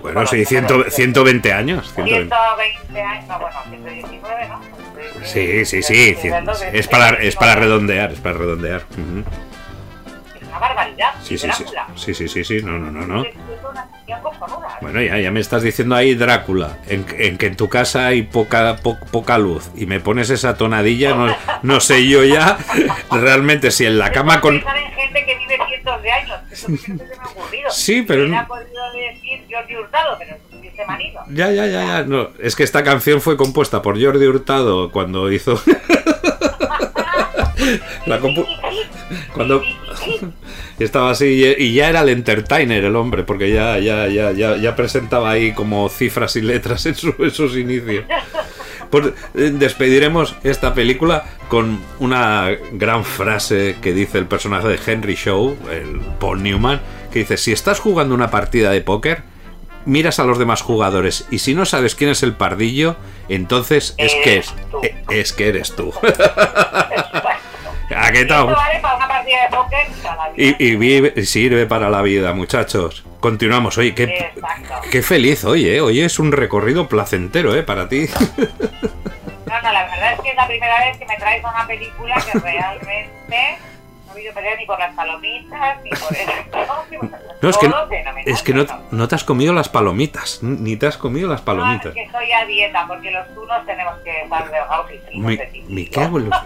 Bueno, 0.00 0.26
sí, 0.26 0.44
como- 0.44 0.84
100 0.84 0.90
120 0.90 1.52
años. 1.52 1.92
120. 1.94 2.34
120 2.34 3.02
años, 3.02 3.28
no, 3.28 3.38
bueno, 3.40 3.56
119, 3.70 4.48
¿no? 4.48 4.60
Sí, 5.24 5.64
sí, 5.64 5.82
sí. 5.82 6.16
Es 6.72 6.88
para, 6.88 7.10
es 7.22 7.36
para 7.36 7.54
redondear, 7.56 8.12
es 8.12 8.20
para 8.20 8.38
redondear. 8.38 8.82
Ujú. 8.92 9.24
Es 10.40 10.48
una 10.48 10.58
barbaridad. 10.58 11.10
Sí, 11.22 11.36
sí, 11.38 11.48
sí. 11.52 11.64
Drácula. 11.64 11.86
Sí, 11.96 12.14
sí, 12.14 12.28
sí, 12.28 12.44
sí. 12.44 12.62
No, 12.62 12.78
no, 12.78 12.90
no, 12.90 13.06
no. 13.06 13.24
Bueno, 14.80 15.00
ya, 15.00 15.18
ya 15.18 15.30
me 15.30 15.40
estás 15.40 15.62
diciendo 15.62 15.94
ahí 15.94 16.14
Drácula, 16.14 16.78
en, 16.88 17.06
en 17.18 17.38
que 17.38 17.46
en 17.46 17.56
tu 17.56 17.68
casa 17.68 18.06
hay 18.08 18.22
poca, 18.22 18.76
po- 18.76 18.98
poca 19.10 19.38
luz 19.38 19.70
y 19.76 19.86
me 19.86 20.00
pones 20.00 20.28
esa 20.30 20.56
tonadilla, 20.56 21.14
no, 21.14 21.34
no 21.62 21.80
sé 21.80 22.06
yo 22.06 22.22
ya 22.24 22.58
realmente 23.10 23.70
si 23.70 23.86
en 23.86 23.98
la 23.98 24.12
cama 24.12 24.40
con... 24.40 24.60
gente 24.60 25.24
que 25.24 25.36
vive 25.38 25.56
cientos 25.82 26.02
de 26.02 26.10
años. 26.10 26.38
Eso 26.50 26.68
se 26.76 26.92
me 26.94 27.02
ha 27.18 27.26
ocurrido. 27.28 27.70
Sí, 27.70 28.02
pero 28.06 28.22
Me 28.24 28.28
no- 28.30 28.40
ha 28.40 28.46
podido 28.46 28.92
decir 28.92 29.44
Jordi 29.50 29.76
Hurtado, 29.76 30.16
pero 30.18 30.36
es 30.62 30.86
manido. 30.86 31.20
Ya, 31.30 31.50
ya, 31.50 31.66
ya, 31.66 31.84
ya. 31.84 32.02
No, 32.04 32.28
es 32.40 32.54
que 32.56 32.62
esta 32.62 32.82
canción 32.84 33.20
fue 33.20 33.36
compuesta 33.36 33.82
por 33.82 34.02
Jordi 34.02 34.26
Hurtado 34.26 34.90
cuando 34.90 35.30
hizo... 35.30 35.60
la 38.06 38.18
compu- 38.20 38.46
cuando 39.34 39.62
estaba 40.78 41.10
así 41.12 41.26
y- 41.44 41.62
y 41.64 41.74
ya 41.74 41.88
era 41.90 42.00
el 42.00 42.08
entertainer 42.08 42.84
el 42.84 42.96
hombre 42.96 43.22
porque 43.22 43.52
ya 43.52 43.78
ya 43.78 44.08
ya 44.08 44.32
ya, 44.32 44.56
ya 44.56 44.74
presentaba 44.74 45.30
ahí 45.30 45.52
como 45.52 45.88
cifras 45.88 46.34
y 46.36 46.42
letras 46.42 46.84
en, 46.86 46.94
su- 46.96 47.14
en 47.18 47.30
sus 47.30 47.56
inicios 47.56 48.04
pues 48.92 49.06
eh, 49.34 49.50
despediremos 49.54 50.36
esta 50.44 50.74
película 50.74 51.24
con 51.48 51.80
una 51.98 52.50
gran 52.72 53.04
frase 53.04 53.76
que 53.80 53.94
dice 53.94 54.18
el 54.18 54.26
personaje 54.26 54.68
de 54.68 54.78
Henry 54.86 55.14
Shaw 55.14 55.56
el 55.70 56.00
Paul 56.20 56.42
Newman 56.42 56.80
que 57.10 57.20
dice 57.20 57.38
si 57.38 57.52
estás 57.52 57.80
jugando 57.80 58.14
una 58.14 58.30
partida 58.30 58.70
de 58.70 58.82
póker 58.82 59.22
miras 59.86 60.18
a 60.18 60.24
los 60.24 60.38
demás 60.38 60.60
jugadores 60.60 61.26
y 61.30 61.38
si 61.38 61.54
no 61.54 61.64
sabes 61.64 61.94
quién 61.94 62.10
es 62.10 62.22
el 62.22 62.34
pardillo 62.34 62.96
entonces 63.30 63.94
es 63.96 64.14
que 64.22 64.36
es, 64.36 64.54
eh, 64.82 64.94
es 65.08 65.32
que 65.32 65.48
eres 65.48 65.74
tú 65.74 65.90
¿A 67.96 68.10
qué 68.12 68.20
Y 68.22 68.26
tal? 68.26 68.48
esto 68.48 68.56
vale 68.56 68.80
para 68.80 68.96
una 68.96 69.08
partida 69.08 69.36
de 69.42 69.56
póker. 69.56 69.86
Y, 70.36 70.64
y 70.66 70.76
vive- 70.76 71.12
y 71.16 71.24
sirve 71.24 71.66
para 71.66 71.88
la 71.90 72.02
vida, 72.02 72.32
muchachos. 72.32 73.04
Continuamos. 73.20 73.78
Oye, 73.78 73.94
qué, 73.94 74.04
Exacto. 74.04 74.74
qué 74.90 75.02
feliz 75.02 75.44
hoy, 75.44 75.68
¿eh? 75.68 75.80
Hoy 75.80 76.00
es 76.00 76.18
un 76.18 76.32
recorrido 76.32 76.88
placentero, 76.88 77.54
¿eh? 77.54 77.62
Para 77.62 77.88
ti. 77.88 78.06
No, 79.46 79.60
no, 79.62 79.72
la 79.72 79.84
verdad 79.84 80.12
es 80.14 80.20
que 80.20 80.30
es 80.30 80.36
la 80.36 80.46
primera 80.46 80.78
vez 80.80 80.96
que 80.98 81.04
me 81.06 81.16
traes 81.16 81.44
a 81.44 81.50
una 81.50 81.66
película 81.66 82.14
que 82.32 82.38
realmente 82.38 83.58
no 84.24 84.56
ni 84.58 84.66
por 84.66 84.78
las 84.78 84.94
palomitas, 84.94 85.82
ni 85.82 85.90
por 85.90 86.16
el... 86.16 86.26
No, 87.42 87.48
es 87.48 87.56
que, 87.58 87.66
fenomenal, 87.66 88.14
es 88.26 88.42
que 88.42 88.54
no, 88.54 88.64
no 88.92 89.08
te 89.08 89.14
has 89.16 89.24
comido 89.24 89.52
las 89.52 89.68
palomitas. 89.68 90.42
Ni 90.42 90.76
te 90.76 90.86
has 90.86 90.96
comido 90.96 91.28
las 91.28 91.40
No, 91.40 91.44
palomitas. 91.46 91.86
es 91.86 91.94
que 91.94 92.02
estoy 92.04 92.30
a 92.32 92.44
dieta, 92.46 92.86
porque 92.86 93.10
los 93.10 93.26
tunos 93.34 93.66
tenemos 93.66 93.94
que 94.04 94.22
estar 94.22 94.44
delgados 94.44 94.90
y 94.92 94.98
finos 95.10 95.38
Me, 95.68 95.88
cago 95.88 96.18
en 96.18 96.30
los- 96.30 96.38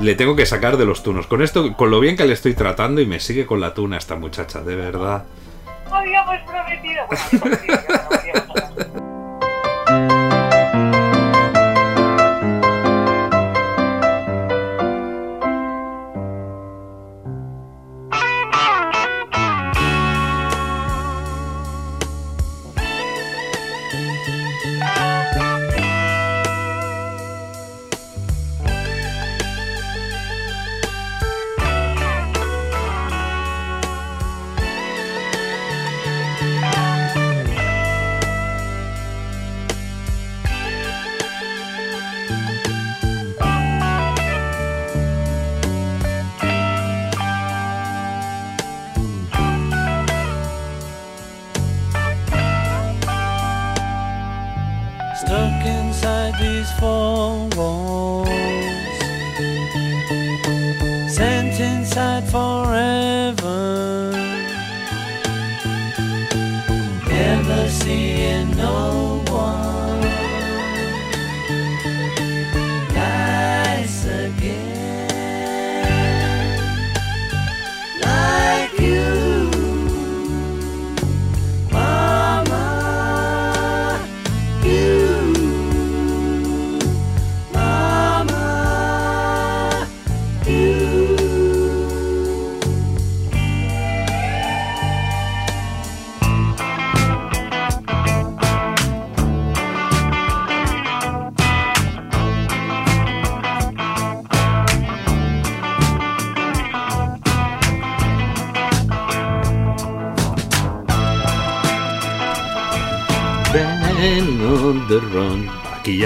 Le 0.00 0.14
tengo 0.14 0.36
que 0.36 0.46
sacar 0.46 0.76
de 0.76 0.84
los 0.86 1.02
tunos. 1.02 1.26
Con 1.26 1.42
esto, 1.42 1.74
con 1.76 1.90
lo 1.90 1.98
bien 2.00 2.16
que 2.16 2.24
le 2.26 2.34
estoy 2.34 2.54
tratando 2.54 3.00
y 3.00 3.06
me 3.06 3.18
sigue 3.20 3.46
con 3.46 3.60
la 3.60 3.74
tuna 3.74 3.96
esta 3.98 4.14
muchacha, 4.16 4.60
de 4.60 4.76
verdad. 4.76 5.24
Habíamos 5.90 6.36
prometido. 6.42 7.04
Bueno, 7.40 7.56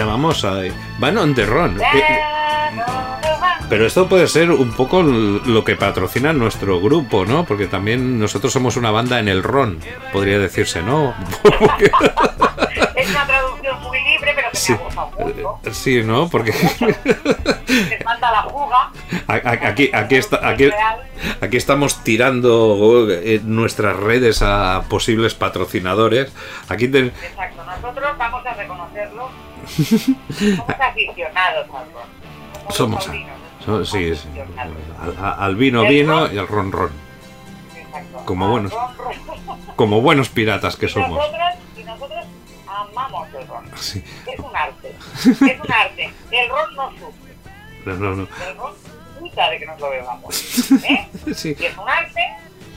Vamos 0.04 0.44
a. 0.44 0.60
Van 0.98 1.18
on 1.18 1.34
the 1.34 1.46
run. 1.46 1.80
Eh, 1.80 1.84
eh, 1.94 2.20
Pero 3.68 3.86
esto 3.86 4.08
puede 4.08 4.28
ser 4.28 4.50
un 4.50 4.72
poco 4.72 5.02
lo 5.02 5.64
que 5.64 5.74
patrocina 5.76 6.32
nuestro 6.32 6.80
grupo, 6.80 7.24
¿no? 7.24 7.44
Porque 7.44 7.66
también 7.66 8.18
nosotros 8.20 8.52
somos 8.52 8.76
una 8.76 8.90
banda 8.90 9.18
en 9.18 9.28
el 9.28 9.42
ron, 9.42 9.80
podría 10.12 10.38
decirse, 10.38 10.82
¿no? 10.82 11.14
Es 12.96 13.10
una 13.10 13.26
traducción 13.26 13.82
muy 13.82 13.98
libre, 14.02 14.32
pero 14.34 14.50
que 14.50 14.56
Sí. 14.56 14.72
me 14.72 14.78
gusta 14.78 15.06
mucho. 15.18 15.58
sí, 15.72 16.02
¿no? 16.02 16.28
Porque 16.28 16.52
Les 17.66 18.04
manda 18.04 18.30
la 18.30 18.42
juga. 18.42 18.90
a- 19.26 19.32
a- 19.34 19.68
aquí, 19.68 19.90
aquí, 19.92 20.14
está, 20.16 20.48
aquí, 20.48 20.70
aquí 21.40 21.56
estamos 21.56 22.02
tirando 22.04 23.06
eh, 23.10 23.40
nuestras 23.44 23.96
redes 23.96 24.42
a 24.42 24.84
posibles 24.88 25.34
patrocinadores. 25.34 26.32
Aquí 26.68 26.88
ten- 26.88 27.12
Exacto, 27.22 27.63
Somos 29.66 30.80
aficionados 30.80 31.66
al 31.74 31.92
ron. 31.92 32.70
Somos- 32.70 33.04
sí. 33.88 34.12
Al, 35.20 35.56
vino 35.56 35.82
¿El 35.82 35.88
vino 35.88 36.32
y 36.32 36.38
al 36.38 36.46
ron 36.48 36.70
ron. 36.72 36.90
Exacto. 37.76 38.22
como 38.26 38.48
buenos. 38.50 38.72
ron, 38.72 38.96
ron. 38.98 39.14
Como 39.76 40.00
buenos 40.00 40.28
piratas 40.28 40.76
que 40.76 40.86
Y 40.86 40.88
somos. 40.90 41.10
nosotros, 41.10 41.40
y 41.76 41.84
nosotros 41.84 42.24
amamos 42.66 43.28
el 43.34 43.46
ron. 43.48 43.64
Sí. 43.76 44.04
Es 44.32 44.38
un 44.38 44.54
arte. 44.56 44.94
Es 45.24 45.60
un 45.60 45.72
arte. 45.72 46.12
El 46.30 46.48
ron 46.50 46.74
no 46.76 46.90
sufre. 46.90 47.34
No, 47.86 47.94
no, 47.94 48.14
no. 48.16 48.22
El 48.48 48.56
ron 48.56 48.72
disfruta 48.74 49.50
de 49.50 49.58
que 49.58 49.66
nos 49.66 49.80
lo 49.80 49.90
bebamos. 49.90 50.70
¿Eh? 50.84 51.08
Sí, 51.34 51.56
Y 51.58 51.64
es 51.64 51.76
un 51.78 51.88
arte, 51.88 52.20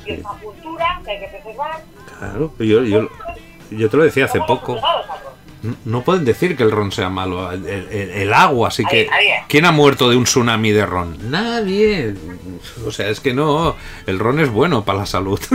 y 0.06 0.12
es 0.12 0.20
una 0.20 0.30
cultura 0.40 1.02
que 1.04 1.12
hay 1.12 1.20
que 1.20 1.28
preservar. 1.28 1.84
claro. 2.18 2.54
Yo, 2.60 2.84
yo, 2.84 3.10
yo 3.72 3.90
te 3.90 3.98
lo 3.98 4.04
decía 4.04 4.26
hace 4.26 4.40
poco. 4.40 4.74
obligados 4.74 5.10
al 5.10 5.20
ron. 5.24 5.34
No 5.86 6.04
pueden 6.04 6.24
decir 6.24 6.56
que 6.56 6.64
el 6.64 6.72
ron 6.72 6.92
sea 6.92 7.10
malo. 7.10 7.52
El, 7.52 7.66
el- 7.68 8.12
el 8.12 8.34
agua, 8.34 8.68
así 8.70 8.86
que. 8.86 9.10
¿Quién 9.48 9.66
ha 9.66 9.72
muerto 9.72 10.10
de 10.10 10.16
un 10.16 10.24
tsunami 10.26 10.72
de 10.72 10.86
ron? 10.86 11.32
Nadie. 11.32 12.14
O 12.86 12.92
sea, 12.92 13.08
es 13.10 13.20
que 13.20 13.34
no. 13.34 13.76
El 14.06 14.20
ron 14.20 14.40
es 14.40 14.50
bueno 14.50 14.84
para 14.86 15.00
la 15.00 15.06
salud. 15.06 15.40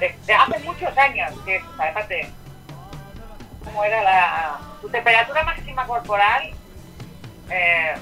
Desde 0.00 0.32
hace 0.34 0.58
muchos 0.64 0.96
años 0.96 1.32
que, 1.44 1.60
aparte, 1.78 2.28
¿cómo 3.64 3.84
era 3.84 4.02
la. 4.02 4.58
Tu 4.80 4.88
temperatura 4.88 5.42
máxima 5.42 5.84
corporal 5.86 6.50
eh, 7.50 7.94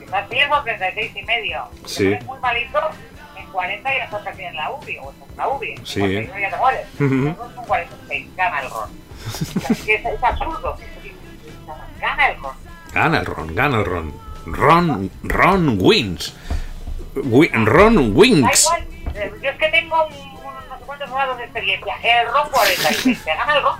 quizás 0.00 0.28
10 0.28 0.48
o 0.50 0.62
36 0.62 1.12
y 1.16 1.22
medio. 1.22 1.64
Sí. 1.86 2.06
eres 2.08 2.24
muy 2.26 2.38
malito, 2.40 2.80
en 3.38 3.46
40 3.46 3.96
ya 3.96 4.04
estás 4.04 4.26
aquí 4.26 4.42
en 4.42 4.56
la 4.56 4.70
UBI, 4.72 4.98
o 4.98 5.10
estás 5.12 5.28
en 5.30 5.36
la 5.36 5.48
UBI. 5.48 5.74
Sí. 5.84 6.00
No 6.00 6.38
ya 6.38 6.50
te 6.50 6.56
mueres. 6.56 6.86
Ujú. 6.96 7.04
Nosotros 7.14 7.52
con 7.54 7.64
46, 7.66 8.26
gana 8.36 8.60
el 8.60 8.70
ron. 8.70 9.03
Es, 9.86 10.22
absurdo. 10.22 10.76
Gana 12.00 12.28
el 12.28 12.40
ron. 12.40 12.52
Gana 12.92 13.18
el 13.20 13.26
Ron, 13.26 13.54
gana 13.54 13.78
el 13.78 13.84
Ron. 13.84 14.14
Ron, 14.46 15.10
Ron 15.22 15.78
wins. 15.80 16.34
Wi- 17.16 17.50
Ron 17.52 18.12
wins. 18.16 18.68
eh, 19.14 19.32
yo 19.42 19.50
es 19.50 19.56
que 19.58 19.68
tengo 19.68 19.96
un- 20.06 20.14
unos 20.44 20.66
no 20.68 20.78
sé 20.78 20.84
cuántos 20.86 21.10
grados 21.10 21.38
de 21.38 21.44
experiencia. 21.44 21.94
El 22.02 22.26
ron 22.32 22.48
46, 22.50 23.24
te 23.24 23.34
gana 23.34 23.56
el 23.56 23.62
ron. 23.62 23.76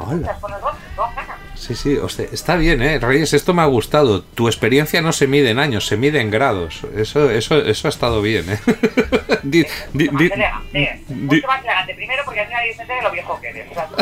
No, 0.00 0.06
con 0.40 0.52
el 0.52 0.60
ron, 0.60 0.74
el 0.90 0.96
ron 0.96 1.14
gana. 1.14 1.36
Sí, 1.56 1.74
sí, 1.74 1.96
hostia, 1.96 2.26
está 2.30 2.56
bien, 2.56 2.82
¿eh? 2.82 2.98
Reyes, 2.98 3.32
esto 3.32 3.54
me 3.54 3.62
ha 3.62 3.66
gustado. 3.66 4.22
Tu 4.22 4.46
experiencia 4.46 5.00
no 5.02 5.12
se 5.12 5.26
mide 5.26 5.50
en 5.50 5.58
años, 5.58 5.86
se 5.86 5.96
mide 5.96 6.20
en 6.20 6.30
grados. 6.30 6.82
Eso, 6.96 7.30
eso, 7.30 7.58
eso 7.58 7.88
ha 7.88 7.90
estado 7.90 8.20
bien, 8.22 8.44
¿eh? 8.50 8.58
Di- 9.42 9.66
di- 9.92 10.08
Más 10.10 10.20
di- 10.20 10.26
elegante, 10.32 11.00
di- 11.08 11.14
mucho 11.14 11.46
más 11.46 11.60
elegante. 11.64 11.94
Primero 11.94 12.22
porque 12.24 12.40
así 12.40 12.52
nadie 12.52 12.74
se 12.74 12.82
entere 12.82 12.98
de 12.98 13.04
lo 13.04 13.10
viejo 13.12 13.40
que 13.40 13.48
eres. 13.48 13.70
O 13.70 13.74
sea, 13.74 13.86
tú 13.88 13.96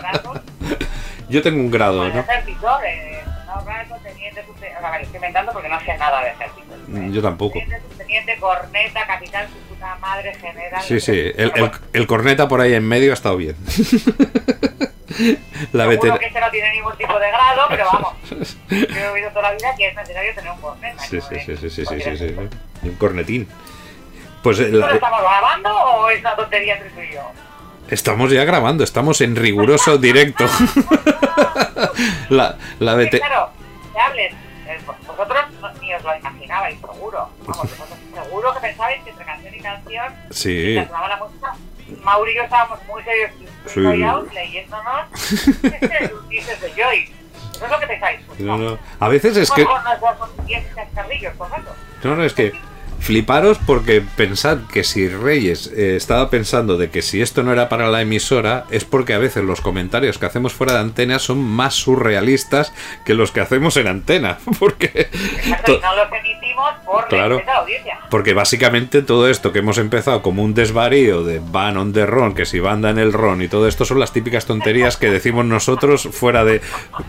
grados, 0.00 0.40
yo 1.28 1.42
tengo 1.42 1.58
un 1.60 1.70
grado, 1.70 2.08
¿no? 2.08 2.20
ejército, 2.20 2.68
eh, 2.86 3.18
no 3.46 3.64
grado, 3.64 3.96
teniente, 4.02 4.44
subteniente, 4.46 4.76
o 4.78 4.80
sea, 4.80 4.90
vale, 4.90 5.02
estoy 5.02 5.16
inventando 5.16 5.52
porque 5.52 5.68
no 5.68 5.80
sé 5.80 5.98
nada 5.98 6.22
de 6.22 6.30
ejército. 6.30 6.76
Mm, 6.86 7.12
Yo 7.12 7.22
tampoco. 7.22 7.58
Teniente, 7.58 7.80
subteniente, 7.90 8.36
corneta, 8.38 9.06
capitán, 9.06 9.46
su 9.48 9.74
puta 9.74 9.96
madre, 10.00 10.32
general. 10.36 10.82
Sí, 10.82 11.00
sí, 11.00 11.12
el, 11.12 11.52
el, 11.56 11.70
el 11.92 12.06
corneta 12.06 12.46
por 12.48 12.60
ahí 12.60 12.74
en 12.74 12.86
medio 12.86 13.10
ha 13.10 13.14
estado 13.14 13.36
bien. 13.36 13.56
La 15.72 15.84
Seguro 15.88 16.18
que 16.18 16.26
este 16.26 16.40
no 16.40 16.50
tiene 16.50 16.72
ningún 16.72 16.96
tipo 16.96 17.18
de 17.18 17.28
grado, 17.28 17.62
pero 17.68 17.84
vamos. 17.92 18.14
Yo 18.70 18.76
he 18.86 19.08
oído 19.08 19.28
toda 19.30 19.42
la 19.42 19.52
vida 19.52 19.74
que 19.76 19.88
es 19.88 19.96
necesario 19.96 20.34
tener 20.34 20.50
un 20.52 20.60
corneta. 20.60 21.02
Sí, 21.02 21.20
sí, 21.20 21.40
sí, 21.44 21.56
sí, 21.56 21.70
sí, 21.70 21.84
sí, 21.86 22.00
sí, 22.00 22.16
sí. 22.16 22.36
Un 22.82 22.94
cornetín. 22.96 23.48
Pues 24.42 24.58
eh, 24.60 24.64
¿Esto 24.66 24.76
lo 24.78 24.86
la- 24.86 24.94
estamos 24.94 25.20
grabando 25.20 25.74
o 25.76 26.08
es 26.10 26.20
una 26.20 26.36
tontería 26.36 26.74
entre 26.76 26.90
tú 26.90 27.00
y 27.00 27.14
yo? 27.14 27.22
estamos 27.90 28.30
ya 28.30 28.44
grabando, 28.44 28.84
estamos 28.84 29.20
en 29.20 29.34
riguroso 29.34 29.98
directo. 29.98 30.44
La, 32.30 32.56
la 32.78 32.94
vete- 32.94 33.18
claro, 33.18 33.50
que 33.92 34.00
hables. 34.00 34.32
eh, 34.66 34.78
Vosotros 35.06 35.38
no- 35.60 35.72
ni 35.80 35.92
os 35.94 36.02
lo 36.04 36.16
imaginabais, 36.16 36.78
seguro. 36.80 37.28
Vamos, 37.46 37.56
vosotros 37.62 37.88
seguro 38.14 38.54
que 38.54 38.60
pensabais 38.60 39.02
que 39.02 39.10
entre 39.10 39.24
canción 39.24 39.54
y 39.54 39.60
canción, 39.60 40.14
Sí. 40.30 40.74
la 40.74 41.16
música, 41.20 41.56
Mauri 42.02 42.32
y 42.32 42.36
yo 42.36 42.42
estábamos 42.42 42.78
muy 42.86 43.02
serios 43.02 43.30
Sí. 43.66 43.80
leyéndonos 43.80 45.10
dices 46.28 46.60
de 46.60 46.70
Joy. 46.70 47.10
Eso 47.54 47.64
es 47.66 47.70
lo 47.70 47.78
que 47.80 47.86
pensáis. 47.86 48.20
Pues 48.26 48.40
No, 48.40 48.56
no. 48.56 48.78
A 48.98 49.08
veces 49.08 49.36
es 49.36 49.50
que. 49.50 49.64
Con 49.64 49.82
nuestros 49.84 50.46
10 50.46 50.74
cascarrillos, 50.74 51.34
por 51.36 51.50
rato. 51.50 51.74
No, 52.02 52.16
no, 52.16 52.24
es 52.24 52.32
que 52.32 52.52
fliparos 53.00 53.58
porque 53.66 54.02
pensad 54.16 54.58
que 54.72 54.84
si 54.84 55.08
Reyes 55.08 55.72
eh, 55.76 55.96
estaba 55.96 56.30
pensando 56.30 56.76
de 56.76 56.90
que 56.90 57.02
si 57.02 57.20
esto 57.22 57.42
no 57.42 57.52
era 57.52 57.68
para 57.68 57.88
la 57.88 58.02
emisora 58.02 58.64
es 58.70 58.84
porque 58.84 59.14
a 59.14 59.18
veces 59.18 59.42
los 59.44 59.60
comentarios 59.60 60.18
que 60.18 60.26
hacemos 60.26 60.52
fuera 60.52 60.74
de 60.74 60.80
antena 60.80 61.18
son 61.18 61.38
más 61.42 61.74
surrealistas 61.74 62.72
que 63.04 63.14
los 63.14 63.32
que 63.32 63.40
hacemos 63.40 63.76
en 63.76 63.86
antena. 63.88 64.38
Porque, 64.58 65.08
Exacto, 65.12 65.72
y 65.72 65.76
to- 65.76 65.80
no 65.80 65.96
los 65.96 66.12
emitimos 66.12 66.74
por 66.84 67.08
Claro. 67.08 67.42
la 67.46 67.54
audiencia. 67.56 67.98
porque 68.10 68.34
básicamente 68.34 69.02
todo 69.02 69.28
esto 69.28 69.52
que 69.52 69.60
hemos 69.60 69.78
empezado 69.78 70.20
como 70.22 70.42
un 70.42 70.52
desvarío 70.54 71.24
de 71.24 71.40
van 71.42 71.76
on 71.78 71.92
the 71.92 72.04
ron, 72.06 72.34
que 72.34 72.44
si 72.44 72.60
banda 72.60 72.90
en 72.90 72.98
el 72.98 73.12
ron 73.12 73.40
y 73.42 73.48
todo 73.48 73.66
esto 73.66 73.84
son 73.84 73.98
las 73.98 74.12
típicas 74.12 74.44
tonterías 74.46 74.96
que 74.96 75.10
decimos 75.10 75.44
nosotros 75.46 76.08
fuera 76.12 76.44
de, 76.44 76.60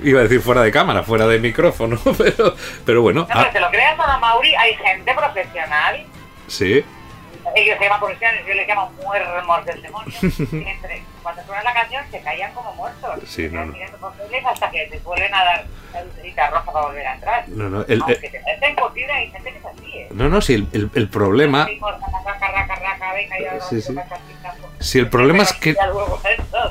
iba 0.03 0.19
a 0.19 0.23
decir 0.23 0.41
fuera 0.41 0.61
de 0.61 0.71
cámara, 0.71 1.03
fuera 1.03 1.27
de 1.27 1.39
micrófono, 1.39 1.99
pero, 2.17 2.55
pero 2.85 3.01
bueno, 3.01 3.21
No, 3.21 3.27
pero 3.27 3.39
ah, 3.41 3.49
te 3.51 3.59
lo 3.59 3.69
creas, 3.69 3.99
Ana 3.99 4.17
Mauri, 4.19 4.53
hay 4.55 4.75
gente 4.75 5.13
profesional 5.13 5.80
sí, 6.47 6.83
ellos 7.55 7.77
se 7.77 7.83
llaman 7.83 7.99
profesionales, 7.99 8.45
yo 8.47 8.53
les 8.53 8.67
llamo 8.67 8.91
muermos 9.03 9.65
del 9.65 9.81
demonio. 9.81 10.13
cuando 11.23 11.43
suena 11.43 11.63
la 11.63 11.73
canción 11.73 12.03
se 12.11 12.21
caían 12.21 12.53
como 12.53 12.73
muertos. 12.73 13.19
Sí, 13.27 13.49
no, 13.51 13.65
no. 13.65 13.73
Hasta 14.49 14.71
que 14.71 14.87
te 14.87 14.99
vuelven 14.99 15.33
a 15.33 15.43
dar 15.43 15.65
la 15.93 16.03
lucecita 16.03 16.49
roja 16.49 16.71
para 16.71 16.85
volver 16.87 17.07
a 17.07 17.13
entrar. 17.15 17.49
no, 17.49 17.69
no, 17.69 17.85
el- 17.87 18.01
Aunque 18.01 18.29
te 18.29 18.41
meten 18.41 18.75
posible, 18.75 19.11
hay 19.11 19.31
gente 19.31 19.51
que 19.51 19.57
es 19.57 19.65
así, 19.65 19.97
¿eh? 19.97 20.07
no, 20.11 20.29
no, 20.29 20.41
sí, 20.41 20.53
el, 20.55 20.67
el- 20.73 20.91
el 20.95 21.09
problema... 21.09 21.65
Ritmos, 21.65 21.93
raca, 22.25 22.51
raca, 22.51 22.75
raca, 22.75 23.13
venga, 23.13 23.39
y 23.39 23.45
ahora 23.45 23.61
Sí, 23.61 23.81
sí. 23.81 23.93
Sí, 24.81 24.99
el 24.99 25.09
problema 25.09 25.43
es 25.43 25.53
que- 25.53 25.75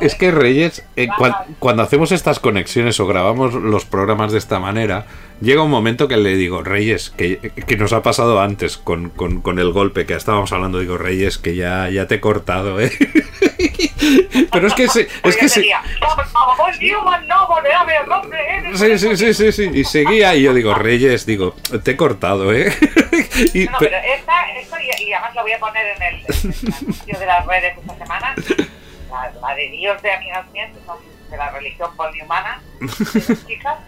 Es 0.01 0.15
que 0.15 0.31
Reyes, 0.31 0.85
eh, 0.97 1.09
cuan- 1.17 1.35
cuando 1.59 1.83
hacemos 1.83 2.13
estas 2.13 2.39
conexiones 2.39 2.99
o 3.01 3.07
grabamos 3.07 3.55
los 3.55 3.85
programas 3.85 4.33
de 4.33 4.39
esta 4.39 4.59
manera, 4.59 5.07
llega 5.41 5.63
un 5.63 5.71
momento 5.71 6.09
que 6.09 6.17
le 6.17 6.37
digo, 6.37 6.63
Reyes, 6.63 7.11
que, 7.11 7.39
que 7.67 7.77
nos 7.77 7.93
ha 7.93 8.03
pasado 8.03 8.41
antes 8.41 8.77
con, 8.79 9.11
con- 9.11 9.41
con 9.43 9.59
el 9.59 9.73
golpe 9.73 10.07
que 10.07 10.15
estábamos 10.15 10.53
hablando, 10.53 10.79
digo, 10.79 10.97
Reyes, 10.99 11.39
que 11.39 11.55
ya, 11.57 11.89
ya 11.91 12.07
te 12.07 12.17
he 12.17 12.21
cortado, 12.21 12.81
¿eh? 12.81 12.91
Pero 14.53 14.67
es 14.67 14.75
que 14.75 14.89
se, 14.89 15.03
es 15.23 15.37
que 15.37 15.49
se, 15.49 15.57
sería, 15.57 15.83
"Vamos, 16.01 16.79
Newman, 16.81 17.27
no, 17.29 17.47
volverme 17.47 17.93
el 18.03 18.09
nombre, 18.09 18.39
¿eh? 18.41 18.63
sí, 18.75 18.99
sí, 18.99 19.17
sí, 19.17 19.35
sí, 19.35 19.53
sí, 19.53 19.71
y 19.75 19.85
seguía 19.85 20.35
y 20.35 20.43
yo 20.43 20.55
digo, 20.55 20.75
Reyes, 20.75 21.27
digo, 21.27 21.55
te 21.85 21.93
he 21.93 21.97
cortado, 21.97 22.53
¿eh? 22.53 22.73
Y- 23.55 23.65
No, 23.67 23.73
no, 23.73 23.79
pero 23.79 23.97
esta, 23.97 24.51
esto, 24.59 24.77
y, 24.81 25.05
y 25.05 25.13
además 25.13 25.35
lo 25.35 25.43
voy 25.43 25.53
a 25.53 25.59
poner 25.59 25.87
en 25.97 26.03
el, 26.03 26.15
en 26.27 27.15
el 27.15 27.19
de 27.21 27.27
las 27.27 27.47
redes 27.47 27.75
esta 27.79 28.00
semana, 28.01 28.35
la, 29.11 29.33
la 29.41 29.55
de 29.55 29.69
Dios 29.71 30.03
de 30.03 30.13
amigas 30.13 30.51
mías, 30.53 30.71
que 30.73 30.85
son 30.85 30.99
de 31.31 31.37
la 31.37 31.51
religión 31.51 31.91
dos 31.97 33.47
chicas. 33.47 33.79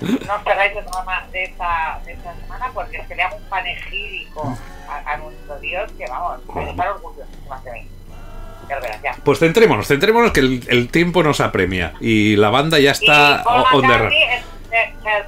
No 0.00 0.34
os 0.34 0.42
perdáis 0.42 0.76
el 0.76 0.84
programa 0.84 1.26
de 1.32 1.44
esta, 1.44 2.00
de 2.04 2.12
esta 2.12 2.34
semana 2.34 2.70
porque 2.74 2.98
es 2.98 3.06
que 3.06 3.14
le 3.14 3.22
hago 3.22 3.36
un 3.36 3.44
panegírico 3.44 4.58
a, 4.88 5.12
a 5.12 5.16
nuestro 5.16 5.58
Dios 5.60 5.90
que 5.96 6.04
vamos, 6.06 6.40
a 6.54 6.70
estar 6.70 6.88
orgullosísimas 6.88 7.64
de 7.64 7.72
mí. 7.72 7.88
Pues 9.24 9.38
centrémonos, 9.38 9.86
centrémonos 9.86 10.32
que 10.32 10.40
el, 10.40 10.64
el 10.68 10.88
tiempo 10.88 11.22
nos 11.22 11.40
apremia 11.40 11.94
y 12.00 12.36
la 12.36 12.50
banda 12.50 12.78
ya 12.78 12.92
está 12.92 13.44
y 13.44 13.76
on 13.76 13.82
the 13.82 14.42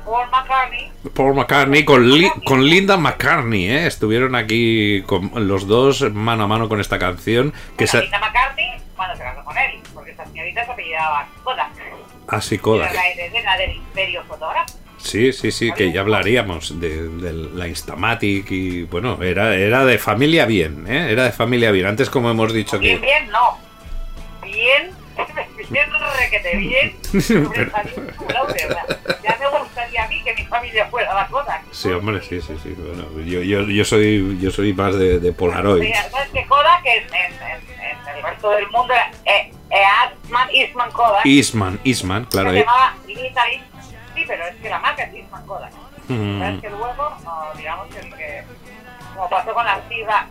Paul 0.04 0.28
McCartney, 0.30 0.90
Paul 1.14 1.34
McCartney 1.34 1.84
con, 1.84 2.10
Li- 2.10 2.30
con 2.44 2.64
Linda 2.64 2.96
McCartney, 2.96 3.68
¿eh? 3.70 3.86
Estuvieron 3.86 4.34
aquí 4.34 5.02
con 5.02 5.30
los 5.46 5.66
dos 5.66 6.02
mano 6.12 6.44
a 6.44 6.46
mano 6.46 6.68
con 6.68 6.80
esta 6.80 6.98
canción. 6.98 7.52
Que 7.76 7.84
bueno, 7.84 7.90
se... 7.92 8.02
Linda 8.02 8.18
McCartney, 8.18 8.70
cuando 8.96 9.16
se 9.16 9.22
casó 9.22 9.44
con 9.44 9.56
él, 9.58 9.80
porque 9.94 10.10
esta 10.12 10.24
señorita 10.26 10.64
se 10.64 10.72
apellidaba 10.72 11.28
Kodak. 11.44 11.70
Así 12.28 12.54
Era 12.56 12.62
Kodak. 12.62 12.92
la 13.44 13.56
del 13.56 13.76
imperio 13.76 14.24
fotógrafo. 14.24 14.74
Sí, 14.98 15.32
sí, 15.32 15.52
sí, 15.52 15.70
que 15.72 15.92
ya 15.92 16.00
hablaríamos 16.00 16.80
de, 16.80 17.08
de 17.08 17.32
la 17.32 17.68
Instamatic 17.68 18.50
y 18.50 18.82
bueno, 18.84 19.22
era, 19.22 19.54
era 19.54 19.84
de 19.84 19.98
familia 19.98 20.46
bien, 20.46 20.86
¿eh? 20.88 21.12
Era 21.12 21.24
de 21.24 21.32
familia 21.32 21.70
bien. 21.70 21.86
Antes 21.86 22.10
como 22.10 22.30
hemos 22.30 22.52
dicho 22.52 22.78
Bien, 22.80 22.98
que... 22.98 23.06
bien, 23.06 23.28
no. 23.30 23.58
Bien, 24.42 24.90
requete 25.16 26.56
bien. 26.56 26.96
sea, 27.20 27.42
Ya 29.22 29.38
me 29.38 29.58
gustaría 29.58 30.04
a 30.04 30.08
mí 30.08 30.22
que 30.22 30.34
mi 30.34 30.44
familia 30.44 30.86
fuera 30.86 31.14
la. 31.14 31.28
Sí, 31.70 31.90
hombre, 31.90 32.22
sí, 32.22 32.40
sí, 32.40 32.56
sí. 32.62 32.74
Bueno, 32.76 33.04
yo, 33.24 33.40
yo, 33.42 33.62
yo 33.62 33.84
soy 33.84 34.38
yo 34.40 34.50
soy 34.50 34.72
más 34.72 34.94
de, 34.98 35.18
de 35.18 35.32
Polaroid. 35.32 35.82
Sí, 35.82 35.92
¿Sabes 36.10 36.28
que 36.30 36.46
Kodak 36.46 36.84
en, 36.84 37.02
en, 37.14 37.32
en, 37.32 38.08
en 38.10 38.16
el 38.16 38.22
resto 38.22 38.50
del 38.50 38.68
mundo 38.70 38.94
era 38.94 39.10
eh, 39.24 39.52
Eastman, 39.70 40.48
Eastman 40.52 40.90
Kodak? 40.92 41.26
Eastman, 41.26 41.80
Eastman, 41.84 42.24
claro. 42.24 42.50
se 42.50 42.56
eh. 42.56 42.60
llamaba 42.60 42.94
Lita 43.06 43.48
Eastman. 43.48 43.82
Sí, 44.14 44.24
pero 44.26 44.46
es 44.46 44.56
que 44.56 44.70
la 44.70 44.78
marca 44.78 45.02
es 45.02 45.14
Eastman 45.14 45.46
Kodak. 45.46 45.72
Mm. 46.08 46.40
¿Sabes 46.40 46.60
que 46.60 46.70
luego, 46.70 47.16
no, 47.24 47.44
digamos 47.56 47.88
que, 47.88 47.98
el 48.00 48.14
que 48.14 48.44
como 49.14 49.28
pasó 49.28 49.54
con 49.54 49.64
la 49.64 49.80
Siva 49.88 50.28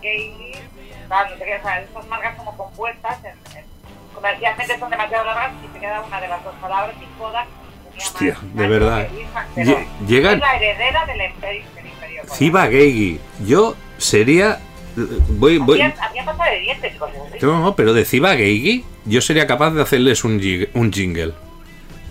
tal, 1.09 1.29
no 1.29 1.37
sé 1.37 1.45
qué, 1.45 1.55
o 1.55 1.61
sea, 1.61 1.81
estas 1.81 2.07
marcas 2.07 2.35
como 2.35 2.57
compuestas, 2.57 3.23
en- 3.23 3.44
comercialmente 4.15 4.79
son 4.79 4.89
demasiado 4.89 5.25
largas 5.25 5.51
y 5.63 5.73
se 5.73 5.79
queda 5.79 6.01
una 6.01 6.21
de 6.21 6.27
las 6.27 6.43
dos 6.43 6.55
palabras 6.61 6.95
y 7.01 7.19
Kodak 7.19 7.47
Hostia, 7.97 8.33
más 8.41 8.55
de 8.55 8.67
verdad. 8.67 9.07
Lle- 9.55 9.85
llegan- 10.07 10.33
Es 10.35 10.39
la 10.41 10.55
heredera 10.57 11.05
del 11.05 11.21
imperio, 11.31 11.63
del 11.75 11.85
imperio. 11.87 12.21
Ciba 12.33 12.67
Geigi. 12.67 13.19
Yo 13.45 13.75
sería... 13.97 14.59
Voy, 15.29 15.57
voy... 15.59 15.81
Hacía 15.81 16.25
pasta 16.25 16.45
de 16.51 16.59
dientes 16.59 16.95
cosas 16.97 17.15
así. 17.29 17.45
No, 17.45 17.59
no, 17.61 17.75
pero 17.75 17.93
de 17.93 18.03
Ciba 18.05 18.35
Geigi 18.35 18.83
yo 19.05 19.21
sería 19.21 19.47
capaz 19.47 19.71
de 19.71 19.81
hacerles 19.81 20.23
un, 20.25 20.39
jig- 20.39 20.69
un 20.73 20.91
jingle. 20.91 21.33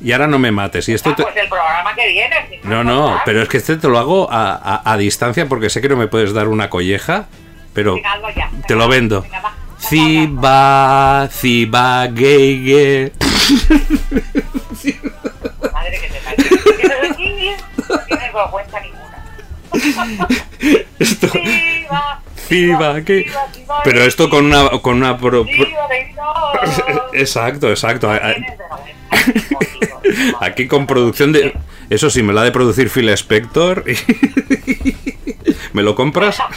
Y 0.03 0.13
ahora 0.13 0.27
no 0.27 0.39
me 0.39 0.51
mates. 0.53 0.89
Y 0.89 0.95
esto 0.95 1.11
Ah, 1.11 1.17
te- 1.17 1.23
pues 1.23 1.37
el 1.37 1.49
programa 1.49 1.95
que 1.95 2.09
viene. 2.09 2.35
si 2.63 2.67
No, 2.67 2.83
no, 2.83 3.03
Kodak, 3.09 3.23
pero 3.27 3.43
es 3.43 3.49
que 3.51 3.57
este 3.59 3.77
te 3.77 3.89
lo 3.89 3.99
hago 3.99 4.31
a, 4.31 4.55
a- 4.55 4.91
a 4.93 4.97
distancia 4.97 5.47
porque 5.49 5.69
sé 5.71 5.81
que 5.83 5.89
no 5.91 5.97
me 5.97 6.07
puedes 6.09 6.33
dar 6.33 6.49
una 6.49 6.71
colleja, 6.71 7.27
pero 7.75 7.95
venga, 7.97 8.19
ya. 8.35 8.51
te 8.67 8.75
lo 8.75 8.89
vendo. 8.89 9.21
venga, 9.23 9.53
Ciba, 9.89 11.29
Ciba 11.31 12.09
Geige. 12.15 13.13
Madre 15.73 16.01
que 16.01 16.09
te 16.09 16.21
parió. 16.25 16.45
No 17.89 17.99
tienes 18.07 18.33
vergüenza 18.33 18.81
ninguna. 18.81 20.29
Esto, 20.99 21.29
Ciba, 21.29 22.21
viva, 22.49 22.93
viva, 22.93 23.83
Pero 23.85 24.03
esto 24.03 24.31
con 24.31 24.47
una... 24.47 24.69
Con 24.81 24.97
una 24.97 25.19
pro- 25.19 25.45
pro-. 25.45 25.67
Exacto, 27.13 27.69
exacto. 27.71 28.11
Aquí 30.41 30.67
con 30.67 30.87
producción 30.87 31.33
de... 31.33 31.55
Eso 31.91 32.09
sí, 32.11 32.23
me 32.23 32.33
la 32.33 32.41
ha 32.41 32.45
de 32.45 32.53
producir 32.53 32.89
Phil 32.91 33.09
Spector. 33.11 33.85
¿Me 35.73 35.83
lo 35.83 35.95
compras? 35.95 36.39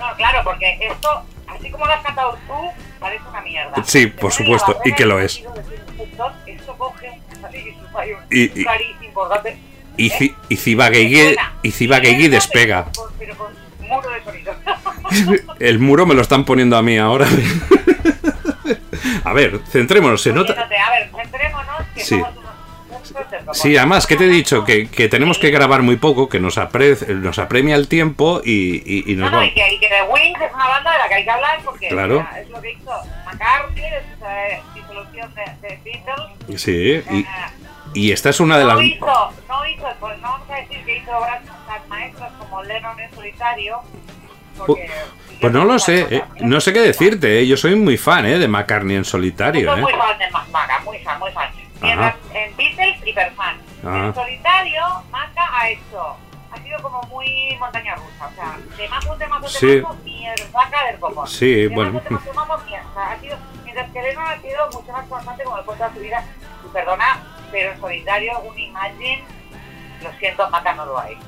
No, 0.00 0.16
claro, 0.16 0.40
porque 0.44 0.78
esto, 0.80 1.08
así 1.60 1.70
como 1.70 1.86
lo 1.86 1.92
has 1.92 2.02
cantado 2.02 2.38
tú, 2.46 2.54
parece 2.98 3.22
una 3.28 3.40
mierda. 3.42 3.84
Sí, 3.84 4.06
por 4.06 4.32
supuesto, 4.32 4.78
y 4.84 4.92
que 4.94 5.06
lo 5.06 5.20
es. 5.20 5.42
Esto 6.46 6.74
coge, 6.76 7.20
y 8.30 8.60
Y- 8.60 8.66
importante. 9.02 9.58
Y, 9.96 10.10
¿eh? 10.10 10.34
Y 10.50 10.56
mierda, 12.22 12.28
despega. 12.28 12.86
Pero 13.18 13.36
con, 13.36 13.52
muro 13.86 14.08
de 14.10 14.24
sonido. 14.24 14.54
El 15.58 15.78
muro 15.78 16.06
me 16.06 16.14
lo 16.14 16.22
están 16.22 16.44
poniendo 16.44 16.76
a 16.76 16.82
mí 16.82 16.96
ahora. 16.98 17.26
A 19.24 19.32
ver, 19.32 19.60
centrémonos. 19.68 20.22
Se 20.22 20.32
nota. 20.32 20.52
A 20.54 20.66
ver, 20.90 21.10
centrémonos 21.14 21.82
que 21.94 22.00
Sí. 22.00 22.18
somos 22.18 22.34
Sí, 23.52 23.76
además, 23.76 24.06
que 24.06 24.16
te 24.16 24.24
he 24.24 24.28
dicho? 24.28 24.64
Que, 24.64 24.88
que 24.88 25.08
tenemos 25.08 25.38
que 25.38 25.50
grabar 25.50 25.82
muy 25.82 25.96
poco, 25.96 26.28
que 26.28 26.38
nos, 26.40 26.58
apre- 26.58 27.06
nos 27.08 27.38
apremia 27.38 27.74
el 27.76 27.88
tiempo 27.88 28.40
y, 28.44 28.82
y- 28.84 29.12
y 29.12 29.14
No, 29.16 29.22
nos 29.24 29.32
no, 29.32 29.36
vamos. 29.38 29.52
y 29.52 29.54
que, 29.54 29.74
y 29.74 29.78
que 29.78 29.88
The 29.88 30.02
Wings 30.10 30.40
es 30.40 30.52
una 30.54 30.68
banda 30.68 30.92
de 30.92 30.98
la 30.98 31.08
que 31.08 31.14
hay 31.14 31.24
que 31.24 31.30
hablar 31.30 31.60
porque 31.64 31.88
Claro. 31.88 32.18
o 32.18 32.22
sea, 32.22 32.40
es 32.40 32.48
lo 32.50 32.60
que 32.62 32.72
hizo 32.72 32.92
McCartney, 33.26 33.84
es 33.84 34.04
eh, 34.26 34.60
disolución 34.74 35.34
de, 35.34 35.68
de 35.68 35.78
Beatles. 35.84 36.60
Sí, 36.60 37.02
y, 37.10 37.20
eh, 37.20 37.26
y 37.94 38.12
esta 38.12 38.30
es 38.30 38.40
una 38.40 38.58
de 38.58 38.64
las. 38.64 38.76
no 38.76 38.82
hizo, 38.82 39.32
no 39.48 39.66
hizo, 39.66 39.86
pues 39.98 40.16
no 40.20 40.28
vamos 40.32 40.50
a 40.50 40.54
decir 40.56 40.84
que 40.84 40.98
hizo 40.98 41.10
obras 41.16 41.40
tan 41.66 41.88
maestras 41.88 42.32
como 42.38 42.62
Lennon 42.62 42.98
en 43.00 43.10
solitario. 43.14 43.78
Porque, 44.56 44.90
Pues 45.40 45.52
no 45.54 45.64
lo 45.64 45.78
sé, 45.78 46.06
eh, 46.10 46.22
no 46.40 46.60
sé 46.60 46.72
qué 46.74 46.80
decirte, 46.80 47.40
eh, 47.40 47.46
yo 47.46 47.56
soy 47.56 47.74
muy 47.76 47.96
fan 47.96 48.26
eh, 48.26 48.38
de 48.38 48.46
McCartney 48.46 48.96
en 48.96 49.04
Yo 49.04 49.10
solitario. 49.10 49.70
soy 49.70 49.78
Eh. 49.78 49.82
muy 49.82 49.92
fan 49.94 50.18
de 50.18 50.30
Maca, 50.30 50.80
muy 50.84 50.98
fan, 50.98 51.18
muy 51.18 51.30
fan. 51.32 51.48
Y 51.82 51.88
en, 51.88 52.00
en 52.00 52.56
Beatles, 52.56 53.06
hiperfan. 53.06 53.56
En 53.82 54.14
solitario, 54.14 54.82
Maca 55.10 55.48
ha 55.58 55.68
hecho, 55.70 56.16
ha 56.52 56.58
sido 56.62 56.80
como 56.82 57.02
muy 57.04 57.56
montaña 57.58 57.94
rusa. 57.94 58.26
O 58.26 58.34
sea, 58.34 58.58
de 58.76 58.88
mazo, 58.88 59.16
de 59.16 59.26
mazo, 59.26 59.42
de 59.44 59.48
Sí. 59.50 59.80
mazo, 59.82 59.96
mierda 60.04 60.84
del 60.90 61.00
copón. 61.00 61.26
Sí, 61.26 61.54
de 61.54 61.68
bueno. 61.68 61.92
Mazo, 61.92 62.04
de 62.04 62.10
mazo, 62.14 62.30
de 62.30 62.36
mazo, 62.36 62.64
mierda. 62.66 63.10
Ha 63.12 63.20
sido, 63.20 63.36
mientras 63.64 63.90
que 63.90 64.02
Lennon 64.02 64.26
ha 64.26 64.40
sido 64.40 64.66
mucho 64.72 64.92
más 64.92 65.06
constante 65.08 65.44
como 65.44 65.58
el 65.58 65.64
toda 65.64 65.92
su 65.94 66.00
vida. 66.00 66.24
Y 66.64 66.68
perdona, 66.72 67.22
pero 67.50 67.72
en 67.72 67.80
solitario, 67.80 68.38
un 68.40 68.58
Imagine, 68.58 69.24
lo 70.02 70.12
siento, 70.18 70.50
Maca 70.50 70.74
no 70.74 70.84
lo 70.86 70.98
ha 70.98 71.08
hecho. 71.08 71.20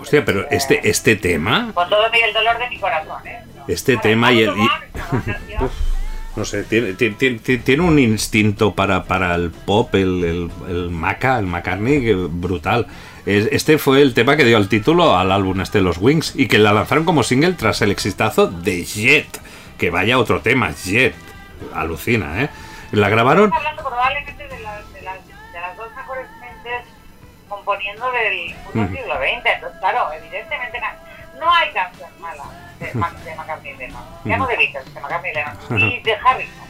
Hostia, 0.00 0.24
pero 0.24 0.48
este, 0.50 0.88
este 0.88 1.16
tema, 1.16 1.70
Con 1.74 1.88
todo 1.88 2.06
el 2.12 2.32
dolor 2.32 2.58
de 2.58 2.68
mi 2.68 2.78
corazón, 2.78 3.26
¿eh? 3.26 3.42
Este 3.68 3.96
tema 3.96 4.30
y 4.32 4.42
el- 4.42 4.56
y- 4.58 4.68
no 6.36 6.44
sé, 6.44 6.64
tiene, 6.64 6.94
tiene, 6.94 7.16
tiene- 7.38 7.82
un 7.82 7.98
instinto 7.98 8.74
para, 8.74 9.04
para 9.04 9.34
el 9.36 9.50
pop, 9.50 9.94
el, 9.94 10.24
el, 10.24 10.50
el 10.68 10.90
Maca, 10.90 11.38
el 11.38 11.46
McCartney, 11.46 12.12
brutal. 12.28 12.86
Es- 13.26 13.48
Este 13.52 13.78
fue 13.78 14.02
el 14.02 14.14
tema 14.14 14.36
que 14.36 14.44
dio 14.44 14.56
el 14.58 14.68
título 14.68 15.16
al 15.16 15.30
álbum 15.32 15.60
este 15.60 15.78
de 15.78 15.84
los 15.84 15.98
Wings 15.98 16.34
y 16.36 16.48
que 16.48 16.58
la 16.58 16.72
lanzaron 16.72 17.04
como 17.04 17.22
single 17.22 17.52
tras 17.52 17.82
el 17.82 17.90
exitazo 17.92 18.48
de 18.48 18.84
Jet. 18.84 19.40
Que 19.78 19.90
vaya 19.90 20.18
otro 20.18 20.40
tema, 20.40 20.72
Jet. 20.72 21.14
Alucina, 21.72 22.42
¿eh? 22.42 22.50
La 22.92 23.08
grabaron. 23.08 23.44
Estamos 23.46 23.66
hablando 23.66 23.88
probablemente 23.88 24.48
de, 24.48 24.60
las- 24.60 24.92
de 24.92 25.02
las, 25.02 25.26
de 25.26 25.60
las 25.60 25.76
dos 25.76 25.88
mejores 25.96 26.26
mentes 26.40 26.84
componiendo 27.48 28.06
del 28.12 28.48
siglo 28.88 29.14
XX. 29.14 29.46
Entonces, 29.54 29.80
claro, 29.80 30.12
evidentemente 30.12 30.78
no 31.40 31.52
hay 31.52 31.70
canción 31.72 32.10
mala 32.20 32.42
de, 32.88 32.94
Ma- 32.94 33.10
de 33.10 33.34
McCartney 33.34 33.72
y 33.72 33.76
Lennon. 33.76 34.02
Ya 34.24 34.36
no 34.36 34.46
de 34.46 34.56
Beatles, 34.56 34.94
de 34.94 35.00
McCartney 35.00 35.30
y 35.32 35.34
Lennon. 35.34 35.56
Y 35.80 36.00
de 36.00 36.14
Harrison, 36.14 36.64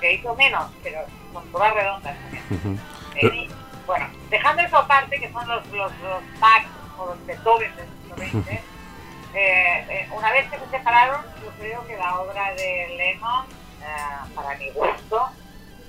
que 0.00 0.12
hizo 0.14 0.34
menos, 0.34 0.70
pero 0.82 1.00
con 1.32 1.46
todas 1.52 1.72
redondas 1.74 2.16
también. 2.16 2.80
Eh, 3.16 3.48
bueno, 3.86 4.06
dejando 4.30 4.62
eso 4.62 4.76
aparte, 4.78 5.18
que 5.20 5.30
son 5.32 5.46
los, 5.48 5.66
los, 5.68 5.92
los 6.00 6.40
Bach 6.40 6.64
o 6.98 7.06
los 7.06 7.26
Beethoven 7.26 7.74
del 7.76 7.86
siglo 8.30 8.42
XX, 8.42 8.48
eh, 8.48 9.86
eh, 9.88 10.08
una 10.12 10.30
vez 10.32 10.50
que 10.50 10.58
se 10.58 10.66
separaron, 10.70 11.22
yo 11.42 11.50
creo 11.58 11.86
que 11.86 11.96
la 11.96 12.18
obra 12.20 12.52
de 12.54 12.94
Lennon, 12.96 13.46
eh, 13.80 14.30
para 14.34 14.54
mi 14.56 14.70
gusto, 14.70 15.28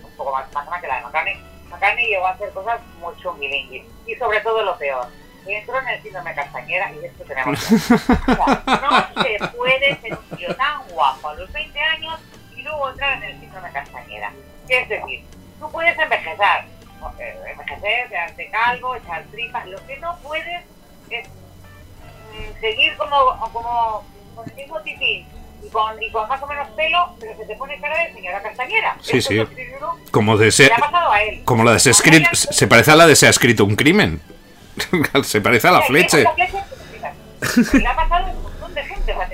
un 0.04 0.12
poco 0.16 0.32
más 0.32 0.46
más 0.54 0.82
que 0.82 0.88
la 0.88 0.96
de 0.98 1.02
McCartney, 1.04 1.42
McCartney 1.70 2.08
llegó 2.08 2.28
a 2.28 2.32
hacer 2.32 2.52
cosas 2.52 2.80
muy 3.00 3.14
chunguilinguis. 3.18 3.84
Y 4.06 4.16
sobre 4.16 4.40
todo 4.42 4.62
lo 4.64 4.78
peor, 4.78 5.08
entró 5.52 5.80
en 5.80 5.88
el 5.88 6.02
síndrome 6.02 6.34
castañera 6.34 6.92
y 6.94 7.06
esto 7.06 7.24
tenemos 7.26 7.60
que 7.68 7.74
No 8.68 9.24
se 9.24 9.48
puede 9.58 10.00
ser 10.02 10.18
un 10.18 10.38
tío 10.38 10.56
tan 10.56 10.88
guapo 10.90 11.30
a 11.30 11.34
los 11.36 11.52
20 11.52 11.80
años 11.80 12.20
y 12.56 12.62
luego 12.62 12.90
entrar 12.90 13.18
en 13.18 13.24
el 13.24 13.40
síndrome 13.40 13.72
castañera. 13.72 14.32
Es 14.70 14.88
decir, 14.90 15.24
tú 15.60 15.70
puedes 15.72 15.98
envejecer, 16.00 16.66
envejecer, 17.52 18.10
quedarte 18.10 18.50
calvo, 18.50 18.96
echar 18.96 19.24
tripas, 19.32 19.66
lo 19.68 19.86
que 19.86 19.98
no 19.98 20.18
puedes 20.24 20.64
es 21.10 21.28
mm, 21.28 22.60
seguir 22.62 22.96
como, 22.98 23.50
como 23.52 24.04
con 24.36 24.50
el 24.50 24.56
mismo 24.56 24.80
titín 24.82 25.28
y 25.64 25.70
con, 25.70 26.02
y 26.02 26.12
con 26.12 26.28
más 26.28 26.42
o 26.42 26.48
menos 26.48 26.68
pelo, 26.70 27.16
pero 27.20 27.38
se 27.38 27.46
te 27.46 27.56
pone 27.56 27.80
cara 27.80 27.98
de 28.04 28.14
señora 28.14 28.42
castañera. 28.42 28.98
Sí, 29.02 29.18
Esto 29.18 29.30
sí. 29.32 29.40
es 29.40 30.10
Como 30.12 30.38
de 30.38 30.52
se, 30.52 30.68
le 30.68 30.74
ha 30.74 30.78
pasado 30.78 31.12
a 31.12 31.22
él. 31.24 31.42
como 31.46 31.64
la 31.64 31.74
de 31.74 31.80
se, 31.80 31.92
escrit- 31.92 32.34
se 32.34 32.68
parece 32.68 32.92
a 32.92 32.96
la 32.96 33.06
de 33.08 33.16
se 33.16 33.28
ha 33.28 33.30
escrito 33.30 33.64
un 33.66 33.76
crimen. 33.76 34.22
se 35.24 35.42
parece 35.42 35.68
a 35.68 35.72
la 35.72 35.82
fleche. 35.82 36.24
Le 37.74 37.88
ha 37.88 37.96
pasado 37.96 38.32
un 38.32 38.44
montón 38.44 38.74
de 38.74 38.84
gente. 38.84 39.14
O 39.14 39.18
sea, 39.18 39.30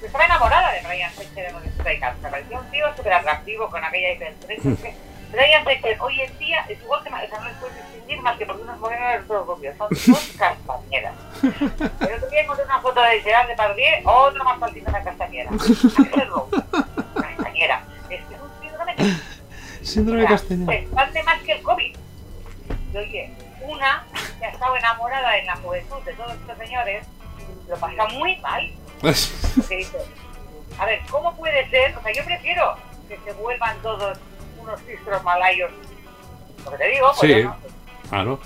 yo 0.00 0.06
estaba 0.06 0.24
enamorada 0.24 0.72
de 0.72 0.80
Ryan 0.82 1.10
Fletcher 1.12 1.52
los 1.52 1.62
Strikers. 1.74 2.18
Me 2.22 2.28
parecía 2.28 2.58
un 2.60 2.70
tío 2.70 2.96
súper 2.96 3.12
atractivo 3.12 3.70
con 3.70 3.82
aquella. 3.84 4.12
Es 4.12 4.18
que 4.62 4.94
Ryan 5.32 5.64
Fletcher 5.64 5.96
hoy 6.00 6.20
en 6.20 6.38
día 6.38 6.64
es 6.68 6.80
igual 6.80 7.02
que 7.02 7.08
o 7.08 7.12
sea, 7.28 7.38
no 7.40 7.48
les 7.48 7.56
puedes 7.56 7.76
distinguir 7.76 8.20
más 8.22 8.36
que 8.36 8.46
porque 8.46 8.62
unos 8.62 8.78
morenos 8.78 9.14
y 9.14 9.24
otros 9.24 9.46
rubios. 9.46 9.76
Son 9.76 9.88
dos 9.90 10.32
castañeras. 10.38 11.14
Pero 11.98 12.28
día 12.30 12.40
encontré 12.42 12.64
una 12.64 12.80
foto 12.80 13.00
de 13.02 13.20
Gerard 13.22 13.48
Depardieu, 13.48 13.88
otro 14.04 14.44
más 14.44 14.58
faltito 14.58 14.90
de 14.92 15.02
castañera. 15.02 15.50
Axel 15.52 16.28
Rose, 16.28 16.56
castañera. 17.14 17.84
Es 18.10 18.20
que 18.24 18.34
es 18.34 18.40
un 18.40 18.50
síndrome 18.60 18.94
Síndrome 19.82 20.24
castañera. 20.26 20.74
expande 20.74 21.22
más 21.22 21.42
que 21.42 21.52
el 21.52 21.62
COVID. 21.62 21.96
Oye, 22.94 23.30
una 23.66 24.04
que 24.38 24.46
ha 24.46 24.50
estado 24.50 24.76
enamorada 24.76 25.36
en 25.38 25.46
la 25.46 25.56
juventud 25.56 26.02
de 26.04 26.12
todos 26.14 26.32
estos 26.32 26.58
señores, 26.58 27.06
lo 27.68 27.76
pasa 27.76 28.06
muy 28.14 28.36
mal. 28.36 28.70
Porque 29.02 29.76
dice, 29.76 29.98
a 30.78 30.86
ver, 30.86 31.00
¿cómo 31.10 31.34
puede 31.36 31.68
ser? 31.70 31.96
O 31.96 32.02
sea, 32.02 32.12
yo 32.12 32.24
prefiero 32.24 32.76
que 33.08 33.18
se 33.24 33.32
vuelvan 33.34 33.76
todos 33.82 34.18
unos 34.58 34.80
cistros 34.82 35.22
malayos. 35.22 35.70
Lo 36.64 36.70
que 36.72 36.76
te 36.78 36.88
digo, 36.88 37.06
pues 37.08 37.20
Sí. 37.20 37.32
bueno, 37.32 37.56
Claro. 38.08 38.40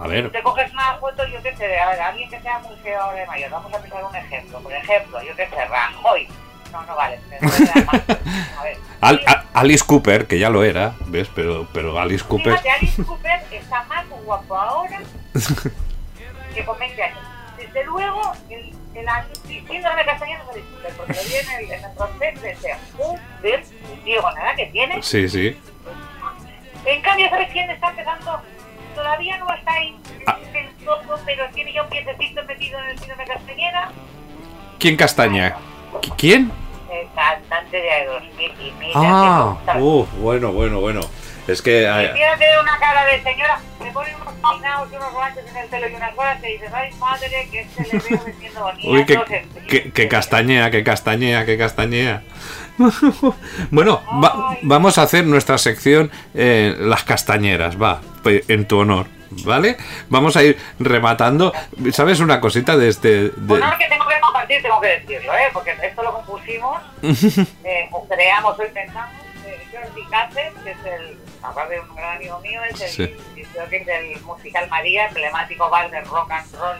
A 0.00 0.06
ver. 0.08 0.32
te 0.32 0.42
coges 0.42 0.72
una 0.72 0.96
foto, 0.96 1.24
yo 1.26 1.40
qué 1.42 1.54
sé, 1.56 1.78
a 1.78 1.90
ver, 1.90 2.00
alguien 2.00 2.28
que 2.28 2.40
sea 2.40 2.58
muy 2.60 2.74
feo 2.78 3.12
de 3.12 3.24
mayor. 3.26 3.50
Vamos 3.50 3.72
a 3.72 3.78
pensar 3.78 4.02
un 4.04 4.16
ejemplo. 4.16 4.58
Por 4.60 4.72
ejemplo, 4.72 5.22
yo 5.22 5.36
qué 5.36 5.46
sé, 5.48 5.64
Rajoy. 5.66 6.28
No, 6.72 6.82
no 6.82 6.96
vale. 6.96 7.20
me 7.28 7.38
duele 7.38 7.66
la 7.74 7.84
mano. 7.84 8.04
A 8.58 8.62
ver. 8.64 8.76
Al- 9.00 9.22
a- 9.26 9.44
Alice 9.54 9.84
Cooper, 9.86 10.26
que 10.26 10.38
ya 10.38 10.48
lo 10.48 10.64
era, 10.64 10.94
¿ves? 11.06 11.28
Pero, 11.34 11.68
pero 11.72 11.98
Alice 11.98 12.24
Cooper. 12.24 12.52
Fíjate, 12.58 12.70
Alice 12.70 13.02
Cooper 13.04 13.40
está 13.50 13.82
más 13.84 14.06
guapo 14.24 14.56
ahora 14.56 15.00
que 16.54 16.64
con 16.64 16.78
20 16.78 17.02
años. 17.02 17.18
Desde 17.58 17.84
luego, 17.84 18.32
el, 18.50 18.72
el 18.94 19.06
síndrome 19.68 20.04
castañero 20.04 20.44
no 20.44 20.52
se 20.52 20.58
discute, 20.60 20.88
porque 20.96 21.12
lo 21.14 21.22
vi 21.22 21.34
en 21.34 21.50
el, 21.50 21.70
en 21.72 21.84
el 21.84 21.90
proceso 21.92 22.40
de 22.42 22.56
ser 22.56 22.76
un 22.98 23.20
la 24.34 24.42
edad 24.42 24.56
que 24.56 24.66
tiene. 24.66 25.02
Sí, 25.02 25.28
sí. 25.28 25.56
En 26.84 27.00
cambio, 27.02 27.28
¿sabes 27.30 27.48
quién 27.52 27.70
está 27.70 27.90
empezando? 27.90 28.40
Todavía 28.94 29.38
no 29.38 29.52
está 29.54 29.72
ahí 29.72 29.96
Ah. 30.26 30.38
en 30.54 30.76
todo, 30.84 31.18
pero 31.24 31.44
tiene 31.54 31.72
ya 31.72 31.82
un 31.82 31.88
piececito 31.88 32.42
metido 32.44 32.78
en 32.80 32.90
el 32.90 32.98
síndrome 32.98 33.24
castañera. 33.24 33.90
¿Quién 34.78 34.96
castaña? 34.96 35.56
¿Qui- 36.00 36.14
¿Quién? 36.16 36.52
Cantante 37.14 37.76
de 37.76 37.90
Aerosmith 37.90 38.52
y 38.60 38.72
mira 38.78 38.92
Ah, 38.94 39.56
uh, 39.78 40.04
bueno, 40.20 40.52
bueno, 40.52 40.80
bueno. 40.80 41.00
Es 41.48 41.60
que. 41.60 41.82
Y 41.82 41.84
ah, 41.86 42.12
tiene 42.14 42.30
que 42.38 42.60
una 42.60 42.78
cara 42.78 43.04
de 43.04 43.20
señora, 43.22 43.58
le 43.82 43.90
pone 43.90 44.14
unos 44.14 44.32
peinados 44.34 44.88
y 44.92 44.96
unos 44.96 45.12
guantes 45.12 45.44
en 45.50 45.56
el 45.56 45.68
pelo 45.68 45.88
y 45.88 45.94
unas 45.94 46.14
cosas 46.14 46.38
y 46.44 46.46
dices, 46.52 46.70
ay 46.72 46.92
madre, 47.00 47.48
que 47.50 47.60
este 47.62 47.82
le 47.82 48.18
veo. 48.50 48.72
Uy, 48.84 49.04
que, 49.06 49.44
que, 49.68 49.90
que 49.92 50.08
castañea, 50.08 50.70
que 50.70 50.84
castañea, 50.84 51.44
que 51.44 51.58
castañea. 51.58 52.22
bueno, 53.70 54.02
va- 54.22 54.56
vamos 54.62 54.98
a 54.98 55.02
hacer 55.02 55.24
nuestra 55.26 55.58
sección 55.58 56.10
eh, 56.34 56.74
Las 56.78 57.04
castañeras, 57.04 57.80
va, 57.80 58.00
pe- 58.22 58.44
en 58.48 58.66
tu 58.66 58.78
honor, 58.78 59.06
¿vale? 59.44 59.76
Vamos 60.08 60.36
a 60.36 60.42
ir 60.42 60.58
rematando. 60.78 61.52
¿Sabes 61.92 62.20
una 62.20 62.40
cosita 62.40 62.76
de 62.76 62.88
este. 62.88 63.30
de- 63.30 63.54
Honor 63.54 63.78
que 63.78 63.86
tengo 63.88 64.06
que 64.06 64.20
compartir, 64.20 64.62
tengo 64.62 64.80
que 64.80 64.88
decirlo, 65.00 65.32
¿eh? 65.34 65.48
porque 65.52 65.74
esto 65.82 66.02
lo 66.02 66.12
compusimos, 66.14 66.80
eh, 67.64 67.88
o 67.90 68.06
creamos, 68.08 68.58
hoy 68.58 68.66
pensamos, 68.72 69.12
eh, 69.46 69.66
Jordi 69.72 70.04
Cáceres, 70.10 70.52
que 70.64 70.70
es 70.70 70.84
el, 70.84 71.18
aparte 71.42 71.74
de 71.74 71.80
un 71.80 71.94
gran 71.96 72.16
amigo 72.16 72.38
mío, 72.40 72.60
es 72.70 72.80
el 72.80 72.88
Sí. 72.88 73.16
director 73.34 73.68
del 73.68 74.20
musical 74.22 74.68
María, 74.68 75.06
emblemático 75.08 75.68
bar 75.68 75.90
de 75.90 76.00
rock 76.02 76.30
and 76.30 76.52
roll 76.54 76.76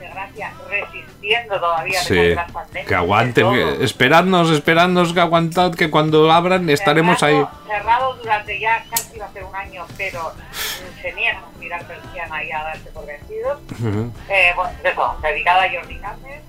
de 0.00 0.08
gracia, 0.08 0.52
resistiendo 0.70 1.60
todavía 1.60 2.00
Sí, 2.02 2.34
las 2.34 2.50
pandemias. 2.50 2.86
que 2.88 2.94
aguanten, 2.94 3.52
que- 3.52 3.84
esperadnos, 3.84 4.50
esperadnos, 4.50 5.12
que 5.12 5.20
aguantad, 5.20 5.74
que 5.74 5.90
cuando 5.90 6.32
abran 6.32 6.70
estaremos 6.70 7.22
ahí. 7.22 7.34
cerrado, 7.34 7.60
Cerrado 7.68 8.14
durante 8.14 8.58
ya 8.58 8.82
casi 8.90 9.18
va 9.18 9.26
a 9.26 9.32
ser 9.32 9.44
un 9.44 9.54
año, 9.54 9.84
pero 9.98 10.32
se 11.02 11.12
niegan 11.12 11.42
a 11.72 11.78
mirar 11.78 11.84
persiana 11.86 12.44
y 12.44 12.52
a 12.52 12.62
darse 12.64 12.90
por 12.90 13.06
vencidos. 13.06 13.60
Ujú. 13.72 14.12
Eh, 14.28 14.52
bueno, 14.56 14.70
eso, 14.82 15.16
dedicada 15.22 15.64
a 15.64 15.70
Jordi 15.72 15.98
Campbell, 15.98 16.40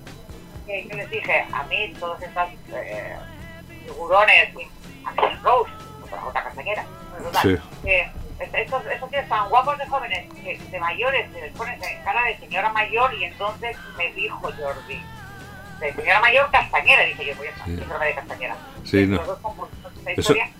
que 0.66 0.88
yo 0.88 0.96
les 0.96 1.10
dije, 1.10 1.46
a 1.52 1.62
mí 1.64 1.94
todos 1.98 2.20
estos 2.22 2.48
eh, 2.72 3.16
figurones, 3.86 4.48
Axel 5.04 5.42
Rose, 5.42 5.70
otra, 6.04 6.24
otra 6.26 6.44
castañera, 6.44 6.84
Sí. 7.42 7.56
est- 7.84 8.54
estos, 8.54 8.86
estos 8.86 9.10
tíos 9.10 9.28
tan 9.28 9.48
guapos 9.48 9.78
de 9.78 9.86
jóvenes, 9.86 10.28
que 10.42 10.58
de 10.58 10.80
mayores, 10.80 11.30
se 11.32 11.40
les 11.40 11.52
ponen 11.56 11.82
en 11.82 12.02
cara 12.04 12.24
de 12.24 12.38
señora 12.38 12.72
mayor, 12.72 13.14
y 13.14 13.24
entonces 13.24 13.76
me 13.96 14.12
dijo 14.12 14.40
Jordi, 14.40 15.00
de 15.80 15.92
señora 15.94 16.20
mayor 16.20 16.50
castañera, 16.50 17.02
dije 17.04 17.26
yo, 17.26 17.36
voy 17.36 17.46
a 17.46 17.50
estar, 17.50 17.66
Sí. 17.66 17.76
de 17.76 18.14
castañera. 18.14 18.56
Sí, 18.84 19.06
no. 19.06 19.18
Dos 19.22 19.38
esta 19.38 20.10
Eso- 20.10 20.20
historia. 20.20 20.50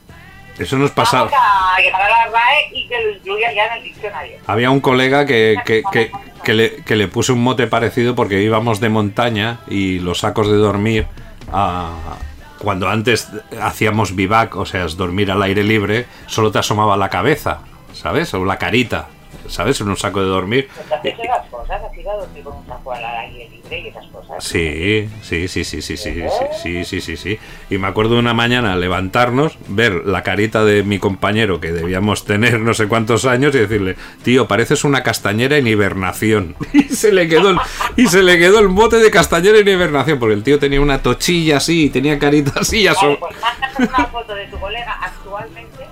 Eso 0.63 0.79
nos 0.79 0.91
pasaba. 0.91 1.31
Vamos 1.31 1.39
a 1.77 1.81
llegar 1.81 2.03
a 2.03 2.09
la 2.09 2.25
RAE 2.27 2.71
y 2.73 2.89
que 2.89 3.03
lo 3.03 3.11
incluya 3.11 3.53
ya 3.53 3.67
en 3.67 3.79
el 3.79 3.85
diccionario. 3.85 4.39
Había 4.47 4.71
un 4.71 4.81
colega 4.81 5.27
que, 5.27 5.57
que, 5.65 5.83
que, 5.93 6.11
que 6.43 6.55
le, 6.55 6.77
que 6.85 6.97
le 6.97 7.09
puse 7.09 7.33
un 7.33 7.43
mote 7.43 7.67
parecido 7.67 8.15
porque 8.15 8.43
íbamos 8.43 8.81
de 8.81 8.89
montaña 8.89 9.61
y 9.69 9.99
los 9.99 10.21
sacos 10.21 10.49
de 10.49 10.57
dormir, 10.57 11.07
ah, 11.53 12.17
cuando 12.59 12.89
antes 12.89 13.29
hacíamos 13.61 14.15
vivac, 14.15 14.55
o 14.57 14.67
sea, 14.67 14.85
es 14.85 14.97
dormir 14.97 15.31
al 15.31 15.43
aire 15.43 15.65
libre, 15.65 16.07
solo 16.27 16.53
te 16.53 16.59
asomaba 16.59 16.97
la 16.97 17.09
cabeza, 17.09 17.61
¿sabes? 17.93 18.33
O 18.35 18.45
la 18.45 18.57
carita, 18.57 19.09
¿sabes? 19.49 19.81
En 19.81 19.89
un 19.89 19.97
saco 19.97 20.21
de 20.21 20.27
dormir. 20.27 20.69
Entonces 20.83 21.15
esas 21.23 21.47
cosas, 21.49 21.83
has 21.83 21.97
ido 21.97 22.11
a 22.11 22.17
dormir 22.17 22.43
con 22.45 22.57
un 22.57 22.67
saco 22.67 22.93
al 22.93 23.05
aire 23.05 23.49
libre 23.51 23.81
y 23.81 23.89
esas 23.89 24.07
cosas. 24.07 24.43
Sí, 24.45 25.09
sí, 25.23 25.49
sí, 25.49 25.65
sí, 25.65 25.83
sí, 25.83 25.97
sí, 25.97 26.13
sí, 26.15 26.23
sí, 26.63 26.85
sí, 26.85 27.01
sí, 27.01 27.17
sí. 27.17 27.39
Y 27.71 27.79
me 27.79 27.89
acuerdo 27.89 28.19
una 28.19 28.35
mañana 28.35 28.77
levantarnos, 28.77 29.59
ver 29.69 29.93
la 30.07 30.23
carita 30.23 30.65
de 30.65 30.83
mi 30.83 30.99
compañero 30.99 31.61
que 31.61 31.73
debíamos 31.73 32.25
tener 32.25 32.61
no 32.61 32.75
sé 32.75 32.89
cuántos 32.89 33.25
años 33.25 33.55
y 33.55 33.59
decirle, 33.59 33.97
tío, 34.23 34.49
pareces 34.49 34.85
una 34.85 35.03
castañera 35.03 35.57
en 35.57 35.67
hibernación. 35.67 36.57
Y 36.73 36.95
se 36.95 37.13
le 37.13 37.27
quedó 37.29 37.51
el, 37.51 37.59
y 37.97 38.07
se 38.07 38.23
le 38.23 38.39
quedó 38.39 38.59
el 38.59 38.69
bote 38.69 38.97
de 38.97 39.11
castañera 39.11 39.59
en 39.59 39.67
hibernación, 39.69 40.19
porque 40.19 40.35
el 40.35 40.43
tío 40.43 40.59
tenía 40.59 40.81
una 40.81 41.03
tochilla 41.03 41.57
así, 41.59 41.85
y 41.87 41.91
tenía 41.91 42.19
carita 42.19 42.53
así, 42.61 42.83
ya 42.83 42.93
Vale, 42.95 43.15
so- 43.15 43.21
pues 43.21 43.89
una 43.89 44.07
foto 44.07 44.35
de 44.35 44.47
tu 44.47 44.59
colega 44.59 44.93
actualmente. 45.01 45.87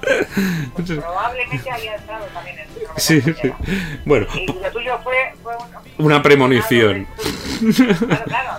pues 0.74 0.90
probablemente 1.00 1.70
haya 1.70 1.94
entrado 1.96 2.26
también 2.34 2.58
Sí, 3.00 3.20
sí. 3.20 3.52
Bueno, 4.04 4.26
Y 4.34 4.46
lo 4.46 4.70
tuyo 4.70 4.98
fue, 5.02 5.14
fue 5.42 5.52
un- 5.98 6.06
Una 6.06 6.22
premonición. 6.22 7.06
Claro, 7.76 7.96
claro, 8.26 8.58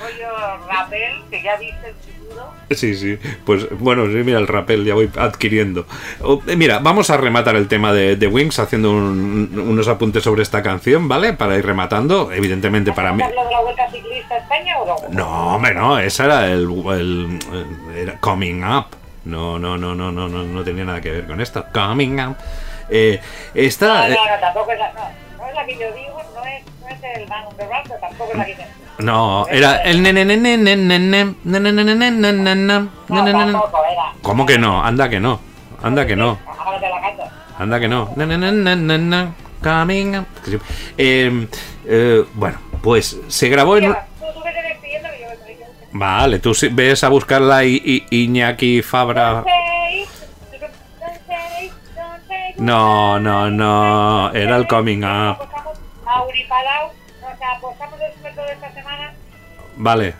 rollo 0.00 0.66
rapel 0.68 1.22
que 1.30 1.42
ya 1.42 1.56
viste 1.56 1.88
el 1.88 1.94
futuro. 1.94 2.52
Sí, 2.70 2.94
sí. 2.94 3.18
Pues 3.44 3.66
bueno, 3.78 4.06
sí, 4.06 4.12
mira 4.24 4.38
el 4.38 4.46
rapel, 4.46 4.84
ya 4.84 4.94
voy 4.94 5.10
adquiriendo. 5.16 5.86
Oh, 6.22 6.40
eh, 6.46 6.56
mira, 6.56 6.78
vamos 6.78 7.10
a 7.10 7.16
rematar 7.16 7.56
el 7.56 7.68
tema 7.68 7.92
de, 7.92 8.16
de 8.16 8.26
Wings 8.26 8.58
haciendo 8.58 8.90
un- 8.92 9.50
unos 9.68 9.88
apuntes 9.88 10.22
sobre 10.22 10.42
esta 10.42 10.62
canción, 10.62 11.06
¿vale? 11.08 11.32
Para 11.32 11.56
ir 11.58 11.66
rematando, 11.66 12.32
evidentemente 12.32 12.92
para 12.92 13.12
mí. 13.12 13.22
¿Hablas 13.22 13.44
de 13.46 13.50
la 13.52 13.60
Vuelta 13.60 13.90
Ciclista 13.90 14.34
a 14.34 14.38
España 14.38 14.78
o 14.78 14.86
no? 14.86 15.08
No, 15.14 15.54
hombre, 15.56 15.74
no, 15.74 15.98
esa 15.98 16.24
era 16.26 16.46
el, 16.46 16.62
el- 16.64 17.38
el- 17.52 17.96
era 17.96 18.18
Coming 18.20 18.64
Up. 18.64 18.86
No, 19.24 19.58
no, 19.58 19.76
no, 19.76 19.94
no, 19.94 20.10
no, 20.10 20.28
no, 20.28 20.42
no 20.44 20.64
tenía 20.64 20.84
nada 20.84 21.00
que 21.00 21.10
ver 21.10 21.26
con 21.26 21.40
esto. 21.40 21.64
Coming 21.74 22.20
Up. 22.20 22.36
Eh, 22.90 23.20
está, 23.54 24.08
no, 24.08 24.14
no, 24.14 24.30
no, 24.30 24.40
tampoco 24.40 24.72
es 24.72 24.78
la, 24.78 24.92
no, 24.92 25.00
no 25.38 25.48
es 25.48 25.54
la 25.54 25.64
que 25.64 25.78
yo 25.78 25.92
digo, 25.92 26.22
no 26.34 26.44
es, 26.44 26.64
no 26.80 26.88
es 26.88 27.16
el 27.16 27.28
Man 27.28 27.46
on 27.46 27.56
the 27.56 27.64
Run, 27.64 27.82
pero 27.84 28.00
tampoco 28.00 28.32
es 28.32 28.38
la 28.38 28.44
que 28.44 28.54
yo 28.54 28.64
no, 29.00 29.46
era 29.48 29.76
el 29.82 31.36
¿Cómo 34.22 34.46
que 34.46 34.58
no? 34.58 34.84
Anda 34.84 35.08
que 35.08 35.20
no. 35.20 35.40
Anda 35.82 36.06
que 36.06 36.16
no. 36.16 36.38
Anda 37.58 37.80
que 37.80 37.88
no. 37.88 38.10
Coming. 39.62 40.24
Eh, 40.96 41.46
eh, 41.86 42.24
bueno, 42.34 42.58
pues 42.82 43.18
se 43.28 43.48
grabó 43.48 43.76
en. 43.76 43.96
Vale, 45.92 46.38
tú 46.38 46.52
ves 46.70 47.02
a 47.02 47.08
buscarla 47.08 47.64
y, 47.64 48.06
y 48.10 48.24
Iñaki 48.24 48.80
Fabra. 48.82 49.44
No, 52.60 53.18
no, 53.18 53.50
no, 53.50 54.30
era 54.32 54.56
el 54.56 54.66
coming 54.66 54.98
up. 55.02 55.38
Mauri 56.04 56.44
Palau, 56.44 56.90
nos 57.22 57.56
apostamos 57.56 57.98
el 58.00 58.22
método 58.22 58.44
de 58.46 58.52
esta 58.52 58.72
semana. 58.74 59.14
Vale, 59.76 60.14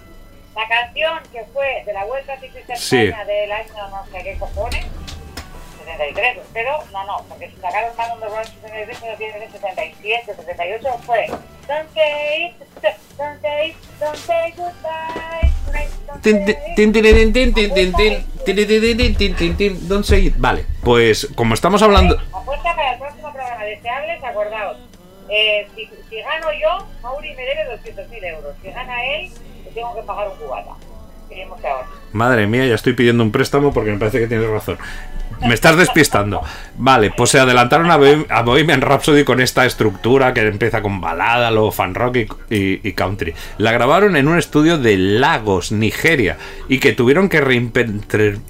La 0.56 0.66
canción 0.66 1.18
que 1.32 1.44
fue 1.52 1.82
de 1.84 1.92
la 1.92 2.04
Vuelta 2.06 2.38
Ciclista 2.40 2.72
a 2.72 2.76
Sí. 2.76 2.96
España 2.96 3.24
del 3.26 3.52
año 3.52 3.88
no 3.90 4.04
sé 4.10 4.22
qué 4.24 4.38
cojones, 4.38 4.86
73, 5.96 6.38
pero 6.52 6.70
no, 6.92 7.04
no, 7.04 7.24
porque 7.28 7.50
si 7.50 7.56
sacaron 7.60 7.96
más 7.96 8.08
número 8.10 8.32
en 8.32 8.40
el 8.40 8.46
73, 8.46 9.00
no 9.10 9.16
tiene 9.16 9.44
el 9.44 9.52
77, 9.52 10.34
78, 10.34 10.88
fue 11.04 11.26
Don't 11.68 11.88
say, 11.94 12.54
don't 13.16 13.40
say, 13.40 13.76
don't 14.00 14.16
say. 14.16 14.54
Don't 19.88 20.04
say 20.04 20.26
it. 20.26 20.34
Vale, 20.38 20.66
pues 20.82 21.28
como 21.36 21.54
estamos 21.54 21.82
hablando. 21.82 22.16
Eh, 22.16 22.20
apuesta 22.32 22.74
para 22.74 22.92
el 22.94 22.98
próximo 22.98 23.32
programa 23.32 23.64
deseables, 23.64 24.24
acordaos. 24.24 24.78
Eh, 25.28 25.68
si, 25.76 26.16
gano 26.16 26.48
yo, 26.52 26.86
Mauri 27.02 27.34
me 27.34 27.42
debe 27.42 27.78
200.000 27.78 28.24
euros. 28.24 28.56
Si 28.62 28.70
gana 28.70 29.06
él, 29.06 29.30
tengo 29.72 29.94
que 29.94 30.02
pagar 30.02 30.28
un 30.28 30.36
cubata. 30.38 30.74
Madre 32.12 32.46
mía, 32.46 32.66
ya 32.66 32.74
estoy 32.74 32.94
pidiendo 32.94 33.22
un 33.22 33.30
préstamo 33.30 33.72
porque 33.72 33.92
me 33.92 33.98
parece 33.98 34.18
que 34.18 34.26
tienes 34.26 34.48
razón. 34.48 34.78
Me 35.46 35.54
estás 35.54 35.76
despistando. 35.76 36.42
Vale, 36.76 37.10
pues 37.16 37.30
se 37.30 37.40
adelantaron 37.40 37.90
a, 37.90 37.98
Bohem- 37.98 38.26
a 38.28 38.42
Bohemian 38.42 38.80
Rhapsody 38.82 39.24
con 39.24 39.40
esta 39.40 39.64
estructura 39.66 40.32
que 40.34 40.42
empieza 40.42 40.82
con 40.82 41.00
balada, 41.00 41.50
luego 41.50 41.72
fan 41.72 41.94
rock 41.94 42.16
y, 42.16 42.28
y- 42.54 42.80
y 42.82 42.92
country. 42.92 43.34
La 43.58 43.72
grabaron 43.72 44.16
en 44.16 44.28
un 44.28 44.38
estudio 44.38 44.78
de 44.78 44.96
Lagos, 44.96 45.72
Nigeria, 45.72 46.36
y 46.68 46.78
que 46.78 46.92
tuvieron 46.92 47.28
que 47.28 47.42
reinter- 47.42 48.40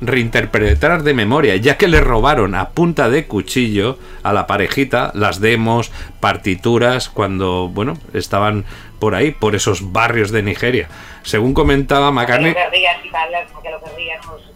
reinterpretar 0.00 1.02
de 1.02 1.14
memoria, 1.14 1.56
ya 1.56 1.76
que 1.76 1.88
le 1.88 2.00
robaron 2.00 2.54
a 2.54 2.70
punta 2.70 3.08
de 3.08 3.26
cuchillo 3.26 3.98
a 4.22 4.32
la 4.32 4.46
parejita 4.46 5.10
las 5.14 5.40
demos, 5.40 5.90
partituras, 6.20 7.08
cuando, 7.08 7.68
bueno, 7.68 7.98
estaban 8.14 8.64
por 8.98 9.14
ahí, 9.14 9.32
por 9.32 9.54
esos 9.54 9.92
barrios 9.92 10.30
de 10.30 10.42
Nigeria. 10.42 10.88
Según 11.24 11.54
comentaba 11.54 12.10
McCartney... 12.12 12.52
lo 12.52 12.56
querrían, 12.56 12.96
querrían 13.02 14.18
inquis 14.24 14.51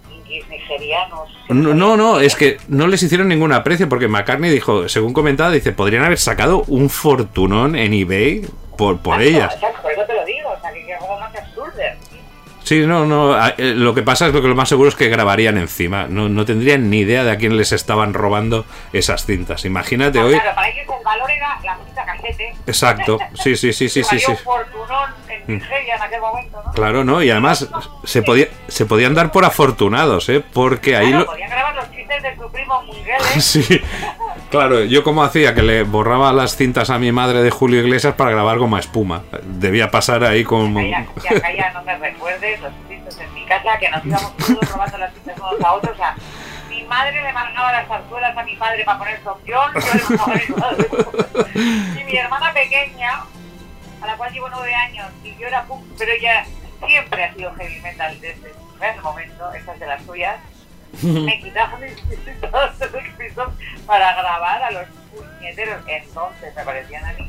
nigerianos. 0.66 1.28
No, 1.48 1.74
no, 1.74 1.96
no, 1.96 2.20
es 2.20 2.34
que 2.34 2.58
no 2.68 2.86
les 2.86 3.02
hicieron 3.02 3.28
ningún 3.28 3.52
aprecio 3.52 3.88
porque 3.88 4.08
McCartney 4.08 4.50
dijo, 4.50 4.88
según 4.88 5.12
comentaba, 5.12 5.50
dice, 5.50 5.72
podrían 5.72 6.04
haber 6.04 6.18
sacado 6.18 6.64
un 6.66 6.90
fortunón 6.90 7.76
en 7.76 7.94
eBay 7.94 8.42
por, 8.76 8.98
por 8.98 9.22
ellas. 9.22 9.54
Exacto, 9.54 9.82
por 9.82 9.92
eso 9.92 10.02
te 10.04 10.14
lo 10.14 10.24
digo, 10.24 10.35
Sí, 12.66 12.84
no, 12.84 13.06
no, 13.06 13.38
eh, 13.46 13.74
lo 13.76 13.94
que 13.94 14.02
pasa 14.02 14.26
es 14.26 14.32
que 14.32 14.40
lo 14.40 14.56
más 14.56 14.68
seguro 14.68 14.88
es 14.88 14.96
que 14.96 15.08
grabarían 15.08 15.56
encima, 15.56 16.08
no, 16.08 16.28
no 16.28 16.44
tendrían 16.44 16.90
ni 16.90 16.98
idea 16.98 17.22
de 17.22 17.30
a 17.30 17.36
quién 17.36 17.56
les 17.56 17.70
estaban 17.70 18.12
robando 18.12 18.66
esas 18.92 19.24
cintas. 19.24 19.64
Imagínate 19.64 20.18
hoy... 20.18 20.34
Claro, 20.34 20.52
para 20.56 20.68
ellos 20.70 20.84
el 20.98 21.04
valor 21.04 21.30
era 21.30 21.60
la 21.64 21.78
cinta 21.84 22.04
casete. 22.04 22.54
Exacto, 22.66 23.18
sí, 23.34 23.54
sí, 23.56 23.72
sí, 23.72 23.88
sí, 23.88 24.02
sí, 24.10 24.18
sí. 24.18 24.32
en 25.46 25.58
Nigeria 25.58 25.94
en 25.94 26.02
aquel 26.02 26.20
momento, 26.20 26.60
¿no? 26.66 26.72
Claro, 26.72 27.04
¿no? 27.04 27.22
Y 27.22 27.30
además 27.30 27.68
se, 28.02 28.22
podía, 28.22 28.48
se 28.66 28.84
podían 28.84 29.14
dar 29.14 29.30
por 29.30 29.44
afortunados, 29.44 30.28
¿eh? 30.28 30.42
Porque 30.52 30.96
ahí... 30.96 31.10
Claro, 31.10 31.20
lo- 31.20 31.26
podían 31.30 31.50
grabar 31.50 31.76
los 31.76 31.88
chistes 32.16 32.36
de 32.38 32.42
su 32.42 32.50
primo 32.50 32.82
Miguel, 32.82 33.20
Sí, 33.40 33.82
claro, 34.50 34.84
yo 34.84 35.02
como 35.02 35.22
hacía 35.22 35.54
que 35.54 35.62
le 35.62 35.82
borraba 35.82 36.32
las 36.32 36.56
cintas 36.56 36.90
a 36.90 36.98
mi 36.98 37.12
madre 37.12 37.42
de 37.42 37.50
Julio 37.50 37.80
Iglesias 37.80 38.14
para 38.14 38.30
grabar 38.30 38.58
goma 38.58 38.80
espuma. 38.80 39.22
Debía 39.42 39.90
pasar 39.90 40.24
ahí 40.24 40.44
como... 40.44 40.80
Calla, 40.80 41.06
ya, 41.22 41.40
calla, 41.40 41.72
no 41.72 41.82
me 41.82 41.98
recuerdes 41.98 42.60
los 42.60 42.72
chistes 42.88 43.20
en 43.20 43.34
mi 43.34 43.44
casa, 43.44 43.78
que 43.78 43.90
nos 43.90 44.04
íbamos 44.04 44.36
todos 44.36 44.70
robando 44.70 44.98
las 44.98 45.14
chistes 45.14 45.36
unos 45.36 45.64
a 45.64 45.72
otros. 45.72 45.94
O 45.94 45.96
sea, 45.96 46.16
mi 46.68 46.82
madre 46.84 47.22
le 47.22 47.32
mandaba 47.32 47.72
las 47.72 47.88
zarzuelas 47.88 48.36
a 48.36 48.42
mi 48.42 48.56
padre 48.56 48.84
para 48.84 48.98
poner 48.98 49.20
opción, 49.24 49.70
yo 49.74 49.94
le 49.94 50.16
mandaba 50.16 50.70
padre. 50.70 51.50
Y 52.00 52.04
mi 52.04 52.16
hermana 52.16 52.52
pequeña, 52.52 53.24
a 54.00 54.06
la 54.06 54.16
cual 54.16 54.32
llevo 54.32 54.48
nueve 54.50 54.74
años, 54.74 55.08
y 55.24 55.34
yo 55.36 55.46
era 55.46 55.64
punk, 55.64 55.84
pero 55.98 56.12
ella 56.12 56.44
siempre 56.86 57.24
ha 57.24 57.34
sido 57.34 57.54
heavy 57.54 57.80
metal 57.80 58.20
desde 58.20 58.48
el 58.48 58.54
primer 58.78 59.02
momento, 59.02 59.52
esa 59.52 59.72
es 59.72 59.80
de 59.80 59.86
las 59.86 60.04
suyas, 60.04 60.36
me 61.02 61.40
quitaba 61.40 61.76
mis 61.78 61.96
discos 62.08 62.78
de 62.78 63.00
piso 63.18 63.52
para 63.86 64.12
grabar 64.14 64.62
a 64.62 64.70
los 64.70 64.82
puñeteros, 65.14 65.76
entonces 65.86 66.54
me 66.56 66.62
parecían 66.64 67.04
a 67.04 67.12
mí, 67.14 67.28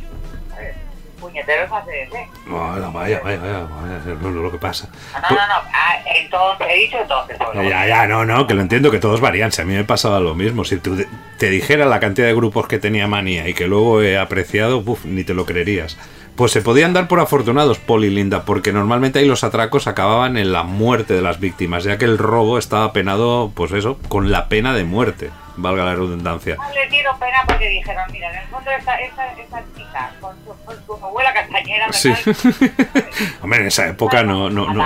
¿sabes? 0.49 0.76
Puñeteros 1.19 1.72
ACDC. 1.72 2.14
Vaya, 2.45 2.88
vaya, 2.89 3.19
vaya, 3.23 3.39
vaya, 3.39 3.60
vaya, 3.64 4.15
no, 4.22 4.30
no, 4.30 4.41
lo 4.44 4.52
que 4.52 4.60
pasa. 4.60 4.88
No, 5.14 5.30
no, 5.35 5.48
no, 5.48 5.53
ah, 5.73 5.95
entonces, 6.15 6.68
he 6.69 6.76
dicho 6.76 6.98
entonces. 7.02 7.38
Ya, 7.56 7.88
ya, 7.88 8.06
no, 8.07 8.23
no, 8.23 8.45
que 8.45 8.53
lo 8.53 8.61
entiendo 8.61 8.91
que 8.91 8.99
todos 8.99 9.19
varían. 9.19 9.52
Si 9.52 9.60
a 9.61 9.65
mí 9.65 9.73
me 9.73 9.84
pasaba 9.84 10.19
lo 10.19 10.35
mismo. 10.35 10.64
Si 10.64 10.77
tú 10.77 10.95
de- 10.95 11.07
te 11.39 11.49
dijera 11.49 11.85
la 11.88 11.99
cantidad 11.99 12.27
de 12.27 12.35
grupos 12.35 12.68
que 12.68 12.77
tenía 12.77 13.07
manía 13.07 13.48
y 13.48 13.56
que 13.56 13.65
luego 13.65 14.03
he 14.03 14.15
apreciado, 14.15 14.77
uf, 14.85 15.06
ni 15.06 15.23
te 15.23 15.34
lo 15.34 15.48
creerías. 15.48 15.98
Pues 16.38 16.51
se 16.51 16.61
podían 16.61 16.93
dar 16.93 17.07
por 17.07 17.19
afortunados, 17.19 17.80
Poli 17.80 18.09
Linda, 18.11 18.43
porque 18.43 18.72
normalmente 18.72 19.18
ahí 19.19 19.26
los 19.26 19.43
atracos 19.43 19.88
acababan 19.88 20.38
en 20.38 20.53
la 20.53 20.61
muerte 20.64 21.15
de 21.15 21.22
las 21.23 21.39
víctimas, 21.39 21.84
ya 21.84 21.97
que 21.97 22.05
el 22.05 22.18
robo 22.19 22.59
estaba 22.59 22.93
penado, 22.93 23.51
pues 23.55 23.72
eso, 23.72 23.97
con 24.07 24.31
la 24.31 24.47
pena 24.47 24.73
de 24.76 24.84
muerte. 24.84 25.31
valga 25.59 25.84
la 25.84 25.95
redundancia. 25.95 26.55
No 26.55 26.69
les 26.76 26.91
dieron 26.91 27.18
pena 27.18 27.38
porque 27.47 27.68
dijeron, 27.69 28.03
mira, 28.11 28.30
en 28.31 28.38
el 28.43 28.47
fondo 28.49 28.69
esta, 28.69 28.95
esta, 28.97 29.34
esta 29.34 29.64
chica 29.76 30.11
con 30.22 30.35
su, 30.45 30.53
con 30.64 30.76
su 30.99 31.03
abuela 31.05 31.34
castañera, 31.34 31.91
Sí. 31.91 32.09
¿verdad? 32.09 33.05
Hombre, 33.41 33.59
en 33.61 33.65
esa 33.68 33.88
época 33.88 34.22
no, 34.22 34.51
no, 34.51 34.72
no. 34.72 34.84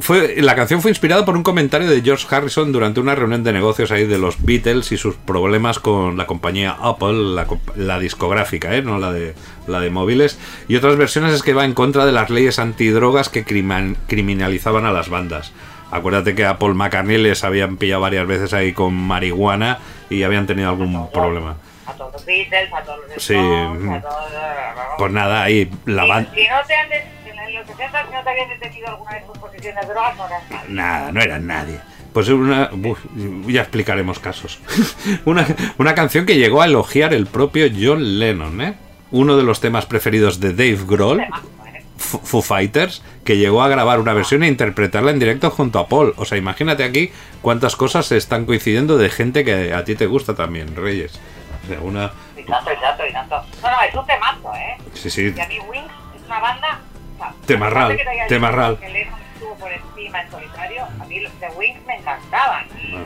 Fue, 0.00 0.36
la 0.40 0.54
canción 0.54 0.80
fue 0.80 0.90
inspirada 0.90 1.24
por 1.24 1.36
un 1.36 1.42
comentario 1.42 1.88
de 1.88 2.00
George 2.00 2.26
Harrison 2.30 2.72
durante 2.72 3.00
una 3.00 3.14
reunión 3.14 3.44
de 3.44 3.52
negocios 3.52 3.90
ahí 3.90 4.06
de 4.06 4.18
los 4.18 4.42
Beatles 4.44 4.92
y 4.92 4.96
sus 4.96 5.14
problemas 5.16 5.78
con 5.78 6.16
la 6.16 6.26
compañía 6.26 6.76
Apple, 6.80 7.34
la, 7.34 7.46
la 7.76 7.98
discográfica, 7.98 8.74
¿eh? 8.74 8.82
no 8.82 8.98
la 8.98 9.12
de, 9.12 9.34
la 9.66 9.80
de 9.80 9.90
móviles. 9.90 10.38
Y 10.68 10.76
otras 10.76 10.96
versiones 10.96 11.34
es 11.34 11.42
que 11.42 11.52
va 11.54 11.64
en 11.64 11.74
contra 11.74 12.06
de 12.06 12.12
las 12.12 12.30
leyes 12.30 12.58
antidrogas 12.58 13.28
que 13.28 13.44
criman- 13.44 13.96
criminalizaban 14.06 14.86
a 14.86 14.92
las 14.92 15.08
bandas. 15.10 15.52
Acuérdate 15.90 16.34
que 16.34 16.44
a 16.46 16.58
Paul 16.58 16.74
McCartney 16.74 17.18
les 17.18 17.44
habían 17.44 17.76
pillado 17.76 18.00
varias 18.00 18.26
veces 18.26 18.52
ahí 18.54 18.72
con 18.72 18.94
marihuana 18.94 19.78
y 20.10 20.22
habían 20.22 20.46
tenido 20.46 20.70
algún 20.70 21.10
problema. 21.10 21.56
A 21.86 21.92
todos 21.92 22.14
los 22.14 22.24
Beatles, 22.24 22.72
a 22.72 22.82
todos 22.82 22.98
los 23.12 23.22
Sí, 23.22 23.34
Stones, 23.34 23.82
mm. 23.82 23.92
a 23.92 24.00
todos... 24.00 24.14
Pues 24.98 25.12
nada, 25.12 25.42
ahí 25.42 25.70
la 25.84 26.04
banda... 26.06 26.30
Si 26.34 26.40
no 26.48 26.56
te 26.66 26.74
han 26.74 26.88
los 27.54 27.66
60 27.66 28.06
si 28.06 28.12
no 28.12 28.22
te 28.22 28.30
habían 28.30 28.48
detenido 28.48 28.88
alguna 28.88 29.12
vez 29.12 29.24
por 29.24 29.40
posesión 29.40 29.74
de 29.74 29.86
drogas, 29.86 30.16
no 30.16 30.26
eras 30.26 30.42
nadie. 30.50 30.68
Nada, 30.68 31.12
no 31.12 31.20
era 31.20 31.38
nadie. 31.38 31.80
Pues 32.12 32.28
una. 32.28 32.70
uf, 32.72 33.00
ya 33.46 33.62
explicaremos 33.62 34.18
casos. 34.18 34.60
una, 35.24 35.46
una 35.78 35.94
canción 35.94 36.26
que 36.26 36.36
llegó 36.36 36.62
a 36.62 36.66
elogiar 36.66 37.12
el 37.12 37.26
propio 37.26 37.66
John 37.68 38.18
Lennon, 38.18 38.60
¿eh? 38.60 38.74
Uno 39.10 39.36
de 39.36 39.42
los 39.42 39.60
temas 39.60 39.86
preferidos 39.86 40.40
de 40.40 40.50
Dave 40.52 40.78
Grohl, 40.86 41.20
¿eh? 41.20 41.28
Foo 41.96 42.42
Fighters, 42.42 43.02
que 43.24 43.36
llegó 43.36 43.62
a 43.62 43.68
grabar 43.68 44.00
una 44.00 44.12
versión 44.12 44.42
e 44.42 44.48
interpretarla 44.48 45.10
en 45.10 45.18
directo 45.18 45.50
junto 45.50 45.78
a 45.78 45.88
Paul. 45.88 46.14
O 46.16 46.24
sea, 46.24 46.38
imagínate 46.38 46.84
aquí 46.84 47.10
cuántas 47.40 47.76
cosas 47.76 48.06
se 48.06 48.16
están 48.16 48.44
coincidiendo 48.46 48.98
de 48.98 49.10
gente 49.10 49.44
que 49.44 49.72
a 49.72 49.84
ti 49.84 49.94
te 49.94 50.06
gusta 50.06 50.34
también, 50.34 50.76
Reyes. 50.76 51.18
O 51.64 51.68
sea, 51.68 51.80
una. 51.80 52.12
Y 52.36 52.44
tanto, 52.44 52.72
y 52.72 52.80
tanto, 52.80 53.06
y 53.06 53.12
tanto. 53.12 53.36
No, 53.62 53.70
no, 53.70 53.82
es 53.88 53.94
un 53.94 54.06
temazo, 54.06 54.54
¿eh? 54.54 54.76
Sí, 54.94 55.10
sí. 55.10 55.32
Y 55.34 55.40
a 55.40 55.48
mí 55.48 55.58
Wings 55.60 55.92
es 56.16 56.22
una 56.26 56.40
banda... 56.40 56.80
Temarral, 57.46 57.98
temarral. 58.28 58.78
Que 58.78 58.88
Lennon 58.88 59.20
estuvo 59.34 59.54
por 59.56 59.70
encima 59.72 60.20
en 60.22 60.30
solitario, 60.30 60.82
a 61.00 61.04
mí 61.04 61.20
los 61.20 61.40
de 61.40 61.48
Wings 61.48 61.86
me 61.86 61.96
encantaban. 61.96 62.66
Y, 62.82 62.94
Ah. 62.94 63.04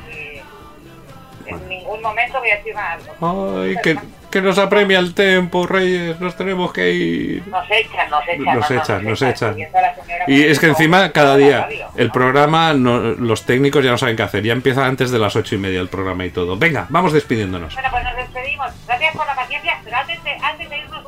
y 1.47 1.51
en 1.51 1.69
ningún 1.69 2.03
momento 2.03 2.39
voy 2.41 2.51
a 2.51 2.57
decir 2.57 2.75
algo. 2.77 3.59
Ay, 3.63 3.77
que, 3.83 3.99
que 4.31 4.43
nos 4.43 4.59
apremia 4.59 4.99
el 4.99 5.15
tiempo, 5.15 5.67
Reyes. 5.67 6.21
Nos 6.21 6.37
tenemos 6.37 6.73
que 6.75 6.91
ir. 6.91 7.47
Nos 7.49 7.65
echan, 7.71 8.11
nos 8.11 8.23
echan. 8.29 8.45
Nos 8.45 8.71
no, 8.71 8.77
echan, 8.77 9.05
nos 9.05 9.23
echan. 9.23 9.57
A 9.75 9.81
la 9.81 9.95
señora 9.95 10.25
Y 10.27 10.43
es 10.45 10.59
que 10.61 10.67
encima 10.67 11.11
cada 11.13 11.37
día 11.39 11.63
radio, 11.63 11.89
el 11.97 12.09
¿no? 12.09 12.13
programa, 12.13 12.75
no- 12.75 12.99
los 13.01 13.47
técnicos 13.47 13.83
ya 13.83 13.91
no 13.93 13.97
saben 13.99 14.17
qué 14.17 14.23
hacer, 14.25 14.43
ya 14.45 14.53
empieza 14.53 14.85
antes 14.85 15.11
de 15.11 15.19
las 15.19 15.35
ocho 15.37 15.55
y 15.55 15.59
media 15.59 15.81
el 15.81 15.89
programa 15.89 16.27
y 16.27 16.31
todo. 16.31 16.59
Venga, 16.59 16.85
vamos 16.91 17.15
despidiéndonos. 17.15 17.73
Bueno, 17.73 17.89
pues 17.91 18.05
nos 18.05 18.17
despedimos. 18.17 18.71
Gracias 18.87 19.17
por 19.17 19.27
la 19.27 19.35
paciencia, 19.35 19.79
pero 19.85 19.97
antes 19.97 20.23
de, 20.25 20.31
antes 20.33 20.69
de 20.69 20.79
irnos 20.79 21.03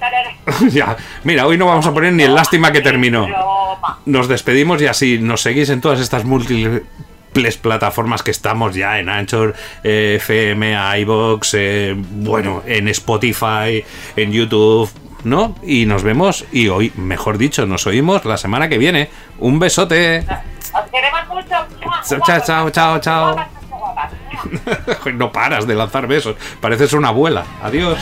ya, 0.70 0.96
mira, 1.24 1.46
hoy 1.46 1.58
no 1.58 1.66
vamos 1.66 1.86
a 1.86 1.92
poner 1.92 2.12
ni 2.12 2.22
el 2.22 2.34
lástima 2.34 2.72
que 2.72 2.80
terminó. 2.80 3.26
Nos 4.06 4.28
despedimos 4.28 4.80
y 4.82 4.86
así 4.86 5.18
nos 5.18 5.42
seguís 5.42 5.70
en 5.70 5.80
todas 5.80 6.00
estas 6.00 6.24
múltiples 6.24 7.56
plataformas 7.60 8.22
que 8.22 8.30
estamos 8.30 8.74
ya 8.74 8.98
en 8.98 9.08
Anchor, 9.08 9.54
eh, 9.84 10.14
FM, 10.16 10.76
iBox, 11.00 11.54
eh, 11.54 11.94
bueno, 11.96 12.62
en 12.66 12.88
Spotify, 12.88 13.84
en 14.16 14.32
YouTube, 14.32 14.90
¿no? 15.24 15.56
Y 15.62 15.86
nos 15.86 16.02
vemos 16.02 16.44
y 16.52 16.68
hoy, 16.68 16.92
mejor 16.96 17.38
dicho, 17.38 17.66
nos 17.66 17.86
oímos 17.86 18.24
la 18.24 18.36
semana 18.36 18.68
que 18.68 18.78
viene. 18.78 19.10
Un 19.38 19.58
besote. 19.58 20.20
Os 20.20 20.90
queremos 20.90 21.26
mucho. 21.28 22.24
Chao, 22.24 22.40
chao, 22.44 22.70
chao, 22.70 22.98
chao. 23.00 23.36
no 25.14 25.32
paras 25.32 25.66
de 25.66 25.74
lanzar 25.74 26.06
besos. 26.06 26.36
Pareces 26.60 26.92
una 26.92 27.08
abuela. 27.08 27.44
Adiós. 27.62 27.98